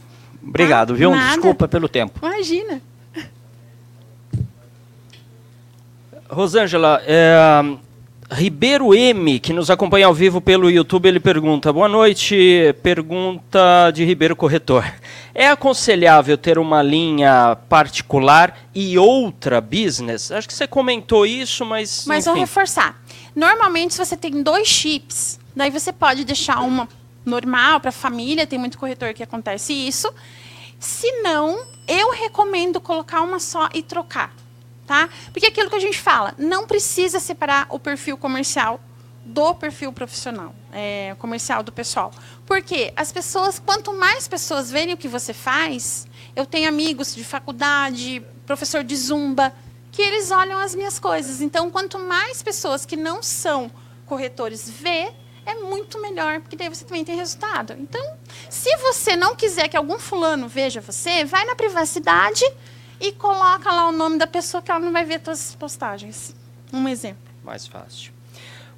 Obrigado, 0.48 0.94
ah, 0.94 0.96
viu? 0.96 1.12
Nada. 1.12 1.34
Desculpa 1.34 1.68
pelo 1.68 1.90
tempo. 1.90 2.20
Imagina. 2.22 2.82
Rosângela, 6.30 7.02
é, 7.06 7.36
Ribeiro 8.32 8.96
M, 8.96 9.40
que 9.40 9.54
nos 9.54 9.70
acompanha 9.70 10.08
ao 10.08 10.14
vivo 10.14 10.42
pelo 10.42 10.70
YouTube, 10.70 11.08
ele 11.08 11.20
pergunta: 11.20 11.72
Boa 11.72 11.88
noite, 11.88 12.76
pergunta 12.82 13.92
de 13.94 14.04
Ribeiro 14.04 14.36
Corretor. 14.36 14.84
É 15.34 15.48
aconselhável 15.50 16.38
ter 16.38 16.58
uma 16.58 16.82
linha 16.82 17.58
particular 17.70 18.58
e 18.74 18.98
outra 18.98 19.62
business? 19.62 20.32
Acho 20.32 20.48
que 20.48 20.54
você 20.54 20.66
comentou 20.66 21.26
isso, 21.26 21.66
mas. 21.66 22.06
Mas 22.08 22.26
enfim. 22.26 22.32
vou 22.32 22.40
reforçar. 22.40 23.00
Normalmente, 23.36 23.94
se 23.94 24.04
você 24.04 24.18
tem 24.18 24.42
dois 24.42 24.68
chips, 24.68 25.40
daí 25.56 25.70
você 25.70 25.94
pode 25.94 26.24
deixar 26.24 26.62
uma 26.62 26.88
normal 27.26 27.80
para 27.80 27.90
a 27.90 27.94
família, 27.94 28.48
tem 28.48 28.58
muito 28.58 28.78
corretor 28.78 29.14
que 29.14 29.24
acontece 29.24 29.74
isso. 29.74 30.12
Se 30.80 31.12
não, 31.22 31.64
eu 31.88 32.12
recomendo 32.12 32.80
colocar 32.80 33.22
uma 33.22 33.40
só 33.40 33.70
e 33.74 33.82
trocar, 33.82 34.34
tá? 34.86 35.10
Porque 35.32 35.46
é 35.46 35.50
aquilo 35.50 35.70
que 35.70 35.76
a 35.76 35.80
gente 35.80 36.00
fala, 36.00 36.34
não 36.38 36.68
precisa 36.68 37.20
separar 37.20 37.68
o 37.70 37.80
perfil 37.80 38.18
comercial 38.18 38.80
do 39.26 39.56
perfil 39.56 39.92
profissional, 39.92 40.54
é, 40.72 41.16
comercial 41.18 41.64
do 41.64 41.72
pessoal. 41.72 42.12
Porque 42.46 42.94
as 42.96 43.12
pessoas, 43.12 43.58
quanto 43.58 43.92
mais 43.92 44.28
pessoas 44.28 44.70
verem 44.70 44.94
o 44.94 44.98
que 44.98 45.08
você 45.08 45.34
faz, 45.34 46.08
eu 46.36 46.46
tenho 46.46 46.70
amigos 46.70 47.16
de 47.16 47.24
faculdade, 47.24 48.24
professor 48.46 48.84
de 48.84 48.96
zumba, 48.96 49.52
que 49.92 50.02
eles 50.02 50.30
olham 50.30 50.60
as 50.60 50.76
minhas 50.76 51.00
coisas. 51.00 51.42
Então, 51.42 51.72
quanto 51.72 51.98
mais 51.98 52.44
pessoas 52.44 52.86
que 52.86 52.96
não 52.96 53.24
são 53.24 53.72
corretores 54.06 54.70
vê, 54.70 55.12
é 55.46 55.56
muito 55.56 56.00
melhor, 56.02 56.42
porque 56.42 56.56
daí 56.56 56.70
você 56.70 56.86
também 56.86 57.06
tem 57.06 57.16
resultado. 57.16 57.74
Então, 57.80 58.04
se 58.50 58.76
você 58.78 59.16
não 59.16 59.36
quiser 59.36 59.68
que 59.68 59.78
algum 59.78 59.98
fulano 59.98 60.48
veja 60.48 60.82
você, 60.82 61.24
vai 61.24 61.46
na 61.46 61.56
privacidade 61.56 62.44
e 63.00 63.12
coloca 63.12 63.72
lá 63.72 63.90
o 63.90 63.92
nome 63.92 64.18
da 64.18 64.28
pessoa 64.28 64.62
que 64.62 64.72
ela 64.72 64.80
não 64.80 64.92
vai 64.92 65.06
ver 65.06 65.20
todas 65.20 65.50
as 65.50 65.56
postagens. 65.56 66.36
Um 66.72 66.88
exemplo. 66.88 67.24
Mais 67.44 67.68
fácil. 67.68 68.12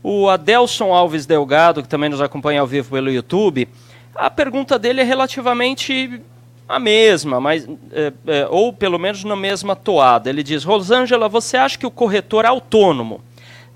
O 0.04 0.30
Adelson 0.30 0.94
Alves 0.94 1.26
Delgado, 1.26 1.82
que 1.82 1.90
também 1.90 2.10
nos 2.10 2.22
acompanha 2.22 2.62
ao 2.62 2.68
vivo 2.68 2.92
pelo 2.92 3.10
YouTube, 3.10 3.68
a 4.16 4.30
pergunta 4.30 4.78
dele 4.80 5.02
é 5.02 5.04
relativamente 5.04 6.22
a 6.68 6.80
mesma, 6.80 7.40
mas 7.40 7.68
é, 7.92 8.14
é, 8.28 8.48
ou 8.50 8.74
pelo 8.74 9.00
menos 9.00 9.24
na 9.24 9.36
mesma 9.36 9.76
toada. 9.76 10.30
Ele 10.30 10.44
diz: 10.44 10.64
Rosângela, 10.64 11.30
você 11.30 11.58
acha 11.58 11.78
que 11.78 11.86
o 11.86 11.92
corretor 11.92 12.46
autônomo 12.46 13.22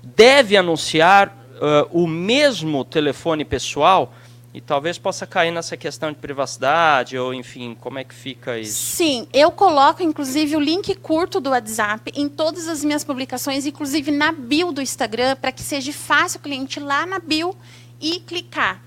deve 0.02 0.56
anunciar 0.56 1.28
uh, 1.28 1.88
o 1.90 2.06
mesmo 2.06 2.84
telefone 2.84 3.44
pessoal? 3.44 4.12
E 4.54 4.60
talvez 4.60 4.98
possa 4.98 5.26
cair 5.26 5.50
nessa 5.50 5.78
questão 5.78 6.12
de 6.12 6.18
privacidade, 6.18 7.16
ou 7.16 7.32
enfim, 7.32 7.74
como 7.80 7.98
é 7.98 8.04
que 8.04 8.14
fica 8.14 8.58
isso? 8.58 8.96
Sim, 8.96 9.26
eu 9.32 9.50
coloco 9.50 10.02
inclusive 10.02 10.54
o 10.56 10.60
link 10.60 10.94
curto 10.96 11.40
do 11.40 11.50
WhatsApp 11.50 12.12
em 12.14 12.28
todas 12.28 12.68
as 12.68 12.84
minhas 12.84 13.02
publicações, 13.02 13.64
inclusive 13.64 14.10
na 14.10 14.30
bio 14.30 14.70
do 14.70 14.82
Instagram, 14.82 15.36
para 15.36 15.52
que 15.52 15.62
seja 15.62 15.90
fácil 15.90 16.38
o 16.38 16.42
cliente 16.42 16.78
ir 16.78 16.82
lá 16.82 17.06
na 17.06 17.18
bio 17.18 17.56
e 17.98 18.20
clicar. 18.20 18.82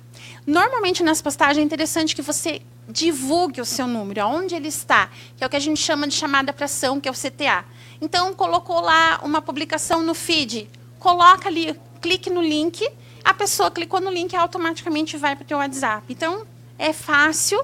Normalmente 0.46 1.02
nas 1.02 1.20
postagens 1.20 1.64
é 1.64 1.66
interessante 1.66 2.16
que 2.16 2.22
você 2.22 2.62
divulgue 2.88 3.60
o 3.60 3.66
seu 3.66 3.88
número, 3.88 4.22
aonde 4.22 4.54
ele 4.54 4.68
está, 4.68 5.10
que 5.36 5.44
é 5.44 5.48
o 5.48 5.50
que 5.50 5.56
a 5.56 5.60
gente 5.60 5.82
chama 5.82 6.08
de 6.08 6.14
chamada 6.14 6.54
para 6.54 6.66
ação, 6.66 7.02
que 7.02 7.10
é 7.10 7.12
o 7.12 7.16
CTA. 7.16 7.66
Então, 8.00 8.36
colocou 8.36 8.80
lá 8.80 9.20
uma 9.24 9.42
publicação 9.42 10.04
no 10.04 10.14
feed, 10.14 10.70
coloca 11.00 11.50
ali, 11.50 11.76
clique 12.00 12.30
no 12.30 12.42
link 12.42 12.88
a 13.26 13.34
pessoa 13.34 13.72
clicou 13.72 14.00
no 14.00 14.12
link 14.12 14.34
e 14.34 14.36
automaticamente 14.36 15.18
vai 15.18 15.36
para 15.36 15.44
o 15.44 15.48
teu 15.48 15.58
WhatsApp. 15.58 16.06
Então, 16.10 16.46
é 16.78 16.94
fácil, 16.94 17.60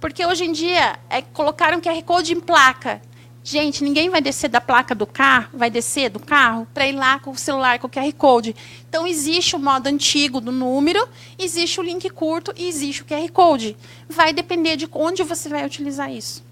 porque 0.00 0.26
hoje 0.26 0.44
em 0.44 0.50
dia 0.50 0.98
é, 1.08 1.22
colocaram 1.22 1.80
QR 1.80 2.02
Code 2.02 2.32
em 2.32 2.40
placa. 2.40 3.00
Gente, 3.44 3.84
ninguém 3.84 4.10
vai 4.10 4.20
descer 4.20 4.50
da 4.50 4.60
placa 4.60 4.92
do 4.92 5.06
carro, 5.06 5.50
vai 5.54 5.70
descer 5.70 6.10
do 6.10 6.18
carro 6.18 6.66
para 6.74 6.88
ir 6.88 6.92
lá 6.92 7.20
com 7.20 7.30
o 7.30 7.38
celular 7.38 7.78
com 7.78 7.86
o 7.86 7.90
QR 7.90 8.12
Code. 8.14 8.56
Então 8.88 9.06
existe 9.06 9.54
o 9.54 9.60
modo 9.60 9.86
antigo 9.86 10.40
do 10.40 10.50
número, 10.50 11.08
existe 11.38 11.78
o 11.78 11.84
link 11.84 12.10
curto 12.10 12.52
e 12.56 12.66
existe 12.66 13.02
o 13.02 13.04
QR 13.04 13.30
Code. 13.30 13.76
Vai 14.08 14.32
depender 14.32 14.74
de 14.76 14.88
onde 14.90 15.22
você 15.22 15.48
vai 15.48 15.64
utilizar 15.64 16.10
isso. 16.10 16.44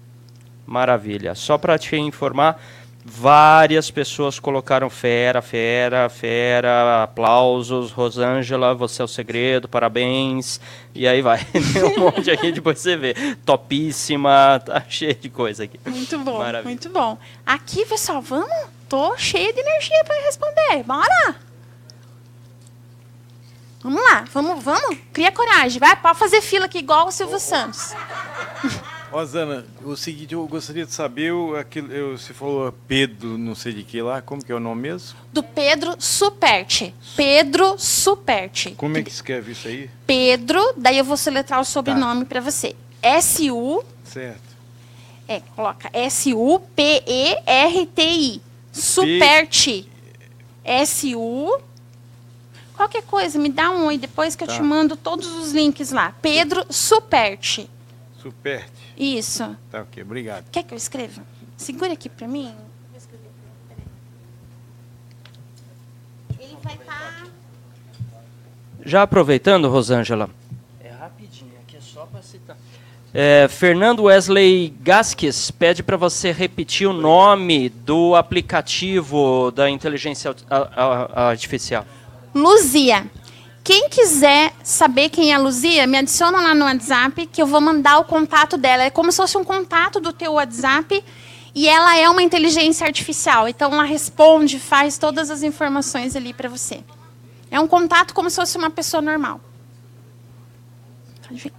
Maravilha. 0.65 1.35
Só 1.35 1.57
para 1.57 1.77
te 1.77 1.97
informar, 1.97 2.61
Várias 3.07 3.91
pessoas 3.91 4.39
colocaram 4.39 4.89
fera, 4.89 5.39
fera, 5.39 6.09
fera, 6.09 7.03
aplausos, 7.03 7.91
Rosângela, 7.91 8.73
você 8.73 8.99
é 8.99 9.05
o 9.05 9.07
segredo, 9.07 9.67
parabéns. 9.67 10.59
E 10.95 11.07
aí 11.07 11.21
vai. 11.21 11.39
Um 11.95 11.99
monte 11.99 12.31
aqui, 12.31 12.51
depois 12.51 12.79
você 12.79 12.97
vê. 12.97 13.13
Topíssima, 13.45 14.59
tá 14.65 14.81
cheio 14.89 15.13
de 15.13 15.29
coisa 15.29 15.65
aqui. 15.65 15.79
Muito 15.85 16.17
bom, 16.17 16.39
Maravilha. 16.39 16.63
muito 16.63 16.89
bom. 16.89 17.15
Aqui, 17.45 17.85
pessoal, 17.85 18.23
vamos? 18.23 18.49
Tô 18.89 19.15
cheia 19.17 19.53
de 19.53 19.59
energia 19.59 20.03
para 20.03 20.25
responder. 20.25 20.83
Bora! 20.83 21.35
Vamos 23.83 24.01
lá, 24.03 24.25
vamos, 24.33 24.63
vamos. 24.63 24.97
Cria 25.13 25.31
coragem, 25.31 25.79
vai, 25.79 25.95
pode 25.95 26.17
fazer 26.17 26.41
fila 26.41 26.65
aqui 26.65 26.79
igual 26.79 27.09
o 27.09 27.11
Silvio 27.11 27.39
Santos. 27.39 27.93
Rosana, 29.15 29.65
o 29.81 29.95
seguinte, 29.95 30.33
eu 30.33 30.45
gostaria 30.45 30.85
de 30.85 30.93
saber, 30.93 31.31
o, 31.31 31.55
aquilo, 31.55 31.89
eu, 31.89 32.17
você 32.17 32.33
falou 32.33 32.73
Pedro, 32.85 33.37
não 33.37 33.55
sei 33.55 33.71
de 33.71 33.81
que 33.81 34.01
lá, 34.01 34.21
como 34.21 34.43
que 34.43 34.51
é 34.51 34.55
o 34.55 34.59
nome 34.59 34.81
mesmo? 34.81 35.17
Do 35.31 35.41
Pedro 35.41 35.95
Superti. 35.97 36.93
Pedro 37.15 37.77
Superti. 37.77 38.71
Como 38.71 38.97
é 38.97 39.03
que 39.03 39.09
escreve 39.09 39.53
isso 39.53 39.69
aí? 39.69 39.89
Pedro, 40.05 40.61
daí 40.75 40.97
eu 40.97 41.05
vou 41.05 41.15
soletrar 41.15 41.61
o 41.61 41.63
sobrenome 41.63 42.25
tá. 42.25 42.27
para 42.27 42.41
você. 42.41 42.75
S-U... 43.01 43.85
Certo. 44.03 44.53
É, 45.29 45.39
coloca 45.55 45.89
S-U-P-E-R-T-I. 45.93 46.41
Superti. 48.73 49.87
S-U... 50.61 51.57
Qualquer 52.75 53.03
coisa, 53.03 53.39
me 53.39 53.47
dá 53.47 53.71
um 53.71 53.85
oi 53.85 53.97
depois 53.97 54.35
que 54.35 54.45
tá. 54.45 54.51
eu 54.51 54.57
te 54.57 54.61
mando 54.61 54.97
todos 54.97 55.25
os 55.27 55.53
links 55.53 55.91
lá. 55.91 56.13
Pedro 56.21 56.65
Superti. 56.69 57.69
Superti. 58.25 58.71
Isso. 58.97 59.55
Tá 59.69 59.81
ok, 59.81 60.01
obrigado. 60.01 60.45
Quer 60.51 60.63
que 60.63 60.73
eu 60.73 60.77
escreva? 60.77 61.21
Segura 61.55 61.93
aqui 61.93 62.09
para 62.09 62.27
mim. 62.27 62.51
Ele 66.39 66.57
vai 66.63 66.73
estar. 66.73 67.21
Tá- 67.21 67.27
Já 68.83 69.03
aproveitando, 69.03 69.69
Rosângela. 69.69 70.27
É 70.83 70.89
rapidinho, 70.89 71.51
aqui 71.61 71.77
é 71.77 71.79
só 71.79 72.07
para 72.07 72.23
citar. 72.23 72.57
É, 73.13 73.47
Fernando 73.47 74.03
Wesley 74.05 74.73
Gasques 74.81 75.51
pede 75.51 75.83
para 75.83 75.95
você 75.95 76.31
repetir 76.31 76.87
o 76.87 76.93
nome 76.93 77.69
do 77.69 78.15
aplicativo 78.15 79.51
da 79.51 79.69
inteligência 79.69 80.35
artificial. 80.49 81.85
Luzia. 82.33 83.05
Quem 83.65 83.89
quiser 83.89 84.53
saber 84.63 85.09
quem 85.09 85.31
é 85.31 85.35
a 85.35 85.39
Luzia, 85.39 85.87
me 85.87 85.97
adiciona 85.97 86.39
lá 86.39 86.53
no 86.53 86.65
WhatsApp 86.65 87.25
que 87.25 87.41
eu 87.41 87.47
vou 87.47 87.59
mandar 87.59 87.97
o 87.97 88.03
contato 88.03 88.57
dela. 88.57 88.83
É 88.83 88.91
como 88.91 89.11
se 89.11 89.17
fosse 89.17 89.35
um 89.39 89.43
contato 89.43 89.99
do 89.99 90.13
teu 90.13 90.33
WhatsApp 90.33 91.03
e 91.55 91.67
ela 91.67 91.97
é 91.97 92.07
uma 92.07 92.21
inteligência 92.21 92.85
artificial. 92.85 93.47
Então 93.47 93.73
ela 93.73 93.83
responde, 93.83 94.59
faz 94.59 94.99
todas 94.99 95.31
as 95.31 95.41
informações 95.41 96.15
ali 96.15 96.31
para 96.31 96.47
você. 96.47 96.81
É 97.49 97.59
um 97.59 97.65
contato 97.65 98.13
como 98.13 98.29
se 98.29 98.35
fosse 98.35 98.55
uma 98.55 98.69
pessoa 98.69 99.01
normal. 99.01 99.41
Pode 101.27 101.41
vir. 101.41 101.53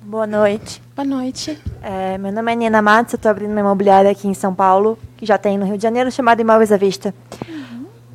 Boa 0.00 0.28
noite. 0.28 0.80
Boa 0.94 1.04
noite. 1.04 1.58
É, 1.82 2.16
meu 2.18 2.30
nome 2.30 2.52
é 2.52 2.54
Nina 2.54 2.80
Matos, 2.80 3.14
eu 3.14 3.16
estou 3.16 3.32
abrindo 3.32 3.50
uma 3.50 3.58
imobiliária 3.58 4.12
aqui 4.12 4.28
em 4.28 4.34
São 4.34 4.54
Paulo, 4.54 4.96
que 5.16 5.26
já 5.26 5.36
tem 5.36 5.58
no 5.58 5.66
Rio 5.66 5.76
de 5.76 5.82
Janeiro, 5.82 6.08
chamada 6.12 6.40
Imóveis 6.40 6.70
à 6.70 6.76
Vista. 6.76 7.12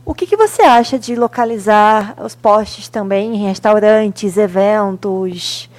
O 0.10 0.16
que, 0.16 0.26
que 0.26 0.36
você 0.36 0.64
acha 0.64 0.98
de 0.98 1.16
localizar 1.16 2.16
os 2.20 2.34
postes 2.34 2.90
também 2.90 3.36
em 3.36 3.46
restaurantes, 3.46 4.38
eventos, 4.38 5.70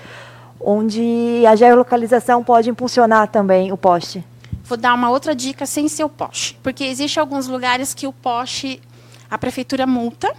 onde 0.60 1.44
a 1.44 1.56
geolocalização 1.56 2.44
pode 2.44 2.70
impulsionar 2.70 3.26
também 3.26 3.72
o 3.72 3.76
poste? 3.76 4.24
Vou 4.62 4.78
dar 4.78 4.94
uma 4.94 5.10
outra 5.10 5.34
dica 5.34 5.66
sem 5.66 5.88
ser 5.88 6.04
o 6.04 6.08
poste, 6.08 6.56
porque 6.62 6.84
existe 6.84 7.18
alguns 7.18 7.48
lugares 7.48 7.92
que 7.92 8.06
o 8.06 8.12
poste 8.12 8.80
a 9.28 9.36
prefeitura 9.36 9.84
multa, 9.84 10.32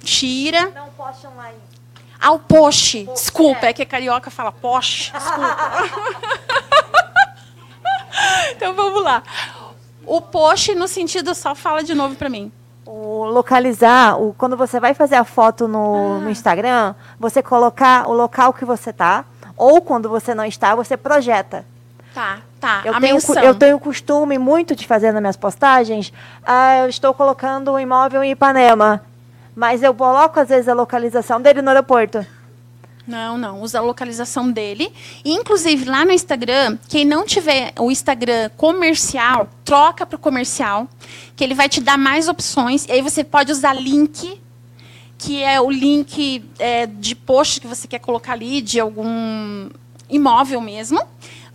tira. 0.00 0.68
Não, 0.68 0.90
poste 0.90 1.26
online. 1.26 1.56
Ah, 2.20 2.32
o 2.32 2.38
poste. 2.38 3.04
poste 3.06 3.22
Desculpa, 3.22 3.64
é. 3.64 3.70
é 3.70 3.72
que 3.72 3.86
carioca 3.86 4.30
fala 4.30 4.52
poste. 4.52 5.10
Desculpa. 5.10 5.56
então 8.52 8.74
vamos 8.74 9.02
lá. 9.02 9.22
O 10.04 10.20
poste 10.20 10.74
no 10.74 10.86
sentido 10.86 11.34
só 11.34 11.54
fala 11.54 11.82
de 11.82 11.94
novo 11.94 12.14
para 12.14 12.28
mim 12.28 12.52
o 12.88 13.26
localizar, 13.26 14.18
o, 14.18 14.32
quando 14.32 14.56
você 14.56 14.80
vai 14.80 14.94
fazer 14.94 15.16
a 15.16 15.24
foto 15.24 15.68
no, 15.68 16.16
ah. 16.16 16.18
no, 16.20 16.30
Instagram, 16.30 16.94
você 17.20 17.42
colocar 17.42 18.08
o 18.08 18.14
local 18.14 18.52
que 18.54 18.64
você 18.64 18.92
tá, 18.92 19.26
ou 19.56 19.82
quando 19.82 20.08
você 20.08 20.34
não 20.34 20.44
está, 20.44 20.74
você 20.74 20.96
projeta. 20.96 21.66
Tá, 22.14 22.38
tá. 22.58 22.80
Eu, 22.86 22.94
a 22.94 23.00
tenho, 23.00 23.14
menção. 23.14 23.42
eu 23.42 23.54
tenho 23.54 23.78
costume 23.78 24.38
muito 24.38 24.74
de 24.74 24.86
fazer 24.86 25.12
nas 25.12 25.20
minhas 25.20 25.36
postagens, 25.36 26.10
ah, 26.46 26.78
eu 26.78 26.88
estou 26.88 27.12
colocando 27.12 27.72
um 27.72 27.78
imóvel 27.78 28.24
em 28.24 28.30
Ipanema, 28.30 29.02
mas 29.54 29.82
eu 29.82 29.92
coloco 29.92 30.40
às 30.40 30.48
vezes 30.48 30.68
a 30.68 30.74
localização 30.74 31.42
dele 31.42 31.60
no 31.60 31.68
aeroporto. 31.68 32.24
Não, 33.08 33.38
não. 33.38 33.62
Usa 33.62 33.78
a 33.78 33.80
localização 33.80 34.52
dele. 34.52 34.92
Inclusive, 35.24 35.86
lá 35.86 36.04
no 36.04 36.12
Instagram, 36.12 36.76
quem 36.90 37.06
não 37.06 37.24
tiver 37.24 37.72
o 37.78 37.90
Instagram 37.90 38.50
comercial, 38.50 39.48
troca 39.64 40.04
para 40.04 40.16
o 40.16 40.18
comercial, 40.18 40.86
que 41.34 41.42
ele 41.42 41.54
vai 41.54 41.70
te 41.70 41.80
dar 41.80 41.96
mais 41.96 42.28
opções. 42.28 42.84
E 42.84 42.92
aí 42.92 43.00
você 43.00 43.24
pode 43.24 43.50
usar 43.50 43.72
link, 43.72 44.38
que 45.16 45.42
é 45.42 45.58
o 45.58 45.70
link 45.70 46.44
é, 46.58 46.84
de 46.84 47.14
post 47.16 47.62
que 47.62 47.66
você 47.66 47.88
quer 47.88 47.98
colocar 47.98 48.34
ali, 48.34 48.60
de 48.60 48.78
algum 48.78 49.70
imóvel 50.10 50.60
mesmo. 50.60 51.00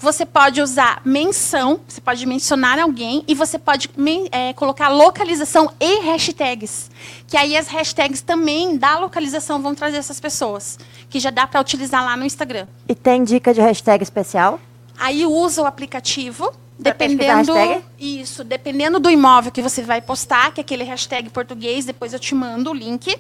Você 0.04 0.26
pode 0.26 0.62
usar 0.62 1.02
menção, 1.06 1.80
você 1.88 2.02
pode 2.02 2.26
mencionar 2.26 2.78
alguém 2.78 3.24
e 3.26 3.34
você 3.34 3.58
pode 3.58 3.90
é, 4.34 4.52
colocar 4.52 4.90
localização 4.90 5.72
e 5.80 6.02
hashtags. 6.02 6.92
Que 7.26 7.38
aí 7.38 7.56
as 7.56 7.70
hashtags 7.70 8.20
também 8.20 8.76
da 8.76 9.00
localização 9.00 9.62
vão 9.62 9.74
trazer 9.74 9.96
essas 9.96 10.20
pessoas. 10.20 10.78
Que 11.10 11.22
já 11.22 11.30
dá 11.30 11.48
para 11.48 11.62
utilizar 11.62 12.04
lá 12.04 12.18
no 12.18 12.26
Instagram. 12.26 12.68
E 12.90 12.94
tem 12.94 13.24
dica 13.24 13.54
de 13.54 13.62
hashtag 13.62 14.04
especial? 14.04 14.60
Aí 15.00 15.26
usa 15.26 15.62
o 15.62 15.66
aplicativo. 15.66 16.52
Dependendo 16.78 17.54
isso, 17.98 18.44
dependendo 18.44 19.00
do 19.00 19.10
imóvel 19.10 19.54
que 19.54 19.62
você 19.62 19.84
vai 19.84 20.02
postar, 20.02 20.52
que 20.52 20.60
é 20.60 20.64
aquele 20.64 20.84
hashtag 20.84 21.30
português, 21.30 21.86
depois 21.86 22.12
eu 22.12 22.20
te 22.20 22.36
mando 22.36 22.72
o 22.72 22.74
link. 22.74 23.18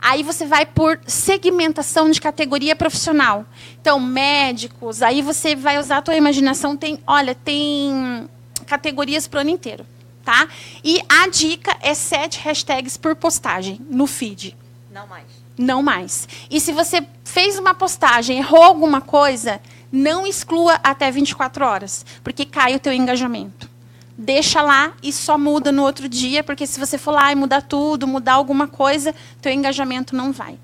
Aí 0.00 0.22
você 0.22 0.46
vai 0.46 0.66
por 0.66 1.00
segmentação 1.06 2.10
de 2.10 2.20
categoria 2.20 2.76
profissional. 2.76 3.44
Então, 3.80 3.98
médicos, 3.98 5.02
aí 5.02 5.22
você 5.22 5.56
vai 5.56 5.78
usar 5.78 5.98
a 5.98 6.02
tua 6.02 6.16
imaginação. 6.16 6.76
Tem, 6.76 6.98
olha, 7.06 7.34
tem 7.34 8.28
categorias 8.66 9.26
para 9.26 9.38
o 9.38 9.40
ano 9.40 9.50
inteiro. 9.50 9.86
Tá? 10.24 10.48
E 10.82 11.00
a 11.08 11.28
dica 11.28 11.76
é 11.80 11.94
sete 11.94 12.40
hashtags 12.40 12.96
por 12.96 13.14
postagem 13.14 13.80
no 13.88 14.06
feed. 14.06 14.56
Não 14.92 15.06
mais. 15.06 15.26
Não 15.56 15.82
mais. 15.82 16.28
E 16.50 16.60
se 16.60 16.72
você 16.72 17.06
fez 17.24 17.58
uma 17.58 17.74
postagem, 17.74 18.38
errou 18.38 18.62
alguma 18.62 19.00
coisa, 19.00 19.60
não 19.90 20.26
exclua 20.26 20.80
até 20.82 21.10
24 21.10 21.64
horas, 21.64 22.04
porque 22.24 22.44
cai 22.44 22.74
o 22.74 22.80
teu 22.80 22.92
engajamento 22.92 23.75
deixa 24.16 24.62
lá 24.62 24.94
e 25.02 25.12
só 25.12 25.36
muda 25.36 25.70
no 25.70 25.82
outro 25.82 26.08
dia, 26.08 26.42
porque 26.42 26.66
se 26.66 26.80
você 26.80 26.96
for 26.96 27.12
lá 27.12 27.30
e 27.32 27.34
mudar 27.34 27.62
tudo, 27.62 28.06
mudar 28.06 28.34
alguma 28.34 28.66
coisa, 28.66 29.14
teu 29.40 29.52
engajamento 29.52 30.16
não 30.16 30.32
vai. 30.32 30.58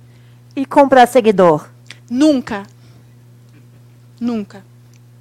E 0.57 0.65
comprar 0.65 1.07
seguidor? 1.07 1.69
Nunca. 2.11 2.65
Nunca. 4.21 4.65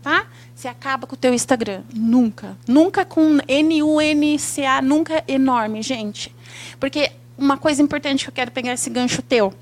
tá? 0.01 0.25
Você 0.55 0.67
acaba 0.67 1.07
com 1.07 1.15
o 1.15 1.17
teu 1.17 1.33
Instagram. 1.33 1.81
Nunca. 1.93 2.57
Nunca 2.67 3.03
com 3.03 3.39
N-U-N-C-A, 3.47 4.81
nunca 4.81 5.23
enorme, 5.27 5.81
gente. 5.81 6.33
Porque 6.79 7.11
uma 7.37 7.57
coisa 7.57 7.81
importante 7.81 8.23
que 8.23 8.29
eu 8.29 8.33
quero 8.33 8.51
pegar 8.51 8.73
esse 8.73 8.89
gancho 8.89 9.21
teu. 9.21 9.53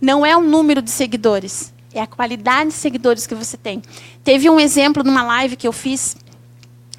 Não 0.00 0.24
é 0.24 0.36
o 0.36 0.40
número 0.40 0.80
de 0.80 0.90
seguidores, 0.90 1.72
é 1.92 2.00
a 2.00 2.06
qualidade 2.06 2.70
de 2.70 2.76
seguidores 2.76 3.26
que 3.26 3.34
você 3.34 3.56
tem. 3.56 3.82
Teve 4.22 4.48
um 4.48 4.60
exemplo 4.60 5.02
numa 5.02 5.22
live 5.22 5.56
que 5.56 5.66
eu 5.66 5.72
fiz 5.72 6.16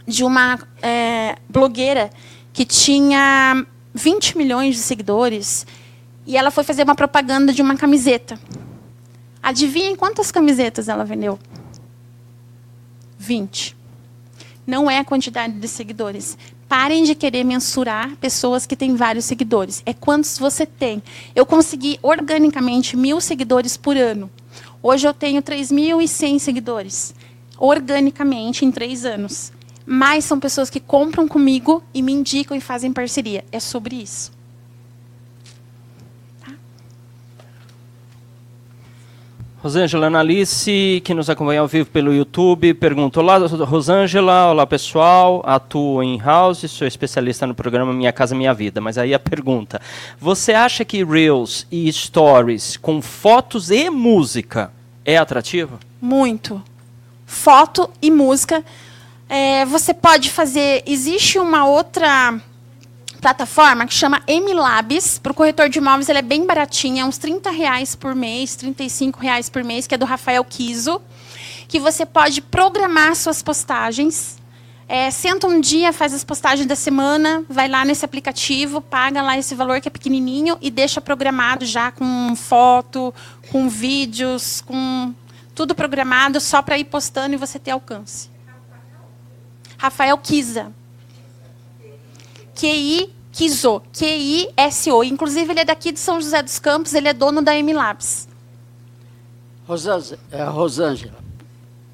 de 0.07 0.23
uma 0.23 0.59
é, 0.81 1.37
blogueira 1.49 2.09
que 2.53 2.65
tinha 2.65 3.65
20 3.93 4.37
milhões 4.37 4.75
de 4.75 4.81
seguidores 4.81 5.65
e 6.25 6.37
ela 6.37 6.51
foi 6.51 6.63
fazer 6.63 6.83
uma 6.83 6.95
propaganda 6.95 7.53
de 7.53 7.61
uma 7.61 7.75
camiseta. 7.75 8.39
Adivinhem 9.41 9.95
quantas 9.95 10.31
camisetas 10.31 10.89
ela 10.89 11.05
vendeu? 11.05 11.37
20. 13.17 13.75
Não 14.65 14.89
é 14.89 14.97
a 14.97 15.05
quantidade 15.05 15.53
de 15.53 15.67
seguidores. 15.67 16.37
Parem 16.67 17.03
de 17.03 17.13
querer 17.13 17.43
mensurar 17.43 18.15
pessoas 18.15 18.65
que 18.65 18.75
têm 18.75 18.95
vários 18.95 19.25
seguidores. 19.25 19.83
É 19.85 19.93
quantos 19.93 20.39
você 20.39 20.65
tem. 20.65 21.01
Eu 21.35 21.45
consegui 21.45 21.99
organicamente 22.01 22.97
mil 22.97 23.21
seguidores 23.21 23.77
por 23.77 23.95
ano. 23.95 24.29
Hoje 24.81 25.07
eu 25.07 25.13
tenho 25.13 25.41
3.100 25.43 26.39
seguidores. 26.39 27.13
Organicamente, 27.57 28.65
em 28.65 28.71
três 28.71 29.05
anos. 29.05 29.53
Mas 29.85 30.25
são 30.25 30.39
pessoas 30.39 30.69
que 30.69 30.79
compram 30.79 31.27
comigo 31.27 31.83
e 31.93 32.01
me 32.01 32.11
indicam 32.11 32.57
e 32.57 32.61
fazem 32.61 32.91
parceria. 32.91 33.45
É 33.51 33.59
sobre 33.59 33.95
isso. 33.95 34.35
Rosângela 39.65 40.05
Analice, 40.05 41.01
que 41.03 41.11
nos 41.11 41.27
acompanha 41.27 41.59
ao 41.59 41.67
vivo 41.67 41.89
pelo 41.89 42.13
YouTube, 42.13 42.75
perguntou: 42.75 43.23
Olá, 43.23 43.37
Rosângela, 43.37 44.51
olá 44.51 44.67
pessoal, 44.67 45.41
atuo 45.43 46.03
em 46.03 46.19
house, 46.19 46.69
sou 46.69 46.85
especialista 46.85 47.47
no 47.47 47.55
programa 47.55 47.91
Minha 47.91 48.13
Casa 48.13 48.35
Minha 48.35 48.53
Vida. 48.53 48.79
Mas 48.79 48.95
aí 48.95 49.11
a 49.11 49.17
pergunta: 49.17 49.81
Você 50.19 50.53
acha 50.53 50.85
que 50.85 51.03
Reels 51.03 51.65
e 51.71 51.91
Stories 51.91 52.77
com 52.77 53.01
fotos 53.01 53.71
e 53.71 53.89
música 53.89 54.71
é 55.03 55.17
atrativo? 55.17 55.79
Muito. 55.99 56.61
Foto 57.25 57.89
e 57.99 58.11
música. 58.11 58.63
É, 59.27 59.65
você 59.65 59.93
pode 59.93 60.29
fazer. 60.29 60.83
Existe 60.85 61.39
uma 61.39 61.65
outra 61.65 62.39
plataforma 63.19 63.87
que 63.87 63.93
chama 63.93 64.21
MLabs. 64.27 65.17
Para 65.17 65.31
o 65.31 65.35
corretor 65.35 65.67
de 65.67 65.79
imóveis, 65.79 66.09
ela 66.09 66.19
é 66.19 66.21
bem 66.21 66.45
baratinha, 66.45 67.05
uns 67.05 67.17
30 67.17 67.49
reais 67.49 67.95
por 67.95 68.13
mês, 68.13 68.55
35 68.55 69.19
reais 69.19 69.49
por 69.49 69.63
mês, 69.63 69.87
que 69.87 69.95
é 69.95 69.97
do 69.97 70.05
Rafael 70.05 70.43
Kiso. 70.43 71.01
Que 71.67 71.79
você 71.79 72.05
pode 72.05 72.41
programar 72.41 73.15
suas 73.15 73.41
postagens. 73.41 74.37
É, 74.87 75.09
senta 75.09 75.47
um 75.47 75.59
dia, 75.59 75.91
faz 75.91 76.13
as 76.13 76.23
postagens 76.23 76.67
da 76.67 76.75
semana, 76.75 77.43
vai 77.49 77.67
lá 77.67 77.83
nesse 77.83 78.05
aplicativo, 78.05 78.79
paga 78.79 79.23
lá 79.23 79.35
esse 79.35 79.55
valor 79.55 79.81
que 79.81 79.87
é 79.87 79.91
pequenininho 79.91 80.59
e 80.61 80.69
deixa 80.69 81.01
programado 81.01 81.65
já 81.65 81.89
com 81.89 82.35
foto, 82.35 83.11
com 83.51 83.67
vídeos, 83.67 84.61
com 84.61 85.11
tudo 85.55 85.73
programado 85.73 86.39
só 86.39 86.61
para 86.61 86.77
ir 86.77 86.83
postando 86.83 87.33
e 87.33 87.37
você 87.37 87.57
ter 87.57 87.71
alcance. 87.71 88.34
Rafael 89.85 90.17
Kisa. 90.17 90.71
QI 92.55 93.13
Kiso, 93.31 93.81
Q-I-S-O. 93.93 95.03
Inclusive, 95.03 95.51
ele 95.51 95.59
é 95.59 95.65
daqui 95.65 95.91
de 95.91 95.99
São 95.99 96.19
José 96.19 96.41
dos 96.41 96.57
Campos, 96.57 96.93
ele 96.93 97.09
é 97.09 97.13
dono 97.13 97.41
da 97.41 97.55
M-Labs. 97.55 98.27
É, 100.31 100.43
Rosângela, 100.45 101.17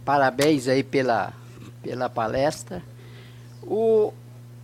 parabéns 0.05 0.67
aí 0.67 0.83
pela, 0.83 1.33
pela 1.81 2.09
palestra. 2.09 2.83
O, 3.63 4.13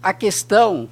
a 0.03 0.13
questão, 0.13 0.87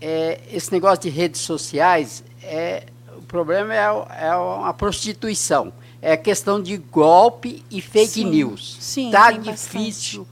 é, 0.00 0.40
esse 0.50 0.72
negócio 0.72 1.02
de 1.02 1.10
redes 1.10 1.42
sociais, 1.42 2.24
é, 2.42 2.86
o 3.16 3.22
problema 3.22 3.74
é, 3.74 3.78
é 3.78 4.30
a 4.64 4.74
prostituição. 4.76 5.72
É 6.02 6.12
a 6.12 6.16
questão 6.16 6.60
de 6.62 6.78
golpe 6.78 7.62
e 7.70 7.80
fake 7.82 8.08
Sim, 8.08 8.30
news. 8.30 8.78
sim, 8.80 9.06
Está 9.06 9.32
difícil 9.32 10.26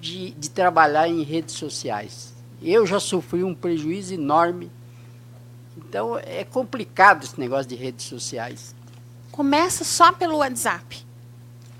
de, 0.00 0.30
de 0.30 0.50
trabalhar 0.50 1.08
em 1.08 1.22
redes 1.22 1.54
sociais. 1.54 2.32
Eu 2.62 2.86
já 2.86 2.98
sofri 3.00 3.44
um 3.44 3.54
prejuízo 3.54 4.14
enorme. 4.14 4.70
Então 5.76 6.18
é 6.18 6.44
complicado 6.44 7.24
esse 7.24 7.38
negócio 7.38 7.66
de 7.66 7.74
redes 7.74 8.06
sociais. 8.06 8.74
Começa 9.30 9.84
só 9.84 10.12
pelo 10.12 10.38
WhatsApp. 10.38 11.06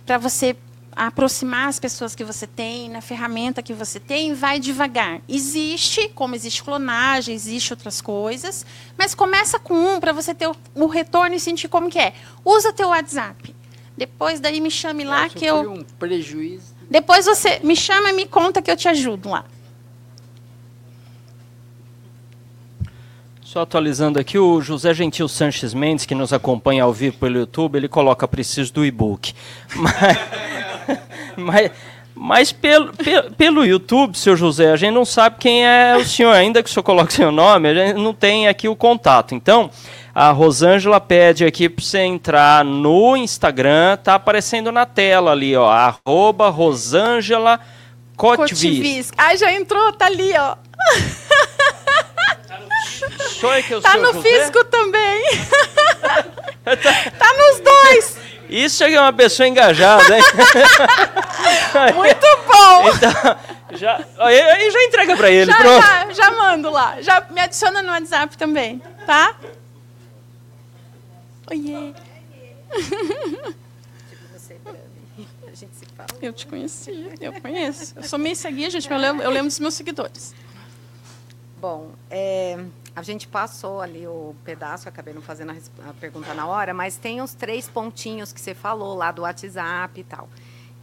Para 0.07 0.19
você 0.19 0.57
aproximar 0.99 1.69
as 1.69 1.79
pessoas 1.79 2.15
que 2.15 2.25
você 2.25 2.47
tem, 2.47 2.89
na 2.89 3.01
ferramenta 3.01 3.63
que 3.63 3.73
você 3.73 4.01
tem, 4.01 4.35
vai 4.35 4.59
devagar. 4.59 5.21
Existe, 5.29 6.09
como 6.09 6.35
existe 6.35 6.63
clonagem, 6.63 7.35
existe 7.35 7.73
outras 7.73 8.01
coisas, 8.01 8.67
mas 8.97 9.15
começa 9.15 9.61
com 9.61 9.75
um 9.75 10.01
para 10.01 10.13
você 10.13 10.35
ter 10.35 10.49
o, 10.49 10.57
o, 10.75 10.87
retorno 10.87 11.37
e 11.37 11.41
sentir 11.41 11.69
como 11.69 11.89
que 11.89 11.99
é. 11.99 12.15
Usa 12.45 12.73
teu 12.73 12.89
WhatsApp. 12.89 13.55
Depois 13.97 14.41
daí 14.41 14.61
me 14.61 14.71
chame 14.71 15.05
lá 15.05 15.25
eu 15.25 15.31
que 15.31 15.45
eu 15.45 15.73
um 15.73 15.85
prejuízo. 15.85 16.78
Depois 16.91 17.27
você 17.27 17.61
me 17.63 17.77
chama 17.77 18.11
e 18.11 18.13
me 18.13 18.27
conta 18.27 18.63
que 18.63 18.71
eu 18.71 18.77
te 18.77 18.89
ajudo 18.89 19.29
lá. 19.29 19.45
Só 23.43 23.63
atualizando 23.63 24.19
aqui, 24.19 24.39
o 24.39 24.61
José 24.61 24.93
Gentil 24.93 25.27
Sanches 25.27 25.73
Mendes, 25.73 26.05
que 26.05 26.15
nos 26.15 26.35
acompanha 26.35 26.85
ao 26.85 26.93
vivo 26.93 27.17
pelo 27.17 27.39
YouTube, 27.39 27.77
ele 27.77 27.89
coloca 27.89 28.29
preciso 28.29 28.73
do 28.75 28.85
e-book. 28.85 29.33
Mas, 29.75 30.19
mas, 31.37 31.71
mas 32.15 32.53
pelo, 32.53 32.93
pelo, 32.93 33.31
pelo 33.33 33.65
YouTube, 33.65 34.19
seu 34.19 34.37
José, 34.37 34.73
a 34.73 34.77
gente 34.77 34.93
não 34.93 35.05
sabe 35.05 35.37
quem 35.39 35.67
é 35.67 35.97
o 35.97 36.05
senhor, 36.05 36.33
ainda 36.33 36.63
que 36.63 36.69
o 36.69 36.73
senhor 36.73 36.83
coloque 36.83 37.13
seu 37.13 37.31
nome, 37.31 37.69
a 37.69 37.75
gente 37.75 37.97
não 37.97 38.13
tem 38.13 38.49
aqui 38.49 38.69
o 38.69 38.75
contato. 38.75 39.35
Então, 39.35 39.71
a 40.19 40.33
Rosângela 40.33 41.01
pede 41.01 41.45
aqui 41.45 41.69
para 41.69 41.85
você 41.85 42.01
entrar 42.01 42.65
no 42.65 43.17
Instagram, 43.17 43.97
tá 43.99 44.17
aparecendo 44.17 44.73
na 44.73 44.85
tela 44.85 45.31
ali, 45.31 45.55
ó, 45.55 45.71
arroba 45.71 46.49
Rosângela 46.49 47.61
Cotvis. 48.17 49.13
Ah, 49.17 49.37
já 49.37 49.53
entrou, 49.53 49.93
tá 49.93 50.07
ali, 50.07 50.33
ó. 50.37 50.57
É 53.47 53.63
tá 53.81 53.97
no 53.97 54.13
José? 54.13 54.29
fisco 54.29 54.65
também. 54.65 55.23
tá 56.67 57.35
nos 57.39 57.61
dois. 57.61 58.19
Isso 58.51 58.83
é 58.83 59.01
uma 59.01 59.13
pessoa 59.13 59.47
engajada, 59.47 60.17
hein? 60.17 60.25
Muito 61.95 62.27
bom. 62.45 62.89
Então, 62.89 63.37
já, 63.71 64.01
aí, 64.19 64.41
aí 64.41 64.69
já 64.69 64.83
entrega 64.83 65.17
para 65.17 65.31
ele, 65.31 65.53
já, 65.53 65.59
pronto. 65.59 65.87
já, 65.87 66.11
já 66.13 66.31
mando 66.33 66.71
lá. 66.71 66.97
Já 67.03 67.25
me 67.31 67.41
adiciona 67.41 67.83
no 67.83 67.93
WhatsApp 67.93 68.37
também, 68.37 68.83
tá? 69.07 69.37
Oiê. 71.51 71.95
Eu 76.23 76.33
te 76.33 76.47
conheci, 76.47 77.13
eu 77.21 77.33
conheço. 77.41 77.95
Eu 77.97 78.05
sou 78.05 78.19
meio 78.19 78.37
seguia, 78.37 78.71
gente, 78.71 78.89
mas 78.89 79.03
eu 79.03 79.09
lembro, 79.09 79.25
eu 79.25 79.31
lembro 79.31 79.49
dos 79.49 79.59
meus 79.59 79.75
seguidores. 79.75 80.35
Bom, 81.61 81.91
é, 82.09 82.57
a 82.95 83.03
gente 83.03 83.27
passou 83.27 83.81
ali 83.81 84.07
o 84.07 84.35
pedaço, 84.45 84.89
acabei 84.89 85.13
não 85.13 85.23
fazendo 85.23 85.51
a, 85.51 85.91
a 85.91 85.93
pergunta 85.95 86.33
na 86.35 86.47
hora, 86.47 86.73
mas 86.73 86.97
tem 86.97 87.21
os 87.21 87.35
três 87.35 87.69
pontinhos 87.69 88.33
que 88.33 88.41
você 88.41 88.55
falou 88.55 88.95
lá 88.95 89.11
do 89.11 89.23
WhatsApp 89.23 90.01
e 90.01 90.05
tal. 90.05 90.29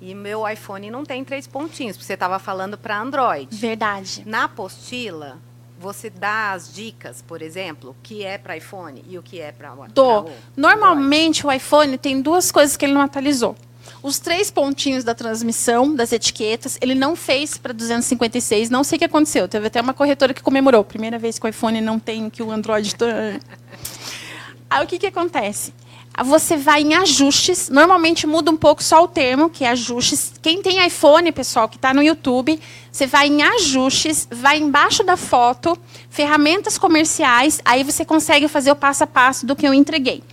E 0.02 0.14
meu 0.14 0.48
iPhone 0.48 0.92
não 0.92 1.06
tem 1.06 1.24
três 1.24 1.48
pontinhos, 1.48 1.96
porque 1.96 2.06
você 2.06 2.16
estava 2.16 2.38
falando 2.38 2.78
para 2.78 3.00
Android. 3.00 3.56
Verdade. 3.56 4.24
Na 4.26 4.44
apostila, 4.44 5.40
você 5.80 6.10
dá 6.10 6.54
as 6.54 6.74
dicas, 6.74 7.22
por 7.22 7.42
exemplo, 7.42 7.92
o 7.92 7.96
que 8.02 8.24
é 8.24 8.38
para 8.38 8.58
iPhone 8.58 9.04
e 9.08 9.18
o 9.18 9.24
que 9.24 9.40
é 9.40 9.52
para 9.52 9.74
Dou. 9.94 10.32
Normalmente 10.56 11.46
o 11.46 11.52
iPhone 11.52 11.98
tem 11.98 12.22
duas 12.22 12.52
coisas 12.52 12.78
que 12.78 12.86
ele 12.86 12.94
não 12.94 13.02
atualizou. 13.02 13.56
Os 14.02 14.20
três 14.20 14.52
pontinhos 14.52 15.04
da 15.04 15.14
transmissão, 15.14 15.94
das 15.94 16.12
etiquetas, 16.12 16.78
ele 16.82 16.96
não 16.96 17.16
fez 17.16 17.58
para 17.58 17.74
256. 17.74 18.70
Não 18.70 18.84
sei 18.84 18.98
o 18.98 19.00
que 19.00 19.06
aconteceu. 19.06 19.48
Teve 19.48 19.68
até 19.68 19.82
uma 19.82 19.94
corretora 19.94 20.34
que 20.34 20.42
comemorou. 20.42 20.84
Primeira 20.84 21.18
vez 21.18 21.40
que 21.40 21.46
o 21.46 21.50
iPhone 21.50 21.82
não 21.82 22.00
tem, 22.00 22.30
que 22.30 22.44
o 22.44 22.52
Android. 22.52 22.96
Aí 24.70 24.84
o 24.84 24.88
que, 24.88 25.00
que 25.00 25.08
acontece? 25.08 25.74
Você 26.24 26.56
vai 26.56 26.82
em 26.82 26.94
ajustes. 26.94 27.70
Normalmente 27.70 28.26
muda 28.26 28.50
um 28.50 28.56
pouco 28.56 28.82
só 28.82 29.04
o 29.04 29.08
termo, 29.08 29.50
que 29.50 29.66
é 29.66 29.70
ajustes. 29.70 30.34
Quem 30.42 30.62
tem 30.62 30.86
iPhone, 30.86 31.32
pessoal, 31.32 31.68
que 31.68 31.76
está 31.76 31.94
no 31.94 32.02
YouTube, 32.02 32.60
você 32.92 33.06
vai 33.06 33.28
em 33.28 33.44
ajustes, 33.44 34.28
vai 34.32 34.58
embaixo 34.58 35.04
da 35.04 35.18
foto, 35.18 35.78
ferramentas 36.10 36.78
comerciais, 36.78 37.60
aí 37.66 37.84
você 37.84 38.06
consegue 38.06 38.48
fazer 38.48 38.72
o 38.72 38.76
passo 38.76 39.04
a 39.04 39.08
passo 39.08 39.46
do 39.46 39.56
que 39.56 39.68
eu 39.68 39.74
entreguei. 39.74 40.24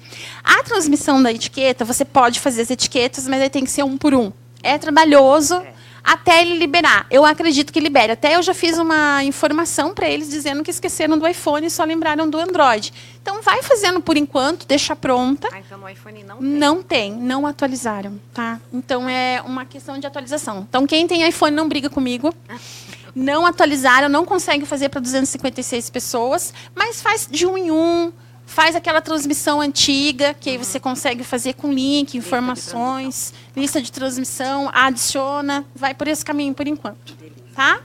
A 0.44 0.62
transmissão 0.62 1.22
da 1.22 1.32
etiqueta, 1.32 1.84
você 1.84 2.04
pode 2.04 2.38
fazer 2.38 2.62
as 2.62 2.70
etiquetas, 2.70 3.26
mas 3.26 3.42
aí 3.42 3.50
tem 3.50 3.64
que 3.64 3.70
ser 3.70 3.82
um 3.82 3.96
por 3.96 4.14
um. 4.14 4.32
É 4.62 4.78
trabalhoso. 4.78 5.60
Até 6.02 6.42
ele 6.42 6.58
liberar. 6.58 7.06
Eu 7.10 7.24
acredito 7.24 7.72
que 7.72 7.80
libere. 7.80 8.12
Até 8.12 8.36
eu 8.36 8.42
já 8.42 8.52
fiz 8.54 8.78
uma 8.78 9.22
informação 9.24 9.94
para 9.94 10.08
eles 10.08 10.28
dizendo 10.28 10.62
que 10.62 10.70
esqueceram 10.70 11.18
do 11.18 11.26
iPhone 11.26 11.66
e 11.66 11.70
só 11.70 11.84
lembraram 11.84 12.28
do 12.28 12.38
Android. 12.38 12.92
Então 13.20 13.40
vai 13.42 13.62
fazendo 13.62 14.00
por 14.00 14.16
enquanto, 14.16 14.66
deixa 14.66 14.96
pronta. 14.96 15.48
Ah, 15.52 15.60
então 15.60 15.78
no 15.78 15.88
iPhone 15.88 16.24
não 16.24 16.38
tem. 16.38 16.48
Não 16.48 16.82
tem, 16.82 17.12
não 17.12 17.46
atualizaram, 17.46 18.20
tá? 18.34 18.60
Então 18.72 19.08
é 19.08 19.40
uma 19.44 19.64
questão 19.64 19.98
de 19.98 20.06
atualização. 20.06 20.66
Então 20.68 20.86
quem 20.86 21.06
tem 21.06 21.26
iPhone 21.28 21.54
não 21.54 21.68
briga 21.68 21.88
comigo. 21.88 22.34
Não 23.14 23.44
atualizaram, 23.44 24.08
não 24.08 24.24
consegue 24.24 24.64
fazer 24.64 24.88
para 24.88 24.98
256 24.98 25.90
pessoas, 25.90 26.54
mas 26.74 27.02
faz 27.02 27.28
de 27.30 27.44
um 27.44 27.58
em 27.58 27.70
um, 27.70 28.10
faz 28.46 28.76
aquela 28.76 29.00
transmissão 29.00 29.60
antiga, 29.60 30.34
que 30.34 30.50
aí 30.50 30.58
você 30.58 30.78
consegue 30.78 31.24
fazer 31.24 31.54
com 31.54 31.72
link, 31.72 32.16
informações, 32.16 33.32
lista 33.56 33.80
de 33.80 33.90
transmissão, 33.90 34.70
adiciona, 34.72 35.64
vai 35.74 35.94
por 35.94 36.08
esse 36.08 36.24
caminho 36.24 36.54
por 36.54 36.66
enquanto, 36.66 37.16
tá? 37.54 37.80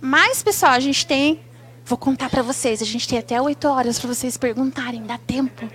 Mas, 0.00 0.42
pessoal, 0.42 0.72
a 0.72 0.80
gente 0.80 1.06
tem, 1.06 1.40
vou 1.84 1.98
contar 1.98 2.30
para 2.30 2.42
vocês, 2.42 2.80
a 2.80 2.86
gente 2.86 3.06
tem 3.06 3.18
até 3.18 3.40
8 3.40 3.68
horas 3.68 3.98
para 3.98 4.08
vocês 4.08 4.36
perguntarem, 4.36 5.04
dá 5.04 5.18
tempo. 5.18 5.70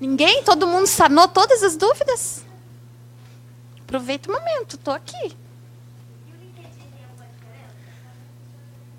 Ninguém? 0.00 0.44
Todo 0.44 0.66
mundo 0.66 0.86
sanou 0.86 1.26
todas 1.26 1.62
as 1.62 1.76
dúvidas? 1.76 2.44
Aproveita 3.80 4.30
o 4.30 4.32
momento, 4.32 4.76
tô 4.78 4.92
aqui. 4.92 5.36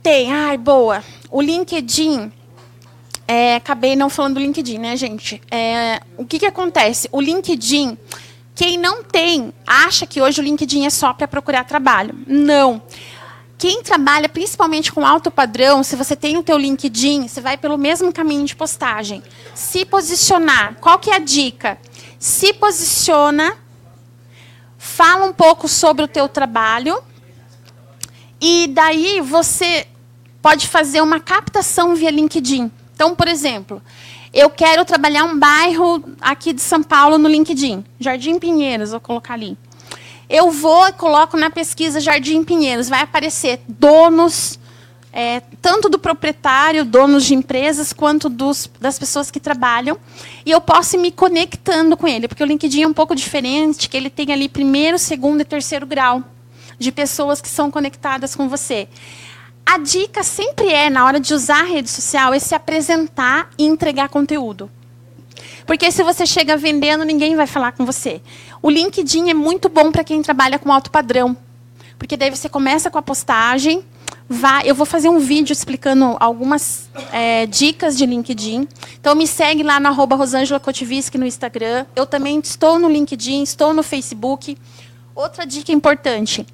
Tem, 0.01 0.31
ai, 0.31 0.57
boa. 0.57 1.03
O 1.29 1.41
LinkedIn, 1.41 2.31
é, 3.27 3.55
acabei 3.55 3.95
não 3.95 4.09
falando 4.09 4.35
do 4.35 4.39
LinkedIn, 4.39 4.77
né, 4.77 4.95
gente? 4.95 5.41
É, 5.51 6.01
o 6.17 6.25
que, 6.25 6.39
que 6.39 6.45
acontece? 6.45 7.09
O 7.11 7.19
LinkedIn, 7.19 7.97
quem 8.55 8.77
não 8.77 9.03
tem, 9.03 9.53
acha 9.67 10.07
que 10.07 10.21
hoje 10.21 10.39
o 10.39 10.43
LinkedIn 10.43 10.85
é 10.85 10.89
só 10.89 11.13
para 11.13 11.27
procurar 11.27 11.65
trabalho. 11.65 12.15
Não. 12.25 12.81
Quem 13.57 13.83
trabalha 13.83 14.29
principalmente 14.29 14.89
com 14.89 15.05
alto 15.05 15.29
padrão, 15.29 15.83
se 15.83 15.97
você 15.97 16.15
tem 16.15 16.37
o 16.37 16.43
teu 16.43 16.57
LinkedIn, 16.57 17.27
você 17.27 17.41
vai 17.41 17.57
pelo 17.57 17.77
mesmo 17.77 18.13
caminho 18.13 18.45
de 18.45 18.55
postagem. 18.55 19.21
Se 19.53 19.83
posicionar. 19.83 20.77
Qual 20.79 20.97
que 20.97 21.11
é 21.11 21.17
a 21.17 21.19
dica? 21.19 21.77
Se 22.17 22.53
posiciona, 22.53 23.57
fala 24.77 25.25
um 25.25 25.33
pouco 25.33 25.67
sobre 25.67 26.05
o 26.05 26.07
teu 26.07 26.29
trabalho 26.29 27.03
e 28.41 28.67
daí 28.67 29.21
você 29.21 29.85
pode 30.41 30.67
fazer 30.67 31.01
uma 31.01 31.19
captação 31.19 31.95
via 31.95 32.09
LinkedIn. 32.09 32.71
Então, 32.93 33.15
por 33.15 33.27
exemplo, 33.27 33.81
eu 34.33 34.49
quero 34.49 34.85
trabalhar 34.85 35.23
um 35.23 35.37
bairro 35.37 36.03
aqui 36.21 36.53
de 36.53 36.61
São 36.61 36.83
Paulo 36.83 37.17
no 37.17 37.27
LinkedIn, 37.27 37.83
Jardim 37.99 38.39
Pinheiros, 38.39 38.91
vou 38.91 38.99
colocar 38.99 39.33
ali. 39.33 39.57
Eu 40.29 40.51
vou 40.51 40.87
e 40.87 40.93
coloco 40.93 41.35
na 41.35 41.49
pesquisa 41.49 41.99
Jardim 41.99 42.43
Pinheiros, 42.43 42.87
vai 42.87 43.01
aparecer 43.01 43.61
donos, 43.67 44.59
é, 45.11 45.41
tanto 45.61 45.89
do 45.89 45.97
proprietário, 45.97 46.85
donos 46.85 47.25
de 47.25 47.33
empresas, 47.33 47.91
quanto 47.91 48.29
dos, 48.29 48.69
das 48.79 48.99
pessoas 48.99 49.31
que 49.31 49.39
trabalham, 49.39 49.97
e 50.45 50.51
eu 50.51 50.61
posso 50.61 50.95
ir 50.95 50.99
me 50.99 51.11
conectando 51.11 51.97
com 51.97 52.07
ele, 52.07 52.27
porque 52.27 52.43
o 52.43 52.45
LinkedIn 52.45 52.83
é 52.83 52.87
um 52.87 52.93
pouco 52.93 53.15
diferente, 53.15 53.89
que 53.89 53.97
ele 53.97 54.09
tem 54.09 54.31
ali 54.31 54.47
primeiro, 54.47 54.99
segundo 54.99 55.41
e 55.41 55.45
terceiro 55.45 55.87
grau 55.87 56.23
de 56.79 56.91
pessoas 56.91 57.41
que 57.41 57.49
são 57.49 57.69
conectadas 57.69 58.33
com 58.33 58.49
você. 58.49 58.87
A 59.65 59.77
dica 59.77 60.23
sempre 60.23 60.69
é, 60.69 60.89
na 60.89 61.05
hora 61.05 61.19
de 61.19 61.31
usar 61.31 61.59
a 61.59 61.65
rede 61.65 61.91
social, 61.91 62.33
é 62.33 62.39
se 62.39 62.55
apresentar 62.55 63.51
e 63.55 63.67
entregar 63.67 64.09
conteúdo. 64.09 64.71
Porque 65.67 65.91
se 65.91 66.01
você 66.01 66.25
chega 66.25 66.57
vendendo, 66.57 67.03
ninguém 67.03 67.35
vai 67.35 67.45
falar 67.45 67.73
com 67.73 67.85
você. 67.85 68.19
O 68.63 68.69
LinkedIn 68.71 69.29
é 69.29 69.33
muito 69.35 69.69
bom 69.69 69.91
para 69.91 70.03
quem 70.03 70.23
trabalha 70.23 70.57
com 70.57 70.71
alto 70.71 70.89
padrão. 70.89 71.37
Porque 71.99 72.17
daí 72.17 72.31
você 72.31 72.49
começa 72.49 72.89
com 72.89 72.97
a 72.97 73.01
postagem, 73.03 73.85
vai, 74.27 74.63
eu 74.65 74.73
vou 74.73 74.87
fazer 74.87 75.09
um 75.09 75.19
vídeo 75.19 75.53
explicando 75.53 76.17
algumas 76.19 76.89
é, 77.11 77.45
dicas 77.45 77.95
de 77.95 78.07
LinkedIn. 78.07 78.67
Então 78.99 79.13
me 79.13 79.27
segue 79.27 79.61
lá 79.61 79.79
no 79.79 79.91
Rosângela 79.93 80.59
no 81.19 81.25
Instagram. 81.27 81.85
Eu 81.95 82.07
também 82.07 82.39
estou 82.39 82.79
no 82.79 82.89
LinkedIn, 82.89 83.43
estou 83.43 83.71
no 83.71 83.83
Facebook. 83.83 84.57
Outra 85.13 85.45
dica 85.45 85.71
importante 85.71 86.47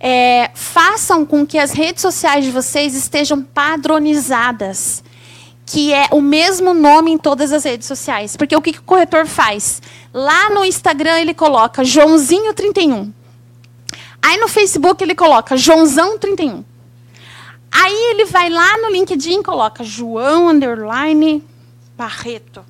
é, 0.00 0.50
façam 0.54 1.26
com 1.26 1.46
que 1.46 1.58
as 1.58 1.72
redes 1.72 2.02
sociais 2.02 2.44
de 2.44 2.50
vocês 2.50 2.94
estejam 2.94 3.42
padronizadas, 3.42 5.02
que 5.66 5.92
é 5.92 6.08
o 6.12 6.20
mesmo 6.20 6.72
nome 6.72 7.10
em 7.10 7.18
todas 7.18 7.52
as 7.52 7.64
redes 7.64 7.86
sociais. 7.86 8.36
Porque 8.36 8.56
o 8.56 8.62
que, 8.62 8.72
que 8.72 8.78
o 8.78 8.84
corretor 8.84 9.26
faz? 9.26 9.82
Lá 10.14 10.50
no 10.50 10.64
Instagram 10.64 11.18
ele 11.18 11.34
coloca 11.34 11.82
Joãozinho31. 11.82 13.12
Aí 14.22 14.36
no 14.38 14.48
Facebook 14.48 15.02
ele 15.02 15.14
coloca 15.14 15.56
Joãozão31. 15.56 16.64
Aí 17.70 18.10
ele 18.10 18.24
vai 18.24 18.48
lá 18.48 18.78
no 18.78 18.90
LinkedIn 18.90 19.40
e 19.40 19.42
coloca 19.42 19.84
João 19.84 20.48
underline 20.48 21.44
Barreto. 21.96 22.60
O 22.60 22.64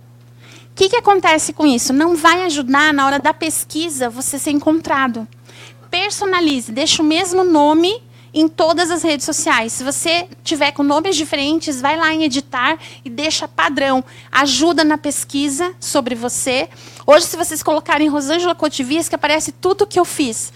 que, 0.75 0.89
que 0.89 0.97
acontece 0.97 1.53
com 1.53 1.67
isso? 1.67 1.93
Não 1.93 2.17
vai 2.17 2.45
ajudar 2.45 2.93
na 2.93 3.07
hora 3.07 3.19
da 3.19 3.35
pesquisa 3.35 4.09
você 4.09 4.39
ser 4.39 4.51
encontrado 4.51 5.27
personalize, 5.91 6.73
deixe 6.73 7.01
o 7.01 7.05
mesmo 7.05 7.45
nome 7.45 8.03
em 8.33 8.49
todas 8.49 8.91
as 8.91 9.03
redes 9.03 9.25
sociais. 9.25 9.73
Se 9.73 9.83
você 9.83 10.29
tiver 10.45 10.73
com 10.73 10.83
nomes 10.83 11.17
diferentes, 11.17 11.81
vai 11.81 11.97
lá 11.97 12.13
em 12.13 12.25
editar 12.25 12.79
e 13.05 13.11
deixa 13.11 13.49
padrão. 13.49 14.05
Ajuda 14.31 14.85
na 14.85 14.99
pesquisa 14.99 15.75
sobre 15.81 16.15
você. 16.15 16.69
Hoje, 17.07 17.27
se 17.27 17.37
vocês 17.37 17.63
colocarem 17.63 18.09
Rosângela 18.09 18.55
Cotivias, 18.55 19.09
que 19.09 19.15
aparece 19.15 19.53
tudo 19.53 19.87
que 19.87 19.99
eu 19.99 20.05
fiz. 20.05 20.53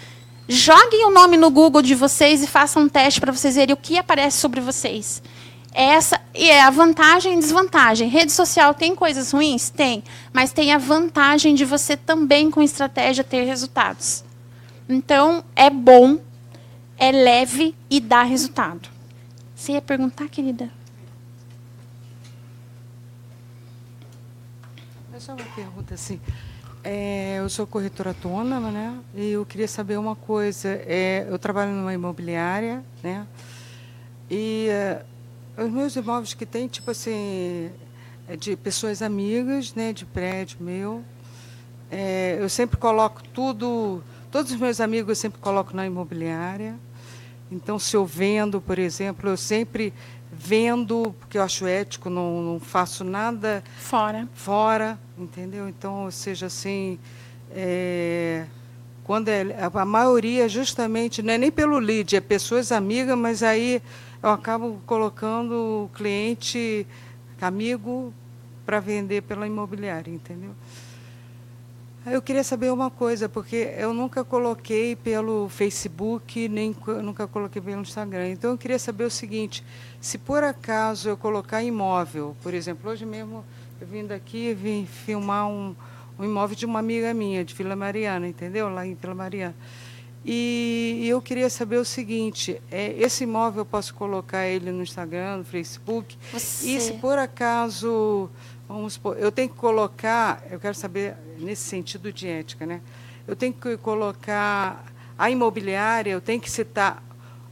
Joguem 0.49 1.07
o 1.07 1.11
nome 1.11 1.37
no 1.37 1.51
Google 1.51 1.83
de 1.83 1.95
vocês 1.95 2.43
e 2.43 2.47
façam 2.47 2.83
um 2.83 2.89
teste 2.89 3.21
para 3.21 3.33
vocês 3.33 3.55
verem 3.55 3.73
o 3.73 3.77
que 3.77 3.97
aparece 3.97 4.39
sobre 4.39 4.61
vocês. 4.61 5.23
Essa 5.75 6.21
é 6.35 6.61
a 6.61 6.69
vantagem 6.69 7.35
e 7.35 7.39
desvantagem. 7.39 8.09
Rede 8.09 8.33
social 8.33 8.75
tem 8.75 8.95
coisas 8.95 9.33
ruins? 9.33 9.71
Tem. 9.71 10.05
Mas 10.33 10.53
tem 10.53 10.73
a 10.73 10.79
vantagem 10.79 11.55
de 11.55 11.65
você 11.65 11.97
também, 11.97 12.51
com 12.51 12.61
estratégia, 12.61 13.25
ter 13.25 13.45
resultados. 13.45 14.23
Então, 14.95 15.43
é 15.57 15.71
bom, 15.71 16.19
é 16.99 17.11
leve 17.11 17.75
e 17.89 17.99
dá 17.99 18.23
resultado. 18.23 18.91
Você 19.55 19.73
ia 19.73 19.81
perguntar, 19.81 20.29
querida? 20.29 20.71
É 25.15 25.19
só 25.19 25.33
uma 25.33 25.45
pergunta 25.57 25.95
assim. 25.95 26.21
É, 26.85 27.37
eu 27.39 27.49
sou 27.49 27.67
corretora 27.67 28.11
autônoma, 28.11 28.71
né? 28.71 28.99
E 29.15 29.31
eu 29.31 29.47
queria 29.47 29.67
saber 29.67 29.97
uma 29.97 30.15
coisa. 30.15 30.69
É, 30.69 31.27
eu 31.27 31.39
trabalho 31.39 31.73
numa 31.73 31.95
imobiliária, 31.95 32.85
né? 33.03 33.27
E 34.31 34.67
é, 34.69 35.03
os 35.57 35.71
meus 35.71 35.97
imóveis 35.97 36.35
que 36.35 36.45
tem, 36.45 36.69
tipo 36.69 36.91
assim, 36.91 37.71
é 38.29 38.37
de 38.37 38.57
pessoas 38.57 39.01
amigas, 39.01 39.75
né? 39.75 39.91
De 39.95 40.05
prédio 40.05 40.59
meu. 40.61 41.03
É, 41.91 42.37
eu 42.39 42.49
sempre 42.51 42.77
coloco 42.77 43.23
tudo 43.33 44.03
Todos 44.33 44.51
os 44.51 44.59
meus 44.59 44.81
amigos 44.81 45.11
eu 45.11 45.15
sempre 45.15 45.39
coloco 45.43 45.77
na 45.77 45.85
imobiliária. 45.85 46.75
Então, 47.51 47.79
se 47.79 47.95
eu 47.95 48.07
vendo, 48.07 48.63
por 48.63 48.79
exemplo, 48.79 49.29
eu 49.29 49.37
sempre 49.37 49.93
vendo, 50.33 51.15
porque 51.21 51.37
eu 51.37 51.43
acho 51.43 51.67
ético, 51.67 52.09
não, 52.09 52.41
não 52.41 52.59
faço 52.59 53.05
nada 53.05 53.63
fora. 53.77 54.27
Fora, 54.33 54.99
entendeu? 55.19 55.69
Então, 55.69 56.05
ou 56.05 56.11
seja, 56.11 56.47
assim, 56.47 56.99
é, 57.51 58.47
quando 59.05 59.29
é, 59.29 59.45
a 59.61 59.85
maioria 59.85 60.49
justamente, 60.49 61.23
não 61.23 61.35
é 61.35 61.37
nem 61.37 61.53
pelo 61.53 61.79
lead, 61.79 62.17
é 62.17 62.21
pessoas 62.23 62.73
amigas, 62.73 63.19
mas 63.19 63.43
aí 63.43 63.83
eu 64.23 64.31
acabo 64.31 64.81
colocando 64.87 65.53
o 65.85 65.91
cliente 65.95 66.87
amigo 67.39 68.15
para 68.65 68.81
vender 68.81 69.25
pela 69.25 69.47
imobiliária, 69.47 70.11
entendeu? 70.11 70.55
Eu 72.05 72.21
queria 72.21 72.43
saber 72.43 72.73
uma 72.73 72.91
coisa, 72.91 73.29
porque 73.29 73.75
eu 73.79 73.95
nunca 73.95 74.25
coloquei 74.25 74.97
pelo 74.97 75.49
Facebook, 75.49 76.49
nem 76.49 76.75
nunca 77.01 77.29
coloquei 77.29 77.63
pelo 77.63 77.81
Instagram. 77.81 78.31
Então 78.31 78.51
eu 78.51 78.59
queria 78.59 78.79
saber 78.79 79.05
o 79.05 79.11
seguinte: 79.11 79.65
se 80.01 80.19
por 80.19 80.43
acaso 80.43 81.11
eu 81.11 81.17
colocar 81.17 81.63
imóvel, 81.63 82.37
por 82.43 82.55
exemplo, 82.55 82.91
hoje 82.91 83.07
mesmo 83.07 83.45
eu 83.81 83.87
vim 83.87 84.05
daqui 84.05 84.53
vim 84.53 84.85
filmar 84.85 85.47
um, 85.47 85.77
um 86.19 86.25
imóvel 86.25 86.57
de 86.57 86.67
uma 86.67 86.81
amiga 86.81 87.15
minha, 87.15 87.45
de 87.45 87.55
Vila 87.55 87.77
Mariana, 87.77 88.27
entendeu? 88.27 88.69
Lá 88.69 88.85
em 88.85 88.95
Vila 88.95 89.15
Mariana. 89.15 89.55
E, 90.25 91.01
e 91.03 91.09
eu 91.09 91.21
queria 91.21 91.51
saber 91.51 91.77
o 91.77 91.85
seguinte: 91.85 92.61
é, 92.71 92.95
esse 92.99 93.25
imóvel 93.25 93.61
eu 93.61 93.67
posso 93.67 93.95
colocar 93.95 94.47
ele 94.47 94.73
no 94.73 94.83
Instagram, 94.83 95.39
no 95.39 95.45
Facebook? 95.45 96.17
Você... 96.33 96.69
E 96.69 96.81
se 96.81 96.95
por 96.95 97.19
acaso 97.19 98.29
Vamos 98.73 98.95
supor, 98.95 99.19
eu 99.19 99.31
tenho 99.31 99.51
que 99.51 99.57
colocar, 99.57 100.43
eu 100.51 100.59
quero 100.59 100.75
saber 100.75 101.15
nesse 101.39 101.63
sentido 101.63 102.11
de 102.11 102.27
ética, 102.27 102.65
né? 102.65 102.81
Eu 103.29 103.37
tenho 103.37 103.53
que 103.53 103.77
colocar 103.77 104.83
a 105.19 105.31
imobiliária, 105.31 106.11
eu 106.11 106.21
tenho 106.23 106.41
que 106.41 106.51
citar 106.51 107.03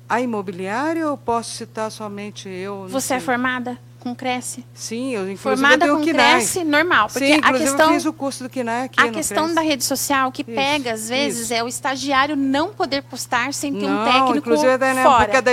a 0.08 0.20
imobiliária 0.20 1.08
ou 1.08 1.16
posso 1.18 1.54
citar 1.54 1.90
somente 1.90 2.48
eu? 2.48 2.88
Você 2.88 2.96
é 2.96 3.00
sei. 3.00 3.16
é 3.18 3.20
formada? 3.20 3.78
Com 4.00 4.14
Cresce. 4.14 4.64
Sim, 4.74 5.10
eu 5.10 5.20
inclusive 5.30 5.36
Formada 5.38 5.86
eu 5.86 5.98
com. 5.98 6.04
Cresce, 6.04 6.64
normal. 6.64 7.08
Porque 7.08 7.34
Sim, 7.34 7.40
a 7.42 7.52
questão, 7.52 7.86
eu 7.88 7.94
fiz 7.94 8.04
o 8.06 8.12
curso 8.12 8.42
do 8.42 8.50
KINAI 8.50 8.84
aqui 8.86 9.00
a 9.00 9.10
questão 9.10 9.44
Cresce. 9.44 9.54
da 9.54 9.60
rede 9.60 9.84
social 9.84 10.32
que 10.32 10.42
Isso, 10.42 10.50
pega, 10.50 10.92
às 10.92 11.08
vezes, 11.08 11.42
isso. 11.44 11.54
é 11.54 11.62
o 11.62 11.68
estagiário 11.68 12.34
não 12.34 12.70
poder 12.70 13.02
postar 13.02 13.52
sem 13.54 13.72
ter 13.72 13.84
um 13.86 13.90
Não, 13.90 14.04
técnico 14.04 14.38
inclusive 14.38 14.76
na 14.78 15.02
fora. 15.02 15.22
época 15.24 15.42
da 15.42 15.50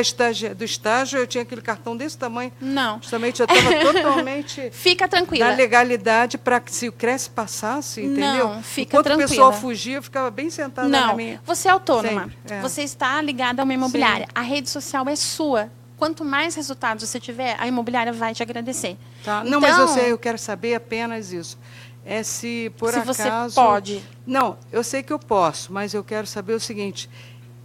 do 0.55 0.63
estágio 0.63 1.19
eu 1.19 1.27
tinha 1.27 1.41
aquele 1.43 1.61
cartão 1.61 1.95
desse 1.97 2.17
tamanho. 2.17 2.51
Não. 2.61 2.97
Justamente 3.01 3.41
eu 3.41 3.45
estava 3.45 3.75
totalmente 3.93 4.69
Fica 4.71 5.07
tranquila. 5.07 5.49
da 5.49 5.55
legalidade 5.55 6.37
para 6.37 6.59
que 6.59 6.71
se 6.73 6.87
o 6.87 6.91
Cresce 6.91 7.29
passasse, 7.29 8.01
entendeu? 8.01 8.47
Não, 8.49 8.63
fica 8.63 8.89
Enquanto 8.91 9.05
tranquila. 9.05 9.25
o 9.25 9.29
pessoal 9.29 9.53
fugia, 9.53 9.97
eu 9.97 10.03
ficava 10.03 10.31
bem 10.31 10.49
sentada 10.49 10.87
na 10.87 11.07
Não, 11.07 11.15
minha. 11.15 11.41
você 11.45 11.67
é 11.67 11.71
autônoma. 11.71 12.21
Sempre, 12.23 12.37
é. 12.49 12.61
Você 12.61 12.81
está 12.83 13.21
ligada 13.21 13.61
a 13.61 13.63
uma 13.65 13.73
imobiliária. 13.73 14.27
A 14.33 14.41
rede 14.41 14.69
social 14.69 15.07
é 15.09 15.15
sua. 15.15 15.69
Quanto 15.97 16.23
mais 16.23 16.53
resultados 16.55 17.07
você 17.09 17.19
tiver, 17.19 17.55
a 17.59 17.67
imobiliária 17.67 18.13
vai 18.13 18.33
te 18.33 18.43
agradecer. 18.43 18.97
Tá? 19.25 19.43
Não, 19.43 19.59
mas 19.59 19.75
eu 19.77 19.83
Então- 19.85 19.95
sei, 19.95 20.11
eu 20.11 20.17
quero 20.17 20.37
saber 20.37 20.75
apenas 20.75 21.31
isso. 21.33 21.57
É 22.05 22.23
se 22.23 22.71
por 22.77 22.93
Se 22.93 22.99
você 23.01 23.23
acaso. 23.23 23.55
pode. 23.55 24.01
Não, 24.25 24.57
eu 24.71 24.83
sei 24.83 25.03
que 25.03 25.11
eu 25.11 25.19
posso, 25.19 25.73
mas 25.73 25.93
eu 25.93 26.03
quero 26.03 26.25
saber 26.27 26.53
o 26.53 26.59
seguinte. 26.59 27.09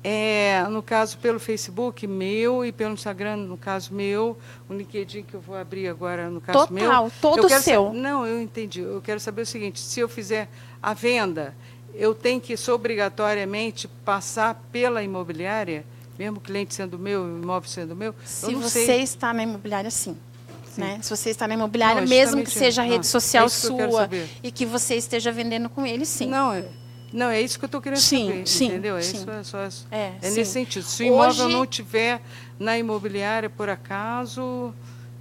É, 0.04 0.64
no 0.68 0.82
caso, 0.82 1.16
pelo 1.18 1.38
Facebook 1.38 2.08
meu 2.08 2.64
e 2.64 2.72
pelo 2.72 2.92
Instagram, 2.94 3.36
no 3.36 3.56
caso 3.56 3.94
meu, 3.94 4.36
o 4.68 4.74
LinkedIn 4.74 5.22
que 5.22 5.34
eu 5.34 5.40
vou 5.40 5.54
abrir 5.56 5.86
agora, 5.86 6.28
no 6.28 6.40
caso 6.40 6.66
Total, 6.66 7.02
meu. 7.04 7.12
todo 7.20 7.42
eu 7.42 7.46
quero 7.48 7.62
seu. 7.62 7.92
não, 7.92 8.26
eu 8.26 8.42
entendi. 8.42 8.80
Eu 8.80 9.00
quero 9.00 9.20
saber 9.20 9.42
o 9.42 9.46
seguinte: 9.46 9.78
se 9.78 10.00
eu 10.00 10.08
fizer 10.08 10.48
a 10.82 10.92
venda, 10.92 11.54
eu 11.94 12.12
tenho 12.14 12.40
que 12.40 12.56
obrigatoriamente 12.72 13.86
passar 14.04 14.60
pela 14.72 15.04
imobiliária, 15.04 15.84
mesmo 16.18 16.38
o 16.38 16.40
cliente 16.40 16.74
sendo 16.74 16.98
meu, 16.98 17.22
o 17.22 17.42
imóvel 17.42 17.68
sendo 17.68 17.94
meu? 17.96 18.14
Se 18.24 18.52
não 18.52 18.62
você 18.62 18.86
sei. 18.86 19.02
está 19.02 19.32
na 19.32 19.42
imobiliária, 19.42 19.90
sim. 19.90 20.16
Né? 20.76 20.98
Se 21.02 21.10
você 21.10 21.30
está 21.30 21.46
na 21.46 21.54
imobiliária, 21.54 22.00
Não, 22.00 22.08
mesmo 22.08 22.42
que 22.42 22.50
seja 22.50 22.80
a 22.82 22.84
rede 22.84 23.06
social 23.06 23.44
é 23.44 23.48
que 23.48 23.54
sua 23.54 23.90
saber. 24.02 24.28
e 24.42 24.50
que 24.50 24.64
você 24.64 24.94
esteja 24.96 25.30
vendendo 25.30 25.68
com 25.68 25.84
ele, 25.84 26.06
sim. 26.06 26.26
Não, 26.26 26.50
é, 26.52 26.64
não, 27.12 27.28
é 27.28 27.42
isso 27.42 27.58
que 27.58 27.64
eu 27.64 27.66
estou 27.66 27.80
querendo 27.82 27.98
Sim, 27.98 28.26
saber, 28.28 28.48
sim, 28.48 28.66
entendeu? 28.68 28.96
É 28.96 29.02
sim. 29.02 29.18
isso, 29.18 29.30
é 29.30 29.42
só. 29.44 29.58
É, 29.90 30.12
É 30.22 30.30
nesse 30.30 30.46
sentido. 30.46 30.82
Se 30.84 31.02
o 31.02 31.06
imóvel 31.06 31.44
Hoje- 31.46 31.54
não 31.54 31.66
tiver 31.66 32.22
na 32.58 32.78
imobiliária, 32.78 33.50
por 33.50 33.68
acaso, 33.68 34.72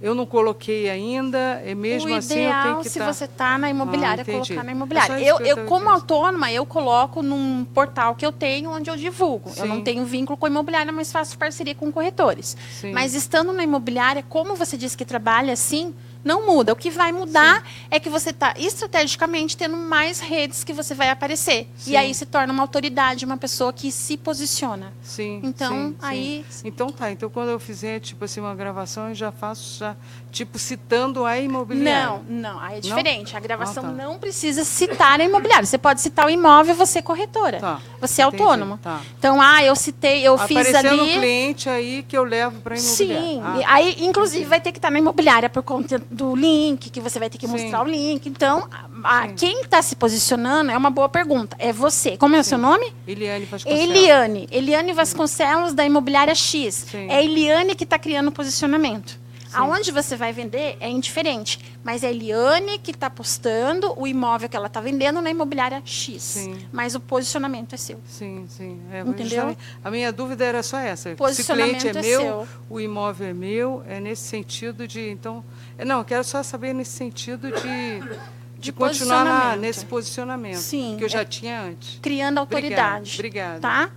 eu 0.02 0.14
não 0.14 0.26
coloquei 0.26 0.90
ainda, 0.90 1.62
e 1.64 1.74
mesmo 1.74 2.10
o 2.10 2.14
assim 2.16 2.34
eu 2.34 2.40
ideal, 2.46 2.62
tenho 2.64 2.76
que 2.78 2.90
se 2.90 2.98
estar... 2.98 3.12
você 3.12 3.24
está 3.24 3.56
na 3.56 3.70
imobiliária, 3.70 4.20
Ah, 4.20 4.30
entendi. 4.30 4.48
colocar 4.48 4.64
na 4.64 4.72
É 4.72 4.74
imobiliária. 4.74 5.14
isso 5.20 5.22
eu, 5.30 5.38
eu 5.46 5.56
eu, 5.58 5.66
como 5.66 5.88
autônoma, 5.88 6.50
eu 6.50 6.66
coloco 6.66 7.22
num 7.22 7.64
portal 7.72 8.14
que 8.16 8.26
eu 8.26 8.32
tenho, 8.32 8.70
onde 8.70 8.90
eu 8.90 8.96
divulgo. 8.96 9.50
Eu 9.56 9.66
não 9.66 9.76
Sim. 9.76 9.82
tenho 9.84 10.04
vínculo 10.04 10.36
com 10.36 10.46
a 10.46 10.48
imobiliária, 10.48 10.92
mas 10.92 11.12
faço 11.12 11.38
parceria 11.38 11.74
com 11.74 11.92
corretores. 11.92 12.56
Sim. 12.80 12.92
Mas 12.92 13.14
estando 13.14 13.52
na 13.52 13.62
imobiliária, 13.62 14.24
como 14.28 14.56
você 14.56 14.76
disse 14.76 14.96
que 14.96 15.04
trabalha 15.04 15.52
assim, 15.52 15.94
não 16.24 16.46
muda. 16.46 16.72
O 16.72 16.76
que 16.76 16.90
vai 16.90 17.12
mudar 17.12 17.64
é 17.90 17.98
que 17.98 18.08
você 18.10 18.30
está 18.30 18.54
estrategicamente 18.56 19.56
tendo 19.56 19.76
mais 19.76 20.20
redes 20.20 20.64
que 20.64 20.72
você 20.72 20.94
vai 20.94 21.10
aparecer. 21.10 21.68
Sim. 21.76 21.92
E 21.92 21.96
aí 21.96 22.14
se 22.14 22.26
torna 22.26 22.52
uma 22.52 22.62
autoridade, 22.62 23.24
uma 23.24 23.36
pessoa 23.36 23.72
que 23.72 23.90
se 23.90 24.16
posiciona. 24.16 24.92
Sim, 25.02 25.40
Então, 25.42 25.70
sim, 25.72 25.88
sim. 25.90 25.96
aí- 26.00 26.44
Então 26.64 26.90
tá, 26.90 27.10
então 27.10 27.28
quando 27.30 27.48
eu 27.50 27.58
fizer, 27.58 28.00
tipo 28.00 28.24
assim, 28.24 28.40
uma 28.40 28.54
gravação, 28.54 29.08
eu 29.08 29.14
já 29.14 29.32
faço, 29.32 29.78
já, 29.78 29.96
tipo, 30.30 30.58
citando 30.58 31.24
a 31.24 31.38
imobiliária. 31.38 32.06
Não, 32.06 32.22
não, 32.28 32.60
aí 32.60 32.78
é 32.78 32.80
diferente. 32.80 33.36
A 33.36 33.40
gravação 33.40 33.84
Ah, 33.84 33.88
tá. 33.88 33.92
não 33.92 34.18
precisa 34.18 34.64
citar 34.64 35.20
a 35.20 35.24
imobiliária. 35.24 35.66
Você 35.66 35.78
pode 35.78 36.00
citar 36.00 36.26
o 36.26 36.30
imóvel, 36.30 36.74
você 36.74 36.98
é 36.98 37.02
corretora. 37.02 37.58
Tá, 37.58 37.80
Você 38.00 38.22
é 38.22 38.26
entendi, 38.26 38.42
autônomo. 38.42 38.78
tá. 38.82 39.00
Então, 39.18 39.40
ah, 39.40 39.62
eu 39.64 39.74
citei, 39.76 40.22
eu 40.26 40.36
fiz 40.38 40.56
Aparecendo 40.56 41.00
ali. 41.00 41.10
o 41.16 41.18
cliente 41.20 41.68
aí 41.68 42.02
que 42.02 42.16
eu 42.16 42.24
levo 42.24 42.60
para 42.60 42.74
a 42.74 42.78
imobiliária. 42.78 43.22
Sim, 43.26 43.40
Ah, 43.42 43.60
aí, 43.74 43.96
inclusive, 44.04 44.44
vai 44.44 44.60
ter 44.60 44.72
que 44.72 44.78
estar 44.78 44.90
na 44.90 44.98
imobiliária 44.98 45.48
por 45.48 45.62
conta 45.62 45.98
do 46.12 46.36
link, 46.36 46.90
que 46.90 47.00
você 47.00 47.18
vai 47.18 47.28
ter 47.30 47.38
que 47.38 47.46
Sim. 47.46 47.52
mostrar 47.52 47.82
o 47.82 47.88
link. 47.88 48.26
Então, 48.28 48.68
a- 49.02 49.22
a- 49.24 49.28
Sim. 49.28 49.34
quem 49.36 49.60
está 49.62 49.80
se 49.82 49.96
posicionando 49.96 50.70
é 50.70 50.76
uma 50.76 50.90
boa 50.90 51.08
pergunta. 51.08 51.56
É 51.58 51.72
você. 51.72 52.16
Como 52.16 52.36
é 52.36 52.40
o 52.40 52.44
seu 52.44 52.58
nome? 52.58 52.92
Eliane 53.06 53.46
Vasconcelos. 53.46 53.82
Eliane. 53.96 54.48
Eliane 54.52 54.92
Vasconcelos, 54.92 55.72
da 55.72 55.84
Imobiliária 55.84 56.34
X. 56.34 56.86
Sim. 56.90 57.08
É 57.10 57.24
Eliane 57.24 57.74
que 57.74 57.84
está 57.84 57.98
criando 57.98 58.28
o 58.28 58.32
posicionamento. 58.32 59.20
Aonde 59.54 59.92
você 59.92 60.16
vai 60.16 60.32
vender 60.32 60.78
é 60.80 60.88
indiferente. 60.88 61.58
Mas 61.84 62.02
é 62.02 62.06
a 62.06 62.10
Eliane 62.10 62.78
que 62.78 62.90
está 62.90 63.10
postando 63.10 63.92
o 64.00 64.06
imóvel 64.06 64.48
que 64.48 64.56
ela 64.56 64.66
está 64.68 64.80
vendendo 64.80 65.20
na 65.20 65.30
imobiliária 65.30 65.82
X. 65.84 66.22
Sim. 66.22 66.56
Mas 66.72 66.94
o 66.94 67.00
posicionamento 67.00 67.74
é 67.74 67.76
seu. 67.76 68.00
Sim, 68.08 68.46
sim. 68.48 68.80
É, 68.90 69.00
Entendeu? 69.00 69.54
A 69.84 69.90
minha 69.90 70.10
dúvida 70.10 70.42
era 70.42 70.62
só 70.62 70.78
essa. 70.78 71.10
Se 71.10 71.14
o 71.14 71.16
Posicionamento 71.18 71.80
cliente 71.80 71.98
é, 71.98 72.00
é 72.00 72.02
meu, 72.02 72.20
seu. 72.20 72.48
o 72.70 72.80
imóvel 72.80 73.28
é 73.28 73.32
meu, 73.34 73.82
é 73.86 74.00
nesse 74.00 74.22
sentido 74.22 74.88
de. 74.88 75.10
Então, 75.10 75.44
não, 75.84 75.98
eu 75.98 76.04
quero 76.04 76.24
só 76.24 76.42
saber 76.42 76.72
nesse 76.72 76.92
sentido 76.92 77.50
de, 77.50 78.00
de, 78.00 78.18
De 78.58 78.72
continuar 78.72 79.24
na- 79.24 79.56
nesse 79.56 79.84
posicionamento 79.86 80.56
Sim, 80.58 80.96
que 80.98 81.04
eu 81.04 81.08
já 81.08 81.20
é- 81.22 81.24
tinha 81.24 81.62
antes. 81.62 81.98
Criando 82.00 82.38
autoridade. 82.38 83.14
Obrigada. 83.14 83.60
Tá? 83.60 83.90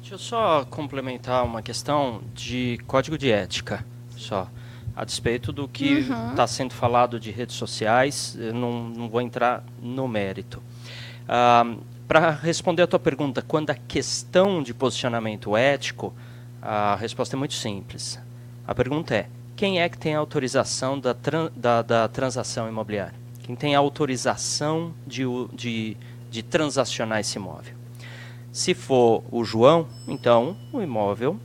Deixa 0.00 0.14
eu 0.14 0.18
só 0.18 0.64
complementar 0.64 1.44
uma 1.44 1.62
questão 1.62 2.20
de 2.34 2.78
código 2.86 3.16
de 3.16 3.30
ética, 3.30 3.84
só. 4.16 4.48
A 4.96 5.04
despeito 5.04 5.52
do 5.52 5.68
que 5.68 6.00
Uhum. 6.10 6.30
está 6.30 6.46
sendo 6.48 6.74
falado 6.74 7.20
de 7.20 7.30
redes 7.30 7.54
sociais, 7.54 8.36
eu 8.38 8.52
não, 8.52 8.88
não 8.88 9.08
vou 9.08 9.20
entrar 9.20 9.62
no 9.80 10.08
mérito. 10.08 10.60
Para 12.08 12.30
responder 12.30 12.82
a 12.82 12.86
tua 12.88 12.98
pergunta, 12.98 13.40
quando 13.40 13.70
a 13.70 13.74
questão 13.74 14.62
de 14.64 14.74
posicionamento 14.74 15.56
ético, 15.56 16.12
a 16.60 16.96
resposta 16.96 17.36
é 17.36 17.38
muito 17.38 17.54
simples. 17.54 18.18
A 18.66 18.74
pergunta 18.74 19.14
é: 19.14 19.28
quem 19.60 19.78
é 19.78 19.90
que 19.90 19.98
tem 19.98 20.14
autorização 20.14 20.98
da, 20.98 21.12
tran- 21.12 21.50
da, 21.54 21.82
da 21.82 22.08
transação 22.08 22.66
imobiliária? 22.66 23.12
Quem 23.42 23.54
tem 23.54 23.74
autorização 23.74 24.94
de, 25.06 25.24
de, 25.52 25.98
de 26.30 26.42
transacionar 26.42 27.20
esse 27.20 27.36
imóvel? 27.36 27.74
Se 28.50 28.72
for 28.72 29.22
o 29.30 29.44
João, 29.44 29.86
então 30.08 30.56
o 30.72 30.80
imóvel 30.80 31.38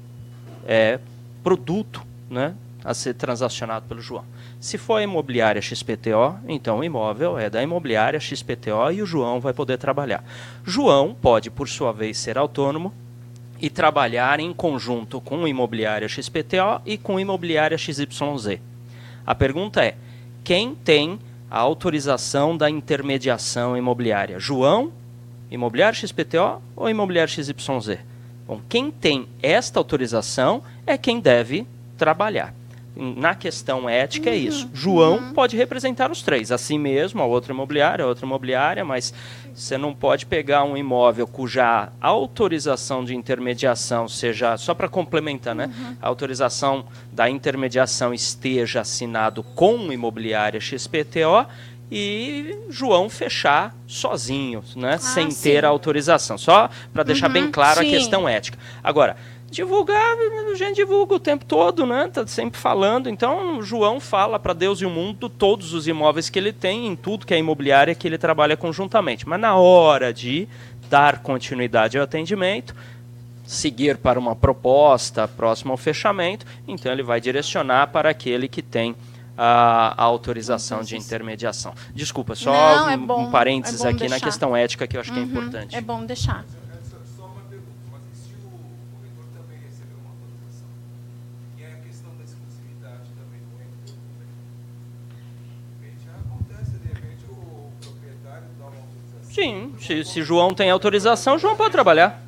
é 0.65 0.97
produto 1.43 2.03
né, 2.29 2.55
a 2.85 2.93
ser 2.93 3.15
transacionado 3.15 3.85
pelo 3.85 3.99
João. 3.99 4.23
Se 4.61 4.77
for 4.77 4.95
a 4.95 5.03
imobiliária 5.03 5.61
XPTO, 5.61 6.39
então 6.47 6.79
o 6.79 6.83
imóvel 6.85 7.37
é 7.37 7.49
da 7.49 7.61
imobiliária 7.61 8.17
XPTO 8.17 8.93
e 8.93 9.01
o 9.01 9.05
João 9.05 9.41
vai 9.41 9.51
poder 9.51 9.77
trabalhar. 9.77 10.23
João 10.63 11.13
pode, 11.13 11.51
por 11.51 11.67
sua 11.67 11.91
vez, 11.91 12.17
ser 12.17 12.37
autônomo 12.37 12.93
e 13.60 13.69
trabalhar 13.69 14.40
em 14.40 14.53
conjunto 14.53 15.22
com 15.22 15.48
imobiliária 15.48 16.07
XPTO 16.07 16.82
e 16.86 16.98
com 16.98 17.19
imobiliária 17.19 17.77
XYZ. 17.77 18.60
A 19.26 19.36
pergunta 19.36 19.84
é: 19.84 19.95
quem 20.44 20.76
tem 20.76 21.19
a 21.49 21.60
autorização 21.60 22.56
da 22.56 22.69
intermediação 22.69 23.77
imobiliária? 23.77 24.40
João, 24.40 24.91
imobiliária 25.49 25.98
XPTO 25.98 26.61
ou 26.76 26.90
imobiliária 26.90 27.32
XYZ? 27.32 27.99
Bom, 28.48 28.61
quem 28.69 28.91
tem 28.91 29.27
esta 29.41 29.80
autorização 29.80 30.61
é 30.86 30.98
quem 30.98 31.19
deve 31.19 31.65
trabalhar. 31.98 32.53
Na 32.95 33.35
questão 33.35 33.89
ética 33.89 34.30
é 34.30 34.35
isso. 34.35 34.69
João 34.73 35.34
pode 35.34 35.57
representar 35.57 36.11
os 36.11 36.22
três, 36.22 36.51
assim 36.51 36.80
mesmo, 36.80 37.22
a 37.22 37.26
outra 37.26 37.51
imobiliária, 37.51 38.05
a 38.05 38.07
outra 38.07 38.26
imobiliária, 38.26 38.85
mas 38.85 39.13
você 39.53 39.77
não 39.77 39.93
pode 39.93 40.26
pegar 40.26 40.63
um 40.63 40.77
imóvel 40.77 41.27
cuja 41.27 41.89
autorização 41.99 43.03
de 43.03 43.15
intermediação 43.15 44.07
seja, 44.07 44.57
só 44.57 44.73
para 44.73 44.88
complementar, 44.88 45.53
né? 45.53 45.69
A 46.01 46.07
autorização 46.07 46.85
da 47.11 47.30
intermediação 47.30 48.13
esteja 48.13 48.81
assinado 48.81 49.43
com 49.43 49.91
imobiliária 49.91 50.59
XPTO 50.59 51.45
e 51.91 52.57
João 52.69 53.09
fechar 53.09 53.76
sozinho, 53.85 54.63
né? 54.76 54.97
sem 54.97 55.30
sim. 55.30 55.43
ter 55.43 55.65
a 55.65 55.67
autorização. 55.67 56.38
Só 56.38 56.69
para 56.91 57.03
deixar 57.03 57.30
bem 57.30 57.51
claro 57.51 57.80
sim. 57.81 57.88
a 57.88 57.89
questão 57.89 58.27
ética. 58.27 58.57
Agora, 58.84 59.15
divulgar, 59.51 60.15
a 60.51 60.55
gente 60.55 60.76
divulga 60.76 61.15
o 61.15 61.19
tempo 61.19 61.45
todo, 61.45 61.85
né? 61.85 62.09
Tá 62.11 62.26
sempre 62.27 62.59
falando. 62.59 63.09
Então, 63.09 63.61
João 63.61 63.99
fala 63.99 64.38
para 64.39 64.53
Deus 64.53 64.81
e 64.81 64.85
o 64.85 64.89
mundo 64.89 65.30
todos 65.30 65.73
os 65.73 65.88
imóveis 65.88 66.30
que 66.30 66.38
ele 66.39 66.51
tem, 66.51 66.88
em 66.88 66.95
tudo 66.95 67.26
que 67.26 67.34
é 67.34 67.38
imobiliária 67.38 67.95
que 67.95 68.07
ele 68.07 68.17
trabalha 68.17 68.57
conjuntamente. 68.57 69.27
Mas 69.27 69.39
na 69.39 69.55
hora 69.55 70.13
de 70.13 70.47
dar 70.89 71.19
continuidade 71.19 71.97
ao 71.97 72.03
atendimento, 72.03 72.76
seguir 73.45 73.97
para 73.97 74.19
uma 74.19 74.35
proposta 74.35 75.27
próxima 75.27 75.72
ao 75.72 75.77
fechamento, 75.77 76.45
então 76.67 76.91
ele 76.91 77.03
vai 77.03 77.22
direcionar 77.22 77.88
para 77.88 78.09
aquele 78.09 78.47
que 78.47 78.61
tem 78.61 78.95
a, 79.38 79.93
autorização 80.03 80.81
de 80.81 80.97
intermediação. 80.97 81.73
Desculpa, 81.93 82.35
só 82.35 82.51
Não, 82.51 82.89
é 82.89 82.95
um, 82.97 83.05
bom- 83.05 83.22
um 83.23 83.31
parênteses 83.31 83.84
é 83.85 83.89
aqui 83.89 84.03
na 84.03 84.09
deixar. 84.09 84.26
questão 84.26 84.55
ética 84.55 84.88
que 84.88 84.97
eu 84.97 85.01
acho 85.01 85.11
que 85.13 85.19
é 85.19 85.22
Uhum, 85.22 85.27
importante. 85.30 85.76
É 85.76 85.81
bom 85.81 86.03
deixar. 86.05 86.43
Só 87.17 87.23
uma 87.26 87.41
pergunta, 87.49 87.76
mas 87.91 88.01
e 88.01 88.15
se 88.15 88.34
o 88.34 88.49
corretor 88.95 89.26
também 89.35 89.59
recebeu 89.67 89.97
uma 90.01 90.11
autorização? 90.15 90.69
E 91.59 91.63
é 91.63 91.67
a 91.67 91.77
questão 91.85 92.09
da 92.17 92.23
exclusividade 92.23 93.11
também 93.19 93.41
não 93.43 93.59
entra 93.59 93.91
De 93.91 95.85
repente 95.85 96.07
acontece, 96.15 96.72
de 96.80 96.88
repente 96.88 97.23
o 97.30 97.69
proprietário 97.84 98.47
dá 98.57 98.65
uma 98.72 98.80
autorização. 98.88 99.24
Sim, 99.36 99.74
se, 99.82 100.06
se 100.06 100.24
João 100.24 100.53
tem 100.53 100.72
autorização, 100.72 101.38
João 101.38 101.57
pode 101.57 101.74
trabalhar. 101.74 102.24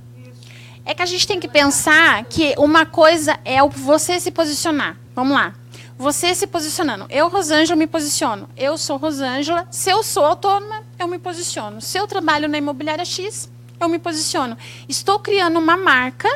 É 0.83 0.93
que 0.93 1.01
a 1.01 1.05
gente 1.05 1.25
tem 1.25 1.39
que 1.39 1.47
pensar 1.47 2.25
que 2.25 2.53
uma 2.57 2.85
coisa 2.85 3.39
é 3.45 3.65
você 3.65 4.19
se 4.19 4.29
posicionar. 4.29 4.97
Vamos 5.15 5.33
lá. 5.33 5.55
Você 5.97 6.35
se 6.35 6.45
posicionando. 6.45 7.05
Eu, 7.09 7.29
Rosângela, 7.29 7.77
me 7.77 7.87
posiciono. 7.87 8.49
Eu 8.57 8.77
sou 8.77 8.97
Rosângela. 8.97 9.65
Se 9.71 9.89
eu 9.89 10.03
sou 10.03 10.25
autônoma, 10.25 10.83
eu 10.99 11.07
me 11.07 11.17
posiciono. 11.17 11.79
Se 11.79 11.97
eu 11.97 12.07
trabalho 12.07 12.49
na 12.49 12.57
imobiliária 12.57 13.05
X, 13.05 13.49
eu 13.79 13.87
me 13.87 13.99
posiciono. 13.99 14.57
Estou 14.89 15.17
criando 15.17 15.57
uma 15.59 15.77
marca 15.77 16.29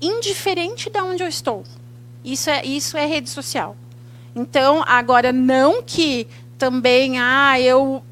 indiferente 0.00 0.88
de 0.88 1.00
onde 1.02 1.22
eu 1.22 1.28
estou. 1.28 1.64
Isso 2.24 2.48
é, 2.48 2.64
isso 2.64 2.96
é 2.96 3.04
rede 3.04 3.28
social. 3.28 3.76
Então, 4.34 4.82
agora, 4.86 5.34
não 5.34 5.82
que 5.82 6.26
também, 6.56 7.18
ah, 7.18 7.60
eu 7.60 8.02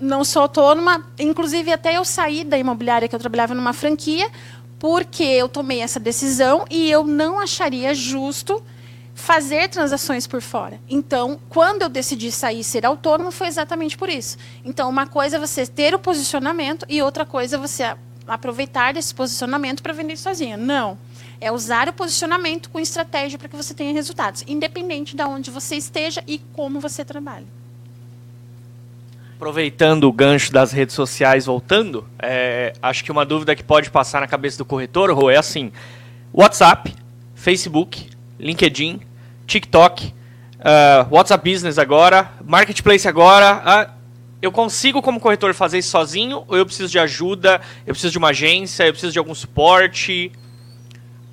não 0.00 0.24
sou 0.24 0.42
autônoma. 0.42 1.06
Inclusive, 1.18 1.72
até 1.72 1.96
eu 1.96 2.04
saí 2.04 2.42
da 2.44 2.58
imobiliária 2.58 3.06
que 3.06 3.14
eu 3.14 3.20
trabalhava 3.20 3.54
numa 3.54 3.72
franquia, 3.72 4.30
porque 4.78 5.22
eu 5.22 5.48
tomei 5.48 5.80
essa 5.80 6.00
decisão 6.00 6.64
e 6.70 6.90
eu 6.90 7.04
não 7.04 7.38
acharia 7.38 7.94
justo 7.94 8.62
fazer 9.14 9.68
transações 9.68 10.26
por 10.26 10.40
fora. 10.40 10.80
Então, 10.88 11.38
quando 11.50 11.82
eu 11.82 11.88
decidi 11.88 12.32
sair 12.32 12.60
e 12.60 12.64
ser 12.64 12.86
autônomo, 12.86 13.30
foi 13.30 13.48
exatamente 13.48 13.96
por 13.96 14.08
isso. 14.08 14.38
Então, 14.64 14.88
uma 14.88 15.06
coisa 15.06 15.36
é 15.36 15.38
você 15.38 15.66
ter 15.66 15.94
o 15.94 15.98
posicionamento 15.98 16.86
e 16.88 17.02
outra 17.02 17.26
coisa 17.26 17.56
é 17.56 17.58
você 17.58 17.94
aproveitar 18.26 18.94
desse 18.94 19.14
posicionamento 19.14 19.82
para 19.82 19.92
vender 19.92 20.16
sozinha. 20.16 20.56
Não. 20.56 20.98
É 21.40 21.52
usar 21.52 21.88
o 21.88 21.92
posicionamento 21.92 22.70
com 22.70 22.80
estratégia 22.80 23.38
para 23.38 23.48
que 23.48 23.56
você 23.56 23.74
tenha 23.74 23.92
resultados, 23.92 24.44
independente 24.46 25.16
de 25.16 25.22
onde 25.22 25.50
você 25.50 25.76
esteja 25.76 26.22
e 26.26 26.38
como 26.54 26.80
você 26.80 27.04
trabalha. 27.04 27.46
Aproveitando 29.40 30.04
o 30.04 30.12
gancho 30.12 30.52
das 30.52 30.70
redes 30.70 30.94
sociais, 30.94 31.46
voltando, 31.46 32.06
é, 32.18 32.74
acho 32.82 33.02
que 33.02 33.10
uma 33.10 33.24
dúvida 33.24 33.56
que 33.56 33.64
pode 33.64 33.90
passar 33.90 34.20
na 34.20 34.26
cabeça 34.26 34.58
do 34.58 34.66
corretor, 34.66 35.10
Rô, 35.10 35.30
é 35.30 35.38
assim: 35.38 35.72
WhatsApp, 36.30 36.94
Facebook, 37.34 38.06
LinkedIn, 38.38 39.00
TikTok, 39.46 40.08
uh, 40.08 40.12
WhatsApp 41.10 41.50
Business 41.50 41.78
agora, 41.78 42.30
Marketplace 42.44 43.08
agora. 43.08 43.88
Uh, 43.88 43.92
eu 44.42 44.52
consigo, 44.52 45.00
como 45.00 45.18
corretor, 45.18 45.54
fazer 45.54 45.78
isso 45.78 45.88
sozinho? 45.88 46.44
Ou 46.46 46.58
eu 46.58 46.66
preciso 46.66 46.92
de 46.92 46.98
ajuda? 46.98 47.62
Eu 47.86 47.94
preciso 47.94 48.12
de 48.12 48.18
uma 48.18 48.28
agência? 48.28 48.84
Eu 48.84 48.92
preciso 48.92 49.10
de 49.14 49.18
algum 49.18 49.34
suporte? 49.34 50.30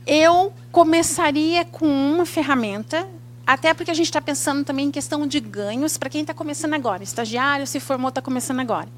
Eu 0.06 0.54
começaria 0.72 1.66
com 1.66 1.86
uma 1.86 2.26
ferramenta 2.26 3.06
até 3.48 3.74
porque 3.74 3.90
a 3.90 3.94
gente 3.94 4.08
está 4.08 4.20
pensando 4.20 4.66
também 4.66 4.88
em 4.88 4.92
questão 4.92 5.26
de 5.26 5.40
ganhos 5.40 5.98
para 5.98 6.10
quem 6.10 6.20
está 6.20 6.34
começando 6.34 6.74
agora. 6.74 7.02
Estagiário, 7.02 7.66
se 7.66 7.80
formou, 7.80 8.10
está 8.10 8.22
começando 8.22 8.60
agora. 8.60 8.90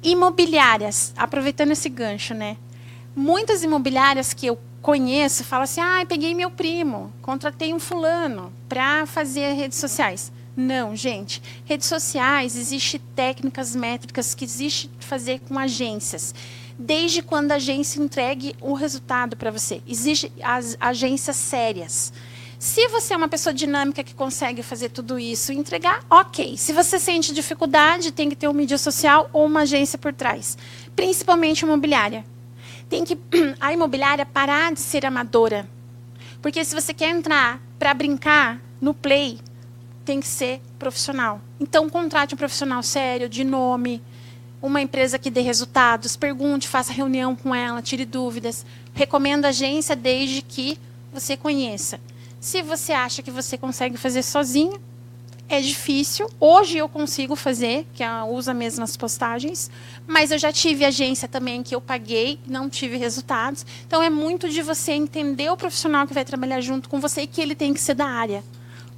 Imobiliárias, 0.00 1.12
aproveitando 1.16 1.72
esse 1.72 1.88
gancho, 1.88 2.32
né? 2.32 2.56
Muitas 3.16 3.64
imobiliárias 3.64 4.32
que 4.32 4.46
eu 4.46 4.56
conheço 4.80 5.42
falam 5.42 5.64
assim: 5.64 5.80
ah, 5.80 6.06
peguei 6.08 6.32
meu 6.36 6.52
primo, 6.52 7.12
contratei 7.20 7.74
um 7.74 7.80
fulano 7.80 8.52
para 8.68 9.06
fazer 9.06 9.54
redes 9.54 9.78
sociais. 9.78 10.30
Não, 10.56 10.94
gente. 10.94 11.42
Redes 11.64 11.88
sociais, 11.88 12.56
existe 12.56 12.96
técnicas 13.16 13.74
métricas 13.74 14.36
que 14.36 14.44
existe 14.44 14.88
fazer 15.00 15.40
com 15.40 15.58
agências. 15.58 16.32
Desde 16.78 17.22
quando 17.22 17.50
a 17.50 17.56
agência 17.56 18.00
entregue 18.00 18.54
o 18.60 18.72
resultado 18.72 19.36
para 19.36 19.50
você. 19.50 19.82
Existem 19.86 20.30
as 20.42 20.76
agências 20.80 21.36
sérias 21.36 22.12
se 22.60 22.88
você 22.88 23.14
é 23.14 23.16
uma 23.16 23.26
pessoa 23.26 23.54
dinâmica 23.54 24.04
que 24.04 24.12
consegue 24.12 24.62
fazer 24.62 24.90
tudo 24.90 25.18
isso 25.18 25.50
e 25.50 25.56
entregar, 25.56 26.04
ok. 26.10 26.58
Se 26.58 26.74
você 26.74 26.98
sente 26.98 27.32
dificuldade, 27.32 28.12
tem 28.12 28.28
que 28.28 28.36
ter 28.36 28.48
um 28.48 28.52
mídia 28.52 28.76
social 28.76 29.30
ou 29.32 29.46
uma 29.46 29.60
agência 29.60 29.98
por 29.98 30.12
trás. 30.12 30.58
Principalmente 30.94 31.62
imobiliária. 31.62 32.22
Tem 32.86 33.02
que 33.02 33.16
a 33.58 33.72
imobiliária 33.72 34.26
parar 34.26 34.74
de 34.74 34.80
ser 34.80 35.06
amadora. 35.06 35.66
Porque 36.42 36.62
se 36.62 36.74
você 36.74 36.92
quer 36.92 37.08
entrar 37.08 37.58
para 37.78 37.94
brincar 37.94 38.60
no 38.78 38.92
play, 38.92 39.38
tem 40.04 40.20
que 40.20 40.28
ser 40.28 40.60
profissional. 40.78 41.40
Então, 41.58 41.88
contrate 41.88 42.34
um 42.34 42.38
profissional 42.38 42.82
sério, 42.82 43.26
de 43.26 43.42
nome, 43.42 44.02
uma 44.60 44.82
empresa 44.82 45.18
que 45.18 45.30
dê 45.30 45.40
resultados, 45.40 46.14
pergunte, 46.14 46.68
faça 46.68 46.92
reunião 46.92 47.34
com 47.34 47.54
ela, 47.54 47.80
tire 47.80 48.04
dúvidas. 48.04 48.66
Recomendo 48.92 49.46
a 49.46 49.48
agência 49.48 49.96
desde 49.96 50.42
que 50.42 50.78
você 51.10 51.38
conheça. 51.38 51.98
Se 52.40 52.62
você 52.62 52.94
acha 52.94 53.22
que 53.22 53.30
você 53.30 53.58
consegue 53.58 53.98
fazer 53.98 54.22
sozinho, 54.22 54.80
é 55.46 55.60
difícil. 55.60 56.26
Hoje 56.40 56.78
eu 56.78 56.88
consigo 56.88 57.36
fazer, 57.36 57.86
que 57.92 58.02
usa 58.30 58.54
mesmo 58.54 58.82
as 58.82 58.96
postagens, 58.96 59.70
mas 60.06 60.30
eu 60.30 60.38
já 60.38 60.50
tive 60.50 60.86
agência 60.86 61.28
também 61.28 61.62
que 61.62 61.74
eu 61.74 61.82
paguei, 61.82 62.40
não 62.46 62.70
tive 62.70 62.96
resultados. 62.96 63.66
Então 63.86 64.02
é 64.02 64.08
muito 64.08 64.48
de 64.48 64.62
você 64.62 64.92
entender 64.92 65.50
o 65.50 65.56
profissional 65.56 66.06
que 66.06 66.14
vai 66.14 66.24
trabalhar 66.24 66.62
junto 66.62 66.88
com 66.88 66.98
você 66.98 67.22
e 67.22 67.26
que 67.26 67.42
ele 67.42 67.54
tem 67.54 67.74
que 67.74 67.80
ser 67.80 67.94
da 67.94 68.06
área. 68.06 68.42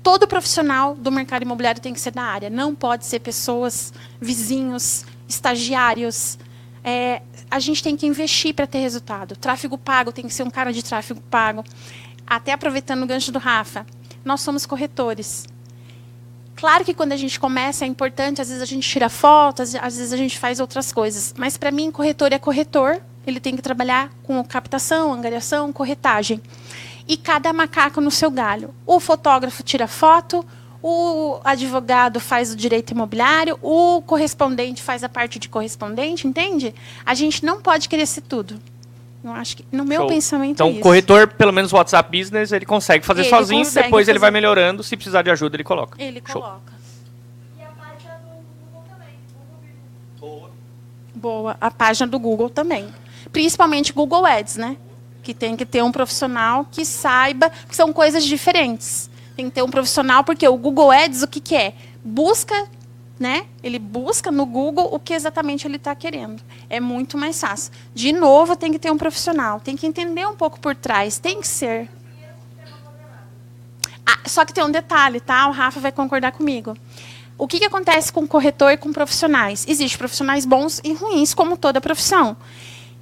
Todo 0.04 0.28
profissional 0.28 0.94
do 0.94 1.10
mercado 1.10 1.42
imobiliário 1.42 1.80
tem 1.80 1.92
que 1.92 2.00
ser 2.00 2.12
da 2.12 2.22
área. 2.22 2.48
Não 2.48 2.76
pode 2.76 3.06
ser 3.06 3.18
pessoas, 3.18 3.92
vizinhos, 4.20 5.04
estagiários. 5.28 6.38
É, 6.84 7.22
a 7.50 7.58
gente 7.58 7.82
tem 7.82 7.96
que 7.96 8.06
investir 8.06 8.54
para 8.54 8.68
ter 8.68 8.78
resultado. 8.78 9.34
Tráfego 9.34 9.76
pago 9.76 10.12
tem 10.12 10.26
que 10.26 10.34
ser 10.34 10.44
um 10.44 10.50
cara 10.50 10.72
de 10.72 10.82
tráfego 10.82 11.20
pago 11.30 11.64
até 12.36 12.52
aproveitando 12.52 13.02
o 13.02 13.06
gancho 13.06 13.30
do 13.30 13.38
Rafa, 13.38 13.84
nós 14.24 14.40
somos 14.40 14.64
corretores. 14.64 15.46
Claro 16.56 16.84
que 16.84 16.94
quando 16.94 17.12
a 17.12 17.16
gente 17.16 17.38
começa 17.38 17.84
é 17.84 17.88
importante, 17.88 18.40
às 18.40 18.48
vezes 18.48 18.62
a 18.62 18.66
gente 18.66 18.88
tira 18.88 19.08
fotos, 19.08 19.74
às 19.74 19.96
vezes 19.96 20.12
a 20.12 20.16
gente 20.16 20.38
faz 20.38 20.58
outras 20.58 20.92
coisas. 20.92 21.34
Mas 21.36 21.58
para 21.58 21.70
mim, 21.70 21.90
corretor 21.90 22.32
é 22.32 22.38
corretor. 22.38 23.02
Ele 23.26 23.38
tem 23.38 23.54
que 23.54 23.60
trabalhar 23.60 24.10
com 24.22 24.42
captação, 24.44 25.12
angariação, 25.12 25.72
corretagem. 25.72 26.40
E 27.06 27.16
cada 27.16 27.52
macaco 27.52 28.00
no 28.00 28.10
seu 28.10 28.30
galho. 28.30 28.74
O 28.86 28.98
fotógrafo 28.98 29.62
tira 29.62 29.86
foto, 29.86 30.44
o 30.82 31.38
advogado 31.44 32.18
faz 32.18 32.52
o 32.52 32.56
direito 32.56 32.92
imobiliário, 32.92 33.58
o 33.60 34.00
correspondente 34.02 34.82
faz 34.82 35.04
a 35.04 35.08
parte 35.08 35.38
de 35.38 35.48
correspondente, 35.48 36.26
entende? 36.26 36.74
A 37.04 37.14
gente 37.14 37.44
não 37.44 37.60
pode 37.60 37.88
querer 37.88 38.06
ser 38.06 38.22
tudo. 38.22 38.58
Eu 39.24 39.30
acho 39.32 39.56
que 39.56 39.64
no 39.70 39.84
meu 39.84 40.00
Show. 40.00 40.08
pensamento 40.08 40.52
Então, 40.52 40.68
é 40.68 40.70
o 40.72 40.80
corretor, 40.80 41.28
pelo 41.28 41.52
menos 41.52 41.72
o 41.72 41.76
WhatsApp 41.76 42.16
Business, 42.18 42.50
ele 42.50 42.66
consegue 42.66 43.06
fazer 43.06 43.20
Ele 43.22 43.30
sozinho, 43.30 43.64
consegue 43.64 43.84
depois 43.86 44.08
ele 44.08 44.18
fazer. 44.18 44.20
vai 44.20 44.30
melhorando, 44.32 44.82
se 44.82 44.96
precisar 44.96 45.22
de 45.22 45.30
ajuda 45.30 45.56
ele 45.56 45.64
coloca. 45.64 46.02
Ele 46.02 46.20
Show. 46.26 46.42
coloca. 46.42 46.72
Boa. 51.14 51.56
A 51.60 51.70
página 51.70 52.06
do 52.06 52.18
Google 52.18 52.50
também. 52.50 52.88
Principalmente 53.32 53.92
Google 53.92 54.26
Ads, 54.26 54.56
né? 54.56 54.76
Que 55.22 55.32
tem 55.32 55.56
que 55.56 55.64
ter 55.64 55.82
um 55.82 55.92
profissional 55.92 56.66
que 56.70 56.84
saiba, 56.84 57.50
que 57.68 57.76
são 57.76 57.92
coisas 57.92 58.24
diferentes. 58.24 59.08
Tem 59.36 59.44
que 59.46 59.52
ter 59.52 59.62
um 59.62 59.68
profissional, 59.70 60.24
porque 60.24 60.46
o 60.48 60.56
Google 60.56 60.90
Ads, 60.90 61.22
o 61.22 61.28
que, 61.28 61.38
que 61.40 61.54
é? 61.54 61.74
Busca, 62.04 62.66
né? 63.18 63.46
Ele 63.62 63.78
busca 63.78 64.30
no 64.30 64.44
Google 64.44 64.88
o 64.92 64.98
que 64.98 65.14
exatamente 65.14 65.66
ele 65.66 65.76
está 65.76 65.94
querendo. 65.94 66.42
É 66.68 66.80
muito 66.80 67.16
mais 67.16 67.40
fácil. 67.40 67.72
De 67.94 68.12
novo, 68.12 68.56
tem 68.56 68.72
que 68.72 68.78
ter 68.78 68.90
um 68.90 68.98
profissional. 68.98 69.60
Tem 69.60 69.76
que 69.76 69.86
entender 69.86 70.26
um 70.26 70.34
pouco 70.34 70.58
por 70.58 70.74
trás. 70.74 71.18
Tem 71.18 71.40
que 71.40 71.46
ser. 71.46 71.88
Ah, 74.04 74.18
só 74.26 74.44
que 74.44 74.52
tem 74.52 74.64
um 74.64 74.70
detalhe, 74.70 75.20
tá? 75.20 75.48
O 75.48 75.52
Rafa 75.52 75.80
vai 75.80 75.92
concordar 75.92 76.32
comigo. 76.32 76.76
O 77.38 77.48
que, 77.48 77.58
que 77.58 77.64
acontece 77.64 78.12
com 78.12 78.26
corretor 78.26 78.72
e 78.72 78.76
com 78.76 78.92
profissionais? 78.92 79.64
Existem 79.66 79.98
profissionais 79.98 80.44
bons 80.44 80.80
e 80.84 80.92
ruins, 80.92 81.34
como 81.34 81.56
toda 81.56 81.80
profissão. 81.80 82.36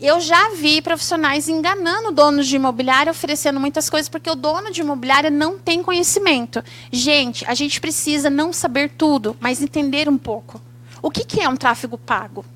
Eu 0.00 0.18
já 0.18 0.50
vi 0.54 0.80
profissionais 0.80 1.46
enganando 1.46 2.10
donos 2.10 2.46
de 2.46 2.56
imobiliária, 2.56 3.10
oferecendo 3.10 3.60
muitas 3.60 3.90
coisas, 3.90 4.08
porque 4.08 4.30
o 4.30 4.34
dono 4.34 4.70
de 4.70 4.80
imobiliária 4.80 5.28
não 5.28 5.58
tem 5.58 5.82
conhecimento. 5.82 6.64
Gente, 6.90 7.44
a 7.44 7.52
gente 7.52 7.78
precisa 7.78 8.30
não 8.30 8.50
saber 8.50 8.90
tudo, 8.96 9.36
mas 9.38 9.60
entender 9.60 10.08
um 10.08 10.16
pouco. 10.16 10.58
O 11.02 11.10
que, 11.10 11.22
que 11.22 11.42
é 11.42 11.48
um 11.48 11.56
tráfego 11.56 11.98
pago? 11.98 12.46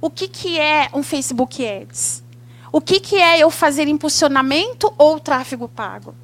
O 0.00 0.08
que, 0.08 0.28
que 0.28 0.58
é 0.58 0.88
um 0.94 1.02
Facebook 1.02 1.66
Ads? 1.66 2.22
O 2.70 2.80
que, 2.80 3.00
que 3.00 3.16
é 3.16 3.40
eu 3.40 3.50
fazer 3.50 3.88
impulsionamento 3.88 4.92
ou 4.96 5.18
tráfego 5.18 5.68
pago? 5.68 6.14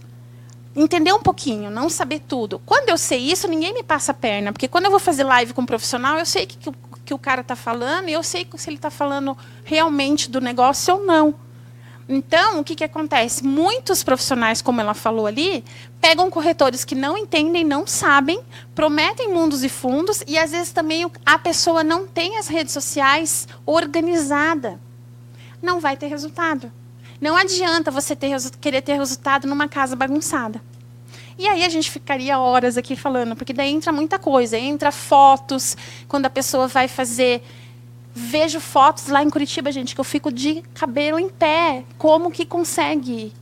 entender 0.76 1.12
um 1.12 1.20
pouquinho, 1.20 1.70
não 1.70 1.88
saber 1.88 2.20
tudo. 2.20 2.60
Quando 2.64 2.88
eu 2.88 2.96
sei 2.96 3.18
isso, 3.18 3.48
ninguém 3.48 3.74
me 3.74 3.82
passa 3.82 4.12
a 4.12 4.14
perna, 4.14 4.52
porque 4.52 4.68
quando 4.68 4.84
eu 4.84 4.90
vou 4.92 5.00
fazer 5.00 5.24
live 5.24 5.52
com 5.52 5.62
um 5.62 5.66
profissional, 5.66 6.18
eu 6.18 6.26
sei 6.26 6.46
que, 6.46 6.56
que, 6.56 6.70
que 7.08 7.14
o 7.14 7.18
cara 7.18 7.40
está 7.40 7.56
falando 7.56 8.10
e 8.10 8.12
eu 8.12 8.22
sei 8.22 8.46
se 8.58 8.68
ele 8.68 8.76
está 8.76 8.90
falando 8.90 9.34
realmente 9.64 10.30
do 10.30 10.42
negócio 10.42 10.94
ou 10.94 11.06
não. 11.06 11.34
Então, 12.06 12.60
o 12.60 12.64
que, 12.64 12.74
que 12.74 12.84
acontece? 12.84 13.42
Muitos 13.42 14.02
profissionais, 14.02 14.60
como 14.60 14.82
ela 14.82 14.92
falou 14.92 15.26
ali, 15.26 15.64
pegam 16.02 16.30
corretores 16.30 16.84
que 16.84 16.94
não 16.94 17.16
entendem, 17.16 17.64
não 17.64 17.86
sabem, 17.86 18.42
prometem 18.74 19.32
mundos 19.32 19.64
e 19.64 19.70
fundos 19.70 20.22
e 20.26 20.36
às 20.36 20.50
vezes 20.50 20.70
também 20.70 21.10
a 21.24 21.38
pessoa 21.38 21.82
não 21.82 22.06
tem 22.06 22.36
as 22.36 22.46
redes 22.46 22.74
sociais 22.74 23.48
organizada. 23.64 24.78
Não 25.62 25.80
vai 25.80 25.96
ter 25.96 26.08
resultado. 26.08 26.70
Não 27.18 27.36
adianta 27.36 27.90
você 27.90 28.14
ter, 28.14 28.38
querer 28.60 28.82
ter 28.82 28.98
resultado 28.98 29.48
numa 29.48 29.66
casa 29.66 29.96
bagunçada. 29.96 30.60
E 31.38 31.46
aí 31.46 31.64
a 31.64 31.68
gente 31.68 31.88
ficaria 31.88 32.36
horas 32.38 32.76
aqui 32.76 32.96
falando, 32.96 33.36
porque 33.36 33.52
daí 33.52 33.72
entra 33.72 33.92
muita 33.92 34.18
coisa, 34.18 34.58
entra 34.58 34.90
fotos, 34.90 35.76
quando 36.08 36.26
a 36.26 36.30
pessoa 36.30 36.66
vai 36.66 36.88
fazer. 36.88 37.42
Vejo 38.12 38.58
fotos 38.58 39.06
lá 39.06 39.22
em 39.22 39.30
Curitiba, 39.30 39.70
gente, 39.70 39.94
que 39.94 40.00
eu 40.00 40.04
fico 40.04 40.32
de 40.32 40.62
cabelo 40.74 41.16
em 41.18 41.28
pé. 41.28 41.84
Como 41.96 42.32
que 42.32 42.44
consegue? 42.44 43.32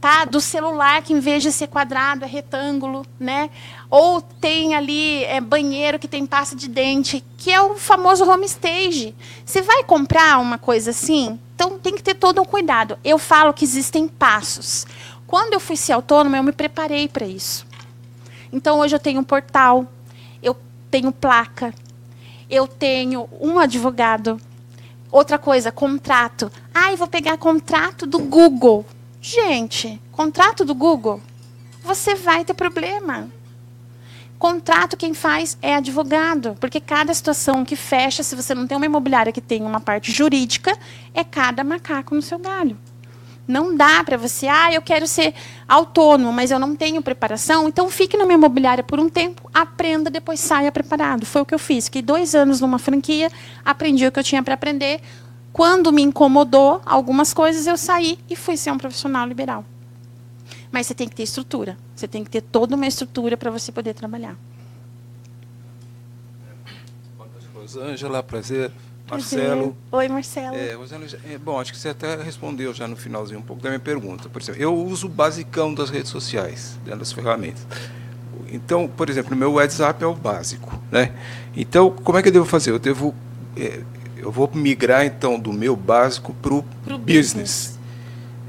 tá? 0.00 0.24
Do 0.24 0.40
celular 0.40 1.02
que 1.02 1.12
em 1.12 1.20
vez 1.20 1.42
de 1.42 1.52
ser 1.52 1.66
quadrado 1.66 2.24
é 2.24 2.28
retângulo, 2.28 3.04
né? 3.18 3.50
Ou 3.90 4.20
tem 4.22 4.74
ali 4.74 5.24
é, 5.24 5.40
banheiro 5.40 5.98
que 5.98 6.08
tem 6.08 6.24
pasta 6.24 6.56
de 6.56 6.68
dente, 6.68 7.22
que 7.36 7.52
é 7.52 7.60
o 7.60 7.76
famoso 7.76 8.24
home 8.24 8.46
stage. 8.46 9.14
Você 9.44 9.60
vai 9.60 9.84
comprar 9.84 10.40
uma 10.40 10.56
coisa 10.56 10.90
assim, 10.90 11.38
então 11.54 11.78
tem 11.78 11.94
que 11.94 12.02
ter 12.02 12.14
todo 12.14 12.40
um 12.40 12.44
cuidado. 12.44 12.98
Eu 13.04 13.18
falo 13.18 13.52
que 13.52 13.64
existem 13.64 14.08
passos. 14.08 14.86
Quando 15.30 15.52
eu 15.52 15.60
fui 15.60 15.76
ser 15.76 15.92
autônoma, 15.92 16.38
eu 16.38 16.42
me 16.42 16.50
preparei 16.50 17.06
para 17.06 17.24
isso. 17.24 17.64
Então 18.52 18.80
hoje 18.80 18.96
eu 18.96 18.98
tenho 18.98 19.20
um 19.20 19.24
portal, 19.24 19.86
eu 20.42 20.56
tenho 20.90 21.12
placa, 21.12 21.72
eu 22.50 22.66
tenho 22.66 23.28
um 23.40 23.56
advogado. 23.60 24.40
Outra 25.08 25.38
coisa, 25.38 25.70
contrato. 25.70 26.50
Ah, 26.74 26.90
eu 26.90 26.96
vou 26.96 27.06
pegar 27.06 27.38
contrato 27.38 28.06
do 28.06 28.18
Google. 28.18 28.84
Gente, 29.20 30.02
contrato 30.10 30.64
do 30.64 30.74
Google, 30.74 31.20
você 31.80 32.16
vai 32.16 32.44
ter 32.44 32.54
problema. 32.54 33.28
Contrato 34.36 34.96
quem 34.96 35.14
faz 35.14 35.56
é 35.62 35.76
advogado, 35.76 36.56
porque 36.58 36.80
cada 36.80 37.14
situação 37.14 37.64
que 37.64 37.76
fecha, 37.76 38.24
se 38.24 38.34
você 38.34 38.52
não 38.52 38.66
tem 38.66 38.76
uma 38.76 38.86
imobiliária 38.86 39.32
que 39.32 39.40
tem 39.40 39.62
uma 39.62 39.80
parte 39.80 40.10
jurídica, 40.10 40.76
é 41.14 41.22
cada 41.22 41.62
macaco 41.62 42.16
no 42.16 42.22
seu 42.22 42.40
galho. 42.40 42.76
Não 43.50 43.76
dá 43.76 44.04
para 44.04 44.16
você, 44.16 44.46
ah, 44.46 44.72
eu 44.72 44.80
quero 44.80 45.06
ser 45.06 45.34
autônomo, 45.66 46.32
mas 46.32 46.52
eu 46.52 46.58
não 46.58 46.76
tenho 46.76 47.02
preparação, 47.02 47.68
então 47.68 47.90
fique 47.90 48.16
numa 48.16 48.32
imobiliária 48.32 48.84
por 48.84 49.00
um 49.00 49.08
tempo, 49.08 49.50
aprenda, 49.52 50.08
depois 50.08 50.38
saia 50.38 50.70
preparado. 50.70 51.26
Foi 51.26 51.42
o 51.42 51.44
que 51.44 51.52
eu 51.54 51.58
fiz. 51.58 51.86
Fiquei 51.86 52.00
dois 52.00 52.34
anos 52.34 52.60
numa 52.60 52.78
franquia, 52.78 53.28
aprendi 53.64 54.06
o 54.06 54.12
que 54.12 54.20
eu 54.20 54.24
tinha 54.24 54.42
para 54.42 54.54
aprender. 54.54 55.00
Quando 55.52 55.92
me 55.92 56.00
incomodou 56.00 56.80
algumas 56.86 57.34
coisas, 57.34 57.66
eu 57.66 57.76
saí 57.76 58.18
e 58.30 58.36
fui 58.36 58.56
ser 58.56 58.70
um 58.70 58.78
profissional 58.78 59.26
liberal. 59.26 59.64
Mas 60.70 60.86
você 60.86 60.94
tem 60.94 61.08
que 61.08 61.16
ter 61.16 61.24
estrutura. 61.24 61.76
Você 61.96 62.06
tem 62.06 62.22
que 62.22 62.30
ter 62.30 62.40
toda 62.40 62.76
uma 62.76 62.86
estrutura 62.86 63.36
para 63.36 63.50
você 63.50 63.72
poder 63.72 63.94
trabalhar. 63.94 64.36
Rosângela, 67.52 68.22
prazer. 68.22 68.70
Marcelo. 69.10 69.76
Oi, 69.90 70.08
Marcelo. 70.08 70.56
É, 70.56 70.76
é, 71.32 71.38
bom, 71.38 71.58
acho 71.58 71.72
que 71.72 71.78
você 71.78 71.90
até 71.90 72.16
respondeu 72.22 72.72
já 72.72 72.86
no 72.86 72.96
finalzinho 72.96 73.40
um 73.40 73.42
pouco 73.42 73.62
da 73.62 73.68
minha 73.68 73.80
pergunta. 73.80 74.28
Por 74.28 74.40
exemplo, 74.40 74.60
eu 74.60 74.74
uso 74.74 75.06
o 75.06 75.10
basicão 75.10 75.74
das 75.74 75.90
redes 75.90 76.10
sociais, 76.10 76.78
dentro 76.84 77.00
das 77.00 77.12
ferramentas. 77.12 77.66
Então, 78.52 78.88
por 78.88 79.08
exemplo, 79.08 79.36
meu 79.36 79.52
WhatsApp 79.54 80.02
é 80.02 80.06
o 80.06 80.14
básico, 80.14 80.80
né? 80.90 81.12
Então, 81.56 81.90
como 81.90 82.18
é 82.18 82.22
que 82.22 82.28
eu 82.28 82.32
devo 82.32 82.46
fazer? 82.46 82.70
Eu 82.70 82.78
devo, 82.78 83.14
é, 83.56 83.80
eu 84.16 84.30
vou 84.30 84.50
migrar 84.52 85.04
então 85.04 85.38
do 85.38 85.52
meu 85.52 85.76
básico 85.76 86.34
para 86.34 86.54
o 86.54 86.62
business. 86.62 87.04
business. 87.04 87.78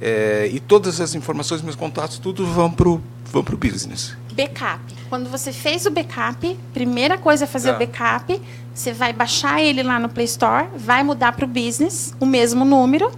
É, 0.02 0.50
e 0.52 0.60
todas 0.60 1.00
as 1.00 1.14
informações, 1.14 1.62
meus 1.62 1.76
contatos, 1.76 2.18
tudo 2.18 2.46
vão 2.46 2.72
para 2.72 2.90
o 2.90 3.02
vão 3.32 3.44
pro 3.44 3.58
business. 3.58 4.16
Backup. 4.34 5.01
Quando 5.12 5.30
você 5.30 5.52
fez 5.52 5.86
o 5.86 5.92
backup, 5.92 6.58
primeira 6.74 7.18
coisa 7.18 7.44
é 7.44 7.48
fazer 7.48 7.72
Tá. 7.72 7.76
o 7.76 7.80
backup. 7.80 8.42
Você 8.74 8.94
vai 8.94 9.12
baixar 9.12 9.62
ele 9.62 9.84
lá 9.84 10.00
no 10.00 10.08
Play 10.08 10.24
Store, 10.24 10.68
vai 10.74 11.04
mudar 11.04 11.34
para 11.34 11.44
o 11.44 11.48
business, 11.50 12.16
o 12.18 12.26
mesmo 12.26 12.64
número, 12.64 13.12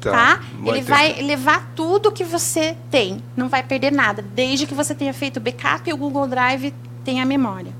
Tá. 0.00 0.12
tá? 0.12 0.40
Ele 0.64 0.80
vai 0.82 1.20
levar 1.20 1.72
tudo 1.74 2.12
que 2.12 2.22
você 2.22 2.76
tem, 2.88 3.20
não 3.36 3.48
vai 3.48 3.64
perder 3.64 3.90
nada, 3.90 4.22
desde 4.32 4.64
que 4.64 4.74
você 4.74 4.94
tenha 4.94 5.12
feito 5.12 5.38
o 5.38 5.40
backup 5.40 5.90
e 5.90 5.92
o 5.92 5.96
Google 5.96 6.28
Drive 6.28 6.72
tem 7.04 7.20
a 7.20 7.26
memória, 7.26 7.72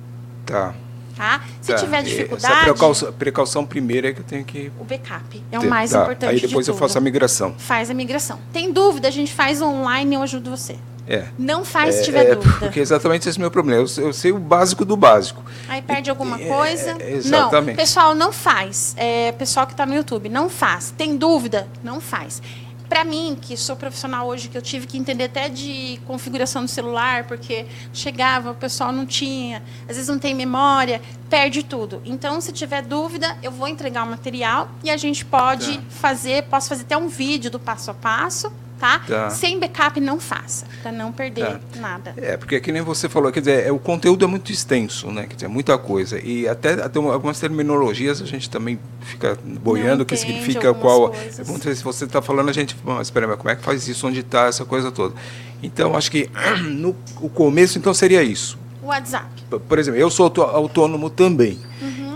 Tá. 0.44 0.74
tá? 1.16 1.40
Se 1.60 1.72
tá. 1.72 1.78
tiver 1.78 2.00
E 2.00 2.04
dificuldade, 2.10 2.52
Essa 2.52 2.64
precaução, 2.64 3.12
precaução 3.12 3.64
primeira 3.64 4.08
é 4.08 4.12
que 4.12 4.18
eu 4.18 4.24
tenho 4.24 4.44
que. 4.44 4.72
o 4.80 4.84
backup 4.84 5.40
é 5.52 5.60
o 5.60 5.70
mais 5.70 5.92
Tá. 5.92 6.02
importante 6.02 6.30
Aí 6.30 6.40
depois 6.40 6.66
de 6.66 6.72
eu 6.72 6.76
faço 6.76 6.98
a 6.98 7.00
migração. 7.00 7.54
Faz 7.56 7.88
a 7.88 7.94
migração. 7.94 8.40
Tem 8.52 8.72
dúvida, 8.72 9.06
a 9.06 9.12
gente 9.12 9.32
faz 9.32 9.62
online, 9.62 10.16
eu 10.16 10.22
ajudo 10.22 10.50
você. 10.50 10.76
É. 11.10 11.26
Não 11.38 11.64
faz 11.64 11.96
se 11.96 12.00
É, 12.02 12.04
tiver 12.04 12.26
é, 12.26 12.34
dúvida. 12.36 12.56
Porque 12.60 12.78
exatamente 12.78 13.28
esse 13.28 13.36
é 13.36 13.40
o 13.40 13.42
meu 13.42 13.50
problema. 13.50 13.82
Eu, 13.82 13.88
sei- 13.88 14.04
eu 14.04 14.12
sei 14.12 14.30
o 14.32 14.38
básico 14.38 14.84
do 14.84 14.96
básico. 14.96 15.42
Aí 15.68 15.82
perde 15.82 16.08
alguma 16.08 16.40
É, 16.40 16.46
coisa. 16.48 16.96
é, 17.00 17.10
exatamente. 17.14 17.70
Não, 17.70 17.76
pessoal, 17.76 18.14
não 18.14 18.32
faz. 18.32 18.94
É, 18.96 19.32
pessoal 19.32 19.66
que 19.66 19.72
está 19.72 19.84
no 19.84 19.94
YouTube, 19.94 20.28
não 20.28 20.48
faz. 20.48 20.94
Tem 20.96 21.16
dúvida? 21.16 21.66
Não 21.82 22.00
faz. 22.00 22.40
Para 22.88 23.04
mim, 23.04 23.38
que 23.40 23.56
sou 23.56 23.76
profissional 23.76 24.26
hoje, 24.26 24.48
que 24.48 24.58
eu 24.58 24.62
tive 24.62 24.84
que 24.86 24.98
entender 24.98 25.24
até 25.24 25.48
de 25.48 26.00
configuração 26.08 26.64
do 26.64 26.68
celular, 26.68 27.22
porque 27.24 27.64
chegava, 27.92 28.50
o 28.50 28.54
pessoal 28.54 28.90
não 28.90 29.06
tinha, 29.06 29.62
às 29.88 29.94
vezes 29.94 30.08
não 30.08 30.18
tem 30.18 30.34
memória, 30.34 31.00
perde 31.28 31.62
tudo. 31.62 32.02
Então, 32.04 32.40
se 32.40 32.50
tiver 32.52 32.82
dúvida, 32.82 33.36
eu 33.44 33.52
vou 33.52 33.68
entregar 33.68 34.04
o 34.04 34.10
material 34.10 34.68
e 34.82 34.90
a 34.90 34.96
gente 34.96 35.24
pode 35.24 35.76
Tá. 35.76 35.82
fazer, 35.88 36.42
posso 36.44 36.68
fazer 36.68 36.82
até 36.82 36.96
um 36.96 37.06
vídeo 37.06 37.48
do 37.48 37.60
passo 37.60 37.92
a 37.92 37.94
passo, 37.94 38.52
tá? 38.80 39.00
Tá. 39.06 39.30
Sem 39.30 39.60
backup, 39.60 40.00
não 40.00 40.18
faça, 40.18 40.66
para 40.82 40.90
não 40.90 41.12
perder 41.12 41.44
Tá. 41.44 41.60
nada. 41.76 42.14
É, 42.16 42.36
porque 42.36 42.58
que 42.60 42.72
nem 42.72 42.82
você 42.82 43.08
falou, 43.08 43.30
quer 43.30 43.40
dizer, 43.40 43.66
é, 43.66 43.70
o 43.70 43.78
conteúdo 43.78 44.24
é 44.24 44.28
muito 44.28 44.50
extenso, 44.50 45.10
né? 45.12 45.26
Quer 45.28 45.34
dizer, 45.34 45.46
é 45.46 45.48
muita 45.48 45.76
coisa. 45.78 46.18
E 46.18 46.48
até, 46.48 46.72
até 46.82 46.98
uma- 46.98 47.12
algumas 47.12 47.38
terminologias 47.38 48.20
a 48.22 48.26
gente 48.26 48.48
também 48.48 48.78
fica 49.02 49.38
boiando 49.44 50.02
o 50.02 50.06
que 50.06 50.16
significa 50.16 50.72
qual. 50.74 51.10
coisas. 51.10 51.64
Vezes 51.64 51.82
você 51.82 52.04
está 52.06 52.20
falando, 52.22 52.48
a 52.48 52.52
gente, 52.52 52.74
"Bom, 52.82 52.94
mas 52.94 53.06
espera, 53.08 53.26
mas 53.28 53.36
como 53.36 53.50
é 53.50 53.54
que 53.56 53.62
faz 53.62 53.86
isso? 53.86 54.06
Onde 54.06 54.20
está 54.20 54.46
essa 54.46 54.64
coisa 54.64 54.90
toda? 54.90 55.14
Então, 55.62 55.94
acho 55.94 56.10
que 56.10 56.28
no 56.64 56.96
o 57.20 57.28
começo, 57.28 57.78
então, 57.78 57.92
seria 57.92 58.22
isso. 58.22 58.58
WhatsApp. 58.82 59.26
Por 59.68 59.78
exemplo, 59.78 60.00
eu 60.00 60.10
sou 60.10 60.24
autô- 60.24 60.42
autônomo 60.42 61.10
também. 61.10 61.58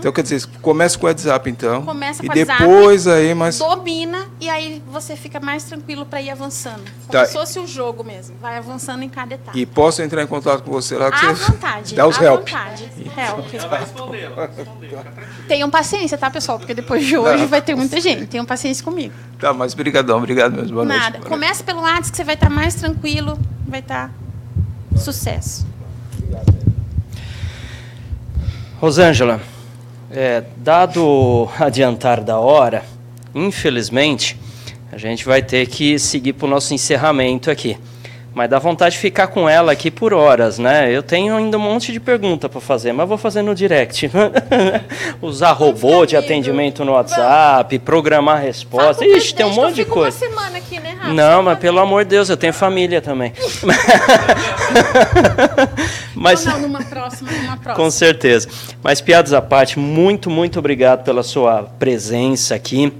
Então, 0.05 0.13
quer 0.13 0.21
dizer, 0.21 0.45
começa 0.61 0.99
com 0.99 1.07
o 1.07 1.09
WhatsApp, 1.09 1.49
então. 1.49 1.81
Começa 1.81 2.23
e 2.23 2.27
com 2.27 2.31
o 2.35 2.37
WhatsApp, 2.37 2.61
depois 2.63 3.07
aí, 3.07 3.33
mas. 3.33 3.57
domina 3.57 4.27
e 4.39 4.47
aí 4.47 4.83
você 4.91 5.15
fica 5.15 5.39
mais 5.39 5.63
tranquilo 5.63 6.05
para 6.05 6.21
ir 6.21 6.29
avançando. 6.29 6.83
Como 6.83 7.11
Tá. 7.11 7.25
se 7.25 7.33
fosse 7.33 7.57
o 7.57 7.65
jogo 7.65 8.03
mesmo. 8.03 8.35
Vai 8.39 8.55
avançando 8.55 9.01
em 9.01 9.09
cada 9.09 9.33
etapa. 9.33 9.57
E 9.57 9.65
posso 9.65 10.03
entrar 10.03 10.21
em 10.21 10.27
contato 10.27 10.61
com 10.61 10.69
você 10.69 10.95
lá 10.95 11.09
que 11.09 11.25
à 11.25 11.33
você 11.33 11.51
vontade. 11.51 11.95
dá 11.95 12.05
os 12.07 12.19
à 12.19 12.23
help. 12.23 12.41
vontade. 12.41 12.83
Help. 13.17 13.47
Tenham 15.47 15.71
paciência, 15.71 16.19
tá, 16.19 16.29
pessoal? 16.29 16.59
Porque 16.59 16.75
depois 16.75 17.03
de 17.03 17.17
hoje 17.17 17.41
Não. 17.41 17.47
vai 17.47 17.63
ter 17.63 17.73
muita 17.73 17.99
gente. 17.99 18.27
Tenham 18.27 18.45
paciência 18.45 18.83
comigo. 18.85 19.11
Tá, 19.39 19.53
mas 19.53 19.73
brigadão, 19.73 20.19
obrigado 20.19 20.53
mesmo. 20.55 20.73
Boa 20.73 20.85
noite. 20.85 20.99
Nada. 20.99 21.17
Noite. 21.17 21.29
Começa 21.29 21.63
pelo 21.63 21.81
WhatsApp 21.81 22.11
que 22.11 22.17
você 22.17 22.23
vai 22.23 22.35
estar 22.35 22.51
mais 22.51 22.75
tranquilo. 22.75 23.39
Vai 23.67 23.79
estar 23.79 24.11
sucesso. 24.95 25.65
Rosângela, 28.79 29.41
é, 30.15 30.43
dado 30.57 31.05
o 31.05 31.49
adiantar 31.59 32.23
da 32.23 32.39
hora, 32.39 32.83
infelizmente, 33.33 34.39
a 34.91 34.97
gente 34.97 35.25
vai 35.25 35.41
ter 35.41 35.67
que 35.67 35.99
seguir 35.99 36.33
para 36.33 36.45
o 36.45 36.49
nosso 36.49 36.73
encerramento 36.73 37.51
aqui. 37.51 37.77
Mas 38.35 38.49
dá 38.49 38.59
vontade 38.59 38.95
de 38.95 39.01
ficar 39.01 39.27
com 39.27 39.47
ela 39.47 39.71
aqui 39.71 39.89
por 39.89 40.13
horas, 40.13 40.59
né? 40.59 40.91
Eu 40.91 41.01
tenho 41.01 41.33
ainda 41.37 41.57
um 41.57 41.61
monte 41.61 41.93
de 41.93 42.01
pergunta 42.01 42.49
para 42.49 42.59
fazer, 42.59 42.91
mas 42.91 43.07
vou 43.07 43.17
fazer 43.17 43.41
no 43.41 43.55
direct. 43.55 44.11
Usar 45.21 45.53
robô 45.53 46.05
de 46.05 46.17
atendimento 46.17 46.83
no 46.83 46.91
WhatsApp, 46.91 47.79
programar 47.79 48.41
resposta. 48.41 49.05
Ixi, 49.05 49.35
tem 49.35 49.45
um 49.45 49.53
monte 49.53 49.75
de 49.75 49.85
coisa. 49.85 50.17
Uma 50.25 50.35
semana 50.35 50.57
aqui, 50.57 50.81
né, 50.81 50.97
Rafa? 50.99 51.13
Não, 51.13 51.43
mas 51.43 51.59
pelo 51.59 51.79
amor 51.79 52.03
de 52.03 52.09
Deus, 52.09 52.27
eu 52.27 52.35
tenho 52.35 52.51
família 52.51 53.01
também. 53.01 53.31
mas 56.13 56.43
Não, 56.43 56.53
não, 56.53 56.61
numa 56.63 56.83
próxima, 56.83 57.31
numa 57.31 57.55
próxima. 57.63 57.73
com 57.73 57.89
certeza. 57.89 58.49
Mas 58.83 58.99
piadas 58.99 59.31
à 59.31 59.41
parte, 59.41 59.79
muito, 59.79 60.29
muito 60.29 60.59
obrigado 60.59 61.05
pela 61.05 61.23
sua 61.23 61.69
presença 61.79 62.53
aqui. 62.53 62.91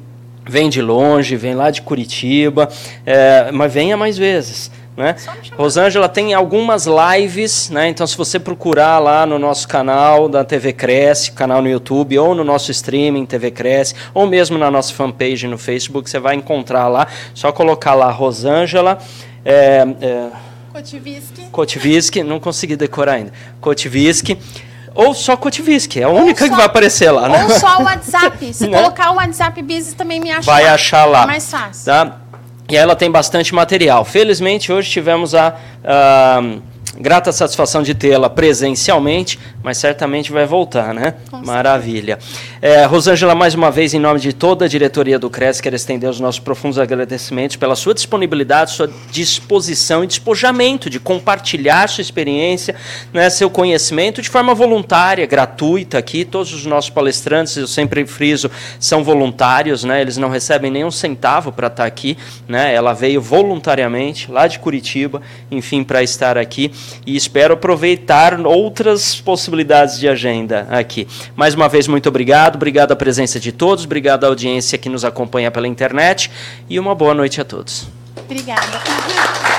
Vem 0.47 0.69
de 0.69 0.81
longe, 0.81 1.35
vem 1.35 1.55
lá 1.55 1.71
de 1.71 1.81
Curitiba, 1.81 2.69
é, 3.05 3.51
mas 3.51 3.73
venha 3.73 3.97
mais 3.97 4.17
vezes. 4.17 4.71
Né? 4.97 5.13
Rosângela 5.57 6.07
tem 6.07 6.34
algumas 6.34 6.85
lives, 6.88 7.69
né? 7.69 7.89
então 7.89 8.07
se 8.07 8.15
você 8.15 8.39
procurar 8.39 8.97
lá 8.99 9.26
no 9.26 9.38
nosso 9.38 9.67
canal 9.67 10.30
da 10.30 10.43
TV 10.45 10.72
Cresce, 10.72 11.34
canal 11.34 11.61
no 11.61 11.67
YouTube, 11.67 12.17
ou 12.17 12.34
no 12.34 12.45
nosso 12.45 12.72
streaming 12.72 13.26
TV 13.26 13.51
Cresce, 13.51 13.93
ou 14.13 14.26
mesmo 14.26 14.57
na 14.57 14.72
nossa 14.72 14.93
fanpage 14.93 15.47
no 15.47 15.57
Facebook, 15.57 16.09
você 16.09 16.17
vai 16.17 16.35
encontrar 16.35 16.88
lá. 16.88 17.07
Só 17.34 17.51
colocar 17.51 17.93
lá 17.93 18.09
Rosângela. 18.09 18.97
É, 19.43 19.85
é, 20.01 20.27
Kotivisky. 20.72 21.41
Kotivisky, 21.51 22.23
não 22.23 22.39
consegui 22.39 22.76
decorar 22.77 23.13
ainda. 23.13 23.34
Kotivisky. 23.59 24.38
Ou 24.93 25.13
só 25.13 25.35
Kotivisky, 25.35 25.99
é 25.99 26.03
a 26.03 26.09
única 26.09 26.43
Ou 26.43 26.49
que 26.49 26.49
só- 26.49 26.55
vai 26.55 26.65
aparecer 26.65 27.11
lá, 27.11 27.27
né? 27.27 27.43
Ou 27.43 27.49
só 27.59 27.80
o 27.80 27.84
WhatsApp. 27.84 28.53
Se 28.55 28.65
Né? 28.67 28.77
colocar 28.77 29.11
o 29.11 29.15
WhatsApp 29.15 29.61
Business 29.61 29.93
também 29.93 30.22
me 30.22 30.31
acha 30.31 30.49
vai 30.49 30.63
lá. 30.63 30.73
achar 30.73 31.03
lá. 31.03 31.23
É 31.23 31.27
mais 31.27 31.51
fácil. 31.51 31.85
Tá? 31.85 32.17
E 32.67 32.75
ela 32.75 32.95
tem 32.95 33.11
bastante 33.11 33.53
material. 33.53 34.03
Felizmente, 34.03 34.71
hoje 34.71 34.89
tivemos 34.89 35.35
a, 35.35 35.55
a, 35.83 36.41
grata 36.99 37.31
satisfação 37.31 37.84
de 37.84 37.93
tê-la 37.93 38.30
presencialmente, 38.30 39.39
mas 39.61 39.77
certamente 39.77 40.31
vai 40.31 40.45
voltar, 40.45 40.93
né? 40.93 41.15
Maravilha. 41.43 42.17
É, 42.61 42.85
Rosângela, 42.85 43.35
mais 43.35 43.53
uma 43.53 43.69
vez, 43.69 43.93
em 43.93 43.99
nome 43.99 44.19
de 44.19 44.31
toda 44.34 44.65
a 44.65 44.67
diretoria 44.67 45.19
do 45.19 45.30
CRES, 45.30 45.59
quero 45.59 45.76
estender 45.76 46.09
os 46.09 46.19
nossos 46.19 46.39
profundos 46.39 46.80
agradecimentos 46.80 47.55
pela 47.55 47.76
sua 47.76 47.93
disponibilidade, 47.93 48.72
sua 48.72 48.89
disposição 49.11 50.03
e 50.03 50.07
despojamento 50.07 50.89
de 50.89 50.99
compartilhar 50.99 51.89
sua 51.89 52.01
experiência, 52.01 52.76
né, 53.13 53.30
seu 53.30 53.49
conhecimento 53.49 54.22
de 54.22 54.30
forma 54.30 54.53
voluntária, 54.53 55.26
gratuita 55.26 55.97
aqui. 55.97 56.23
Todos 56.23 56.53
os 56.53 56.65
nossos 56.65 56.89
palestrantes, 56.89 57.57
eu 57.57 57.67
sempre 57.67 58.05
friso, 58.05 58.49
são 58.80 59.03
voluntários, 59.03 59.84
né? 59.84 60.01
Eles 60.01 60.17
não 60.17 60.30
recebem 60.30 60.72
nenhum 60.72 60.91
centavo 60.91 61.51
para 61.51 61.67
estar 61.67 61.85
aqui, 61.85 62.17
né? 62.47 62.73
Ela 62.73 62.93
veio 62.93 63.22
voluntariamente 63.22 64.31
lá 64.31 64.47
de 64.47 64.59
Curitiba, 64.59 65.22
enfim, 65.51 65.84
para 65.84 66.03
estar 66.03 66.38
aqui 66.38 66.72
e 67.05 67.15
espero 67.15 67.53
aproveitar 67.53 68.39
outras 68.45 69.15
possibilidades 69.21 69.99
de 69.99 70.07
agenda 70.07 70.67
aqui. 70.69 71.07
Mais 71.35 71.53
uma 71.53 71.69
vez, 71.69 71.87
muito 71.87 72.09
obrigado. 72.09 72.55
Obrigado 72.55 72.91
à 72.91 72.95
presença 72.95 73.39
de 73.39 73.51
todos, 73.51 73.85
obrigado 73.85 74.23
à 74.23 74.27
audiência 74.27 74.77
que 74.77 74.89
nos 74.89 75.05
acompanha 75.05 75.51
pela 75.51 75.67
internet 75.67 76.31
e 76.69 76.79
uma 76.79 76.95
boa 76.95 77.13
noite 77.13 77.39
a 77.41 77.45
todos. 77.45 77.87
Obrigada. 78.17 79.55